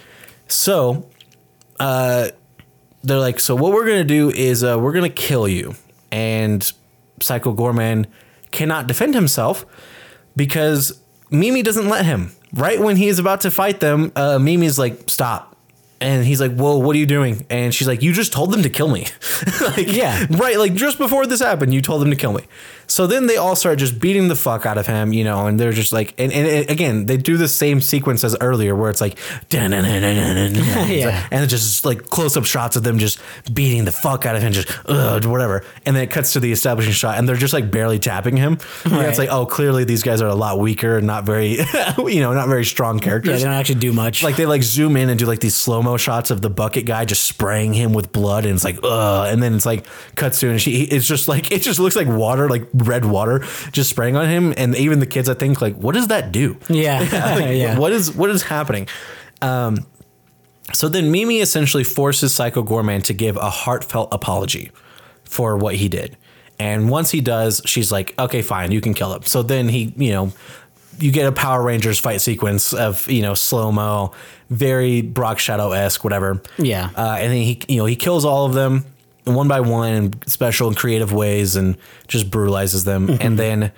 So, 0.49 1.09
uh, 1.79 2.31
they're 3.03 3.19
like, 3.19 3.41
so 3.41 3.55
what 3.55 3.73
we're 3.73 3.87
going 3.87 3.99
to 3.99 4.05
do 4.05 4.31
is 4.31 4.63
uh, 4.63 4.79
we're 4.79 4.93
going 4.93 5.11
to 5.11 5.15
kill 5.15 5.49
you. 5.49 5.75
And 6.11 6.71
Psycho 7.21 7.55
Goreman 7.55 8.07
cannot 8.51 8.87
defend 8.87 9.15
himself 9.15 9.65
because 10.37 11.01
Mimi 11.31 11.63
doesn't 11.63 11.89
let 11.89 12.05
him. 12.05 12.33
Right 12.55 12.81
when 12.81 12.97
he 12.97 13.09
is 13.09 13.19
about 13.19 13.43
to 13.43 13.51
fight 13.51 13.81
them, 13.81 14.13
uh, 14.17 14.39
Mimi's 14.39 14.79
like, 14.79 15.09
stop. 15.09 15.47
And 16.03 16.25
he's 16.25 16.41
like, 16.41 16.55
"Whoa, 16.57 16.79
what 16.79 16.97
are 16.97 16.99
you 16.99 17.05
doing?" 17.05 17.45
And 17.51 17.75
she's 17.75 17.87
like, 17.87 18.01
"You 18.03 18.15
just 18.15 18.33
told 18.33 18.53
them 18.53 18.63
to 18.63 18.71
kill 18.71 18.89
me." 18.89 19.07
like, 19.61 19.87
Yeah. 19.87 20.27
right. 20.31 20.59
Like 20.59 20.73
just 20.73 20.97
before 20.97 21.27
this 21.27 21.41
happened, 21.43 21.75
you 21.75 21.83
told 21.83 22.01
them 22.01 22.09
to 22.09 22.17
kill 22.17 22.33
me. 22.33 22.41
So 22.91 23.07
then 23.07 23.27
they 23.29 23.37
all 23.37 23.55
start 23.55 23.79
just 23.79 24.01
beating 24.01 24.27
the 24.27 24.35
fuck 24.35 24.67
out 24.67 24.77
of 24.77 24.87
him, 24.87 25.13
you 25.13 25.23
know, 25.23 25.47
and 25.47 25.59
they're 25.61 25.71
just 25.73 25.93
like, 25.93 26.13
and, 26.19 26.33
and 26.33 26.47
it- 26.47 26.71
again, 26.71 27.07
they 27.07 27.17
do 27.17 27.37
the 27.37 27.47
same 27.49 27.81
sequence 27.81 28.25
as 28.25 28.37
earlier, 28.41 28.75
where 28.75 28.91
it's 28.91 29.01
like, 29.01 29.17
Yeah. 29.53 31.27
and 31.31 31.45
it's 31.45 31.53
just 31.53 31.85
like 31.85 32.05
close 32.11 32.37
up 32.37 32.45
shots 32.45 32.77
of 32.77 32.83
them 32.83 32.99
just 32.99 33.21
beating 33.53 33.85
the 33.85 33.93
fuck 33.93 34.27
out 34.27 34.37
of 34.37 34.43
him, 34.43 34.53
just 34.53 34.69
whatever. 34.89 35.65
And 35.87 35.95
then 35.97 36.03
it 36.05 36.11
cuts 36.11 36.33
to 36.35 36.41
the 36.41 36.53
establishing 36.53 36.93
shot, 36.93 37.19
and 37.19 37.29
they're 37.29 37.37
just 37.37 37.55
like 37.55 37.71
barely 37.71 37.99
tapping 37.99 38.37
him. 38.37 38.59
And 38.85 38.93
Right. 38.93 39.09
it's 39.09 39.19
like, 39.19 39.31
oh, 39.31 39.47
clearly 39.47 39.85
these 39.85 40.03
guys 40.03 40.21
are 40.21 40.29
a 40.29 40.35
lot 40.35 40.59
weaker 40.59 40.97
and 40.99 41.07
not 41.07 41.25
very, 41.25 41.59
you 41.99 42.21
know, 42.21 42.33
not 42.33 42.49
very 42.49 42.65
strong 42.65 42.99
characters. 42.99 43.31
Yeah, 43.33 43.37
they 43.39 43.45
don't 43.45 43.55
actually 43.55 43.81
do 43.81 43.93
much. 43.93 44.23
like 44.23 44.37
they 44.37 44.47
like 44.47 44.63
zoom 44.63 44.97
in 44.97 45.09
and 45.09 45.19
do 45.19 45.27
like 45.27 45.41
these 45.41 45.55
slow 45.55 45.83
mo 45.83 45.97
shots 45.97 46.31
of 46.31 46.43
the 46.43 46.51
bucket 46.51 46.87
guy 46.87 47.05
just 47.05 47.25
spraying 47.25 47.73
him 47.73 47.93
with 47.93 48.13
blood, 48.13 48.45
and 48.45 48.55
it's 48.55 48.65
like, 48.65 48.79
ugh. 48.83 49.29
And 49.33 49.43
then 49.43 49.55
it's 49.55 49.67
like 49.67 49.87
cuts 50.17 50.41
to 50.41 50.51
and 50.51 50.61
she, 50.61 50.83
it's 50.83 51.07
just 51.07 51.29
like 51.29 51.51
it 51.53 51.63
just 51.63 51.79
looks 51.79 51.97
like 51.97 52.09
water, 52.09 52.49
like 52.49 52.67
red 52.81 53.05
water, 53.05 53.41
just 53.73 53.91
spraying 53.91 54.17
on 54.17 54.29
him. 54.29 54.55
And 54.57 54.75
even 54.77 55.01
the 55.01 55.07
kids, 55.07 55.29
I 55.29 55.35
think, 55.35 55.61
like, 55.61 55.77
what 55.77 55.95
does 55.95 56.09
that 56.09 56.33
do? 56.33 56.57
yeah, 56.69 57.01
Like, 57.39 57.57
yeah. 57.57 57.79
What 57.79 57.93
is 57.93 58.13
what 58.13 58.31
is 58.31 58.43
happening? 58.43 58.89
Um, 59.43 59.87
so 60.73 60.89
then 60.89 61.11
Mimi 61.11 61.41
essentially 61.41 61.85
forces 61.85 62.35
Psycho 62.35 62.63
Goreman 62.63 63.03
to 63.05 63.13
give 63.13 63.37
a 63.37 63.51
heartfelt 63.51 64.09
apology 64.13 64.71
for 65.25 65.57
what 65.57 65.77
he 65.77 65.89
did. 65.89 66.17
And 66.59 66.91
once 66.91 67.11
he 67.11 67.21
does, 67.21 67.63
she's 67.65 67.91
like, 67.91 68.15
okay, 68.19 68.43
fine, 68.43 68.71
you 68.71 68.81
can 68.81 68.93
kill 68.93 69.15
him. 69.15 69.23
So 69.23 69.43
then 69.43 69.69
he, 69.69 69.95
you 69.97 70.13
know, 70.13 70.33
you 70.99 71.11
get 71.11 71.27
a 71.27 71.33
Power 71.33 71.63
Rangers 71.63 71.99
fight 71.99 72.21
sequence 72.21 72.75
of, 72.75 73.11
you 73.11 73.23
know, 73.23 73.33
slow 73.33 73.73
mo, 73.73 74.13
very 74.51 75.01
Brock 75.01 75.39
Shadow 75.39 75.73
esque, 75.73 76.05
whatever. 76.05 76.43
Yeah. 76.59 76.91
Uh, 76.95 77.17
and 77.19 77.33
then 77.33 77.41
he, 77.41 77.63
you 77.67 77.79
know, 77.79 77.87
he 77.87 77.97
kills 77.97 78.27
all 78.27 78.45
of 78.45 78.53
them 78.53 78.85
one 79.35 79.49
by 79.49 79.61
one 79.61 79.93
in 79.93 80.23
special 80.27 80.69
and 80.69 80.77
creative 80.77 81.13
ways 81.13 81.57
and 81.57 81.77
just 82.09 82.31
brutalizes 82.31 82.85
them. 82.85 83.09
And 83.21 83.39
then 83.39 83.73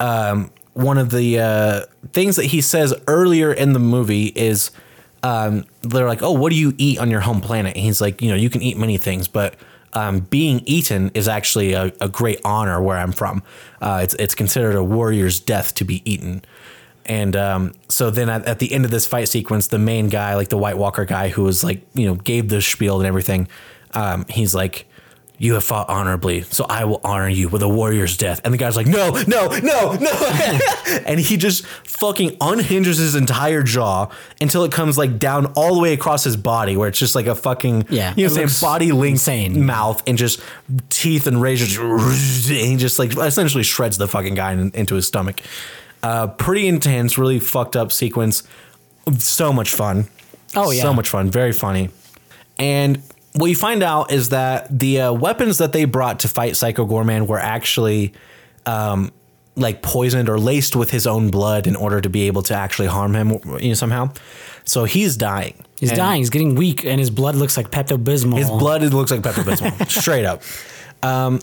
um, 0.00 0.50
one 0.74 0.98
of 0.98 1.10
the 1.10 1.38
uh, 1.38 1.80
things 2.12 2.36
that 2.36 2.46
he 2.46 2.60
says 2.60 2.94
earlier 3.06 3.52
in 3.52 3.72
the 3.72 3.78
movie 3.78 4.26
is 4.26 4.70
um, 5.22 5.64
they're 5.82 6.06
like, 6.06 6.22
"Oh, 6.22 6.32
what 6.32 6.50
do 6.50 6.56
you 6.56 6.74
eat 6.76 6.98
on 6.98 7.10
your 7.10 7.20
home 7.20 7.40
planet?" 7.40 7.74
And 7.76 7.84
he's 7.84 8.00
like, 8.00 8.20
"You 8.20 8.30
know, 8.30 8.36
you 8.36 8.50
can 8.50 8.62
eat 8.62 8.76
many 8.76 8.98
things, 8.98 9.26
but 9.26 9.54
um, 9.94 10.20
being 10.20 10.62
eaten 10.66 11.10
is 11.14 11.28
actually 11.28 11.72
a, 11.72 11.92
a 12.00 12.08
great 12.08 12.40
honor 12.44 12.82
where 12.82 12.98
I'm 12.98 13.12
from. 13.12 13.42
Uh, 13.80 14.00
it's 14.02 14.14
it's 14.14 14.34
considered 14.34 14.76
a 14.76 14.84
warrior's 14.84 15.40
death 15.40 15.74
to 15.76 15.84
be 15.84 16.02
eaten." 16.10 16.42
And 17.06 17.36
um, 17.36 17.74
so 17.88 18.10
then 18.10 18.28
at, 18.28 18.46
at 18.46 18.58
the 18.58 18.72
end 18.72 18.84
of 18.84 18.90
this 18.90 19.06
fight 19.06 19.28
sequence, 19.28 19.68
the 19.68 19.78
main 19.78 20.08
guy, 20.08 20.34
like 20.36 20.48
the 20.48 20.56
White 20.56 20.78
Walker 20.78 21.04
guy, 21.04 21.28
who 21.28 21.44
was 21.44 21.62
like, 21.62 21.82
you 21.94 22.06
know, 22.06 22.14
gave 22.14 22.48
the 22.48 22.62
spiel 22.62 22.98
and 22.98 23.06
everything, 23.06 23.46
um, 23.92 24.24
he's 24.28 24.54
like, 24.54 24.86
"You 25.38 25.54
have 25.54 25.64
fought 25.64 25.88
honorably, 25.88 26.42
so 26.42 26.64
I 26.68 26.84
will 26.84 27.00
honor 27.04 27.28
you 27.28 27.48
with 27.48 27.62
a 27.62 27.68
warrior's 27.68 28.16
death." 28.16 28.40
And 28.44 28.52
the 28.54 28.58
guy's 28.58 28.76
like, 28.76 28.86
"No, 28.86 29.10
no, 29.26 29.48
no, 29.48 29.92
no!" 29.92 30.58
and 31.06 31.18
he 31.18 31.36
just 31.36 31.66
fucking 31.66 32.36
unhinges 32.40 32.98
his 32.98 33.14
entire 33.14 33.62
jaw 33.62 34.08
until 34.40 34.64
it 34.64 34.72
comes 34.72 34.96
like 34.98 35.18
down 35.18 35.46
all 35.54 35.74
the 35.74 35.80
way 35.80 35.92
across 35.92 36.24
his 36.24 36.36
body, 36.36 36.76
where 36.76 36.88
it's 36.88 36.98
just 36.98 37.14
like 37.14 37.26
a 37.26 37.34
fucking 37.34 37.86
Yeah, 37.90 38.14
you 38.16 38.26
know, 38.26 38.32
what 38.32 38.42
I'm 38.42 38.48
saying 38.48 38.70
body 38.70 38.92
length 38.92 39.12
insane. 39.28 39.64
mouth 39.64 40.02
and 40.06 40.16
just 40.18 40.40
teeth 40.90 41.26
and 41.26 41.40
razors, 41.40 41.76
and 41.78 42.56
he 42.56 42.76
just 42.76 42.98
like 42.98 43.16
essentially 43.16 43.64
shreds 43.64 43.98
the 43.98 44.08
fucking 44.08 44.34
guy 44.34 44.52
in, 44.52 44.70
into 44.74 44.94
his 44.94 45.06
stomach. 45.06 45.40
Uh, 46.02 46.26
pretty 46.26 46.66
intense, 46.68 47.16
really 47.16 47.38
fucked 47.40 47.76
up 47.76 47.90
sequence. 47.90 48.42
So 49.18 49.52
much 49.52 49.70
fun. 49.72 50.06
Oh, 50.54 50.70
yeah. 50.70 50.82
so 50.82 50.92
much 50.92 51.08
fun. 51.08 51.30
Very 51.30 51.52
funny. 51.52 51.90
And 52.58 53.02
what 53.34 53.46
you 53.46 53.56
find 53.56 53.82
out 53.82 54.12
is 54.12 54.30
that 54.30 54.66
the 54.76 55.02
uh, 55.02 55.12
weapons 55.12 55.58
that 55.58 55.72
they 55.72 55.84
brought 55.84 56.20
to 56.20 56.28
fight 56.28 56.56
Psycho 56.56 56.86
Goreman 56.86 57.26
were 57.26 57.38
actually 57.38 58.14
um, 58.64 59.12
like 59.56 59.82
poisoned 59.82 60.28
or 60.28 60.38
laced 60.38 60.76
with 60.76 60.90
his 60.90 61.06
own 61.06 61.30
blood 61.30 61.66
in 61.66 61.76
order 61.76 62.00
to 62.00 62.08
be 62.08 62.22
able 62.28 62.42
to 62.44 62.54
actually 62.54 62.88
harm 62.88 63.14
him 63.14 63.30
you 63.60 63.68
know, 63.68 63.74
somehow. 63.74 64.12
So 64.64 64.84
he's 64.84 65.16
dying. 65.16 65.54
He's 65.78 65.90
And 65.90 65.98
dying. 65.98 66.20
He's 66.20 66.30
getting 66.30 66.54
weak, 66.54 66.84
and 66.84 66.98
his 66.98 67.10
blood 67.10 67.34
looks 67.34 67.56
like 67.56 67.70
Pepto 67.70 68.02
Bismol. 68.02 68.38
His 68.38 68.48
blood 68.48 68.82
it 68.82 68.92
looks 68.92 69.10
like 69.10 69.20
Pepto 69.20 69.42
Bismol, 69.42 69.90
straight 70.00 70.24
up. 70.24 70.42
Um, 71.02 71.40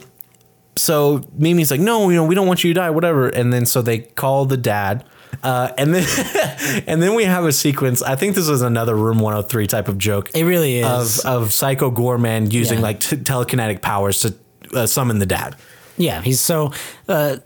so 0.76 1.22
Mimi's 1.36 1.70
like, 1.70 1.80
no, 1.80 2.08
you 2.08 2.16
know, 2.16 2.24
we 2.24 2.34
don't 2.34 2.46
want 2.46 2.64
you 2.64 2.72
to 2.72 2.80
die, 2.80 2.90
whatever. 2.90 3.28
And 3.28 3.52
then 3.52 3.66
so 3.66 3.82
they 3.82 3.98
call 3.98 4.46
the 4.46 4.56
dad. 4.56 5.04
Uh, 5.42 5.72
and 5.76 5.94
then 5.94 6.82
and 6.86 7.02
then 7.02 7.14
we 7.14 7.24
have 7.24 7.44
a 7.44 7.52
sequence. 7.52 8.00
I 8.02 8.14
think 8.16 8.34
this 8.36 8.48
was 8.48 8.62
another 8.62 8.94
Room 8.94 9.18
103 9.18 9.66
type 9.66 9.88
of 9.88 9.98
joke. 9.98 10.30
It 10.34 10.44
really 10.44 10.78
is. 10.78 11.24
of 11.24 11.42
of 11.44 11.52
Psycho 11.52 11.90
Goreman 11.90 12.52
using 12.52 12.78
Yeah. 12.78 12.82
like 12.84 13.00
t- 13.00 13.16
telekinetic 13.16 13.82
powers 13.82 14.20
to 14.20 14.34
uh, 14.74 14.86
summon 14.86 15.18
the 15.18 15.26
dad. 15.26 15.56
Yeah, 15.98 16.22
he's 16.22 16.40
so 16.40 16.72
uh, 17.08 17.36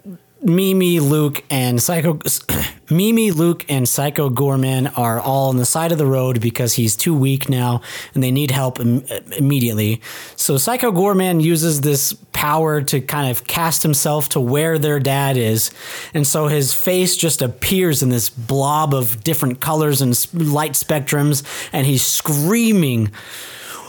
Mimi, 0.47 1.01
Luke, 1.01 1.43
and 1.51 1.83
Psycho. 1.83 2.21
Mimi, 2.91 3.33
Luke, 3.33 3.65
and 3.69 3.89
Psycho 3.89 4.31
Goreman 4.31 4.97
are 4.97 5.19
all 5.19 5.49
on 5.49 5.57
the 5.57 5.67
side 5.67 5.91
of 5.91 5.99
the 5.99 6.07
road 6.07 6.41
because 6.41 6.75
he's 6.75 6.95
too 6.95 7.17
weak 7.17 7.49
now, 7.49 7.81
and 8.15 8.23
they 8.23 8.31
need 8.31 8.53
help 8.53 8.79
Im- 8.79 9.05
immediately. 9.37 10.01
So 10.37 10.57
Psycho 10.57 10.93
Goreman 10.93 11.43
uses 11.43 11.81
this 11.81 12.13
power 12.33 12.81
to 12.83 13.01
kind 13.01 13.29
of 13.29 13.49
cast 13.49 13.83
himself 13.83 14.29
to 14.31 14.41
where 14.41 14.79
their 14.79 15.01
dad 15.01 15.37
is, 15.37 15.73
and 16.15 16.25
so 16.25 16.47
his 16.47 16.73
face 16.73 17.17
just 17.17 17.43
appears 17.43 18.01
in 18.05 18.11
this 18.11 18.31
blob 18.31 18.95
of 18.95 19.25
different 19.25 19.61
colors 19.61 20.01
and 20.01 20.11
light 20.33 20.73
spectrums, 20.73 21.43
and 21.73 21.87
he's 21.87 22.07
screaming 22.07 23.11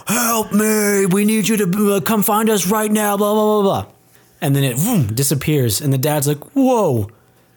help 0.07 0.53
me. 0.53 1.05
We 1.05 1.25
need 1.25 1.47
you 1.47 1.57
to 1.57 1.93
uh, 1.93 2.01
come 2.01 2.23
find 2.23 2.49
us 2.49 2.65
right 2.65 2.91
now, 2.91 3.17
blah, 3.17 3.33
blah, 3.33 3.61
blah, 3.61 3.83
blah. 3.83 3.91
And 4.41 4.55
then 4.55 4.63
it 4.63 5.15
disappears. 5.15 5.81
And 5.81 5.91
the 5.91 5.97
dad's 5.97 6.27
like, 6.27 6.43
whoa, 6.55 7.09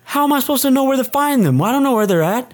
how 0.04 0.24
am 0.24 0.32
I 0.32 0.40
supposed 0.40 0.62
to 0.62 0.70
know 0.70 0.84
where 0.84 0.96
to 0.96 1.04
find 1.04 1.44
them? 1.44 1.60
I 1.62 1.72
don't 1.72 1.82
know 1.82 1.94
where 1.94 2.06
they're 2.06 2.22
at. 2.22 2.52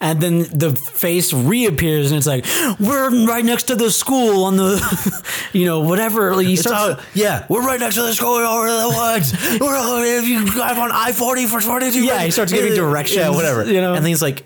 And 0.00 0.20
then 0.20 0.38
the 0.40 0.74
face 0.76 1.32
reappears 1.32 2.10
and 2.10 2.18
it's 2.18 2.26
like, 2.26 2.44
we're 2.78 3.26
right 3.26 3.44
next 3.44 3.64
to 3.64 3.74
the 3.76 3.90
school 3.90 4.44
on 4.44 4.56
the, 4.56 5.24
you 5.52 5.64
know, 5.64 5.80
whatever. 5.80 6.34
Like, 6.36 6.46
he 6.46 6.56
starts, 6.56 7.02
yeah, 7.14 7.46
we're 7.48 7.64
right 7.64 7.80
next 7.80 7.94
to 7.94 8.02
the 8.02 8.12
school 8.12 8.36
over 8.36 8.66
the 8.66 8.88
woods. 8.88 9.32
we're 9.60 10.18
if 10.18 10.28
you 10.28 10.44
drive 10.44 10.78
on 10.78 10.90
I 10.92 11.12
forty 11.12 11.46
for 11.46 11.60
forty 11.60 11.90
two. 11.90 12.04
Yeah, 12.04 12.22
he 12.22 12.32
starts 12.32 12.52
giving 12.52 12.74
directions, 12.74 13.16
Yeah, 13.16 13.30
whatever. 13.30 13.64
you 13.64 13.80
know? 13.80 13.94
and 13.94 14.04
then 14.04 14.08
he's 14.10 14.20
like, 14.20 14.44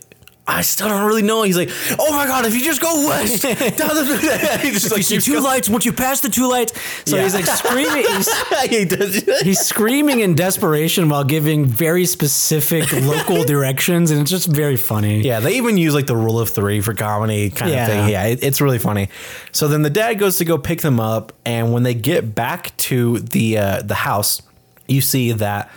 I 0.51 0.63
still 0.63 0.89
don't 0.89 1.05
really 1.07 1.21
know. 1.23 1.43
He's 1.43 1.59
like, 1.59 1.71
oh 1.99 2.11
my 2.11 2.27
god, 2.27 2.47
if 2.47 2.55
you 2.55 2.65
just 2.65 2.81
go 2.81 3.07
west, 3.07 3.43
down 3.43 3.55
the, 3.59 4.59
he 4.63 4.71
just 4.71 4.91
like 4.91 4.99
you 4.99 5.03
see 5.03 5.19
two 5.19 5.33
going. 5.33 5.45
lights. 5.45 5.69
Once 5.69 5.85
you 5.85 5.93
pass 5.93 6.21
the 6.23 6.31
two 6.31 6.49
lights, 6.49 6.73
so 7.05 7.17
Yeah. 7.17 7.25
he's 7.25 7.35
like 7.35 7.45
screaming. 7.45 8.05
He's, 8.07 8.69
he 8.71 8.85
does. 8.87 9.41
he's 9.43 9.61
screaming 9.61 10.21
in 10.21 10.35
desperation 10.35 11.11
while 11.11 11.23
giving 11.25 11.67
very 11.67 12.07
specific 12.07 12.91
local 13.03 13.45
directions, 13.45 14.11
and 14.11 14.21
it's 14.23 14.31
just 14.31 14.49
very 14.49 14.77
funny. 14.79 15.21
Yeah, 15.21 15.41
they 15.41 15.57
even 15.59 15.77
use 15.77 15.93
like 15.95 16.07
the 16.07 16.17
rule 16.17 16.41
of 16.41 16.49
three 16.49 16.81
for 16.81 16.95
comedy 16.95 17.51
kind 17.51 17.71
Yeah. 17.71 17.83
of 17.83 17.89
thing. 17.89 18.09
Yeah, 18.09 18.25
it, 18.25 18.43
it's 18.43 18.61
really 18.63 18.79
funny. 18.79 19.11
So 19.53 19.69
then 19.69 19.83
the 19.83 19.91
dad 19.91 20.15
goes 20.15 20.39
to 20.39 20.47
go 20.47 20.57
pick 20.57 20.81
them 20.81 20.99
up, 20.99 21.33
and 21.45 21.75
when 21.75 21.83
they 21.83 21.95
get 21.95 22.35
back 22.35 22.75
to 22.89 23.19
the 23.19 23.59
uh, 23.59 23.83
the 23.83 23.95
house, 23.97 24.41
you 24.87 25.03
see 25.03 25.33
that 25.33 25.71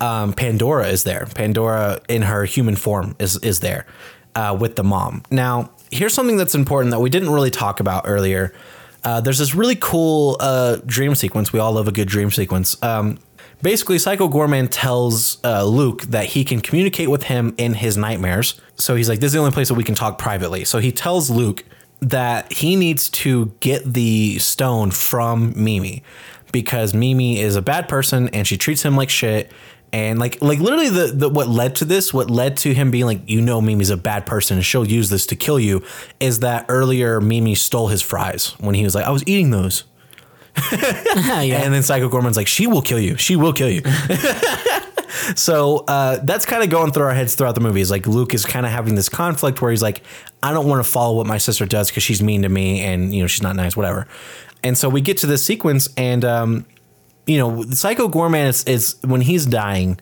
um, 0.00 0.32
Pandora 0.32 0.88
is 0.88 1.04
there. 1.04 1.26
Pandora 1.34 2.00
in 2.08 2.22
her 2.22 2.44
human 2.46 2.74
form 2.76 3.14
is 3.18 3.36
is 3.38 3.60
there 3.60 3.86
uh, 4.34 4.56
with 4.58 4.76
the 4.76 4.84
mom. 4.84 5.22
Now, 5.30 5.70
here's 5.90 6.14
something 6.14 6.36
that's 6.36 6.54
important 6.54 6.90
that 6.90 7.00
we 7.00 7.10
didn't 7.10 7.30
really 7.30 7.50
talk 7.50 7.80
about 7.80 8.04
earlier. 8.06 8.54
Uh, 9.02 9.20
there's 9.20 9.38
this 9.38 9.54
really 9.54 9.76
cool 9.76 10.36
uh, 10.40 10.76
dream 10.86 11.14
sequence. 11.14 11.52
We 11.52 11.60
all 11.60 11.72
love 11.72 11.88
a 11.88 11.92
good 11.92 12.08
dream 12.08 12.30
sequence. 12.30 12.82
Um, 12.82 13.18
basically, 13.62 13.98
Psycho 13.98 14.28
Goreman 14.28 14.68
tells 14.70 15.38
uh, 15.44 15.64
Luke 15.64 16.02
that 16.02 16.26
he 16.26 16.44
can 16.44 16.60
communicate 16.60 17.10
with 17.10 17.24
him 17.24 17.54
in 17.58 17.74
his 17.74 17.96
nightmares. 17.96 18.60
So 18.76 18.94
he's 18.94 19.08
like, 19.08 19.20
"This 19.20 19.28
is 19.28 19.32
the 19.34 19.40
only 19.40 19.52
place 19.52 19.68
that 19.68 19.74
we 19.74 19.84
can 19.84 19.94
talk 19.94 20.18
privately." 20.18 20.64
So 20.64 20.78
he 20.78 20.90
tells 20.90 21.28
Luke 21.30 21.64
that 22.00 22.52
he 22.52 22.76
needs 22.76 23.08
to 23.08 23.52
get 23.60 23.92
the 23.92 24.38
stone 24.38 24.90
from 24.90 25.52
Mimi 25.56 26.02
because 26.52 26.94
Mimi 26.94 27.40
is 27.40 27.56
a 27.56 27.62
bad 27.62 27.88
person 27.88 28.28
and 28.28 28.46
she 28.46 28.56
treats 28.56 28.82
him 28.82 28.96
like 28.96 29.10
shit. 29.10 29.50
And 29.94 30.18
like 30.18 30.42
like 30.42 30.58
literally 30.58 30.88
the, 30.88 31.06
the 31.14 31.28
what 31.28 31.48
led 31.48 31.76
to 31.76 31.84
this, 31.84 32.12
what 32.12 32.28
led 32.28 32.56
to 32.58 32.74
him 32.74 32.90
being 32.90 33.04
like, 33.04 33.20
you 33.30 33.40
know 33.40 33.60
Mimi's 33.60 33.90
a 33.90 33.96
bad 33.96 34.26
person 34.26 34.56
and 34.56 34.66
she'll 34.66 34.84
use 34.84 35.08
this 35.08 35.24
to 35.26 35.36
kill 35.36 35.60
you, 35.60 35.84
is 36.18 36.40
that 36.40 36.66
earlier 36.68 37.20
Mimi 37.20 37.54
stole 37.54 37.86
his 37.86 38.02
fries 38.02 38.56
when 38.58 38.74
he 38.74 38.82
was 38.82 38.96
like, 38.96 39.04
I 39.04 39.10
was 39.10 39.22
eating 39.24 39.50
those. 39.50 39.84
yeah. 40.72 41.62
And 41.62 41.72
then 41.72 41.84
Psycho 41.84 42.08
Goreman's 42.08 42.36
like, 42.36 42.48
she 42.48 42.66
will 42.66 42.82
kill 42.82 42.98
you. 42.98 43.16
She 43.16 43.36
will 43.36 43.52
kill 43.52 43.70
you. 43.70 43.82
so 45.36 45.84
uh, 45.86 46.18
that's 46.24 46.44
kind 46.44 46.64
of 46.64 46.70
going 46.70 46.90
through 46.90 47.04
our 47.04 47.14
heads 47.14 47.36
throughout 47.36 47.54
the 47.54 47.60
movie. 47.60 47.80
Is 47.80 47.90
like 47.90 48.08
Luke 48.08 48.34
is 48.34 48.44
kind 48.44 48.66
of 48.66 48.72
having 48.72 48.96
this 48.96 49.08
conflict 49.08 49.62
where 49.62 49.70
he's 49.70 49.82
like, 49.82 50.02
I 50.42 50.52
don't 50.52 50.66
want 50.66 50.84
to 50.84 50.90
follow 50.90 51.16
what 51.16 51.26
my 51.26 51.38
sister 51.38 51.66
does 51.66 51.88
because 51.88 52.02
she's 52.02 52.22
mean 52.22 52.42
to 52.42 52.48
me 52.48 52.80
and 52.80 53.14
you 53.14 53.22
know 53.22 53.26
she's 53.26 53.42
not 53.42 53.56
nice, 53.56 53.76
whatever. 53.76 54.06
And 54.62 54.76
so 54.76 54.88
we 54.88 55.02
get 55.02 55.18
to 55.18 55.26
this 55.26 55.44
sequence, 55.44 55.88
and 55.96 56.24
um, 56.24 56.66
you 57.26 57.38
know, 57.38 57.62
Psycho 57.70 58.08
Goreman 58.08 58.48
is, 58.48 58.64
is 58.64 58.96
when 59.02 59.20
he's 59.20 59.46
dying. 59.46 59.98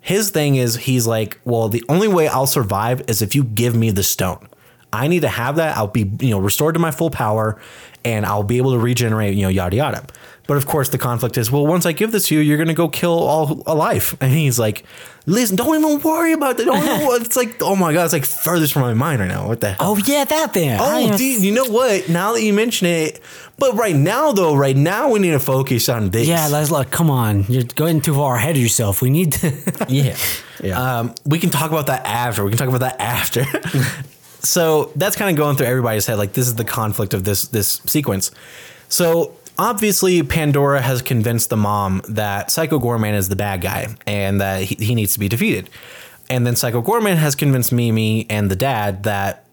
His 0.00 0.30
thing 0.30 0.56
is 0.56 0.76
he's 0.76 1.06
like, 1.06 1.38
well, 1.44 1.68
the 1.68 1.84
only 1.88 2.08
way 2.08 2.28
I'll 2.28 2.46
survive 2.46 3.02
is 3.08 3.22
if 3.22 3.34
you 3.34 3.44
give 3.44 3.74
me 3.74 3.90
the 3.90 4.02
stone. 4.02 4.48
I 4.92 5.08
need 5.08 5.20
to 5.20 5.28
have 5.28 5.56
that. 5.56 5.76
I'll 5.76 5.86
be, 5.86 6.10
you 6.20 6.30
know, 6.30 6.38
restored 6.38 6.74
to 6.74 6.80
my 6.80 6.90
full 6.90 7.10
power 7.10 7.60
and 8.04 8.26
I'll 8.26 8.42
be 8.42 8.56
able 8.56 8.72
to 8.72 8.78
regenerate, 8.78 9.34
you 9.34 9.42
know, 9.42 9.48
yada 9.48 9.76
yada. 9.76 10.06
But 10.50 10.56
of 10.56 10.66
course 10.66 10.88
the 10.88 10.98
conflict 10.98 11.38
is, 11.38 11.48
well, 11.48 11.64
once 11.64 11.86
I 11.86 11.92
give 11.92 12.10
this 12.10 12.26
to 12.26 12.34
you, 12.34 12.40
you're 12.40 12.58
gonna 12.58 12.74
go 12.74 12.88
kill 12.88 13.12
all 13.12 13.62
a 13.68 13.74
life. 13.76 14.16
And 14.20 14.32
he's 14.32 14.58
like, 14.58 14.84
listen, 15.24 15.54
don't 15.54 15.78
even 15.78 16.00
worry 16.00 16.32
about 16.32 16.56
that. 16.56 16.64
Don't 16.64 16.82
even, 16.82 17.06
wo-" 17.06 17.14
it's 17.14 17.36
like, 17.36 17.62
oh 17.62 17.76
my 17.76 17.92
god, 17.92 18.02
it's 18.06 18.12
like 18.12 18.24
furthest 18.24 18.72
from 18.72 18.82
my 18.82 18.92
mind 18.92 19.20
right 19.20 19.28
now. 19.28 19.46
What 19.46 19.60
the 19.60 19.74
hell? 19.74 19.76
oh 19.92 19.96
yeah, 20.04 20.24
that 20.24 20.52
there. 20.52 20.76
I 20.80 21.04
Oh, 21.04 21.16
dude, 21.16 21.44
you 21.44 21.52
know 21.52 21.66
what? 21.66 22.08
Now 22.08 22.32
that 22.32 22.42
you 22.42 22.52
mention 22.52 22.88
it, 22.88 23.20
but 23.60 23.76
right 23.76 23.94
now 23.94 24.32
though, 24.32 24.56
right 24.56 24.76
now 24.76 25.08
we 25.10 25.20
need 25.20 25.30
to 25.30 25.38
focus 25.38 25.88
on 25.88 26.10
this. 26.10 26.26
yeah, 26.26 26.48
let's 26.48 26.72
look. 26.72 26.90
Come 26.90 27.10
on, 27.10 27.44
you're 27.48 27.62
going 27.62 28.00
too 28.00 28.14
far 28.14 28.34
ahead 28.34 28.56
of 28.56 28.60
yourself. 28.60 29.02
We 29.02 29.10
need 29.10 29.34
to. 29.34 29.52
Yeah. 29.88 30.16
Yeah. 30.60 30.98
Um, 30.98 31.14
we 31.24 31.38
can 31.38 31.50
talk 31.50 31.70
about 31.70 31.86
that 31.86 32.04
after. 32.04 32.42
We 32.42 32.50
can 32.50 32.58
talk 32.58 32.68
about 32.68 32.80
that 32.80 33.00
after. 33.00 33.44
so 34.40 34.90
that's 34.96 35.14
kind 35.14 35.30
of 35.30 35.36
going 35.36 35.56
through 35.56 35.68
everybody's 35.68 36.06
head. 36.06 36.18
Like 36.18 36.32
this 36.32 36.48
is 36.48 36.56
the 36.56 36.64
conflict 36.64 37.14
of 37.14 37.22
this 37.22 37.42
this 37.46 37.80
sequence. 37.86 38.32
So 38.88 39.36
obviously 39.60 40.22
Pandora 40.22 40.80
has 40.80 41.02
convinced 41.02 41.50
the 41.50 41.56
mom 41.56 42.00
that 42.08 42.50
Psycho 42.50 42.78
Goreman 42.78 43.12
is 43.12 43.28
the 43.28 43.36
bad 43.36 43.60
guy 43.60 43.88
and 44.06 44.40
that 44.40 44.62
he, 44.62 44.74
he 44.76 44.94
needs 44.94 45.12
to 45.12 45.20
be 45.20 45.28
defeated. 45.28 45.68
And 46.30 46.46
then 46.46 46.56
Psycho 46.56 46.80
Goreman 46.80 47.16
has 47.16 47.34
convinced 47.34 47.70
Mimi 47.70 48.26
and 48.30 48.50
the 48.50 48.56
dad 48.56 49.02
that 49.02 49.44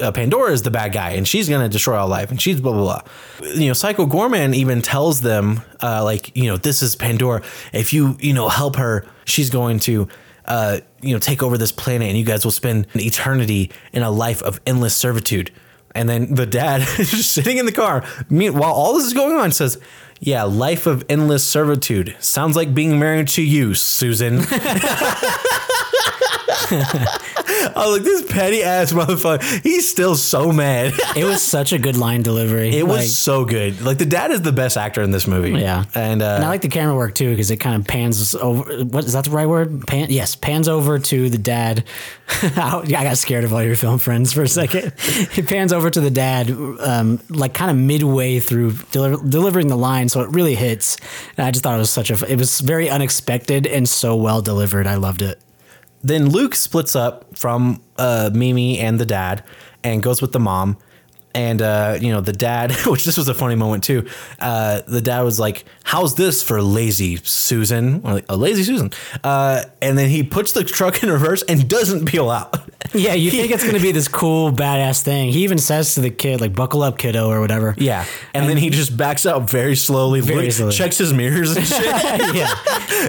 uh, 0.00 0.10
Pandora 0.10 0.50
is 0.50 0.62
the 0.62 0.72
bad 0.72 0.92
guy 0.92 1.10
and 1.10 1.28
she's 1.28 1.48
going 1.48 1.62
to 1.62 1.68
destroy 1.68 1.96
all 1.96 2.08
life 2.08 2.30
and 2.32 2.42
she's 2.42 2.60
blah, 2.60 2.72
blah, 2.72 2.82
blah. 2.82 3.52
You 3.52 3.68
know, 3.68 3.72
Psycho 3.72 4.04
Goreman 4.06 4.52
even 4.52 4.82
tells 4.82 5.20
them, 5.20 5.62
uh, 5.80 6.02
like, 6.02 6.36
you 6.36 6.48
know, 6.48 6.56
this 6.56 6.82
is 6.82 6.96
Pandora. 6.96 7.42
If 7.72 7.92
you, 7.92 8.16
you 8.18 8.32
know, 8.32 8.48
help 8.48 8.76
her, 8.76 9.06
she's 9.26 9.48
going 9.48 9.78
to, 9.80 10.08
uh, 10.46 10.80
you 11.02 11.12
know, 11.12 11.20
take 11.20 11.40
over 11.40 11.56
this 11.56 11.70
planet 11.70 12.08
and 12.08 12.18
you 12.18 12.24
guys 12.24 12.44
will 12.44 12.50
spend 12.50 12.88
an 12.94 13.00
eternity 13.00 13.70
in 13.92 14.02
a 14.02 14.10
life 14.10 14.42
of 14.42 14.60
endless 14.66 14.96
servitude. 14.96 15.52
And 15.94 16.08
then 16.08 16.34
the 16.34 16.46
dad 16.46 16.80
is 16.98 17.10
just 17.10 17.32
sitting 17.32 17.58
in 17.58 17.66
the 17.66 17.72
car. 17.72 18.04
Me- 18.30 18.50
while 18.50 18.72
all 18.72 18.94
this 18.94 19.06
is 19.06 19.14
going 19.14 19.36
on 19.36 19.52
says, 19.52 19.78
yeah, 20.24 20.44
life 20.44 20.86
of 20.86 21.04
endless 21.08 21.42
servitude. 21.46 22.16
Sounds 22.20 22.54
like 22.54 22.72
being 22.72 22.98
married 22.98 23.26
to 23.28 23.42
you, 23.42 23.74
Susan. 23.74 24.38
I 26.74 27.74
was 27.76 27.96
like, 27.96 28.02
this 28.02 28.22
petty 28.32 28.62
ass 28.62 28.92
motherfucker. 28.92 29.62
He's 29.62 29.88
still 29.90 30.14
so 30.16 30.52
mad. 30.52 30.94
it 31.16 31.24
was 31.24 31.42
such 31.42 31.72
a 31.72 31.78
good 31.78 31.96
line 31.96 32.22
delivery. 32.22 32.70
It 32.76 32.84
Like, 32.84 32.98
was 32.98 33.16
so 33.18 33.44
good. 33.44 33.80
Like 33.82 33.98
the 33.98 34.06
dad 34.06 34.30
is 34.30 34.42
the 34.42 34.52
best 34.52 34.76
actor 34.76 35.02
in 35.02 35.10
this 35.10 35.26
movie. 35.26 35.50
Yeah, 35.50 35.84
and, 35.94 36.22
uh, 36.22 36.26
and 36.36 36.44
I 36.44 36.48
like 36.48 36.62
the 36.62 36.68
camera 36.68 36.94
work 36.96 37.14
too 37.14 37.30
because 37.30 37.50
it 37.50 37.58
kind 37.58 37.76
of 37.76 37.86
pans 37.86 38.34
over. 38.34 38.84
What 38.84 39.04
is 39.04 39.12
that 39.12 39.24
the 39.24 39.30
right 39.30 39.48
word? 39.48 39.86
Pan, 39.86 40.06
yes, 40.10 40.34
pans 40.34 40.68
over 40.68 40.98
to 40.98 41.28
the 41.30 41.38
dad. 41.38 41.84
I 42.42 42.82
got 42.88 43.18
scared 43.18 43.44
of 43.44 43.52
all 43.52 43.62
your 43.62 43.76
film 43.76 43.98
friends 43.98 44.32
for 44.32 44.42
a 44.42 44.48
second. 44.48 44.92
it 44.98 45.46
pans 45.48 45.72
over 45.72 45.90
to 45.90 46.00
the 46.00 46.10
dad, 46.10 46.50
um, 46.50 47.20
like 47.28 47.54
kind 47.54 47.70
of 47.70 47.76
midway 47.76 48.40
through 48.40 48.72
deliver, 48.90 49.22
delivering 49.28 49.68
the 49.68 49.76
line, 49.76 50.08
so 50.12 50.20
it 50.20 50.30
really 50.30 50.54
hits. 50.54 50.96
And 51.36 51.46
I 51.46 51.50
just 51.50 51.62
thought 51.62 51.74
it 51.74 51.78
was 51.78 51.90
such 51.90 52.10
a. 52.10 52.30
It 52.30 52.38
was 52.38 52.60
very 52.60 52.88
unexpected 52.90 53.66
and 53.66 53.88
so 53.88 54.14
well 54.14 54.42
delivered. 54.42 54.86
I 54.86 54.96
loved 54.96 55.22
it. 55.22 55.40
then 56.02 56.28
Luke 56.28 56.54
splits 56.54 56.94
up 56.96 57.36
from 57.36 57.80
uh, 57.96 58.30
Mimi 58.34 58.78
and 58.78 58.98
the 58.98 59.06
dad 59.06 59.44
and 59.84 60.02
goes 60.02 60.20
with 60.20 60.32
the 60.32 60.40
mom. 60.40 60.76
And 61.34 61.62
uh, 61.62 61.98
you 62.00 62.12
know 62.12 62.20
the 62.20 62.32
dad, 62.32 62.72
which 62.86 63.04
this 63.04 63.16
was 63.16 63.28
a 63.28 63.34
funny 63.34 63.54
moment 63.54 63.84
too. 63.84 64.06
Uh, 64.38 64.82
the 64.86 65.00
dad 65.00 65.22
was 65.22 65.40
like, 65.40 65.64
"How's 65.84 66.14
this 66.14 66.42
for 66.42 66.60
lazy 66.62 67.16
Susan? 67.16 68.02
Or 68.04 68.14
like, 68.14 68.26
a 68.28 68.36
lazy 68.36 68.64
Susan?" 68.64 68.90
Uh, 69.24 69.62
and 69.80 69.96
then 69.96 70.08
he 70.10 70.22
puts 70.22 70.52
the 70.52 70.62
truck 70.64 71.02
in 71.02 71.10
reverse 71.10 71.42
and 71.44 71.68
doesn't 71.68 72.06
peel 72.06 72.30
out. 72.30 72.56
Yeah, 72.94 73.14
you 73.14 73.30
think 73.30 73.50
it's 73.52 73.62
going 73.62 73.76
to 73.76 73.80
be 73.80 73.92
this 73.92 74.06
cool, 74.06 74.52
badass 74.52 75.02
thing. 75.02 75.30
He 75.32 75.44
even 75.44 75.56
says 75.56 75.94
to 75.94 76.02
the 76.02 76.10
kid, 76.10 76.42
like, 76.42 76.54
buckle 76.54 76.82
up, 76.82 76.98
kiddo, 76.98 77.30
or 77.30 77.40
whatever. 77.40 77.74
Yeah, 77.78 78.04
and, 78.34 78.46
then 78.50 78.58
he 78.58 78.68
just 78.68 78.94
backs 78.98 79.24
out 79.24 79.48
very 79.48 79.76
slowly, 79.76 80.20
Very 80.20 80.42
look- 80.46 80.52
slowly. 80.52 80.72
checks 80.74 80.98
his 80.98 81.10
mirrors 81.10 81.56
and 81.56 81.66
shit. 81.66 81.82
yeah. 82.34 82.52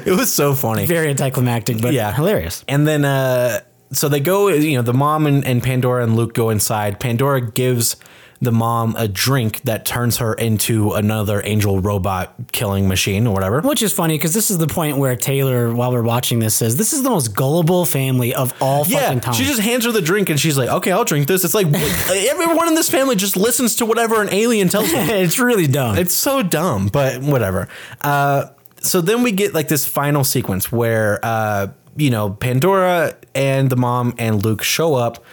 it 0.05 0.15
was 0.17 0.32
so 0.32 0.53
funny. 0.55 0.86
Very 0.86 1.09
anticlimactic, 1.09 1.82
but 1.82 1.91
Yeah. 1.91 2.13
hilarious. 2.13 2.63
And 2.69 2.88
then, 2.88 3.03
uh, 3.03 3.59
so 3.93 4.09
they 4.09 4.19
go, 4.19 4.47
you 4.49 4.75
know, 4.75 4.81
the 4.83 4.93
mom 4.93 5.25
and, 5.25 5.45
and 5.45 5.61
Pandora 5.63 6.03
and 6.03 6.15
Luke 6.15 6.33
go 6.33 6.49
inside. 6.49 6.99
Pandora 6.99 7.41
gives 7.41 7.95
the 8.41 8.51
mom 8.51 8.93
a 8.97 9.07
drink 9.07 9.61
that 9.61 9.85
turns 9.85 10.17
her 10.17 10.33
into 10.33 10.91
another 10.91 11.41
angel 11.45 11.79
robot 11.79 12.33
killing 12.51 12.89
machine 12.89 13.25
or 13.25 13.33
whatever. 13.33 13.61
Which 13.61 13.81
is 13.81 13.93
funny 13.93 14.15
because 14.17 14.33
this 14.33 14.51
is 14.51 14.57
the 14.57 14.67
point 14.67 14.97
where 14.97 15.15
Taylor, 15.15 15.73
while 15.73 15.93
we're 15.93 16.03
watching 16.03 16.39
this, 16.39 16.53
says 16.53 16.75
this 16.75 16.91
is 16.91 17.03
the 17.03 17.09
most 17.09 17.33
gullible 17.33 17.85
family 17.85 18.35
of 18.35 18.53
all 18.61 18.85
Yeah, 18.85 19.03
fucking 19.03 19.21
time. 19.21 19.33
she 19.33 19.45
just 19.45 19.61
hands 19.61 19.85
her 19.85 19.93
the 19.93 20.01
drink 20.01 20.29
and 20.29 20.37
she's 20.37 20.57
like, 20.57 20.67
okay, 20.67 20.91
I'll 20.91 21.05
drink 21.05 21.27
this. 21.27 21.45
It's 21.45 21.53
like 21.53 21.67
everyone 22.11 22.67
in 22.67 22.75
this 22.75 22.89
family 22.89 23.15
just 23.15 23.37
listens 23.37 23.75
to 23.77 23.85
whatever 23.85 24.21
an 24.21 24.27
alien 24.33 24.67
tells 24.67 24.91
them. 24.91 25.09
it's 25.09 25.39
really 25.39 25.67
dumb. 25.67 25.97
It's 25.97 26.13
so 26.13 26.43
dumb, 26.43 26.87
but 26.87 27.21
whatever. 27.21 27.69
Uh, 28.01 28.47
so 28.81 28.99
then 28.99 29.23
we 29.23 29.31
get 29.31 29.53
like 29.53 29.69
this 29.69 29.85
final 29.85 30.25
sequence 30.25 30.69
where 30.69 31.21
uh, 31.23 31.67
you 31.95 32.09
know 32.09 32.31
Pandora 32.31 33.15
and 33.35 33.69
the 33.69 33.75
mom 33.75 34.13
and 34.17 34.43
Luke 34.43 34.63
show 34.63 34.95
up 34.95 35.23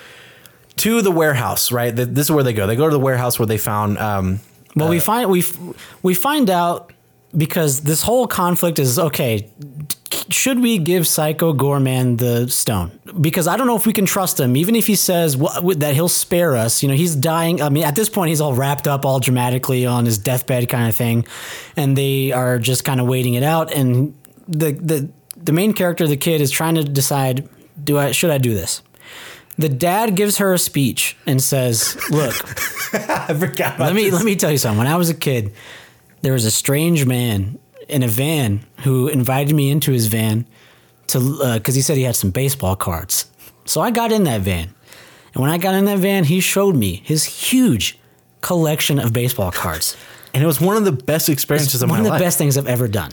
to 0.77 1.03
the 1.03 1.11
warehouse. 1.11 1.73
Right, 1.73 1.91
this 1.95 2.27
is 2.27 2.31
where 2.31 2.45
they 2.45 2.53
go. 2.53 2.67
They 2.67 2.77
go 2.77 2.87
to 2.87 2.93
the 2.93 3.01
warehouse 3.01 3.39
where 3.39 3.47
they 3.47 3.59
found. 3.59 3.99
Um, 3.99 4.41
well, 4.77 4.89
we 4.89 5.01
find 5.01 5.31
we 5.31 5.45
we 6.03 6.15
find 6.15 6.49
out 6.49 6.93
because 7.37 7.81
this 7.81 8.03
whole 8.03 8.27
conflict 8.27 8.79
is 8.79 8.99
okay. 8.99 9.49
Should 10.29 10.61
we 10.61 10.79
give 10.79 11.07
Psycho 11.07 11.53
Goreman 11.53 12.19
the 12.19 12.49
stone? 12.49 12.93
Because 13.21 13.49
I 13.49 13.57
don't 13.57 13.67
know 13.67 13.77
if 13.77 13.87
we 13.87 13.93
can 13.93 14.07
trust 14.07 14.39
him, 14.39 14.57
even 14.57 14.77
if 14.77 14.87
he 14.87 14.95
says 14.95 15.35
wh- 15.35 15.75
that 15.77 15.95
he'll 15.95 16.09
spare 16.09 16.57
us. 16.57 16.83
You 16.83 16.89
know, 16.89 16.95
he's 16.95 17.17
dying. 17.17 17.61
I 17.61 17.69
mean, 17.69 17.85
at 17.85 17.97
this 17.97 18.09
point, 18.09 18.29
he's 18.29 18.41
all 18.41 18.55
wrapped 18.55 18.87
up, 18.87 19.05
all 19.05 19.19
dramatically 19.19 19.87
on 19.87 20.05
his 20.05 20.19
deathbed, 20.19 20.69
kind 20.69 20.89
of 20.89 20.95
thing, 20.95 21.27
and 21.77 21.97
they 21.97 22.33
are 22.33 22.59
just 22.59 22.85
kind 22.85 23.01
of 23.01 23.07
waiting 23.07 23.35
it 23.35 23.43
out. 23.43 23.73
And 23.73 24.15
the 24.47 24.73
the 24.73 25.11
the 25.43 25.53
main 25.53 25.73
character, 25.73 26.07
the 26.07 26.17
kid, 26.17 26.41
is 26.41 26.51
trying 26.51 26.75
to 26.77 26.85
decide: 26.85 27.49
Do 27.83 27.99
I 27.99 28.13
should 28.13 28.31
I 28.31 28.39
do 28.39 28.55
this? 28.55 28.83
The 29.59 29.69
dad 29.69 30.15
gives 30.17 30.39
her 30.39 30.55
a 30.55 30.59
speech 30.59 31.17
and 31.27 31.43
says, 31.43 31.97
"Look, 32.11 32.35
I 32.95 33.35
forgot. 33.35 33.77
About 33.77 33.87
let 33.87 33.95
me 33.95 34.05
this. 34.05 34.15
let 34.15 34.25
me 34.25 34.37
tell 34.37 34.51
you 34.51 34.59
something. 34.59 34.79
When 34.79 34.87
I 34.87 34.97
was 34.97 35.11
a 35.11 35.15
kid, 35.15 35.53
there 36.23 36.33
was 36.33 36.45
a 36.45 36.51
strange 36.51 37.05
man 37.07 37.59
in 37.89 38.03
a 38.03 38.09
van 38.09 38.65
who 38.85 39.09
invited 39.09 39.55
me 39.55 39.71
into 39.71 39.93
his 39.93 40.07
van 40.07 40.47
to 41.09 41.19
uh, 41.43 41.59
because 41.59 41.75
he 41.75 41.83
said 41.83 41.97
he 41.97 42.05
had 42.05 42.17
some 42.17 42.31
baseball 42.31 42.77
cards. 42.77 43.31
So 43.65 43.81
I 43.81 43.91
got 43.91 44.11
in 44.13 44.25
that 44.25 44.41
van, 44.41 44.75
And 45.35 45.43
when 45.43 45.51
I 45.51 45.59
got 45.59 45.75
in 45.75 45.85
that 45.85 45.99
van, 45.99 46.25
he 46.25 46.41
showed 46.41 46.75
me 46.75 47.03
his 47.05 47.25
huge 47.25 47.99
collection 48.41 48.99
of 48.99 49.13
baseball 49.13 49.53
cards. 49.53 49.97
And 50.33 50.43
it 50.43 50.47
was 50.47 50.61
one 50.61 50.77
of 50.77 50.85
the 50.85 50.93
best 50.93 51.29
experiences 51.29 51.83
of 51.83 51.89
my 51.89 51.97
life. 51.97 52.05
one 52.05 52.13
of 52.13 52.19
the 52.19 52.25
best 52.25 52.39
things 52.39 52.57
I've 52.57 52.67
ever 52.67 52.89
done. 52.89 53.13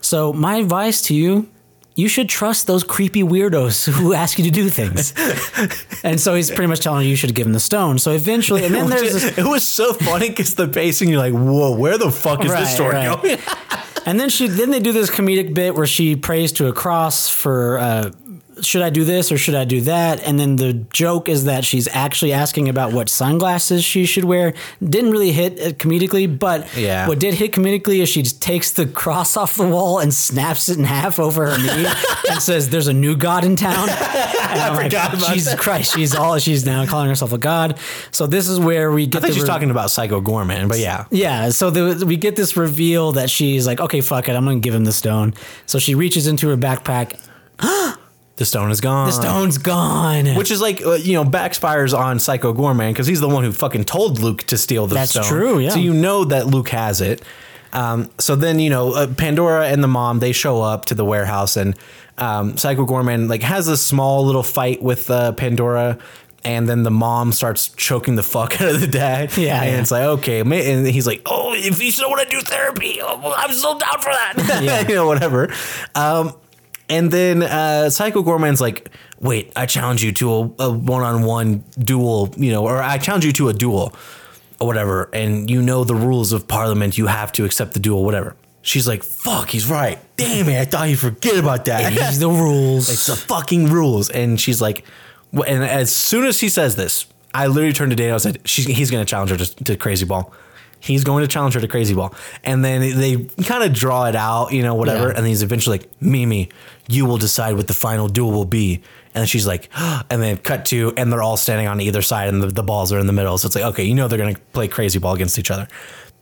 So 0.00 0.32
my 0.32 0.56
advice 0.56 1.02
to 1.02 1.14
you, 1.14 1.48
you 1.96 2.08
should 2.08 2.28
trust 2.28 2.66
those 2.68 2.84
creepy 2.84 3.22
weirdos 3.22 3.90
who 3.90 4.12
ask 4.22 4.38
you 4.38 4.44
to 4.44 4.50
do 4.50 4.68
things. 4.68 5.12
and 6.04 6.20
so 6.20 6.34
he's 6.34 6.50
pretty 6.50 6.68
much 6.68 6.80
telling 6.80 7.02
you 7.04 7.10
you 7.10 7.16
should 7.16 7.34
give 7.34 7.46
him 7.46 7.52
the 7.52 7.60
stone. 7.60 7.98
So 7.98 8.12
eventually, 8.12 8.64
and 8.64 8.72
then 8.74 8.88
there's 8.88 9.14
is- 9.14 9.22
this, 9.24 9.38
it 9.38 9.44
was 9.46 9.66
so 9.66 9.92
funny 9.94 10.28
because 10.28 10.54
the 10.54 10.68
pacing, 10.68 11.08
you're 11.08 11.18
like, 11.18 11.32
whoa, 11.32 11.74
where 11.76 11.98
the 11.98 12.10
fuck 12.12 12.44
is 12.44 12.52
Right, 12.52 12.60
this 12.60 12.74
story 12.74 12.94
right. 12.94 13.20
going? 13.22 13.38
and 14.06 14.20
then 14.20 14.28
she 14.28 14.46
then 14.46 14.70
they 14.70 14.78
do 14.78 14.92
this 14.92 15.10
comedic 15.10 15.52
bit 15.54 15.74
where 15.74 15.86
she 15.86 16.14
prays 16.16 16.52
to 16.52 16.68
a 16.68 16.72
cross 16.72 17.28
for 17.28 17.78
uh, 17.78 18.10
should 18.62 18.82
I 18.82 18.90
do 18.90 19.04
this 19.04 19.30
or 19.30 19.38
should 19.38 19.54
I 19.54 19.64
do 19.64 19.80
that? 19.82 20.22
And 20.22 20.38
then 20.40 20.56
the 20.56 20.72
joke 20.72 21.28
is 21.28 21.44
that 21.44 21.64
she's 21.64 21.88
actually 21.88 22.32
asking 22.32 22.68
about 22.68 22.92
what 22.92 23.08
sunglasses 23.08 23.84
she 23.84 24.06
should 24.06 24.24
wear. 24.24 24.54
Didn't 24.82 25.10
really 25.10 25.32
hit 25.32 25.60
uh, 25.60 25.64
comedically, 25.72 26.26
but 26.38 26.66
Yeah. 26.76 27.06
what 27.06 27.18
did 27.18 27.34
hit 27.34 27.52
comedically 27.52 28.02
is 28.02 28.08
she 28.08 28.22
just 28.22 28.40
takes 28.40 28.70
the 28.72 28.86
cross 28.86 29.36
off 29.36 29.56
the 29.56 29.68
wall 29.68 29.98
and 29.98 30.12
snaps 30.14 30.68
it 30.68 30.78
in 30.78 30.84
half 30.84 31.18
over 31.18 31.50
her 31.50 31.58
knee 31.58 31.86
and 32.30 32.40
says, 32.40 32.70
"There's 32.70 32.88
a 32.88 32.92
new 32.94 33.16
god 33.16 33.44
in 33.44 33.56
town." 33.56 33.88
And 34.46 34.60
I'm 34.62 34.74
like, 34.76 34.84
forgot 34.86 35.12
about 35.14 35.34
Jesus 35.34 35.52
that. 35.52 35.58
Christ, 35.58 35.92
she's 35.94 36.14
all 36.14 36.38
she's 36.38 36.64
now 36.64 36.86
calling 36.86 37.08
herself 37.08 37.32
a 37.32 37.38
god. 37.38 37.78
So 38.10 38.26
this 38.26 38.48
is 38.48 38.58
where 38.58 38.90
we 38.90 39.06
get 39.06 39.18
I 39.18 39.26
think 39.26 39.34
she's 39.34 39.42
re- 39.42 39.48
talking 39.48 39.70
about 39.70 39.90
Psycho 39.90 40.20
Goreman, 40.22 40.68
but 40.68 40.78
yeah. 40.78 41.04
yeah, 41.10 41.50
so 41.50 41.68
the, 41.70 42.06
we 42.06 42.16
get 42.16 42.36
this 42.36 42.56
reveal 42.56 43.12
that 43.12 43.28
she's 43.28 43.66
like, 43.66 43.80
okay, 43.80 44.00
fuck 44.00 44.28
it, 44.28 44.36
I'm 44.36 44.44
gonna 44.46 44.60
give 44.60 44.72
him 44.74 44.84
the 44.84 44.92
stone. 44.92 45.34
So 45.66 45.78
she 45.78 45.94
reaches 45.94 46.26
into 46.26 46.48
her 46.48 46.56
backpack. 46.56 47.18
The 48.36 48.44
stone 48.44 48.70
is 48.70 48.82
gone. 48.82 49.06
The 49.06 49.12
stone's 49.12 49.56
gone. 49.56 50.34
Which 50.34 50.50
is 50.50 50.60
like, 50.60 50.84
uh, 50.84 50.92
you 50.92 51.14
know, 51.14 51.24
backfires 51.24 51.96
on 51.98 52.18
Psycho 52.18 52.52
Goreman 52.52 52.90
because 52.90 53.06
he's 53.06 53.20
the 53.20 53.28
one 53.28 53.44
who 53.44 53.52
fucking 53.52 53.84
told 53.84 54.18
Luke 54.18 54.42
to 54.44 54.58
steal 54.58 54.86
the 54.86 54.94
stone. 54.94 55.00
That's 55.00 55.10
stone. 55.12 55.24
true, 55.24 55.58
yeah. 55.58 55.70
So 55.70 55.78
you 55.78 55.94
know 55.94 56.24
that 56.26 56.46
Luke 56.46 56.68
has 56.68 57.00
it. 57.00 57.22
Um, 57.72 58.10
so 58.18 58.36
then, 58.36 58.58
you 58.58 58.68
know, 58.68 58.92
uh, 58.92 59.06
Pandora 59.06 59.68
and 59.68 59.82
the 59.82 59.88
mom, 59.88 60.18
they 60.18 60.32
show 60.32 60.60
up 60.60 60.84
to 60.86 60.94
the 60.94 61.04
warehouse 61.04 61.56
and 61.56 61.76
um, 62.18 62.56
Psycho 62.56 62.86
Goreman 62.86 63.28
like 63.28 63.42
has 63.42 63.68
a 63.68 63.76
small 63.76 64.24
little 64.26 64.42
fight 64.42 64.82
with 64.82 65.10
uh, 65.10 65.32
Pandora. 65.32 65.98
And 66.44 66.68
then 66.68 66.84
the 66.84 66.92
mom 66.92 67.32
starts 67.32 67.68
choking 67.68 68.14
the 68.14 68.22
fuck 68.22 68.60
out 68.60 68.68
of 68.68 68.80
the 68.80 68.86
dad. 68.86 69.32
Yeah, 69.36 69.62
And 69.62 69.72
yeah. 69.72 69.80
it's 69.80 69.90
like, 69.90 70.04
okay. 70.04 70.40
And 70.40 70.86
he's 70.86 71.06
like, 71.06 71.22
oh, 71.26 71.54
if 71.54 71.82
you 71.82 71.90
still 71.90 72.08
want 72.08 72.22
to 72.22 72.28
do 72.28 72.40
therapy, 72.40 72.98
oh, 73.02 73.34
I'm 73.36 73.52
so 73.52 73.76
down 73.78 74.00
for 74.00 74.12
that. 74.12 74.60
Yeah. 74.62 74.80
you 74.88 74.94
know, 74.94 75.06
whatever. 75.06 75.52
Um, 75.96 76.34
and 76.88 77.10
then 77.10 77.42
uh, 77.42 77.90
Psycho 77.90 78.22
Goreman's 78.22 78.60
like, 78.60 78.90
wait, 79.20 79.52
I 79.56 79.66
challenge 79.66 80.04
you 80.04 80.12
to 80.12 80.32
a, 80.32 80.64
a 80.64 80.72
one-on-one 80.72 81.64
duel, 81.78 82.32
you 82.36 82.52
know, 82.52 82.64
or 82.64 82.82
I 82.82 82.98
challenge 82.98 83.24
you 83.24 83.32
to 83.32 83.48
a 83.48 83.52
duel, 83.52 83.94
or 84.60 84.66
whatever. 84.66 85.10
And 85.12 85.50
you 85.50 85.62
know 85.62 85.84
the 85.84 85.94
rules 85.94 86.32
of 86.32 86.46
Parliament. 86.46 86.96
You 86.96 87.06
have 87.06 87.32
to 87.32 87.44
accept 87.44 87.72
the 87.72 87.80
duel, 87.80 88.04
whatever. 88.04 88.36
She's 88.62 88.88
like, 88.88 89.04
fuck, 89.04 89.50
he's 89.50 89.68
right. 89.68 89.98
Damn 90.16 90.48
it, 90.48 90.60
I 90.60 90.64
thought 90.64 90.88
you'd 90.88 90.98
forget 90.98 91.36
about 91.36 91.66
that. 91.66 91.92
He's 91.92 92.18
the 92.20 92.28
rules. 92.28 92.90
It's 92.90 93.06
the 93.06 93.14
fucking 93.14 93.66
rules. 93.66 94.10
And 94.10 94.40
she's 94.40 94.60
like, 94.60 94.84
and 95.32 95.64
as 95.64 95.94
soon 95.94 96.24
as 96.24 96.40
he 96.40 96.48
says 96.48 96.74
this, 96.76 97.06
I 97.32 97.46
literally 97.46 97.72
turned 97.72 97.90
to 97.90 97.96
Dana 97.96 98.14
and 98.14 98.22
said, 98.22 98.40
she's, 98.44 98.66
he's 98.66 98.90
going 98.90 99.04
to 99.04 99.08
challenge 99.08 99.30
her 99.30 99.36
to, 99.36 99.64
to 99.64 99.76
Crazy 99.76 100.04
Ball. 100.06 100.32
He's 100.86 101.04
going 101.04 101.22
to 101.22 101.28
challenge 101.28 101.54
her 101.54 101.60
to 101.60 101.68
Crazy 101.68 101.94
Ball. 101.94 102.14
And 102.44 102.64
then 102.64 102.98
they 102.98 103.16
kind 103.44 103.64
of 103.64 103.72
draw 103.72 104.06
it 104.06 104.16
out, 104.16 104.52
you 104.52 104.62
know, 104.62 104.74
whatever. 104.74 105.08
Yeah. 105.08 105.14
And 105.16 105.26
he's 105.26 105.42
eventually 105.42 105.78
like, 105.78 105.90
Mimi, 106.00 106.48
you 106.88 107.06
will 107.06 107.18
decide 107.18 107.56
what 107.56 107.66
the 107.66 107.74
final 107.74 108.08
duel 108.08 108.32
will 108.32 108.44
be. 108.44 108.76
And 108.76 109.22
then 109.22 109.26
she's 109.26 109.46
like, 109.46 109.68
and 109.76 110.22
then 110.22 110.36
cut 110.36 110.66
to, 110.66 110.92
and 110.96 111.12
they're 111.12 111.22
all 111.22 111.36
standing 111.36 111.66
on 111.66 111.80
either 111.80 112.02
side 112.02 112.28
and 112.28 112.42
the, 112.42 112.48
the 112.48 112.62
balls 112.62 112.92
are 112.92 112.98
in 112.98 113.06
the 113.06 113.12
middle. 113.12 113.36
So 113.38 113.46
it's 113.46 113.54
like, 113.54 113.64
okay, 113.64 113.84
you 113.84 113.94
know, 113.94 114.08
they're 114.08 114.18
going 114.18 114.34
to 114.34 114.40
play 114.52 114.68
Crazy 114.68 114.98
Ball 114.98 115.14
against 115.14 115.38
each 115.38 115.50
other. 115.50 115.68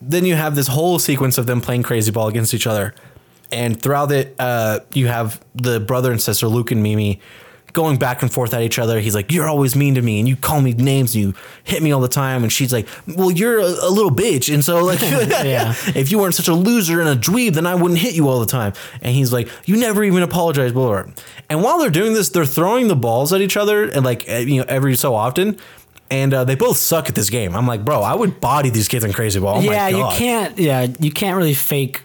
Then 0.01 0.25
you 0.25 0.35
have 0.35 0.55
this 0.55 0.69
whole 0.69 0.99
sequence 0.99 1.39
of 1.39 1.47
them 1.47 1.61
playing 1.61 1.83
Crazy 1.83 2.11
Ball 2.11 2.29
against 2.29 2.55
each 2.55 2.67
other 2.67 2.95
and 3.55 3.81
throughout 3.81 4.11
it, 4.11 4.35
uh, 4.39 4.81
you 4.93 5.07
have 5.07 5.43
the 5.55 5.81
brother 5.81 6.11
and 6.11 6.21
sister 6.21 6.49
Luke 6.49 6.71
and 6.71 6.83
Mimi 6.83 7.21
going 7.75 7.99
back 7.99 8.23
and 8.23 8.33
forth 8.33 8.55
at 8.55 8.63
each 8.63 8.79
other. 8.79 8.99
He's 9.01 9.15
like, 9.15 9.31
"You're 9.31 9.47
always 9.47 9.77
mean 9.77 9.95
to 9.97 10.03
me, 10.03 10.19
and 10.19 10.27
you 10.27 10.37
call 10.37 10.63
me 10.63 10.73
names, 10.73 11.15
and 11.15 11.23
you 11.25 11.35
hit 11.65 11.83
me 11.83 11.93
all 11.93 12.01
the 12.01 12.09
time." 12.09 12.43
And 12.43 12.51
she's 12.51 12.73
like, 12.73 12.89
"Well, 13.07 13.31
you're 13.31 13.59
a, 13.59 13.65
a 13.67 13.91
little 13.91 14.11
bitch, 14.11 14.53
and 14.53 14.65
so 14.65 14.83
like, 14.83 15.01
Yeah. 15.03 15.75
if 15.95 16.11
you 16.11 16.19
weren't 16.19 16.35
such 16.35 16.49
a 16.49 16.55
loser 16.55 17.01
and 17.01 17.09
a 17.11 17.17
dweeb, 17.17 17.53
then 17.53 17.67
I 17.67 17.75
wouldn't 17.75 18.01
hit 18.01 18.15
you 18.15 18.29
all 18.29 18.41
the 18.41 18.47
time." 18.47 18.73
And 19.03 19.15
he's 19.15 19.33
like, 19.33 19.49
"You 19.67 19.77
never 19.77 20.03
even 20.03 20.23
apologize, 20.23 20.73
blah." 20.73 21.05
And 21.51 21.63
while 21.63 21.79
they're 21.79 21.91
doing 21.91 22.15
this, 22.15 22.31
they're 22.31 22.47
throwing 22.47 22.89
the 22.89 22.97
balls 22.97 23.33
at 23.35 23.43
each 23.43 23.57
other, 23.59 23.85
and 23.85 24.05
like 24.05 24.27
eh, 24.29 24.39
you 24.39 24.61
know, 24.61 24.67
every 24.69 24.97
so 24.97 25.15
often. 25.15 25.59
And 26.11 26.33
uh, 26.35 26.45
they 26.45 26.55
both 26.55 26.77
suck 26.77 27.09
at 27.09 27.15
this 27.15 27.31
game. 27.31 27.57
I'm 27.57 27.67
like, 27.67 27.85
bro, 27.85 28.03
I 28.03 28.15
would 28.15 28.39
body 28.39 28.71
these 28.71 28.89
kids 28.89 29.05
in 29.05 29.13
Crazy 29.13 29.41
Ball. 29.41 29.57
Oh 29.57 29.63
my 29.63 29.73
yeah, 29.73 29.89
you 29.89 30.07
can't. 30.17 30.57
Yeah, 30.59 30.87
you 31.01 31.11
can't 31.11 31.37
really 31.37 31.55
fake 31.55 32.04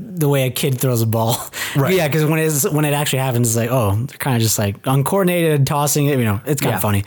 the 0.00 0.28
way 0.28 0.46
a 0.46 0.50
kid 0.50 0.80
throws 0.80 1.02
a 1.02 1.06
ball. 1.06 1.36
Right. 1.76 1.94
Yeah, 1.94 2.08
because 2.08 2.24
when 2.24 2.40
it's 2.40 2.68
when 2.68 2.84
it 2.84 2.94
actually 2.94 3.20
happens, 3.20 3.46
it's 3.46 3.56
like, 3.56 3.70
oh, 3.70 3.94
they're 3.94 4.18
kind 4.18 4.34
of 4.34 4.42
just 4.42 4.58
like 4.58 4.84
uncoordinated, 4.88 5.68
tossing 5.68 6.06
it. 6.06 6.18
You 6.18 6.24
know, 6.24 6.40
it's 6.44 6.60
kind 6.60 6.72
Yeah. 6.72 6.76
of 6.76 6.82
funny. 6.82 7.04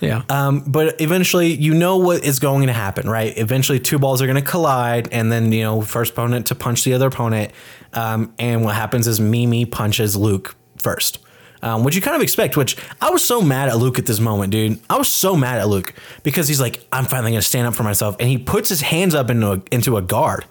Yeah. 0.00 0.22
Um, 0.30 0.60
but 0.66 0.98
eventually, 1.02 1.52
you 1.52 1.74
know 1.74 1.98
what 1.98 2.24
is 2.24 2.38
going 2.38 2.68
to 2.68 2.72
happen, 2.72 3.06
right? 3.10 3.36
Eventually, 3.36 3.78
two 3.78 3.98
balls 3.98 4.22
are 4.22 4.26
going 4.26 4.42
to 4.42 4.50
collide, 4.50 5.08
and 5.12 5.30
then 5.30 5.52
you 5.52 5.62
know, 5.62 5.82
first 5.82 6.12
opponent 6.12 6.46
to 6.46 6.54
punch 6.54 6.84
the 6.84 6.94
other 6.94 7.08
opponent. 7.08 7.52
Um, 7.92 8.32
and 8.38 8.64
what 8.64 8.74
happens 8.76 9.06
is 9.06 9.20
Mimi 9.20 9.66
punches 9.66 10.16
Luke 10.16 10.56
first, 10.78 11.18
um, 11.60 11.84
which 11.84 11.94
you 11.94 12.00
kind 12.00 12.16
of 12.16 12.22
expect. 12.22 12.56
Which 12.56 12.76
I 13.02 13.10
was 13.10 13.22
so 13.22 13.42
mad 13.42 13.68
at 13.68 13.76
Luke 13.76 13.98
at 13.98 14.06
this 14.06 14.20
moment, 14.20 14.52
dude. 14.52 14.78
I 14.88 14.96
was 14.96 15.08
so 15.08 15.36
mad 15.36 15.58
at 15.58 15.68
Luke 15.68 15.92
because 16.22 16.48
he's 16.48 16.62
like, 16.62 16.82
I'm 16.92 17.04
finally 17.04 17.32
going 17.32 17.42
to 17.42 17.46
stand 17.46 17.66
up 17.66 17.74
for 17.74 17.82
myself, 17.82 18.16
and 18.20 18.28
he 18.30 18.38
puts 18.38 18.70
his 18.70 18.80
hands 18.80 19.14
up 19.14 19.28
into 19.28 19.52
a, 19.52 19.62
into 19.70 19.98
a 19.98 20.02
guard. 20.02 20.46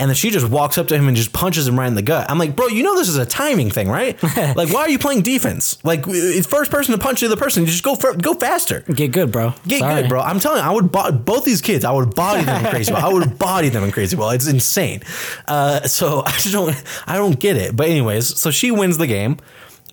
And 0.00 0.08
then 0.08 0.16
she 0.16 0.30
just 0.30 0.48
walks 0.48 0.78
up 0.78 0.88
to 0.88 0.96
him 0.96 1.08
and 1.08 1.16
just 1.16 1.34
punches 1.34 1.68
him 1.68 1.78
right 1.78 1.86
in 1.86 1.94
the 1.94 2.00
gut. 2.00 2.30
I'm 2.30 2.38
like, 2.38 2.56
bro, 2.56 2.68
you 2.68 2.82
know 2.82 2.96
this 2.96 3.08
is 3.08 3.18
a 3.18 3.26
timing 3.26 3.70
thing, 3.70 3.90
right? 3.90 4.20
like, 4.56 4.72
why 4.72 4.80
are 4.80 4.88
you 4.88 4.98
playing 4.98 5.20
defense? 5.20 5.76
Like, 5.84 6.04
it's 6.08 6.46
first 6.46 6.70
person 6.70 6.92
to 6.92 6.98
punch 6.98 7.20
the 7.20 7.26
other 7.26 7.36
person. 7.36 7.64
You 7.64 7.66
just 7.70 7.84
go 7.84 7.94
for, 7.94 8.14
go 8.14 8.32
faster. 8.32 8.80
Get 8.80 9.12
good, 9.12 9.30
bro. 9.30 9.52
Get 9.68 9.80
Sorry. 9.80 10.00
good, 10.00 10.08
bro. 10.08 10.22
I'm 10.22 10.40
telling 10.40 10.62
you, 10.62 10.68
I 10.68 10.72
would 10.72 10.90
bo- 10.90 11.12
both 11.12 11.44
these 11.44 11.60
kids. 11.60 11.84
I 11.84 11.92
would 11.92 12.14
body 12.14 12.42
them 12.44 12.64
in 12.64 12.70
crazy 12.72 12.90
ball. 12.92 13.04
I 13.04 13.12
would 13.12 13.38
body 13.38 13.68
them 13.68 13.84
in 13.84 13.92
crazy 13.92 14.16
ball. 14.16 14.30
It's 14.30 14.48
insane. 14.48 15.02
Uh, 15.46 15.82
so 15.82 16.22
I 16.26 16.30
just 16.32 16.52
don't. 16.52 16.74
I 17.06 17.16
don't 17.16 17.38
get 17.38 17.56
it. 17.58 17.76
But 17.76 17.88
anyways, 17.88 18.40
so 18.40 18.50
she 18.50 18.70
wins 18.70 18.96
the 18.96 19.06
game, 19.06 19.36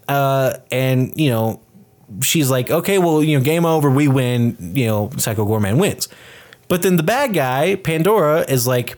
uh, 0.08 0.54
and 0.72 1.12
you 1.20 1.30
know, 1.32 1.62
she's 2.22 2.50
like, 2.50 2.72
okay, 2.72 2.98
well, 2.98 3.22
you 3.22 3.38
know, 3.38 3.44
game 3.44 3.66
over. 3.66 3.90
We 3.90 4.08
win. 4.08 4.56
You 4.74 4.88
know, 4.88 5.10
Psycho 5.18 5.46
Goreman 5.46 5.80
wins. 5.80 6.08
But 6.70 6.82
then 6.82 6.96
the 6.96 7.04
bad 7.04 7.34
guy, 7.34 7.76
Pandora, 7.76 8.46
is 8.48 8.66
like. 8.66 8.98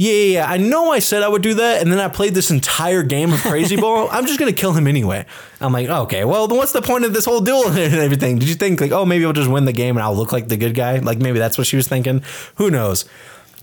Yeah, 0.00 0.12
yeah, 0.14 0.32
yeah, 0.32 0.50
I 0.50 0.56
know 0.56 0.92
I 0.92 0.98
said 0.98 1.22
I 1.22 1.28
would 1.28 1.42
do 1.42 1.52
that, 1.52 1.82
and 1.82 1.92
then 1.92 1.98
I 2.00 2.08
played 2.08 2.32
this 2.32 2.50
entire 2.50 3.02
game 3.02 3.34
of 3.34 3.40
Crazy 3.40 3.76
Ball. 3.76 4.08
I'm 4.10 4.24
just 4.24 4.38
gonna 4.38 4.54
kill 4.54 4.72
him 4.72 4.86
anyway. 4.86 5.26
I'm 5.60 5.74
like, 5.74 5.90
okay, 5.90 6.24
well, 6.24 6.48
then 6.48 6.56
what's 6.56 6.72
the 6.72 6.80
point 6.80 7.04
of 7.04 7.12
this 7.12 7.26
whole 7.26 7.42
duel 7.42 7.66
and 7.68 7.94
everything? 7.94 8.38
Did 8.38 8.48
you 8.48 8.54
think 8.54 8.80
like, 8.80 8.92
oh, 8.92 9.04
maybe 9.04 9.26
I'll 9.26 9.34
just 9.34 9.50
win 9.50 9.66
the 9.66 9.74
game 9.74 9.98
and 9.98 10.02
I'll 10.02 10.16
look 10.16 10.32
like 10.32 10.48
the 10.48 10.56
good 10.56 10.74
guy? 10.74 11.00
Like 11.00 11.18
maybe 11.18 11.38
that's 11.38 11.58
what 11.58 11.66
she 11.66 11.76
was 11.76 11.86
thinking. 11.86 12.22
Who 12.54 12.70
knows? 12.70 13.04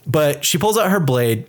But 0.06 0.46
she 0.46 0.60
pulls 0.60 0.78
out 0.78 0.92
her 0.92 1.00
blade, 1.00 1.48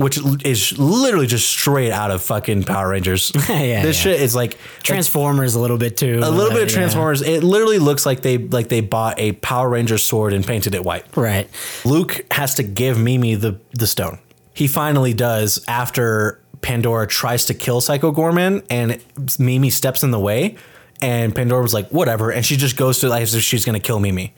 which 0.00 0.18
is 0.44 0.78
literally 0.78 1.26
just 1.26 1.48
straight 1.48 1.92
out 1.92 2.10
of 2.10 2.22
fucking 2.22 2.64
Power 2.64 2.88
Rangers. 2.90 3.32
Yeah, 3.48 3.82
this 3.82 3.96
yeah. 3.98 4.12
shit 4.12 4.20
is 4.22 4.34
like 4.34 4.56
Transformers 4.82 5.54
a 5.54 5.60
little 5.60 5.76
bit 5.78 5.96
too. 5.96 6.20
a 6.22 6.30
little 6.30 6.52
bit 6.52 6.62
of 6.62 6.68
Yeah. 6.70 6.74
Transformers. 6.76 7.20
It 7.22 7.42
literally 7.42 7.78
looks 7.78 8.06
like 8.06 8.22
they 8.22 8.38
like 8.38 8.68
they 8.68 8.80
bought 8.80 9.18
a 9.20 9.32
Power 9.32 9.68
Ranger 9.68 9.98
sword 9.98 10.32
and 10.32 10.46
painted 10.46 10.74
it 10.74 10.84
white. 10.84 11.04
Right. 11.16 11.48
Luke 11.84 12.24
has 12.30 12.54
to 12.56 12.62
give 12.62 12.98
Mimi 12.98 13.34
the 13.34 13.58
the 13.72 13.86
stone. 13.86 14.18
He 14.54 14.66
finally 14.66 15.14
does 15.14 15.62
after 15.68 16.40
Pandora 16.62 17.06
tries 17.06 17.44
to 17.46 17.54
kill 17.54 17.80
Psycho 17.80 18.12
Goreman 18.12 18.64
and 18.70 19.00
Mimi 19.38 19.70
steps 19.70 20.02
in 20.02 20.10
the 20.10 20.20
way 20.20 20.56
and 21.00 21.34
Pandora 21.34 21.62
was 21.62 21.72
like 21.72 21.88
whatever 21.88 22.30
and 22.30 22.44
she 22.44 22.56
just 22.56 22.76
goes 22.76 22.98
to 23.00 23.08
like 23.08 23.22
as 23.22 23.34
if 23.34 23.42
she's 23.42 23.64
going 23.64 23.80
to 23.80 23.84
kill 23.86 24.00
Mimi. 24.00 24.34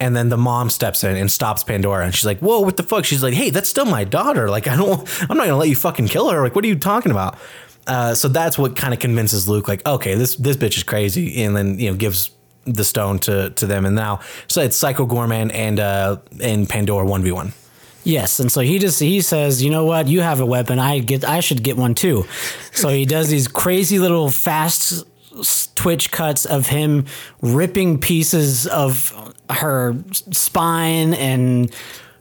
And 0.00 0.16
then 0.16 0.28
the 0.28 0.36
mom 0.36 0.70
steps 0.70 1.04
in 1.04 1.16
and 1.16 1.30
stops 1.30 1.62
Pandora 1.62 2.04
and 2.04 2.14
she's 2.14 2.26
like, 2.26 2.40
"Whoa, 2.40 2.60
what 2.60 2.76
the 2.76 2.82
fuck?" 2.82 3.04
She's 3.04 3.22
like, 3.22 3.34
"Hey, 3.34 3.50
that's 3.50 3.68
still 3.68 3.84
my 3.84 4.04
daughter. 4.04 4.50
Like 4.50 4.66
I 4.66 4.76
don't 4.76 5.08
I'm 5.30 5.36
not 5.36 5.46
to 5.46 5.56
let 5.56 5.68
you 5.68 5.76
fucking 5.76 6.08
kill 6.08 6.30
her. 6.30 6.42
Like 6.42 6.54
what 6.54 6.64
are 6.64 6.68
you 6.68 6.78
talking 6.78 7.12
about?" 7.12 7.38
Uh, 7.86 8.14
so 8.14 8.28
that's 8.28 8.56
what 8.56 8.76
kind 8.76 8.94
of 8.94 9.00
convinces 9.00 9.48
Luke 9.48 9.68
like, 9.68 9.86
"Okay, 9.86 10.14
this 10.14 10.36
this 10.36 10.56
bitch 10.56 10.76
is 10.76 10.82
crazy." 10.82 11.42
And 11.44 11.56
then, 11.56 11.78
you 11.78 11.90
know, 11.90 11.96
gives 11.96 12.30
the 12.64 12.84
stone 12.84 13.18
to 13.20 13.50
to 13.50 13.66
them 13.66 13.84
and 13.84 13.94
now 13.94 14.20
so 14.46 14.62
it's 14.62 14.76
Psycho 14.76 15.06
Goreman 15.06 15.52
and 15.52 15.78
uh 15.78 16.16
and 16.40 16.68
Pandora 16.68 17.06
1v1. 17.06 17.52
Yes, 18.04 18.38
and 18.38 18.52
so 18.52 18.60
he 18.60 18.78
just 18.78 19.00
he 19.00 19.22
says, 19.22 19.62
you 19.62 19.70
know 19.70 19.86
what, 19.86 20.08
you 20.08 20.20
have 20.20 20.40
a 20.40 20.46
weapon, 20.46 20.78
I 20.78 20.98
get 20.98 21.24
I 21.24 21.40
should 21.40 21.62
get 21.62 21.76
one 21.76 21.94
too. 21.94 22.24
So 22.72 22.88
he 22.88 23.06
does 23.06 23.28
these 23.28 23.48
crazy 23.48 23.98
little 23.98 24.30
fast 24.30 25.04
twitch 25.74 26.10
cuts 26.10 26.44
of 26.44 26.68
him 26.68 27.06
ripping 27.40 27.98
pieces 27.98 28.66
of 28.66 29.34
her 29.54 29.96
spine 30.32 31.14
and 31.14 31.74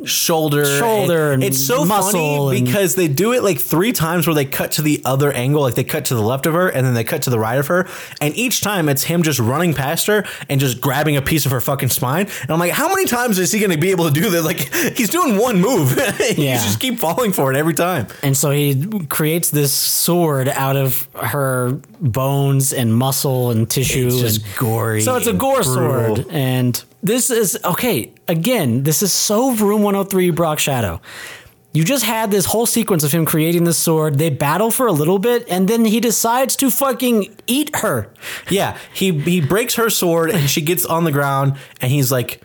shoulder, 0.05 0.65
Shoulder 0.65 1.31
and 1.31 1.41
it's 1.43 1.65
so 1.65 1.85
muscle 1.85 2.47
funny 2.49 2.61
because 2.63 2.95
they 2.95 3.07
do 3.07 3.31
it 3.31 3.41
like 3.41 3.57
three 3.59 3.93
times 3.93 4.27
where 4.27 4.33
they 4.33 4.43
cut 4.43 4.71
to 4.73 4.81
the 4.81 5.01
other 5.05 5.31
angle, 5.31 5.61
like 5.61 5.75
they 5.75 5.83
cut 5.85 6.05
to 6.05 6.15
the 6.15 6.21
left 6.21 6.45
of 6.45 6.53
her 6.55 6.67
and 6.67 6.85
then 6.85 6.93
they 6.93 7.05
cut 7.05 7.21
to 7.21 7.29
the 7.29 7.39
right 7.39 7.57
of 7.57 7.67
her, 7.67 7.87
and 8.19 8.35
each 8.35 8.59
time 8.61 8.89
it's 8.89 9.03
him 9.03 9.23
just 9.23 9.39
running 9.39 9.73
past 9.73 10.07
her 10.07 10.25
and 10.49 10.59
just 10.59 10.81
grabbing 10.81 11.15
a 11.15 11.21
piece 11.21 11.45
of 11.45 11.51
her 11.53 11.61
fucking 11.61 11.87
spine. 11.89 12.27
And 12.41 12.49
I'm 12.51 12.59
like, 12.59 12.71
how 12.73 12.89
many 12.89 13.05
times 13.05 13.39
is 13.39 13.51
he 13.53 13.59
going 13.59 13.71
to 13.71 13.77
be 13.77 13.91
able 13.91 14.05
to 14.05 14.11
do 14.11 14.29
that? 14.31 14.41
Like 14.43 14.73
he's 14.97 15.09
doing 15.09 15.37
one 15.37 15.61
move, 15.61 15.91
you 16.37 16.43
Yeah. 16.43 16.55
just 16.55 16.81
keep 16.81 16.99
falling 16.99 17.31
for 17.31 17.53
it 17.53 17.55
every 17.55 17.75
time. 17.75 18.07
And 18.23 18.35
so 18.35 18.49
he 18.51 18.83
creates 19.07 19.51
this 19.51 19.71
sword 19.71 20.49
out 20.49 20.75
of 20.75 21.07
her 21.15 21.79
bones 22.01 22.73
and 22.73 22.93
muscle 22.93 23.51
and 23.51 23.69
tissue. 23.69 24.07
It's 24.07 24.19
just 24.19 24.43
and- 24.45 24.55
gory 24.57 25.01
So 25.01 25.15
it's 25.15 25.27
a 25.27 25.33
gore 25.33 25.61
brutal. 25.63 26.15
sword. 26.15 26.25
And 26.29 26.83
this 27.03 27.29
is, 27.29 27.59
okay, 27.63 28.13
again, 28.27 28.83
this 28.83 29.03
is 29.03 29.11
so 29.11 29.53
Room 29.53 29.83
103 29.83 30.31
Brock 30.31 30.57
Shadow. 30.57 31.01
You 31.73 31.83
just 31.83 32.05
had 32.05 32.29
this 32.29 32.45
whole 32.45 32.67
sequence 32.67 33.03
of 33.03 33.11
him 33.11 33.25
creating 33.25 33.63
this 33.63 33.79
sword. 33.79 34.19
They 34.19 34.29
battle 34.29 34.69
for 34.69 34.85
a 34.85 34.91
little 34.91 35.17
bit, 35.19 35.45
and 35.49 35.67
then 35.67 35.85
he 35.85 35.99
decides 35.99 36.55
to 36.57 36.69
fucking 36.69 37.35
eat 37.47 37.75
her. 37.77 38.13
Yeah, 38.49 38.77
he 38.93 39.11
he 39.19 39.41
breaks 39.41 39.73
her 39.75 39.89
sword 39.89 40.29
and 40.29 40.47
she 40.47 40.61
gets 40.61 40.85
on 40.85 41.03
the 41.03 41.11
ground 41.11 41.57
and 41.81 41.91
he's 41.91 42.11
like, 42.11 42.41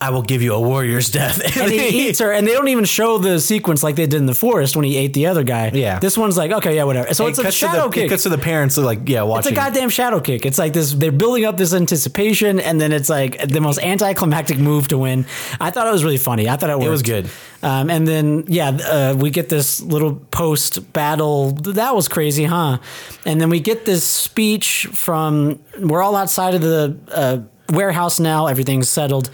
"I 0.00 0.10
will 0.10 0.22
give 0.22 0.42
you 0.42 0.54
a 0.54 0.60
warrior's 0.60 1.10
death." 1.10 1.56
and 1.56 1.70
he 1.70 2.08
eats 2.08 2.18
her, 2.20 2.32
and 2.32 2.46
they 2.46 2.52
don't 2.52 2.68
even 2.68 2.84
show 2.84 3.18
the 3.18 3.38
sequence 3.40 3.82
like 3.82 3.96
they 3.96 4.06
did 4.06 4.18
in 4.18 4.26
the 4.26 4.34
forest 4.34 4.76
when 4.76 4.84
he 4.84 4.96
ate 4.96 5.12
the 5.14 5.26
other 5.26 5.42
guy. 5.44 5.70
Yeah. 5.72 5.98
this 5.98 6.16
one's 6.16 6.36
like 6.36 6.52
okay, 6.52 6.76
yeah, 6.76 6.84
whatever. 6.84 7.12
So 7.14 7.26
It 7.26 7.30
it's 7.30 7.38
a 7.38 7.50
shadow 7.50 7.88
the, 7.88 7.94
kick. 7.94 8.04
It 8.06 8.08
cuts 8.10 8.22
to 8.24 8.28
the 8.28 8.38
parents, 8.38 8.78
are 8.78 8.82
like, 8.82 9.08
yeah, 9.08 9.22
watch. 9.22 9.40
it's 9.40 9.52
a 9.52 9.54
goddamn 9.54 9.90
shadow 9.90 10.20
kick. 10.20 10.46
It's 10.46 10.58
like 10.58 10.72
this. 10.72 10.92
They're 10.92 11.12
building 11.12 11.44
up 11.44 11.56
this 11.56 11.74
anticipation, 11.74 12.60
and 12.60 12.80
then 12.80 12.92
it's 12.92 13.08
like 13.08 13.48
the 13.48 13.60
most 13.60 13.78
anticlimactic 13.82 14.58
move 14.58 14.88
to 14.88 14.98
win. 14.98 15.26
I 15.60 15.70
thought 15.70 15.86
it 15.86 15.92
was 15.92 16.04
really 16.04 16.18
funny. 16.18 16.48
I 16.48 16.56
thought 16.56 16.70
it, 16.70 16.78
worked. 16.78 16.90
was 16.90 17.02
good. 17.02 17.28
Um, 17.62 17.90
and 17.90 18.08
then 18.08 18.44
yeah, 18.48 18.68
uh, 18.70 19.14
we 19.16 19.30
get 19.30 19.48
this 19.48 19.80
little 19.82 20.14
post 20.30 20.92
battle. 20.92 21.52
That 21.52 21.94
was 21.94 22.08
crazy, 22.08 22.44
huh? 22.44 22.78
And 23.26 23.40
then 23.40 23.50
we 23.50 23.60
get 23.60 23.84
this 23.84 24.04
speech 24.04 24.88
from. 24.92 25.60
We're 25.78 26.02
all 26.02 26.16
outside 26.16 26.54
of 26.54 26.62
the 26.62 26.96
uh, 27.12 27.38
warehouse 27.72 28.18
now. 28.20 28.46
Everything's 28.46 28.88
settled, 28.88 29.30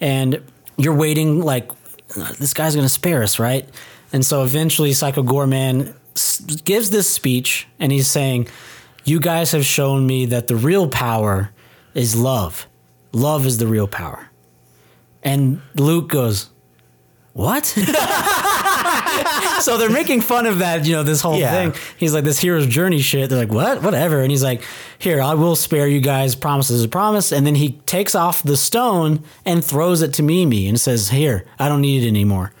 and 0.00 0.42
you're 0.76 0.94
waiting 0.94 1.40
like 1.42 1.70
this 2.38 2.54
guy's 2.54 2.74
gonna 2.74 2.88
spare 2.88 3.22
us, 3.22 3.38
right? 3.38 3.68
And 4.12 4.24
so 4.24 4.42
eventually, 4.42 4.92
Psycho 4.92 5.22
Goreman 5.22 5.94
gives 6.64 6.90
this 6.90 7.08
speech, 7.10 7.66
and 7.78 7.92
he's 7.92 8.08
saying, 8.08 8.48
"You 9.04 9.20
guys 9.20 9.52
have 9.52 9.64
shown 9.66 10.06
me 10.06 10.26
that 10.26 10.46
the 10.46 10.56
real 10.56 10.88
power 10.88 11.50
is 11.94 12.16
love. 12.16 12.66
Love 13.12 13.46
is 13.46 13.58
the 13.58 13.66
real 13.66 13.86
power." 13.88 14.30
And 15.22 15.60
Luke 15.74 16.08
goes, 16.08 16.50
"What?" 17.34 17.74
so 19.60 19.76
they're 19.76 19.90
making 19.90 20.20
fun 20.20 20.46
of 20.46 20.58
that, 20.60 20.84
you 20.86 20.92
know, 20.92 21.02
this 21.02 21.20
whole 21.20 21.38
Yeah. 21.38 21.50
thing. 21.50 21.74
He's 21.96 22.14
like 22.14 22.24
this 22.24 22.38
hero's 22.38 22.66
journey 22.66 23.00
shit. 23.00 23.30
They're 23.30 23.38
like, 23.38 23.52
"What? 23.52 23.82
Whatever." 23.82 24.20
And 24.20 24.30
he's 24.30 24.42
like, 24.42 24.62
"Here, 24.98 25.20
I 25.20 25.34
will 25.34 25.56
spare 25.56 25.86
you 25.88 26.00
guys. 26.00 26.34
Promise 26.34 26.70
is 26.70 26.84
a 26.84 26.88
promise." 26.88 27.32
And 27.32 27.46
then 27.46 27.54
he 27.56 27.72
takes 27.86 28.14
off 28.14 28.42
the 28.42 28.56
stone 28.56 29.22
and 29.44 29.64
throws 29.64 30.02
it 30.02 30.12
to 30.14 30.22
Mimi 30.22 30.68
and 30.68 30.80
says, 30.80 31.08
"Here, 31.10 31.44
I 31.58 31.68
don't 31.68 31.80
need 31.80 32.04
it 32.04 32.08
anymore." 32.08 32.52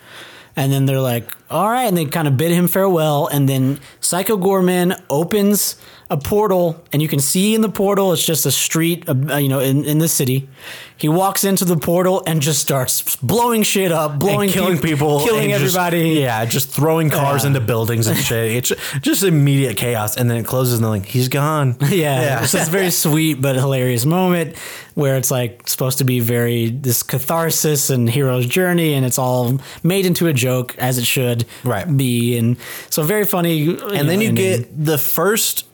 And 0.56 0.72
then 0.72 0.86
they're 0.86 1.00
like, 1.00 1.30
all 1.52 1.70
right. 1.70 1.84
And 1.84 1.96
they 1.96 2.04
kind 2.04 2.26
of 2.26 2.36
bid 2.36 2.50
him 2.50 2.66
farewell. 2.66 3.28
And 3.28 3.48
then 3.48 3.78
Psycho 4.00 4.36
Goreman 4.36 5.00
opens 5.08 5.76
a 6.10 6.16
portal, 6.16 6.82
and 6.92 7.02
you 7.02 7.08
can 7.08 7.20
see 7.20 7.54
in 7.54 7.60
the 7.60 7.68
portal, 7.68 8.12
it's 8.14 8.24
just 8.24 8.46
a 8.46 8.50
street, 8.50 9.06
uh, 9.08 9.36
you 9.36 9.48
know, 9.48 9.60
in, 9.60 9.84
in 9.84 9.98
the 9.98 10.08
city. 10.08 10.48
He 10.96 11.08
walks 11.08 11.44
into 11.44 11.64
the 11.66 11.76
portal 11.76 12.22
and 12.26 12.40
just 12.40 12.60
starts 12.60 13.14
blowing 13.16 13.62
shit 13.62 13.92
up, 13.92 14.18
blowing 14.18 14.48
and 14.48 14.52
killing 14.52 14.76
peop- 14.78 14.84
people, 14.84 15.20
killing 15.24 15.52
and 15.52 15.62
just- 15.62 15.76
everybody. 15.76 16.20
yeah, 16.20 16.44
just 16.46 16.70
throwing 16.70 17.10
cars 17.10 17.42
Yeah. 17.42 17.48
into 17.48 17.60
buildings 17.60 18.06
and 18.06 18.18
shit. 18.18 18.52
It's 18.52 18.72
just 19.02 19.22
immediate 19.22 19.76
chaos, 19.76 20.16
and 20.16 20.30
then 20.30 20.38
it 20.38 20.46
closes, 20.46 20.74
and 20.74 20.84
they're 20.84 20.90
like, 20.90 21.06
"He's 21.06 21.28
gone." 21.28 21.76
Yeah, 21.90 22.42
it's 22.42 22.52
this 22.52 22.68
very 22.68 22.90
sweet 23.04 23.40
but 23.40 23.54
hilarious 23.56 24.04
moment 24.06 24.56
where 24.94 25.16
it's 25.16 25.30
like 25.30 25.68
supposed 25.68 25.98
to 25.98 26.04
be 26.04 26.18
very 26.20 26.70
this 26.70 27.02
catharsis 27.04 27.90
and 27.90 28.08
hero's 28.10 28.46
journey, 28.46 28.94
and 28.94 29.04
it's 29.06 29.18
all 29.18 29.60
made 29.84 30.06
into 30.06 30.26
a 30.26 30.32
joke 30.32 30.74
as 30.78 30.96
it 30.98 31.04
should 31.04 31.44
Right. 31.64 31.86
be, 31.96 32.36
and 32.38 32.56
so 32.90 33.02
very 33.02 33.24
funny. 33.26 33.68
and 33.94 34.08
then 34.08 34.20
you 34.22 34.32
get 34.32 34.84
the 34.84 34.98
first 34.98 35.66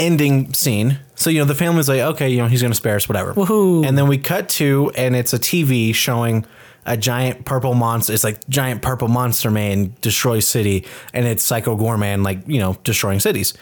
ending 0.00 0.52
scene. 0.54 0.98
So 1.14 1.30
you 1.30 1.38
know 1.38 1.44
the 1.44 1.54
family's 1.54 1.88
like, 1.88 2.00
okay, 2.00 2.28
you 2.30 2.38
know 2.38 2.48
he's 2.48 2.62
gonna 2.62 2.74
spare 2.74 2.96
us, 2.96 3.08
whatever. 3.08 3.34
Woohoo. 3.34 3.86
And 3.86 3.96
then 3.96 4.08
we 4.08 4.18
cut 4.18 4.48
to, 4.50 4.90
and 4.96 5.14
it's 5.14 5.32
a 5.32 5.38
TV 5.38 5.94
showing 5.94 6.44
a 6.86 6.96
giant 6.96 7.44
purple 7.44 7.74
monster. 7.74 8.12
It's 8.12 8.24
like 8.24 8.46
giant 8.48 8.82
purple 8.82 9.08
monster 9.08 9.50
man 9.50 9.94
destroys 10.00 10.46
city, 10.46 10.86
and 11.12 11.26
it's 11.26 11.42
Psycho 11.42 11.76
Goreman 11.76 12.24
like 12.24 12.40
you 12.48 12.58
know 12.58 12.76
destroying 12.84 13.20
cities. 13.20 13.54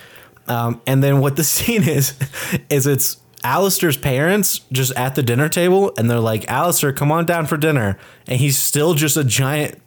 Um, 0.47 0.81
and 0.87 1.03
then 1.03 1.21
what 1.21 1.37
the 1.37 1.45
scene 1.55 1.83
is 1.83 2.15
is 2.71 2.87
it's 2.87 3.19
Alistair's 3.45 3.97
parents 3.97 4.61
just 4.73 4.93
at 4.97 5.15
the 5.15 5.23
dinner 5.23 5.49
table, 5.49 5.93
and 5.97 6.11
they're 6.11 6.21
like, 6.21 6.49
Alistair, 6.49 6.93
come 6.93 7.13
on 7.13 7.27
down 7.27 7.47
for 7.47 7.57
dinner, 7.57 7.99
and 8.27 8.41
he's 8.41 8.57
still 8.57 8.95
just 8.95 9.17
a 9.17 9.25
giant. 9.25 9.81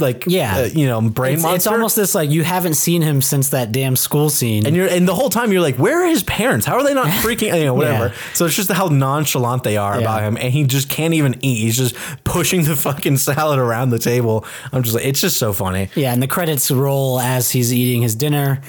Like 0.00 0.24
Yeah. 0.26 0.58
uh, 0.58 0.64
you 0.66 0.86
know, 0.86 1.00
brain 1.00 1.34
it's, 1.34 1.42
monster. 1.42 1.56
it's 1.56 1.66
almost 1.66 1.96
this 1.96 2.14
like 2.14 2.30
you 2.30 2.44
haven't 2.44 2.74
seen 2.74 3.02
him 3.02 3.20
since 3.22 3.50
that 3.50 3.72
damn 3.72 3.96
school 3.96 4.30
scene. 4.30 4.66
And 4.66 4.74
you're 4.76 4.86
and 4.88 5.06
the 5.08 5.14
whole 5.14 5.30
time 5.30 5.52
you're 5.52 5.60
like, 5.62 5.76
where 5.76 6.02
are 6.04 6.06
his 6.06 6.22
parents? 6.22 6.66
How 6.66 6.74
are 6.76 6.84
they 6.84 6.94
not 6.94 7.06
freaking 7.24 7.56
you 7.58 7.64
know, 7.64 7.74
whatever. 7.74 8.08
Yeah. 8.08 8.14
So 8.34 8.46
it's 8.46 8.54
just 8.56 8.70
how 8.70 8.86
nonchalant 8.88 9.62
they 9.64 9.76
are 9.76 9.94
Yeah. 9.94 10.00
about 10.00 10.22
him. 10.22 10.36
And 10.36 10.52
he 10.52 10.64
just 10.64 10.88
can't 10.88 11.14
even 11.14 11.36
eat. 11.42 11.58
He's 11.62 11.76
just 11.76 11.94
pushing 12.24 12.64
the 12.64 12.76
fucking 12.76 13.16
salad 13.18 13.58
around 13.58 13.90
the 13.90 13.98
table. 13.98 14.44
I'm 14.72 14.82
just 14.82 14.94
like, 14.94 15.04
it's 15.04 15.20
just 15.20 15.36
so 15.38 15.52
funny. 15.52 15.90
yeah, 15.94 16.12
and 16.12 16.22
the 16.22 16.26
credits 16.28 16.70
roll 16.70 17.20
as 17.20 17.50
he's 17.50 17.72
eating 17.72 18.02
his 18.02 18.14
dinner. 18.14 18.60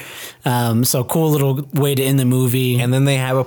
Um, 0.46 0.84
so 0.86 1.04
cool 1.04 1.30
little 1.32 1.68
way 1.74 1.96
to 1.96 2.04
end 2.04 2.20
the 2.20 2.26
movie. 2.26 2.80
And 2.80 2.94
then 2.94 3.06
they 3.06 3.18
have 3.18 3.38
a 3.38 3.46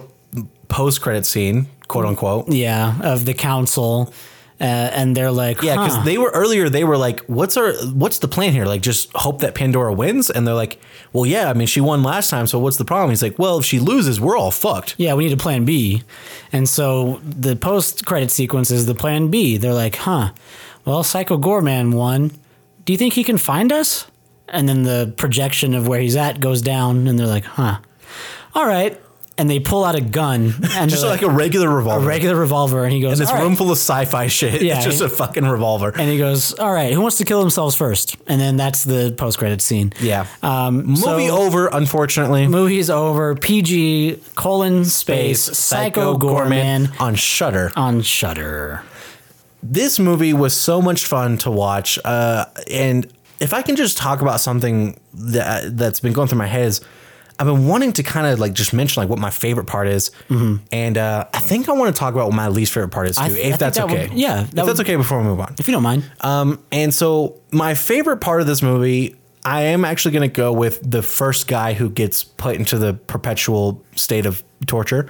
post 0.69 1.01
credit 1.03 1.27
scene, 1.27 1.67
quote 1.89 2.05
unquote. 2.07 2.49
yeah, 2.49 2.99
of 3.03 3.25
the 3.25 3.35
council, 3.35 4.13
uh, 4.63 4.91
and 4.95 5.17
they're 5.17 5.33
like, 5.33 5.61
Yeah, 5.61 5.75
because 5.75 5.97
huh. 5.97 6.05
they 6.05 6.17
were 6.19 6.31
earlier. 6.31 6.69
They 6.69 6.85
were 6.85 6.97
like, 6.97 7.21
"What's 7.27 7.57
our 7.57 7.73
What's 7.93 8.21
the 8.21 8.29
plan 8.29 8.53
here? 8.53 8.65
Like, 8.65 8.81
just 8.81 9.11
hope 9.15 9.41
that 9.41 9.55
Pandora 9.55 9.93
wins." 9.93 10.31
And 10.31 10.47
they're 10.47 10.55
like, 10.55 10.81
"Well, 11.13 11.27
yeah. 11.27 11.51
I 11.51 11.53
mean, 11.53 11.67
she 11.67 11.81
won 11.81 12.03
last 12.05 12.31
time, 12.31 12.47
so 12.47 12.59
what's 12.61 12.77
the 12.77 12.85
problem?" 12.85 13.11
He's 13.11 13.23
like, 13.23 13.39
"Well, 13.39 13.59
if 13.59 13.65
she 13.65 13.81
loses, 13.81 14.21
we're 14.21 14.37
all 14.39 14.53
fucked." 14.53 14.95
yeah, 14.99 15.15
we 15.15 15.25
need 15.25 15.33
a 15.33 15.37
plan 15.37 15.65
B. 15.65 16.05
And 16.53 16.69
so 16.69 17.21
the 17.25 17.57
post 17.57 18.07
credit 18.07 18.31
sequence 18.31 18.71
is 18.71 18.87
the 18.87 18.95
plan 18.95 19.29
B. 19.29 19.57
They're 19.57 19.75
like, 19.75 19.97
huh, 19.97 20.33
well, 20.85 21.03
Psycho 21.03 21.39
Goreman 21.39 21.95
won. 21.95 22.31
Do 22.85 22.93
you 22.93 22.99
think 22.99 23.15
he 23.15 23.25
can 23.25 23.39
find 23.39 23.73
us? 23.73 24.07
And 24.49 24.69
then 24.69 24.83
the 24.83 25.13
projection 25.17 25.75
of 25.75 25.89
where 25.89 26.01
he's 26.01 26.17
at 26.17 26.41
goes 26.41 26.61
down, 26.63 27.09
and 27.09 27.19
they're 27.19 27.27
like, 27.27 27.45
huh, 27.45 27.79
all 28.55 28.67
right. 28.67 29.01
And 29.43 29.51
they 29.51 29.59
pull 29.59 29.83
out 29.85 29.97
a 29.97 30.01
gun 30.01 30.55
and 30.77 30.89
Just 30.89 31.03
they're 31.03 31.11
like, 31.11 31.23
a 31.23 31.29
regular 31.29 31.69
revolver, 31.69 32.05
a 32.05 32.07
regular 32.07 32.37
revolver, 32.37 32.85
and 32.85 32.93
he 32.93 33.01
goes, 33.01 33.15
in 33.15 33.19
this 33.19 33.29
"All 33.29 33.35
right." 33.35 33.43
room 33.43 33.57
full 33.57 33.73
of 33.73 33.77
sci-fi 33.79 34.29
shit. 34.29 34.63
Yeah. 34.63 34.77
it's 34.77 34.85
just 34.85 35.01
a 35.01 35.09
fucking 35.09 35.45
revolver. 35.45 35.89
and 35.99 36.09
he 36.09 36.17
goes, 36.17 36.55
all 36.55 36.73
right, 36.73 36.93
who 36.93 37.01
wants 37.01 37.17
to 37.17 37.25
kill 37.25 37.41
themselves 37.41 37.75
first? 37.75 38.17
And 38.29 38.41
then 38.41 38.57
that's 38.57 38.85
the 38.85 39.13
post 39.19 39.39
credit 39.39 39.61
scene. 39.61 39.93
Yeah. 40.01 40.27
Um, 40.45 40.85
Movie 40.87 41.27
so- 41.27 41.39
over, 41.43 41.67
unfortunately. 41.73 42.47
Movie's 42.47 42.89
over. 42.89 43.35
PG 43.35 44.21
colon 44.37 44.85
space 44.85 45.41
Psycho 45.43 46.17
Goreman 46.17 46.99
on 47.01 47.17
Shudder. 47.17 47.73
on 47.75 48.03
Shudder. 48.03 48.83
This 49.61 49.99
movie 49.99 50.33
was 50.33 50.57
so 50.57 50.81
much 50.81 51.07
fun 51.07 51.37
to 51.39 51.51
watch, 51.51 51.99
uh, 52.05 52.45
and 52.71 53.13
if 53.41 53.53
I 53.53 53.63
can 53.63 53.75
just 53.75 53.97
talk 53.97 54.21
about 54.23 54.41
something 54.41 55.01
that 55.15 55.77
that's 55.77 55.99
been 56.01 56.13
going 56.13 56.29
through 56.29 56.39
my 56.39 56.47
head 56.47 56.67
is 56.67 56.81
I've 57.43 57.47
been 57.49 57.67
wanting 57.67 57.93
to 57.95 58.05
kind 58.05 58.25
of 58.29 58.39
like 58.39 58.53
just 58.53 58.73
mention 58.73 59.01
like 59.01 59.09
what 59.11 59.19
my 59.19 59.31
favorite 59.31 59.67
part 59.67 59.89
is, 59.89 60.13
and 60.31 60.97
uh, 60.97 61.27
I 61.35 61.41
think 61.41 61.69
I 61.69 61.73
want 61.73 61.93
to 61.95 61.99
talk 61.99 62.15
about 62.15 62.27
what 62.29 62.37
my 62.37 62.47
least 62.47 62.73
favorite 62.73 62.91
part 62.93 63.09
is 63.09 63.17
too, 63.17 63.23
I 63.23 63.27
I 63.27 63.29
if 63.31 63.35
think 63.37 63.59
that's 63.59 63.79
that 63.79 63.89
would- 63.91 63.99
okay. 63.99 64.15
yeah, 64.15 64.43
if 64.43 64.51
that 64.53 64.55
that's 64.65 64.79
would- 64.79 64.81
okay 64.87 64.95
before 64.95 65.19
we 65.19 65.25
move 65.25 65.41
on. 65.41 65.57
If 65.59 65.67
you 65.67 65.73
don't 65.73 65.83
mind. 65.83 66.05
Um, 66.21 66.63
and 66.71 66.95
so 66.95 67.41
my 67.51 67.75
favorite 67.75 68.19
part 68.19 68.41
of 68.43 68.47
this 68.47 68.63
movie, 68.63 69.17
I 69.45 69.63
am 69.63 69.85
actually 69.85 70.13
going 70.13 70.31
to 70.31 70.35
go 70.35 70.53
with 70.53 70.89
the 70.89 71.03
first 71.03 71.49
guy 71.49 71.73
who 71.73 71.91
gets 71.91 72.23
put 72.23 72.57
into 72.57 72.79
the 72.79 72.95
perpetual 72.95 73.85
state 73.97 74.25
of 74.25 74.43
torture. 74.67 75.09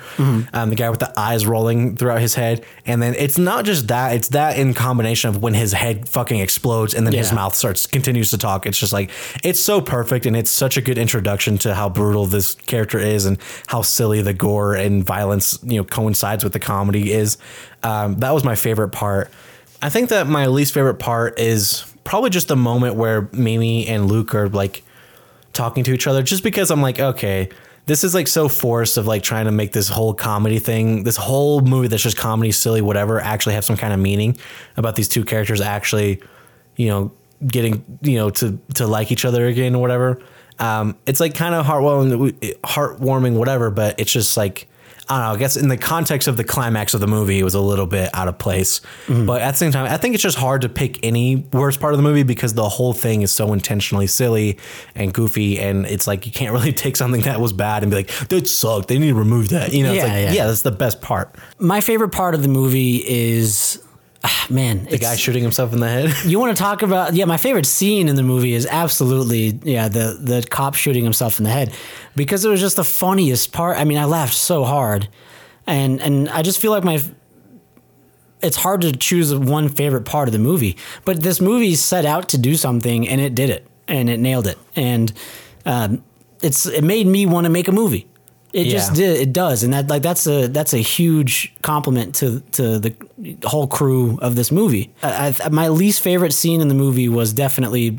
Um, 0.54 0.70
the 0.70 0.76
guy 0.76 0.88
with 0.88 1.00
the 1.00 1.12
eyes 1.20 1.44
rolling 1.46 1.96
throughout 1.96 2.20
his 2.20 2.34
head, 2.34 2.64
and 2.86 3.02
then 3.02 3.14
it's 3.18 3.36
not 3.36 3.66
just 3.66 3.88
that; 3.88 4.14
it's 4.14 4.28
that 4.28 4.58
in 4.58 4.72
combination 4.72 5.28
of 5.28 5.42
when 5.42 5.52
his 5.52 5.72
head 5.72 6.08
fucking 6.08 6.40
explodes 6.40 6.94
and 6.94 7.06
then 7.06 7.12
his 7.12 7.32
mouth 7.32 7.54
starts 7.54 7.86
continues 7.86 8.30
to 8.30 8.38
talk. 8.38 8.64
It's 8.64 8.78
just 8.78 8.94
like 8.94 9.10
it's 9.44 9.60
so 9.60 9.82
perfect, 9.82 10.24
and 10.24 10.34
it's 10.34 10.50
such 10.50 10.78
a 10.78 10.80
good 10.80 10.96
introduction 10.96 11.58
to 11.58 11.74
how 11.74 11.90
brutal 11.90 12.24
this 12.24 12.54
character 12.54 12.98
is 12.98 13.26
and 13.26 13.38
how 13.66 13.82
silly 13.82 14.22
the 14.22 14.32
gore 14.32 14.74
and 14.74 15.04
violence 15.04 15.58
you 15.62 15.76
know 15.76 15.84
coincides 15.84 16.42
with 16.42 16.54
the 16.54 16.60
comedy 16.60 17.12
is. 17.12 17.36
Um, 17.82 18.16
that 18.20 18.32
was 18.32 18.44
my 18.44 18.54
favorite 18.54 18.90
part. 18.90 19.30
I 19.82 19.90
think 19.90 20.08
that 20.10 20.26
my 20.28 20.46
least 20.46 20.72
favorite 20.72 21.00
part 21.00 21.38
is 21.38 21.91
probably 22.04 22.30
just 22.30 22.48
the 22.48 22.56
moment 22.56 22.96
where 22.96 23.28
Mimi 23.32 23.86
and 23.86 24.06
Luke 24.06 24.34
are 24.34 24.48
like 24.48 24.82
talking 25.52 25.84
to 25.84 25.92
each 25.92 26.06
other, 26.06 26.22
just 26.22 26.42
because 26.42 26.70
I'm 26.70 26.82
like, 26.82 26.98
okay, 26.98 27.48
this 27.86 28.04
is 28.04 28.14
like 28.14 28.28
so 28.28 28.48
forced 28.48 28.96
of 28.96 29.06
like 29.06 29.22
trying 29.22 29.46
to 29.46 29.52
make 29.52 29.72
this 29.72 29.88
whole 29.88 30.14
comedy 30.14 30.58
thing, 30.58 31.04
this 31.04 31.16
whole 31.16 31.60
movie 31.60 31.88
that's 31.88 32.02
just 32.02 32.16
comedy, 32.16 32.52
silly, 32.52 32.80
whatever, 32.80 33.20
actually 33.20 33.54
have 33.54 33.64
some 33.64 33.76
kind 33.76 33.92
of 33.92 34.00
meaning 34.00 34.36
about 34.76 34.96
these 34.96 35.08
two 35.08 35.24
characters 35.24 35.60
actually, 35.60 36.22
you 36.76 36.88
know, 36.88 37.12
getting 37.46 37.84
you 38.02 38.16
know 38.16 38.30
to 38.30 38.58
to 38.74 38.86
like 38.86 39.10
each 39.10 39.24
other 39.24 39.46
again 39.46 39.74
or 39.74 39.80
whatever. 39.80 40.22
Um, 40.58 40.96
it's 41.06 41.18
like 41.18 41.34
kind 41.34 41.54
of 41.54 41.66
heartwarming, 41.66 42.38
heartwarming, 42.60 43.34
whatever. 43.34 43.70
But 43.70 43.98
it's 43.98 44.12
just 44.12 44.36
like 44.36 44.68
I 45.08 45.18
don't 45.18 45.26
know. 45.26 45.34
I 45.34 45.38
guess 45.38 45.56
in 45.56 45.68
the 45.68 45.76
context 45.76 46.28
of 46.28 46.36
the 46.36 46.44
climax 46.44 46.94
of 46.94 47.00
the 47.00 47.06
movie, 47.06 47.38
it 47.38 47.44
was 47.44 47.54
a 47.54 47.60
little 47.60 47.86
bit 47.86 48.10
out 48.14 48.28
of 48.28 48.38
place. 48.38 48.80
Mm-hmm. 49.06 49.26
But 49.26 49.42
at 49.42 49.52
the 49.52 49.56
same 49.56 49.72
time, 49.72 49.86
I 49.86 49.96
think 49.96 50.14
it's 50.14 50.22
just 50.22 50.38
hard 50.38 50.62
to 50.62 50.68
pick 50.68 51.04
any 51.04 51.36
worst 51.52 51.80
part 51.80 51.92
of 51.92 51.98
the 51.98 52.02
movie 52.02 52.22
because 52.22 52.54
the 52.54 52.68
whole 52.68 52.92
thing 52.92 53.22
is 53.22 53.32
so 53.32 53.52
intentionally 53.52 54.06
silly 54.06 54.58
and 54.94 55.12
goofy, 55.12 55.58
and 55.58 55.86
it's 55.86 56.06
like 56.06 56.24
you 56.26 56.32
can't 56.32 56.52
really 56.52 56.72
take 56.84 56.96
something 56.96 57.22
that 57.22 57.40
was 57.40 57.52
bad 57.52 57.82
and 57.82 57.90
be 57.90 57.96
like 57.96 58.28
that 58.28 58.48
sucked. 58.48 58.88
They 58.88 58.98
need 58.98 59.08
to 59.08 59.14
remove 59.14 59.48
that. 59.50 59.72
You 59.72 59.84
know, 59.84 59.92
it's 59.92 60.02
like 60.02 60.12
yeah. 60.12 60.32
yeah, 60.32 60.46
that's 60.46 60.62
the 60.62 60.70
best 60.70 61.00
part. 61.00 61.34
My 61.58 61.80
favorite 61.80 62.10
part 62.10 62.34
of 62.34 62.42
the 62.42 62.48
movie 62.48 63.02
is, 63.06 63.82
ah, 64.24 64.46
man, 64.50 64.84
The 64.84 64.98
guy 64.98 65.16
shooting 65.16 65.42
himself 65.42 65.72
in 65.72 65.80
the 65.80 65.88
head. 65.88 66.14
You 66.24 66.38
want 66.38 66.56
to 66.56 66.62
talk 66.62 66.82
about? 66.82 67.14
Yeah, 67.14 67.24
my 67.26 67.36
favorite 67.36 67.66
scene 67.66 68.08
in 68.08 68.16
the 68.16 68.22
movie 68.22 68.54
is 68.54 68.66
absolutely 68.66 69.58
yeah 69.64 69.88
the 69.88 70.18
the 70.20 70.46
cop 70.48 70.74
shooting 70.74 71.04
himself 71.04 71.38
in 71.38 71.44
the 71.44 71.50
head 71.50 71.72
because 72.16 72.44
it 72.44 72.48
was 72.48 72.60
just 72.60 72.76
the 72.76 72.84
funniest 72.84 73.52
part. 73.52 73.78
I 73.78 73.84
mean, 73.84 73.98
I 73.98 74.04
laughed 74.04 74.34
so 74.34 74.64
hard, 74.64 75.08
and 75.66 76.00
and 76.00 76.28
I 76.28 76.42
just 76.42 76.58
feel 76.60 76.70
like 76.70 76.84
my. 76.84 77.00
It's 78.42 78.56
hard 78.56 78.80
to 78.80 78.90
choose 78.90 79.32
one 79.32 79.68
favorite 79.68 80.04
part 80.04 80.26
of 80.26 80.32
the 80.32 80.40
movie, 80.40 80.76
but 81.04 81.22
this 81.22 81.40
movie 81.40 81.76
set 81.76 82.04
out 82.04 82.28
to 82.30 82.38
do 82.38 82.56
something 82.56 83.08
and 83.08 83.20
it 83.20 83.36
did 83.36 83.50
it 83.50 83.64
and 83.86 84.10
it 84.10 84.18
nailed 84.18 84.48
it 84.48 84.58
and 84.74 85.12
um, 85.64 86.02
it's 86.42 86.66
it 86.66 86.82
made 86.82 87.06
me 87.06 87.24
want 87.24 87.44
to 87.44 87.50
make 87.50 87.68
a 87.68 87.72
movie. 87.72 88.08
It 88.52 88.64
just 88.64 88.94
did. 88.94 89.18
It 89.20 89.32
does, 89.32 89.62
and 89.62 89.72
that 89.72 89.88
like 89.88 90.02
that's 90.02 90.26
a 90.26 90.46
that's 90.48 90.74
a 90.74 90.78
huge 90.78 91.54
compliment 91.62 92.14
to 92.16 92.40
to 92.52 92.78
the 92.78 92.94
whole 93.44 93.66
crew 93.66 94.18
of 94.20 94.36
this 94.36 94.52
movie. 94.52 94.92
I, 95.02 95.34
I, 95.42 95.48
my 95.48 95.68
least 95.68 96.02
favorite 96.02 96.32
scene 96.32 96.60
in 96.60 96.68
the 96.68 96.74
movie 96.74 97.08
was 97.08 97.32
definitely 97.32 97.98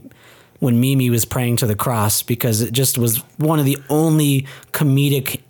when 0.59 0.79
Mimi 0.79 1.09
was 1.09 1.25
praying 1.25 1.57
to 1.57 1.65
the 1.67 1.75
cross 1.75 2.21
because 2.21 2.61
it 2.61 2.71
just 2.71 2.97
was 2.97 3.17
one 3.37 3.59
of 3.59 3.65
the 3.65 3.77
only 3.89 4.45
comedic 4.71 5.41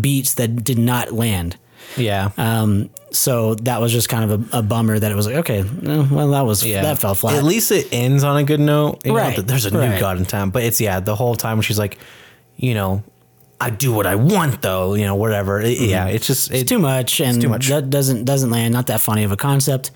beats 0.00 0.34
that 0.34 0.64
did 0.64 0.78
not 0.78 1.12
land. 1.12 1.56
yeah. 1.96 2.30
Um, 2.36 2.90
so 3.12 3.54
that 3.56 3.80
was 3.80 3.92
just 3.92 4.08
kind 4.08 4.30
of 4.30 4.52
a, 4.54 4.58
a 4.58 4.62
bummer 4.62 4.98
that 4.98 5.12
it 5.12 5.14
was 5.14 5.26
like, 5.26 5.36
okay, 5.36 5.60
eh, 5.60 6.06
well 6.10 6.30
that 6.30 6.44
was 6.44 6.64
Yeah. 6.64 6.82
that 6.82 6.98
fell 6.98 7.14
flat. 7.14 7.36
At 7.36 7.44
least 7.44 7.70
it 7.70 7.86
ends 7.92 8.24
on 8.24 8.36
a 8.36 8.42
good 8.42 8.58
note. 8.60 9.00
You 9.06 9.16
Right, 9.16 9.36
that 9.36 9.46
there's 9.46 9.64
a 9.66 9.70
new 9.70 9.78
right. 9.78 10.00
God 10.00 10.18
in 10.18 10.24
town. 10.26 10.50
But 10.50 10.64
it's, 10.64 10.80
yeah, 10.80 10.98
the 11.00 11.14
whole 11.14 11.36
time 11.36 11.58
when 11.58 11.62
she's 11.62 11.78
like, 11.78 11.98
you 12.56 12.74
know, 12.74 13.04
I 13.58 13.70
do 13.70 13.90
what 13.92 14.06
I 14.06 14.16
want 14.16 14.60
though, 14.60 14.92
you 14.94 15.04
know, 15.06 15.14
whatever. 15.14 15.60
It- 15.60 15.80
Yeah, 15.80 16.06
it's 16.08 16.26
just, 16.26 16.50
it's 16.50 16.62
it, 16.62 16.68
too 16.68 16.78
much 16.78 17.20
and 17.20 17.40
too 17.40 17.48
much. 17.48 17.68
that 17.68 17.88
doesn't 17.88 18.24
doesn't 18.24 18.50
land 18.50 18.74
not 18.74 18.86
that 18.88 19.00
funny 19.00 19.24
of 19.24 19.32
a 19.32 19.36
concept 19.36 19.90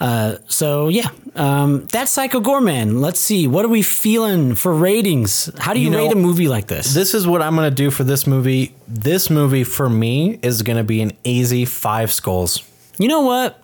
uh, 0.00 0.36
so 0.48 0.88
yeah 0.88 1.08
um, 1.34 1.86
that's 1.90 2.10
psycho 2.10 2.40
goreman 2.40 3.00
let's 3.00 3.18
see 3.20 3.46
what 3.46 3.64
are 3.64 3.68
we 3.68 3.82
feeling 3.82 4.54
for 4.54 4.74
ratings 4.74 5.48
how 5.58 5.72
do 5.72 5.80
you, 5.80 5.86
You 5.86 5.90
know, 5.92 5.98
rate 6.04 6.12
a 6.12 6.16
movie 6.16 6.48
like 6.48 6.66
this 6.66 6.92
this 6.92 7.14
is 7.14 7.26
what 7.26 7.40
I'm 7.40 7.56
going 7.56 7.70
to 7.70 7.74
do 7.74 7.90
for 7.90 8.04
this 8.04 8.26
movie. 8.26 8.74
This 8.86 9.30
movie 9.30 9.64
for 9.64 9.88
me 9.88 10.38
is 10.42 10.60
going 10.62 10.76
to 10.78 10.84
be 10.84 11.00
an 11.00 11.12
easy 11.24 11.64
five 11.64 12.12
skulls. 12.12 12.62
you 12.98 13.08
know 13.08 13.22
what 13.22 13.62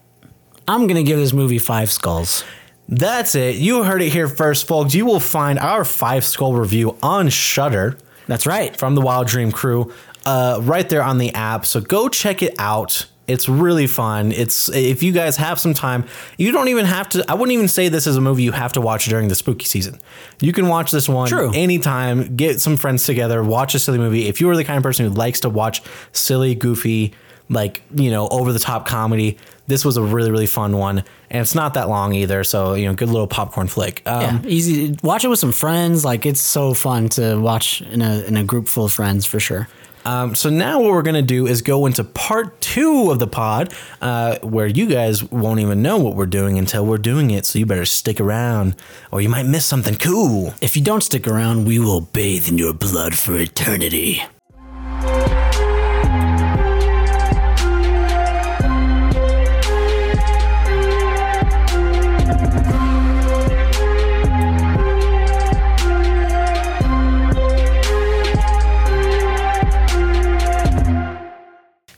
i'm 0.66 0.86
gonna 0.86 1.02
give 1.02 1.18
this 1.18 1.34
movie 1.34 1.58
five 1.58 1.90
skulls 1.92 2.42
That's 2.88 3.34
it. 3.34 3.56
You 3.56 3.82
heard 3.82 4.02
it 4.02 4.12
here 4.12 4.28
first, 4.28 4.66
folks. 4.66 4.94
You 4.94 5.06
will 5.06 5.20
find 5.20 5.58
our 5.58 5.84
five 5.84 6.22
skull 6.24 6.52
review 6.54 6.96
on 7.02 7.30
Shudder. 7.30 7.96
That's 8.26 8.46
right 8.46 8.76
from 8.76 8.94
the 8.94 9.00
Wild 9.00 9.26
Dream 9.26 9.52
crew, 9.52 9.92
uh, 10.26 10.58
right 10.62 10.88
there 10.88 11.02
on 11.02 11.18
the 11.18 11.32
app. 11.34 11.66
So 11.66 11.80
go 11.80 12.08
check 12.08 12.42
it 12.42 12.54
out. 12.58 13.06
It's 13.26 13.48
really 13.48 13.86
fun. 13.86 14.32
It's 14.32 14.68
if 14.68 15.02
you 15.02 15.10
guys 15.12 15.38
have 15.38 15.58
some 15.58 15.72
time, 15.72 16.06
you 16.36 16.52
don't 16.52 16.68
even 16.68 16.84
have 16.84 17.08
to. 17.10 17.24
I 17.26 17.34
wouldn't 17.34 17.54
even 17.54 17.68
say 17.68 17.88
this 17.88 18.06
is 18.06 18.16
a 18.16 18.20
movie 18.20 18.42
you 18.42 18.52
have 18.52 18.74
to 18.74 18.82
watch 18.82 19.06
during 19.06 19.28
the 19.28 19.34
spooky 19.34 19.64
season. 19.64 19.98
You 20.40 20.52
can 20.52 20.68
watch 20.68 20.90
this 20.90 21.08
one 21.08 21.28
True. 21.28 21.50
anytime. 21.54 22.36
Get 22.36 22.60
some 22.60 22.76
friends 22.76 23.06
together, 23.06 23.42
watch 23.42 23.74
a 23.74 23.78
silly 23.78 23.96
movie. 23.96 24.28
If 24.28 24.42
you 24.42 24.50
are 24.50 24.56
the 24.56 24.64
kind 24.64 24.76
of 24.76 24.82
person 24.82 25.06
who 25.06 25.12
likes 25.12 25.40
to 25.40 25.48
watch 25.48 25.80
silly, 26.12 26.54
goofy, 26.54 27.14
like 27.48 27.82
you 27.94 28.10
know, 28.10 28.28
over 28.28 28.52
the 28.52 28.58
top 28.58 28.86
comedy, 28.86 29.38
this 29.66 29.84
was 29.84 29.96
a 29.96 30.02
really 30.02 30.30
really 30.30 30.46
fun 30.46 30.76
one, 30.76 30.98
and 31.30 31.40
it's 31.42 31.54
not 31.54 31.74
that 31.74 31.88
long 31.88 32.14
either. 32.14 32.44
So 32.44 32.74
you 32.74 32.86
know, 32.86 32.94
good 32.94 33.08
little 33.08 33.26
popcorn 33.26 33.66
flick. 33.68 34.02
Um, 34.06 34.20
yeah 34.22 34.40
easy 34.46 34.96
watch 35.02 35.24
it 35.24 35.28
with 35.28 35.38
some 35.38 35.52
friends 35.52 36.04
like 36.04 36.26
it's 36.26 36.40
so 36.40 36.74
fun 36.74 37.08
to 37.10 37.36
watch 37.40 37.80
in 37.82 38.02
a 38.02 38.22
in 38.22 38.36
a 38.36 38.44
group 38.44 38.68
full 38.68 38.84
of 38.84 38.92
friends 38.92 39.24
for 39.26 39.40
sure 39.40 39.68
Um, 40.06 40.34
so 40.34 40.50
now 40.50 40.82
what 40.82 40.92
we're 40.92 41.02
gonna 41.02 41.22
do 41.22 41.46
is 41.46 41.62
go 41.62 41.86
into 41.86 42.04
part 42.04 42.60
two 42.60 43.10
of 43.10 43.18
the 43.18 43.26
pod, 43.26 43.72
uh, 44.02 44.38
where 44.42 44.66
you 44.66 44.86
guys 44.86 45.24
won't 45.24 45.60
even 45.60 45.80
know 45.80 45.96
what 45.98 46.14
we're 46.14 46.26
doing 46.26 46.58
until 46.58 46.84
we're 46.84 46.98
doing 46.98 47.30
it. 47.30 47.46
So 47.46 47.58
you 47.58 47.64
better 47.64 47.86
stick 47.86 48.20
around, 48.20 48.76
or 49.10 49.22
you 49.22 49.30
might 49.30 49.46
miss 49.46 49.64
something 49.64 49.96
cool. 49.96 50.52
if 50.60 50.76
you 50.76 50.82
don't 50.82 51.02
stick 51.02 51.26
around 51.26 51.64
we 51.64 51.78
will 51.78 52.02
bathe 52.02 52.48
in 52.48 52.58
your 52.58 52.74
blood 52.74 53.16
for 53.16 53.34
eternity 53.38 54.22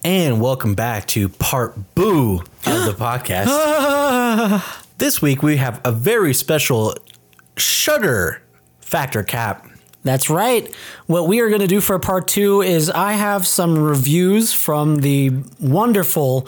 And 0.06 0.40
welcome 0.40 0.76
back 0.76 1.08
to 1.08 1.28
part 1.28 1.96
boo 1.96 2.38
of 2.38 2.84
the 2.84 2.94
podcast. 2.96 4.62
this 4.98 5.20
week 5.20 5.42
we 5.42 5.56
have 5.56 5.80
a 5.84 5.90
very 5.90 6.32
special 6.32 6.94
Shudder 7.56 8.40
factor 8.78 9.24
cap. 9.24 9.68
That's 10.04 10.30
right. 10.30 10.72
What 11.06 11.26
we 11.26 11.40
are 11.40 11.48
going 11.48 11.62
to 11.62 11.66
do 11.66 11.80
for 11.80 11.98
part 11.98 12.28
two 12.28 12.62
is 12.62 12.88
I 12.88 13.14
have 13.14 13.48
some 13.48 13.76
reviews 13.76 14.52
from 14.52 14.98
the 14.98 15.32
wonderful 15.58 16.46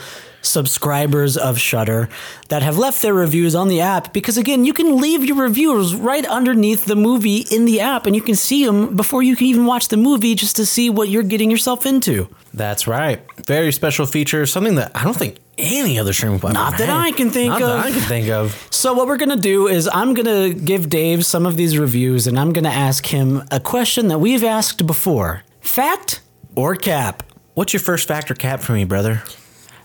subscribers 0.49 1.37
of 1.37 1.59
Shudder 1.59 2.09
that 2.49 2.63
have 2.63 2.79
left 2.79 3.03
their 3.03 3.15
reviews 3.15 3.55
on 3.55 3.69
the 3.69 3.81
app 3.81 4.13
because 4.13 4.37
again 4.37 4.65
you 4.65 4.73
can 4.73 4.97
leave 5.01 5.25
your 5.25 5.37
reviews 5.37 5.95
right 5.95 6.25
underneath 6.27 6.85
the 6.85 6.97
movie 6.97 7.45
in 7.51 7.65
the 7.65 7.81
app 7.81 8.07
and 8.07 8.17
you 8.17 8.23
can 8.23 8.35
see 8.35 8.65
them 8.65 8.97
before 8.97 9.23
you 9.23 9.37
can 9.37 9.47
even 9.47 9.67
watch 9.67 9.89
the 9.89 9.97
movie 9.97 10.35
just 10.35 10.57
to 10.57 10.67
see 10.67 10.91
what 10.91 11.09
you're 11.09 11.23
getting 11.23 11.51
yourself 11.51 11.87
into 11.87 12.29
That's 12.55 12.87
right. 12.87 13.21
Very 13.45 13.73
special 13.73 14.07
feature, 14.07 14.47
something 14.47 14.77
that 14.77 14.93
I 14.95 15.05
don't 15.05 15.17
think 15.17 15.37
any 15.59 15.99
other 15.99 16.13
streaming 16.13 16.39
platform. 16.39 16.65
Not 16.65 16.79
that. 16.79 16.89
I 16.89 17.13
can 17.13 17.31
think 17.31 17.51
Not 17.51 17.63
of. 17.63 17.69
That 17.69 17.87
I 17.87 17.91
can 17.91 18.01
think 18.01 18.29
of. 18.29 18.69
so 18.71 18.95
what 18.95 19.07
we're 19.07 19.17
going 19.17 19.31
to 19.31 19.37
do 19.37 19.69
is 19.69 19.89
I'm 19.93 20.15
going 20.15 20.27
to 20.27 20.59
give 20.59 20.89
Dave 20.89 21.25
some 21.25 21.47
of 21.47 21.57
these 21.57 21.79
reviews 21.79 22.27
and 22.27 22.39
I'm 22.39 22.53
going 22.53 22.65
to 22.65 22.71
ask 22.71 23.07
him 23.07 23.43
a 23.51 23.61
question 23.61 24.09
that 24.09 24.19
we've 24.19 24.45
asked 24.45 24.87
before 24.87 25.43
fact 25.61 26.21
or 26.55 26.75
cap 26.75 27.23
What's 27.59 27.73
your 27.73 27.81
first 27.81 28.07
factor 28.07 28.35
cap 28.35 28.61
for 28.61 28.73
me, 28.73 28.85
brother? 28.85 29.25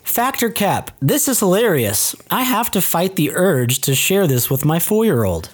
Factor 0.03 0.49
cap. 0.49 0.91
This 1.01 1.27
is 1.27 1.39
hilarious. 1.39 2.15
I 2.29 2.43
have 2.43 2.69
to 2.71 2.81
fight 2.81 3.15
the 3.15 3.31
urge 3.31 3.79
to 3.79 3.95
share 3.95 4.27
this 4.27 4.49
with 4.49 4.65
my 4.65 4.79
four 4.79 5.05
year 5.05 5.23
old. 5.23 5.49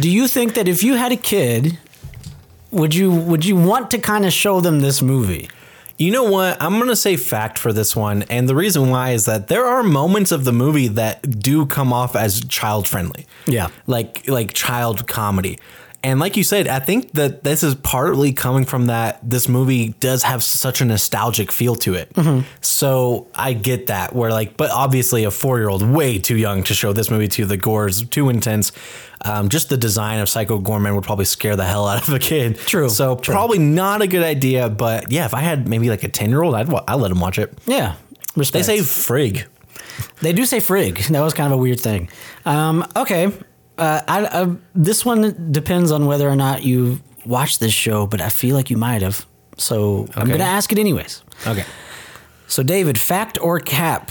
Do 0.00 0.10
you 0.10 0.28
think 0.28 0.54
that 0.54 0.68
if 0.68 0.82
you 0.82 0.94
had 0.94 1.12
a 1.12 1.16
kid, 1.16 1.78
would 2.70 2.94
you 2.94 3.10
would 3.12 3.44
you 3.44 3.56
want 3.56 3.90
to 3.92 3.98
kind 3.98 4.24
of 4.24 4.32
show 4.32 4.60
them 4.60 4.80
this 4.80 5.02
movie? 5.02 5.48
You 5.98 6.12
know 6.12 6.24
what? 6.24 6.62
I'm 6.62 6.76
going 6.76 6.88
to 6.88 6.96
say 6.96 7.16
fact 7.16 7.58
for 7.58 7.72
this 7.72 7.96
one. 7.96 8.22
And 8.24 8.48
the 8.48 8.54
reason 8.54 8.88
why 8.88 9.10
is 9.10 9.24
that 9.24 9.48
there 9.48 9.66
are 9.66 9.82
moments 9.82 10.30
of 10.30 10.44
the 10.44 10.52
movie 10.52 10.86
that 10.88 11.40
do 11.40 11.66
come 11.66 11.92
off 11.92 12.14
as 12.14 12.40
child 12.44 12.86
friendly. 12.86 13.26
Yeah. 13.46 13.68
Like 13.86 14.26
like 14.28 14.52
child 14.54 15.08
comedy. 15.08 15.58
And 16.04 16.20
like 16.20 16.36
you 16.36 16.44
said, 16.44 16.68
I 16.68 16.78
think 16.78 17.12
that 17.14 17.42
this 17.42 17.64
is 17.64 17.74
partly 17.74 18.32
coming 18.32 18.64
from 18.64 18.86
that 18.86 19.18
this 19.28 19.48
movie 19.48 19.88
does 19.98 20.22
have 20.22 20.44
such 20.44 20.80
a 20.80 20.84
nostalgic 20.84 21.50
feel 21.50 21.74
to 21.76 21.94
it. 21.94 22.12
So 22.60 23.26
I 23.34 23.52
get 23.52 23.88
that. 23.88 24.14
Where 24.14 24.30
like, 24.30 24.56
but 24.56 24.70
obviously 24.70 25.24
a 25.24 25.30
four 25.32 25.58
year 25.58 25.68
old 25.68 25.82
way 25.82 26.18
too 26.18 26.36
young 26.36 26.62
to 26.64 26.74
show 26.74 26.92
this 26.92 27.10
movie 27.10 27.26
to. 27.28 27.46
The 27.46 27.56
gore's 27.56 28.06
too 28.06 28.28
intense. 28.28 28.70
Um, 29.24 29.48
just 29.48 29.68
the 29.70 29.76
design 29.76 30.20
of 30.20 30.28
Psycho 30.28 30.60
Goreman 30.60 30.94
would 30.94 31.02
probably 31.02 31.24
scare 31.24 31.56
the 31.56 31.64
hell 31.64 31.88
out 31.88 32.06
of 32.06 32.14
a 32.14 32.20
kid. 32.20 32.58
True, 32.58 32.88
So 32.88 33.16
true. 33.16 33.34
probably 33.34 33.58
not 33.58 34.00
a 34.00 34.06
good 34.06 34.22
idea. 34.22 34.68
But 34.68 35.10
yeah, 35.10 35.24
if 35.24 35.34
I 35.34 35.40
had 35.40 35.66
maybe 35.66 35.90
like 35.90 36.04
a 36.04 36.08
ten 36.08 36.30
year 36.30 36.42
old, 36.42 36.54
I'd 36.54 36.68
wa- 36.68 36.84
I'd 36.86 36.94
let 36.94 37.10
him 37.10 37.18
watch 37.20 37.38
it. 37.40 37.52
Yeah. 37.66 37.96
They 38.36 38.62
say 38.62 38.78
frig. 38.78 39.46
They 40.20 40.32
do 40.32 40.44
say 40.46 40.58
frig. 40.58 41.08
That 41.08 41.22
was 41.22 41.34
kind 41.34 41.52
of 41.52 41.58
a 41.58 41.60
weird 41.60 41.80
thing. 41.80 42.08
Um, 42.44 42.86
okay. 42.94 43.32
Uh, 43.78 44.02
I, 44.08 44.26
I, 44.26 44.56
this 44.74 45.04
one 45.04 45.52
depends 45.52 45.92
on 45.92 46.06
whether 46.06 46.28
or 46.28 46.36
not 46.36 46.64
you 46.64 47.00
watched 47.24 47.60
this 47.60 47.72
show, 47.72 48.06
but 48.06 48.20
I 48.20 48.28
feel 48.28 48.56
like 48.56 48.70
you 48.70 48.76
might 48.76 49.02
have. 49.02 49.26
So 49.56 50.06
I'm 50.16 50.26
going 50.26 50.40
to 50.40 50.44
ask 50.44 50.72
it 50.72 50.78
anyways. 50.78 51.22
Okay. 51.46 51.64
So, 52.46 52.62
David, 52.62 52.98
fact 52.98 53.40
or 53.40 53.60
cap? 53.60 54.10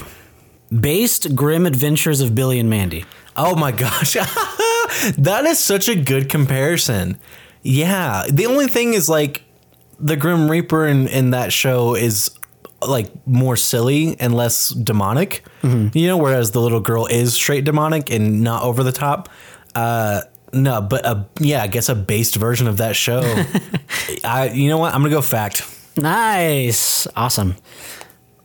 Based 0.77 1.35
grim 1.35 1.65
adventures 1.65 2.21
of 2.21 2.35
Billy 2.35 2.59
and 2.59 2.69
Mandy. 2.69 3.05
Oh 3.35 3.55
my 3.55 3.71
gosh. 3.71 4.13
that 5.17 5.43
is 5.45 5.59
such 5.59 5.87
a 5.87 5.95
good 5.95 6.29
comparison. 6.29 7.17
Yeah. 7.61 8.25
The 8.29 8.45
only 8.45 8.67
thing 8.67 8.93
is 8.93 9.07
like 9.09 9.43
the 9.99 10.15
Grim 10.15 10.49
Reaper 10.49 10.85
in, 10.87 11.07
in 11.07 11.31
that 11.31 11.51
show 11.53 11.95
is 11.95 12.31
like 12.85 13.09
more 13.25 13.55
silly 13.55 14.19
and 14.19 14.35
less 14.35 14.69
demonic. 14.69 15.43
You 15.93 16.07
know, 16.07 16.17
whereas 16.17 16.51
the 16.51 16.61
little 16.61 16.79
girl 16.79 17.05
is 17.07 17.33
straight 17.33 17.63
demonic 17.65 18.09
and 18.11 18.41
not 18.41 18.63
over 18.63 18.83
the 18.83 18.91
top. 18.91 19.29
No, 20.53 20.81
but 20.81 21.05
a, 21.05 21.27
yeah, 21.39 21.61
I 21.61 21.67
guess 21.67 21.89
a 21.89 21.95
based 21.95 22.35
version 22.35 22.67
of 22.67 22.77
that 22.77 22.95
show. 22.95 23.21
I, 24.23 24.49
you 24.53 24.69
know 24.69 24.77
what? 24.77 24.93
I'm 24.93 25.01
gonna 25.01 25.13
go 25.13 25.21
fact. 25.21 25.63
Nice. 25.97 27.07
Awesome. 27.15 27.55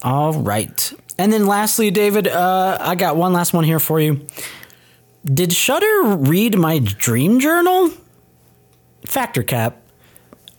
All 0.03 0.33
right. 0.33 0.93
And 1.19 1.33
then 1.33 1.47
lastly, 1.47 1.91
David, 1.91 2.27
uh, 2.27 2.79
I 2.81 2.95
got 2.97 3.17
one 3.17 3.33
last 3.33 3.53
one 3.53 3.65
here 3.65 3.79
for 3.79 4.01
you. 4.01 4.27
Did 5.25 5.53
Shudder 5.53 6.17
read 6.17 6.59
my 6.59 6.81
dream 6.81 7.39
journal? 7.39 7.93
Factor 9.07 9.43
cap. 9.43 9.81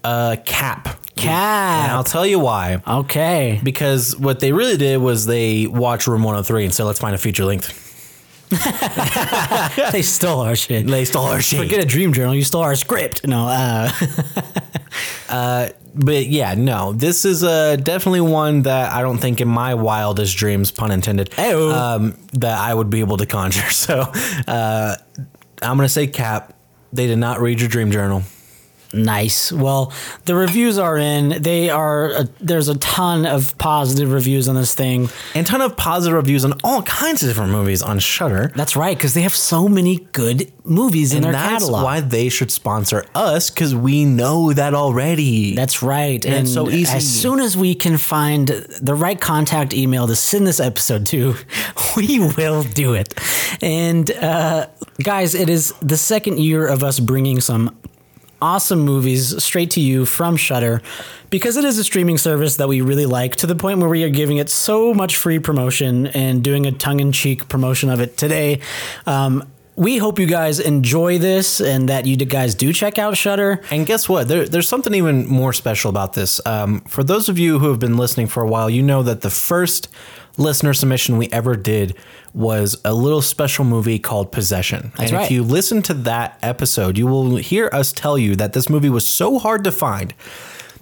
Uh, 0.03 0.37
cap. 0.45 0.99
And 1.83 1.91
I'll 1.91 2.03
tell 2.03 2.25
you 2.25 2.39
why. 2.39 2.81
Okay. 2.87 3.59
Because 3.63 4.15
what 4.15 4.39
they 4.39 4.51
really 4.51 4.77
did 4.77 4.97
was 5.01 5.25
they 5.25 5.67
watched 5.67 6.07
Room 6.07 6.23
103 6.23 6.65
and 6.65 6.73
said, 6.73 6.83
let's 6.83 6.99
find 6.99 7.15
a 7.15 7.17
feature 7.17 7.45
length. 7.45 7.92
they 9.91 10.01
stole 10.01 10.41
our 10.41 10.55
shit. 10.55 10.87
They 10.87 11.05
stole 11.05 11.25
our 11.25 11.41
shit. 11.41 11.59
Forget 11.59 11.83
a 11.83 11.85
dream 11.85 12.13
journal. 12.13 12.35
You 12.35 12.43
stole 12.43 12.63
our 12.63 12.75
script. 12.75 13.27
No. 13.27 13.89
Uh, 15.29 15.69
but 15.95 16.27
yeah, 16.27 16.53
no, 16.53 16.93
this 16.93 17.25
is 17.25 17.43
uh, 17.43 17.75
definitely 17.77 18.21
one 18.21 18.63
that 18.63 18.91
I 18.91 19.01
don't 19.01 19.17
think 19.17 19.41
in 19.41 19.47
my 19.47 19.73
wildest 19.73 20.37
dreams, 20.37 20.69
pun 20.69 20.91
intended, 20.91 21.37
um, 21.39 22.17
that 22.33 22.59
I 22.59 22.71
would 22.73 22.91
be 22.91 22.99
able 22.99 23.17
to 23.17 23.25
conjure. 23.25 23.61
So 23.71 24.01
uh, 24.47 24.95
I'm 25.61 25.77
going 25.77 25.85
to 25.85 25.89
say 25.89 26.07
cap. 26.07 26.53
They 26.91 27.07
did 27.07 27.17
not 27.17 27.41
read 27.41 27.59
your 27.59 27.69
dream 27.69 27.89
journal. 27.89 28.21
Nice. 28.93 29.51
Well, 29.51 29.91
the 30.25 30.35
reviews 30.35 30.77
are 30.77 30.97
in. 30.97 31.41
They 31.41 31.69
are. 31.69 32.11
Uh, 32.11 32.25
there's 32.39 32.67
a 32.67 32.77
ton 32.77 33.25
of 33.25 33.57
positive 33.57 34.11
reviews 34.11 34.47
on 34.47 34.55
this 34.55 34.75
thing. 34.75 35.09
And 35.33 35.47
ton 35.47 35.61
of 35.61 35.75
positive 35.75 36.15
reviews 36.15 36.45
on 36.45 36.53
all 36.63 36.83
kinds 36.83 37.23
of 37.23 37.29
different 37.29 37.51
movies 37.51 37.81
on 37.81 37.97
Shudder. 37.99 38.51
That's 38.55 38.75
right, 38.75 38.95
because 38.95 39.15
they 39.15 39.23
have 39.23 39.35
so 39.35 39.67
many 39.67 39.97
good 40.11 40.51
movies 40.63 41.11
in 41.11 41.17
And 41.17 41.25
their 41.25 41.31
that's 41.33 41.63
catalog. 41.65 41.83
why 41.83 41.99
they 42.01 42.29
should 42.29 42.51
sponsor 42.51 43.03
us 43.15 43.49
because 43.49 43.73
we 43.75 44.05
know 44.05 44.53
that 44.53 44.73
already. 44.75 45.55
That's 45.55 45.81
right. 45.81 46.23
And 46.23 46.35
And, 46.35 46.49
so 46.49 46.69
easy. 46.69 46.95
As 46.95 47.09
soon 47.09 47.39
as 47.39 47.57
we 47.57 47.73
can 47.75 47.97
find 47.97 48.47
the 48.47 48.93
right 48.95 49.19
contact 49.19 49.73
email 49.73 50.05
to 50.07 50.15
send 50.15 50.45
this 50.45 50.59
episode 50.59 51.05
to, 51.07 51.35
we 51.97 52.19
will 52.19 52.61
do 52.63 52.93
it. 52.93 53.13
And 53.61 54.09
uh, 54.11 54.67
guys, 55.01 55.33
it 55.33 55.49
is 55.49 55.73
the 55.81 55.97
second 55.97 56.39
year 56.39 56.67
of 56.67 56.83
us 56.83 56.99
bringing 56.99 57.41
some 57.41 57.75
awesome 58.43 58.81
movies 58.81 59.41
straight 59.41 59.71
to 59.71 59.79
you 59.79 60.05
from 60.05 60.35
Shudder 60.35 60.81
because 61.29 61.55
it 61.55 61.63
is 61.63 61.77
a 61.77 61.83
streaming 61.83 62.17
service 62.17 62.57
that 62.57 62.67
we 62.67 62.81
really 62.81 63.05
like 63.05 63.37
to 63.37 63.47
the 63.47 63.55
point 63.55 63.79
where 63.79 63.87
we 63.87 64.03
are 64.03 64.09
giving 64.09 64.35
it 64.35 64.49
so 64.49 64.93
much 64.93 65.15
free 65.15 65.39
promotion 65.39 66.07
and 66.07 66.43
doing 66.43 66.65
a 66.65 66.71
tongue-in-cheek 66.73 67.47
promotion 67.47 67.89
of 67.89 68.01
it 68.01 68.17
today. 68.17 68.59
Um, 69.07 69.49
we 69.77 69.97
hope 69.97 70.19
you 70.19 70.27
guys 70.27 70.59
enjoy 70.59 71.19
this 71.19 71.61
and 71.61 71.87
that 71.87 72.05
you 72.05 72.17
guys 72.17 72.53
do 72.53 72.73
check 72.73 72.99
out 72.99 73.15
Shudder. 73.15 73.61
And 73.71 73.85
guess 73.85 74.09
what? 74.09 74.27
There, 74.27 74.45
there's 74.45 74.67
something 74.67 74.93
even 74.93 75.25
more 75.25 75.53
special 75.53 75.89
about 75.89 76.13
this. 76.13 76.45
Um, 76.45 76.81
for 76.81 77.01
those 77.01 77.29
of 77.29 77.39
you 77.39 77.59
who 77.59 77.69
have 77.69 77.79
been 77.79 77.95
listening 77.95 78.27
for 78.27 78.43
a 78.43 78.47
while, 78.47 78.69
you 78.69 78.83
know 78.83 79.03
that 79.03 79.21
the 79.21 79.29
first 79.29 79.87
listener 80.37 80.73
submission 80.73 81.17
we 81.17 81.29
ever 81.29 81.55
did 81.55 81.95
was 82.33 82.79
a 82.83 82.93
little 82.93 83.21
special 83.21 83.65
movie 83.65 83.99
called 83.99 84.31
Possession. 84.31 84.91
That's 84.97 85.11
and 85.11 85.19
right. 85.19 85.25
if 85.25 85.31
you 85.31 85.43
listen 85.43 85.81
to 85.83 85.93
that 85.93 86.39
episode, 86.41 86.97
you 86.97 87.07
will 87.07 87.35
hear 87.37 87.69
us 87.71 87.91
tell 87.91 88.17
you 88.17 88.35
that 88.37 88.53
this 88.53 88.69
movie 88.69 88.89
was 88.89 89.07
so 89.07 89.39
hard 89.39 89.63
to 89.65 89.71
find 89.71 90.13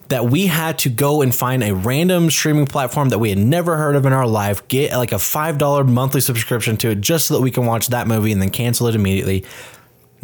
that 0.07 0.25
we 0.25 0.47
had 0.47 0.77
to 0.77 0.89
go 0.89 1.21
and 1.21 1.33
find 1.33 1.63
a 1.63 1.73
random 1.73 2.29
streaming 2.29 2.65
platform 2.65 3.09
that 3.09 3.19
we 3.19 3.29
had 3.29 3.37
never 3.37 3.77
heard 3.77 3.95
of 3.95 4.05
in 4.05 4.11
our 4.11 4.27
life, 4.27 4.67
get 4.67 4.91
like 4.93 5.13
a 5.13 5.15
$5 5.15 5.87
monthly 5.87 6.19
subscription 6.19 6.75
to 6.77 6.89
it 6.89 6.99
just 6.99 7.27
so 7.27 7.35
that 7.35 7.41
we 7.41 7.49
can 7.49 7.65
watch 7.65 7.87
that 7.87 8.07
movie 8.07 8.33
and 8.33 8.41
then 8.41 8.49
cancel 8.49 8.87
it 8.87 8.95
immediately. 8.95 9.45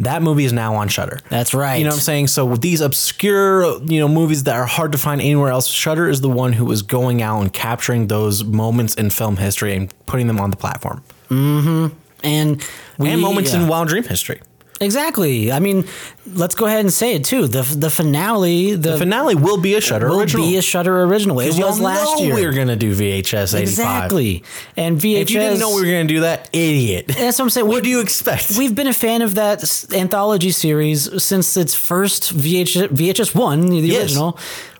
That 0.00 0.22
movie 0.22 0.44
is 0.44 0.52
now 0.52 0.76
on 0.76 0.88
Shudder. 0.88 1.18
That's 1.28 1.54
right. 1.54 1.76
You 1.76 1.84
know 1.84 1.90
what 1.90 1.96
I'm 1.96 2.00
saying? 2.00 2.28
So 2.28 2.46
with 2.46 2.60
these 2.60 2.80
obscure, 2.80 3.82
you 3.82 3.98
know, 3.98 4.08
movies 4.08 4.44
that 4.44 4.54
are 4.54 4.66
hard 4.66 4.92
to 4.92 4.98
find 4.98 5.20
anywhere 5.20 5.50
else, 5.50 5.66
Shudder 5.66 6.08
is 6.08 6.20
the 6.20 6.28
one 6.28 6.52
who 6.52 6.70
is 6.70 6.82
going 6.82 7.20
out 7.20 7.40
and 7.40 7.52
capturing 7.52 8.06
those 8.06 8.44
moments 8.44 8.94
in 8.94 9.10
film 9.10 9.36
history 9.36 9.74
and 9.74 9.92
putting 10.06 10.28
them 10.28 10.38
on 10.40 10.50
the 10.50 10.56
platform. 10.56 11.02
Mm-hmm. 11.30 11.96
And 12.22 12.64
we, 12.96 13.10
and 13.10 13.20
moments 13.20 13.52
yeah. 13.52 13.62
in 13.62 13.68
Wild 13.68 13.88
Dream 13.88 14.04
history. 14.04 14.40
Exactly. 14.80 15.50
I 15.50 15.58
mean, 15.58 15.84
let's 16.34 16.54
go 16.54 16.66
ahead 16.66 16.80
and 16.80 16.92
say 16.92 17.14
it 17.14 17.24
too. 17.24 17.48
The 17.48 17.62
the 17.62 17.90
finale, 17.90 18.74
the, 18.74 18.92
The 18.92 18.98
finale 18.98 19.34
will 19.34 19.56
be 19.56 19.74
a 19.74 19.80
Shudder 19.80 20.08
will 20.08 20.20
original. 20.20 20.46
be 20.46 20.56
a 20.56 20.62
Shudder 20.62 21.02
original. 21.02 21.40
It 21.40 21.48
was 21.58 21.80
last 21.80 22.16
know 22.18 22.24
year. 22.24 22.34
we 22.34 22.46
were 22.46 22.52
gonna 22.52 22.76
do 22.76 22.94
VHS 22.94 23.54
85. 23.54 23.60
exactly. 23.60 24.44
And 24.76 24.96
VHS. 24.98 25.20
If 25.22 25.30
you 25.30 25.40
didn't 25.40 25.58
know 25.58 25.74
we 25.74 25.80
were 25.80 25.86
gonna 25.86 26.04
do 26.04 26.20
that, 26.20 26.48
idiot. 26.52 27.06
That's 27.08 27.38
what 27.38 27.46
I'm 27.46 27.50
saying. 27.50 27.66
What 27.66 27.82
do 27.82 27.90
you 27.90 28.00
expect? 28.00 28.52
We've 28.56 28.74
been 28.74 28.86
a 28.86 28.92
fan 28.94 29.22
of 29.22 29.34
that 29.34 29.64
anthology 29.92 30.52
series 30.52 31.22
since 31.22 31.56
its 31.56 31.74
first 31.74 32.32
VHS, 32.36 32.88
VHS 32.90 33.34
one, 33.34 33.66
the 33.66 33.80
Yes. 33.80 34.02
original, 34.02 34.38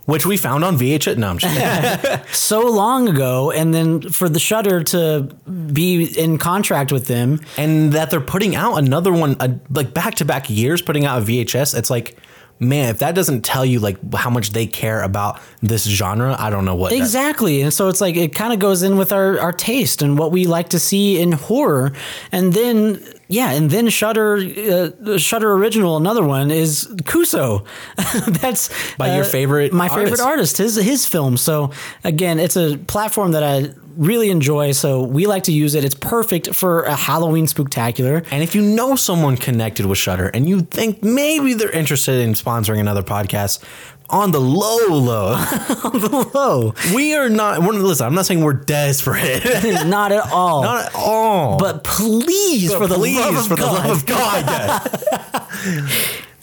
Which 0.09 0.25
we 0.25 0.39
found 0.39 0.65
on 0.65 0.79
VHS. 0.79 1.19
No, 1.19 1.29
I'm 1.29 1.37
just 1.37 2.35
so 2.35 2.63
long 2.63 3.11
ago, 3.11 3.51
and 3.51 3.75
then 3.75 4.01
for 4.01 4.31
the 4.31 4.39
Shudder 4.39 4.83
to 4.85 5.29
be 5.71 6.05
in 6.05 6.39
contract 6.39 6.93
with 6.93 7.09
them, 7.09 7.41
and 7.59 7.93
that 7.93 8.09
they're 8.09 8.19
putting 8.23 8.57
out 8.57 8.77
another 8.77 9.13
one, 9.13 9.37
uh, 9.39 9.59
like 9.69 9.93
back 9.93 10.15
to 10.15 10.25
back 10.25 10.49
years, 10.49 10.81
putting 10.81 11.05
out 11.05 11.21
a 11.21 11.25
VHS. 11.27 11.77
It's 11.77 11.91
like, 11.91 12.17
man, 12.59 12.89
if 12.89 13.01
that 13.01 13.15
doesn't 13.15 13.43
tell 13.43 13.67
you 13.67 13.81
like 13.81 13.99
how 14.15 14.31
much 14.31 14.53
they 14.53 14.67
care 14.67 15.03
about 15.03 15.43
this 15.61 15.85
genre, 15.85 16.35
I 16.39 16.49
don't 16.49 16.65
know 16.65 16.75
what. 16.75 16.93
Exactly. 16.93 17.61
And 17.61 17.71
so 17.71 17.89
it's 17.89 18.01
like 18.01 18.17
it 18.17 18.35
kind 18.35 18.55
of 18.55 18.59
goes 18.61 18.83
in 18.83 18.97
with 18.97 19.13
our, 19.13 19.39
our 19.39 19.53
taste 19.53 20.01
and 20.01 20.19
what 20.19 20.33
we 20.33 20.47
like 20.47 20.71
to 20.71 20.79
see 20.79 21.21
in 21.21 21.33
horror. 21.33 21.93
And 22.33 22.55
then 22.55 23.05
yeah, 23.29 23.53
and 23.53 23.71
then 23.71 23.89
Shudder 23.91 24.37
uh, 24.37 25.19
Shudder 25.19 25.53
original 25.53 25.97
another 25.97 26.25
one 26.25 26.51
is 26.51 26.87
Kuso. 27.03 27.65
That's 28.41 28.71
By 28.97 29.15
your 29.17 29.25
favorite 29.25 29.73
my 29.73 29.89
favorite 29.89 30.21
artist. 30.21 30.23
artist, 30.23 30.59
his 30.59 30.77
his 30.77 31.07
film. 31.07 31.37
So 31.37 31.71
again, 32.05 32.39
it's 32.39 32.57
a 32.57 32.79
platform 32.79 33.33
that 33.33 33.43
I 33.43 33.75
really 33.97 34.31
enjoy, 34.31 34.73
so 34.73 35.03
we 35.03 35.27
like 35.27 35.43
to 35.45 35.53
use 35.53 35.75
it. 35.75 35.85
It's 35.85 35.95
perfect 35.95 36.55
for 36.55 36.85
a 36.85 36.95
Halloween 36.95 37.47
spooktacular. 37.47 38.27
And 38.31 38.43
if 38.43 38.55
you 38.55 38.63
know 38.63 38.97
someone 38.97 39.37
connected 39.37 39.87
with 39.87 39.99
Shudder 39.99 40.29
and 40.29 40.49
you 40.49 40.61
think 40.61 41.03
maybe 41.03 41.53
they're 41.55 41.71
interested 41.71 42.21
in 42.21 42.33
sponsoring 42.35 42.79
another 42.81 43.03
podcast, 43.03 43.63
on 44.11 44.31
the 44.31 44.41
low, 44.41 44.87
low, 44.89 45.33
on 45.85 46.01
the 46.01 46.31
low. 46.35 46.75
we 46.95 47.15
are 47.15 47.29
not. 47.29 47.61
We're, 47.63 47.73
listen, 47.75 48.07
I'm 48.07 48.15
not 48.15 48.27
saying 48.27 48.43
we're 48.43 48.53
desperate, 48.55 49.45
Not 49.87 50.13
at 50.13 50.31
all. 50.33 50.63
not 50.63 50.87
at 50.87 50.95
all. 50.95 51.59
but 51.59 51.85
please, 51.85 52.73
for 52.75 52.87
the 52.87 52.95
please, 52.95 53.19
love 53.19 53.37
of 53.37 53.47
for 53.49 53.57
God. 53.57 53.67
the 53.69 53.89
love 53.89 53.91
of 53.99 54.07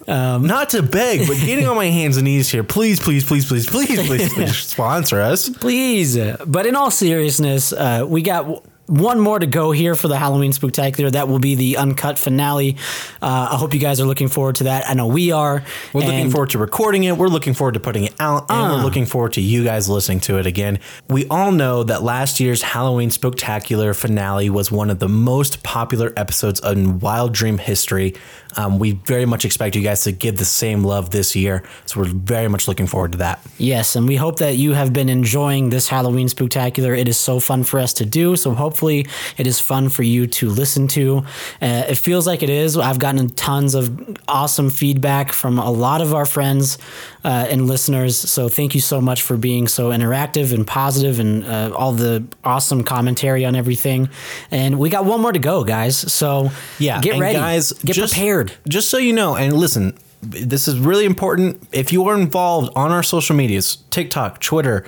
God. 0.07 0.41
not 0.43 0.69
to 0.71 0.83
beg, 0.83 1.27
but 1.27 1.37
getting 1.37 1.67
on 1.67 1.75
my 1.75 1.87
hands 1.87 2.17
and 2.17 2.25
knees 2.25 2.49
here. 2.49 2.63
Please, 2.63 2.99
please, 2.99 3.23
please, 3.23 3.45
please, 3.47 3.65
please, 3.67 4.07
please, 4.07 4.33
please 4.33 4.57
sponsor 4.57 5.19
us. 5.21 5.49
Please. 5.49 6.17
But 6.45 6.65
in 6.67 6.75
all 6.75 6.91
seriousness, 6.91 7.73
uh, 7.73 8.05
we 8.07 8.21
got 8.21 8.63
one 8.87 9.19
more 9.19 9.39
to 9.39 9.47
go 9.47 9.71
here 9.71 9.95
for 9.95 10.07
the 10.07 10.17
Halloween 10.17 10.51
Spooktacular. 10.51 11.11
That 11.11 11.27
will 11.27 11.39
be 11.39 11.55
the 11.55 11.77
uncut 11.77 12.19
finale. 12.19 12.77
Uh, 13.21 13.49
I 13.51 13.55
hope 13.55 13.73
you 13.73 13.79
guys 13.79 13.99
are 13.99 14.05
looking 14.05 14.27
forward 14.27 14.55
to 14.55 14.65
that. 14.65 14.89
I 14.89 14.93
know 14.93 15.07
we 15.07 15.31
are. 15.31 15.63
We're 15.93 16.01
looking 16.05 16.29
forward 16.29 16.51
to 16.51 16.57
recording 16.57 17.03
it. 17.05 17.17
We're 17.17 17.27
looking 17.27 17.53
forward 17.53 17.73
to 17.73 17.79
putting 17.79 18.03
it 18.05 18.13
out, 18.19 18.45
and 18.49 18.73
we're 18.73 18.83
looking 18.83 19.05
forward 19.05 19.33
to 19.33 19.41
you 19.41 19.63
guys 19.63 19.89
listening 19.89 20.19
to 20.21 20.37
it 20.37 20.45
again. 20.45 20.79
We 21.09 21.27
all 21.27 21.51
know 21.51 21.83
that 21.83 22.03
last 22.03 22.39
year's 22.39 22.61
Halloween 22.61 23.09
Spooktacular 23.09 23.95
finale 23.95 24.49
was 24.49 24.71
one 24.71 24.89
of 24.89 24.99
the 24.99 25.09
most 25.09 25.63
popular 25.63 26.13
episodes 26.15 26.59
in 26.63 26.99
Wild 26.99 27.33
Dream 27.33 27.57
history. 27.57 28.15
Um, 28.57 28.79
we 28.79 28.91
very 28.91 29.25
much 29.25 29.43
expect 29.43 29.75
you 29.75 29.81
guys 29.81 30.03
to 30.03 30.13
give 30.13 30.37
the 30.37 30.45
same 30.45 30.83
love 30.83 31.09
this 31.09 31.35
year, 31.35 31.63
so 31.85 31.99
we're 31.99 32.07
very 32.07 32.47
much 32.47 32.67
looking 32.69 32.87
forward 32.87 33.11
to 33.13 33.17
that. 33.17 33.39
Yes, 33.57 33.95
and 33.97 34.07
we 34.07 34.15
hope 34.15 34.39
that 34.39 34.55
you 34.55 34.73
have 34.73 34.93
been 34.93 35.09
enjoying 35.09 35.71
this 35.71 35.89
Halloween 35.89 36.27
Spooktacular. 36.27 36.97
It 36.97 37.09
is 37.09 37.19
so 37.19 37.41
fun 37.41 37.63
for 37.65 37.79
us 37.79 37.91
to 37.93 38.05
do. 38.05 38.35
So 38.37 38.53
hopefully, 38.53 38.74
it 38.83 39.47
is 39.47 39.59
fun 39.59 39.89
for 39.89 40.03
you 40.03 40.27
to 40.27 40.49
listen 40.49 40.87
to. 40.89 41.19
Uh, 41.61 41.83
it 41.89 41.97
feels 41.97 42.25
like 42.27 42.43
it 42.43 42.49
is. 42.49 42.77
I've 42.77 42.99
gotten 42.99 43.29
tons 43.29 43.75
of 43.75 44.17
awesome 44.27 44.69
feedback 44.69 45.31
from 45.31 45.59
a 45.59 45.71
lot 45.71 46.01
of 46.01 46.13
our 46.13 46.25
friends 46.25 46.77
uh, 47.23 47.47
and 47.49 47.67
listeners. 47.67 48.17
So 48.17 48.49
thank 48.49 48.75
you 48.75 48.81
so 48.81 49.01
much 49.01 49.21
for 49.21 49.37
being 49.37 49.67
so 49.67 49.89
interactive 49.89 50.53
and 50.53 50.65
positive 50.65 51.19
and 51.19 51.45
uh, 51.45 51.71
all 51.75 51.91
the 51.93 52.23
awesome 52.43 52.83
commentary 52.83 53.45
on 53.45 53.55
everything. 53.55 54.09
And 54.51 54.77
we 54.79 54.89
got 54.89 55.05
one 55.05 55.21
more 55.21 55.31
to 55.31 55.39
go, 55.39 55.63
guys. 55.63 55.97
So 55.97 56.51
Yeah, 56.79 57.01
get 57.01 57.19
ready, 57.19 57.35
guys. 57.35 57.71
get 57.73 57.95
just- 57.95 58.13
prepared. 58.13 58.53
Just 58.67 58.89
so 58.89 58.97
you 58.97 59.13
know, 59.13 59.35
and 59.35 59.53
listen, 59.53 59.97
this 60.21 60.67
is 60.67 60.79
really 60.79 61.05
important. 61.05 61.67
If 61.71 61.91
you 61.93 62.07
are 62.07 62.15
involved 62.17 62.71
on 62.75 62.91
our 62.91 63.03
social 63.03 63.35
medias, 63.35 63.77
TikTok, 63.91 64.39
Twitter, 64.41 64.85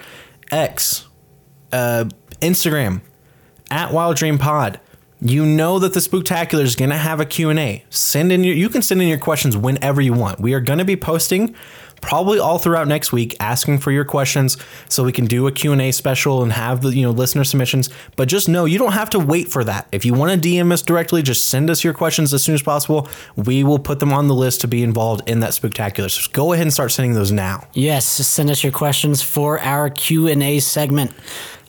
X, 0.51 1.05
uh, 1.72 2.05
Instagram, 2.41 3.01
at 3.72 3.91
Wild 3.91 4.18
Dream 4.18 4.38
Pod, 4.38 4.80
you 5.19 5.45
know 5.45 5.80
that 5.80 5.94
the 5.94 5.99
Spooktacular 5.99 6.61
is 6.61 6.76
going 6.76 6.91
to 6.91 6.98
have 6.98 7.19
a 7.19 7.26
Q&A. 7.26 7.84
Send 7.89 8.31
in 8.31 8.44
your 8.44 8.56
you 8.56 8.69
can 8.69 8.81
send 8.81 9.02
in 9.02 9.07
your 9.07 9.18
questions 9.18 9.57
whenever 9.57 9.99
you 9.99 10.14
want. 10.14 10.39
We 10.39 10.53
are 10.53 10.60
going 10.60 10.80
to 10.80 10.85
be 10.85 10.95
posting 10.95 11.56
probably 12.02 12.38
all 12.38 12.60
throughout 12.60 12.88
next 12.88 13.11
week 13.11 13.35
asking 13.39 13.80
for 13.80 13.91
your 13.91 14.06
questions 14.06 14.57
so 14.88 15.03
we 15.03 15.11
can 15.11 15.26
do 15.26 15.48
a 15.48 15.52
Q&A 15.52 15.91
special 15.91 16.44
and 16.44 16.53
have 16.53 16.81
the, 16.81 16.89
you 16.89 17.02
know, 17.02 17.11
listener 17.11 17.44
submissions. 17.44 17.89
But 18.15 18.27
just 18.27 18.48
know 18.48 18.65
you 18.65 18.77
don't 18.77 18.91
have 18.91 19.10
to 19.11 19.19
wait 19.19 19.49
for 19.49 19.64
that. 19.64 19.88
If 19.91 20.06
you 20.06 20.14
want 20.14 20.41
to 20.41 20.49
DM 20.49 20.72
us 20.72 20.81
directly, 20.81 21.22
just 21.22 21.48
send 21.48 21.69
us 21.69 21.84
your 21.84 21.94
questions 21.94 22.34
as 22.34 22.44
soon 22.44 22.56
as 22.56 22.61
possible. 22.61 23.07
We 23.35 23.64
will 23.64 23.80
put 23.80 23.99
them 23.99 24.14
on 24.14 24.27
the 24.27 24.35
list 24.35 24.61
to 24.61 24.68
be 24.68 24.84
involved 24.84 25.27
in 25.27 25.39
that 25.41 25.53
spectacular. 25.53 26.10
So 26.10 26.30
go 26.31 26.53
ahead 26.53 26.65
and 26.65 26.73
start 26.73 26.91
sending 26.91 27.14
those 27.14 27.31
now. 27.31 27.68
Yes, 27.73 28.06
send 28.06 28.49
us 28.49 28.64
your 28.64 28.73
questions 28.73 29.22
for 29.22 29.60
our 29.60 29.89
Q&A 29.89 30.60
segment. 30.60 31.11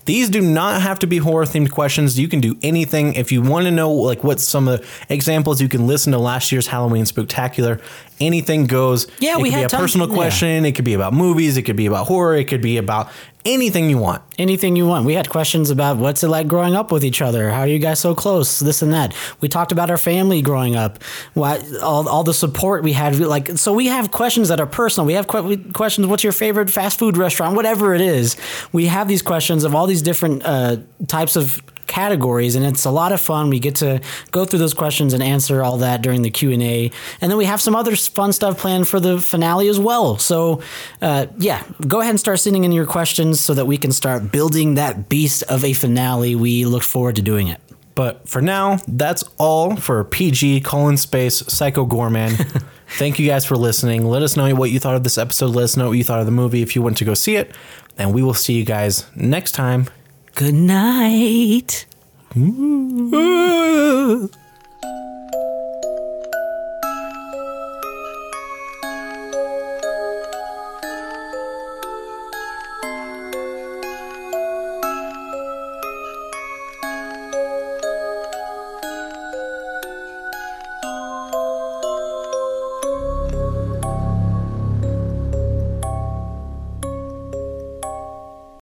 These 0.08 0.30
do 0.30 0.40
not 0.40 0.80
have 0.80 0.98
to 1.00 1.06
be 1.06 1.18
horror 1.18 1.44
themed 1.44 1.70
questions. 1.70 2.18
You 2.18 2.28
can 2.28 2.40
do 2.40 2.56
anything. 2.62 3.12
If 3.12 3.30
you 3.30 3.42
want 3.42 3.66
to 3.66 3.70
know 3.70 3.92
like 3.92 4.24
what 4.24 4.40
some 4.40 4.66
of 4.66 4.80
the 4.80 4.86
examples, 5.10 5.60
you 5.60 5.68
can 5.68 5.86
listen 5.86 6.12
to 6.12 6.18
last 6.18 6.50
year's 6.50 6.66
Halloween 6.66 7.04
Spectacular. 7.04 7.78
Anything 8.18 8.64
goes. 8.66 9.06
Yeah, 9.18 9.34
it 9.34 9.42
we 9.42 9.50
could 9.50 9.56
be 9.56 9.60
had 9.60 9.64
a 9.66 9.68
tons- 9.68 9.82
personal 9.82 10.08
yeah. 10.08 10.14
question. 10.14 10.64
It 10.64 10.72
could 10.72 10.86
be 10.86 10.94
about 10.94 11.12
movies. 11.12 11.58
It 11.58 11.64
could 11.64 11.76
be 11.76 11.84
about 11.84 12.06
horror. 12.06 12.36
It 12.36 12.48
could 12.48 12.62
be 12.62 12.78
about 12.78 13.10
anything 13.54 13.90
you 13.90 13.98
want. 13.98 14.22
Anything 14.38 14.76
you 14.76 14.86
want. 14.86 15.04
We 15.04 15.14
had 15.14 15.28
questions 15.28 15.70
about 15.70 15.96
what's 15.96 16.22
it 16.22 16.28
like 16.28 16.46
growing 16.46 16.74
up 16.74 16.92
with 16.92 17.04
each 17.04 17.20
other? 17.20 17.50
How 17.50 17.60
are 17.60 17.66
you 17.66 17.78
guys 17.78 17.98
so 17.98 18.14
close? 18.14 18.60
This 18.60 18.82
and 18.82 18.92
that. 18.92 19.14
We 19.40 19.48
talked 19.48 19.72
about 19.72 19.90
our 19.90 19.98
family 19.98 20.42
growing 20.42 20.76
up. 20.76 20.98
All, 21.36 22.08
all 22.08 22.24
the 22.24 22.34
support 22.34 22.82
we 22.82 22.92
had. 22.92 23.18
Like 23.18 23.48
so, 23.58 23.72
we 23.72 23.86
have 23.86 24.10
questions 24.10 24.48
that 24.48 24.60
are 24.60 24.66
personal. 24.66 25.06
We 25.06 25.14
have 25.14 25.26
que- 25.26 25.72
questions. 25.72 26.06
What's 26.06 26.22
your 26.22 26.32
favorite 26.32 26.70
fast 26.70 26.98
food 26.98 27.16
restaurant? 27.16 27.56
Whatever 27.56 27.94
it 27.94 28.00
is, 28.00 28.36
we 28.72 28.86
have 28.86 29.08
these 29.08 29.22
questions 29.22 29.64
of 29.64 29.74
all 29.74 29.86
these 29.86 30.02
different 30.02 30.42
uh, 30.44 30.76
types 31.06 31.36
of 31.36 31.62
categories 31.88 32.54
and 32.54 32.64
it's 32.64 32.84
a 32.84 32.90
lot 32.90 33.10
of 33.10 33.20
fun 33.20 33.50
we 33.50 33.58
get 33.58 33.74
to 33.74 34.00
go 34.30 34.44
through 34.44 34.58
those 34.60 34.74
questions 34.74 35.12
and 35.12 35.22
answer 35.22 35.62
all 35.64 35.78
that 35.78 36.02
during 36.02 36.22
the 36.22 36.30
q&a 36.30 36.90
and 37.20 37.30
then 37.30 37.36
we 37.36 37.44
have 37.44 37.60
some 37.60 37.74
other 37.74 37.96
fun 37.96 38.32
stuff 38.32 38.58
planned 38.58 38.86
for 38.86 39.00
the 39.00 39.20
finale 39.20 39.68
as 39.68 39.80
well 39.80 40.18
so 40.18 40.62
uh, 41.02 41.26
yeah 41.38 41.62
go 41.86 42.00
ahead 42.00 42.10
and 42.10 42.20
start 42.20 42.38
sending 42.38 42.64
in 42.64 42.70
your 42.72 42.86
questions 42.86 43.40
so 43.40 43.54
that 43.54 43.66
we 43.66 43.76
can 43.76 43.90
start 43.90 44.30
building 44.30 44.74
that 44.74 45.08
beast 45.08 45.42
of 45.44 45.64
a 45.64 45.72
finale 45.72 46.34
we 46.36 46.64
look 46.64 46.82
forward 46.82 47.16
to 47.16 47.22
doing 47.22 47.48
it 47.48 47.60
But 47.98 48.28
for 48.28 48.40
now, 48.40 48.78
that's 48.86 49.24
all 49.38 49.74
for 49.74 50.04
PG 50.04 50.60
colon 50.60 50.96
space 50.96 51.42
Psycho 51.48 51.84
Goreman. 51.84 52.30
Thank 52.96 53.18
you 53.18 53.26
guys 53.26 53.44
for 53.44 53.56
listening. 53.56 54.06
Let 54.06 54.22
us 54.22 54.36
know 54.36 54.54
what 54.54 54.70
you 54.70 54.78
thought 54.78 54.94
of 54.94 55.02
this 55.02 55.18
episode. 55.18 55.50
Let 55.56 55.64
us 55.64 55.76
know 55.76 55.88
what 55.88 55.98
you 55.98 56.04
thought 56.04 56.20
of 56.20 56.26
the 56.26 56.30
movie 56.42 56.62
if 56.62 56.76
you 56.76 56.82
went 56.82 56.96
to 56.98 57.04
go 57.04 57.14
see 57.14 57.34
it. 57.34 57.50
And 57.98 58.14
we 58.14 58.22
will 58.22 58.34
see 58.34 58.52
you 58.54 58.64
guys 58.64 59.04
next 59.16 59.50
time. 59.52 59.88
Good 60.38 60.54
night 60.54 61.84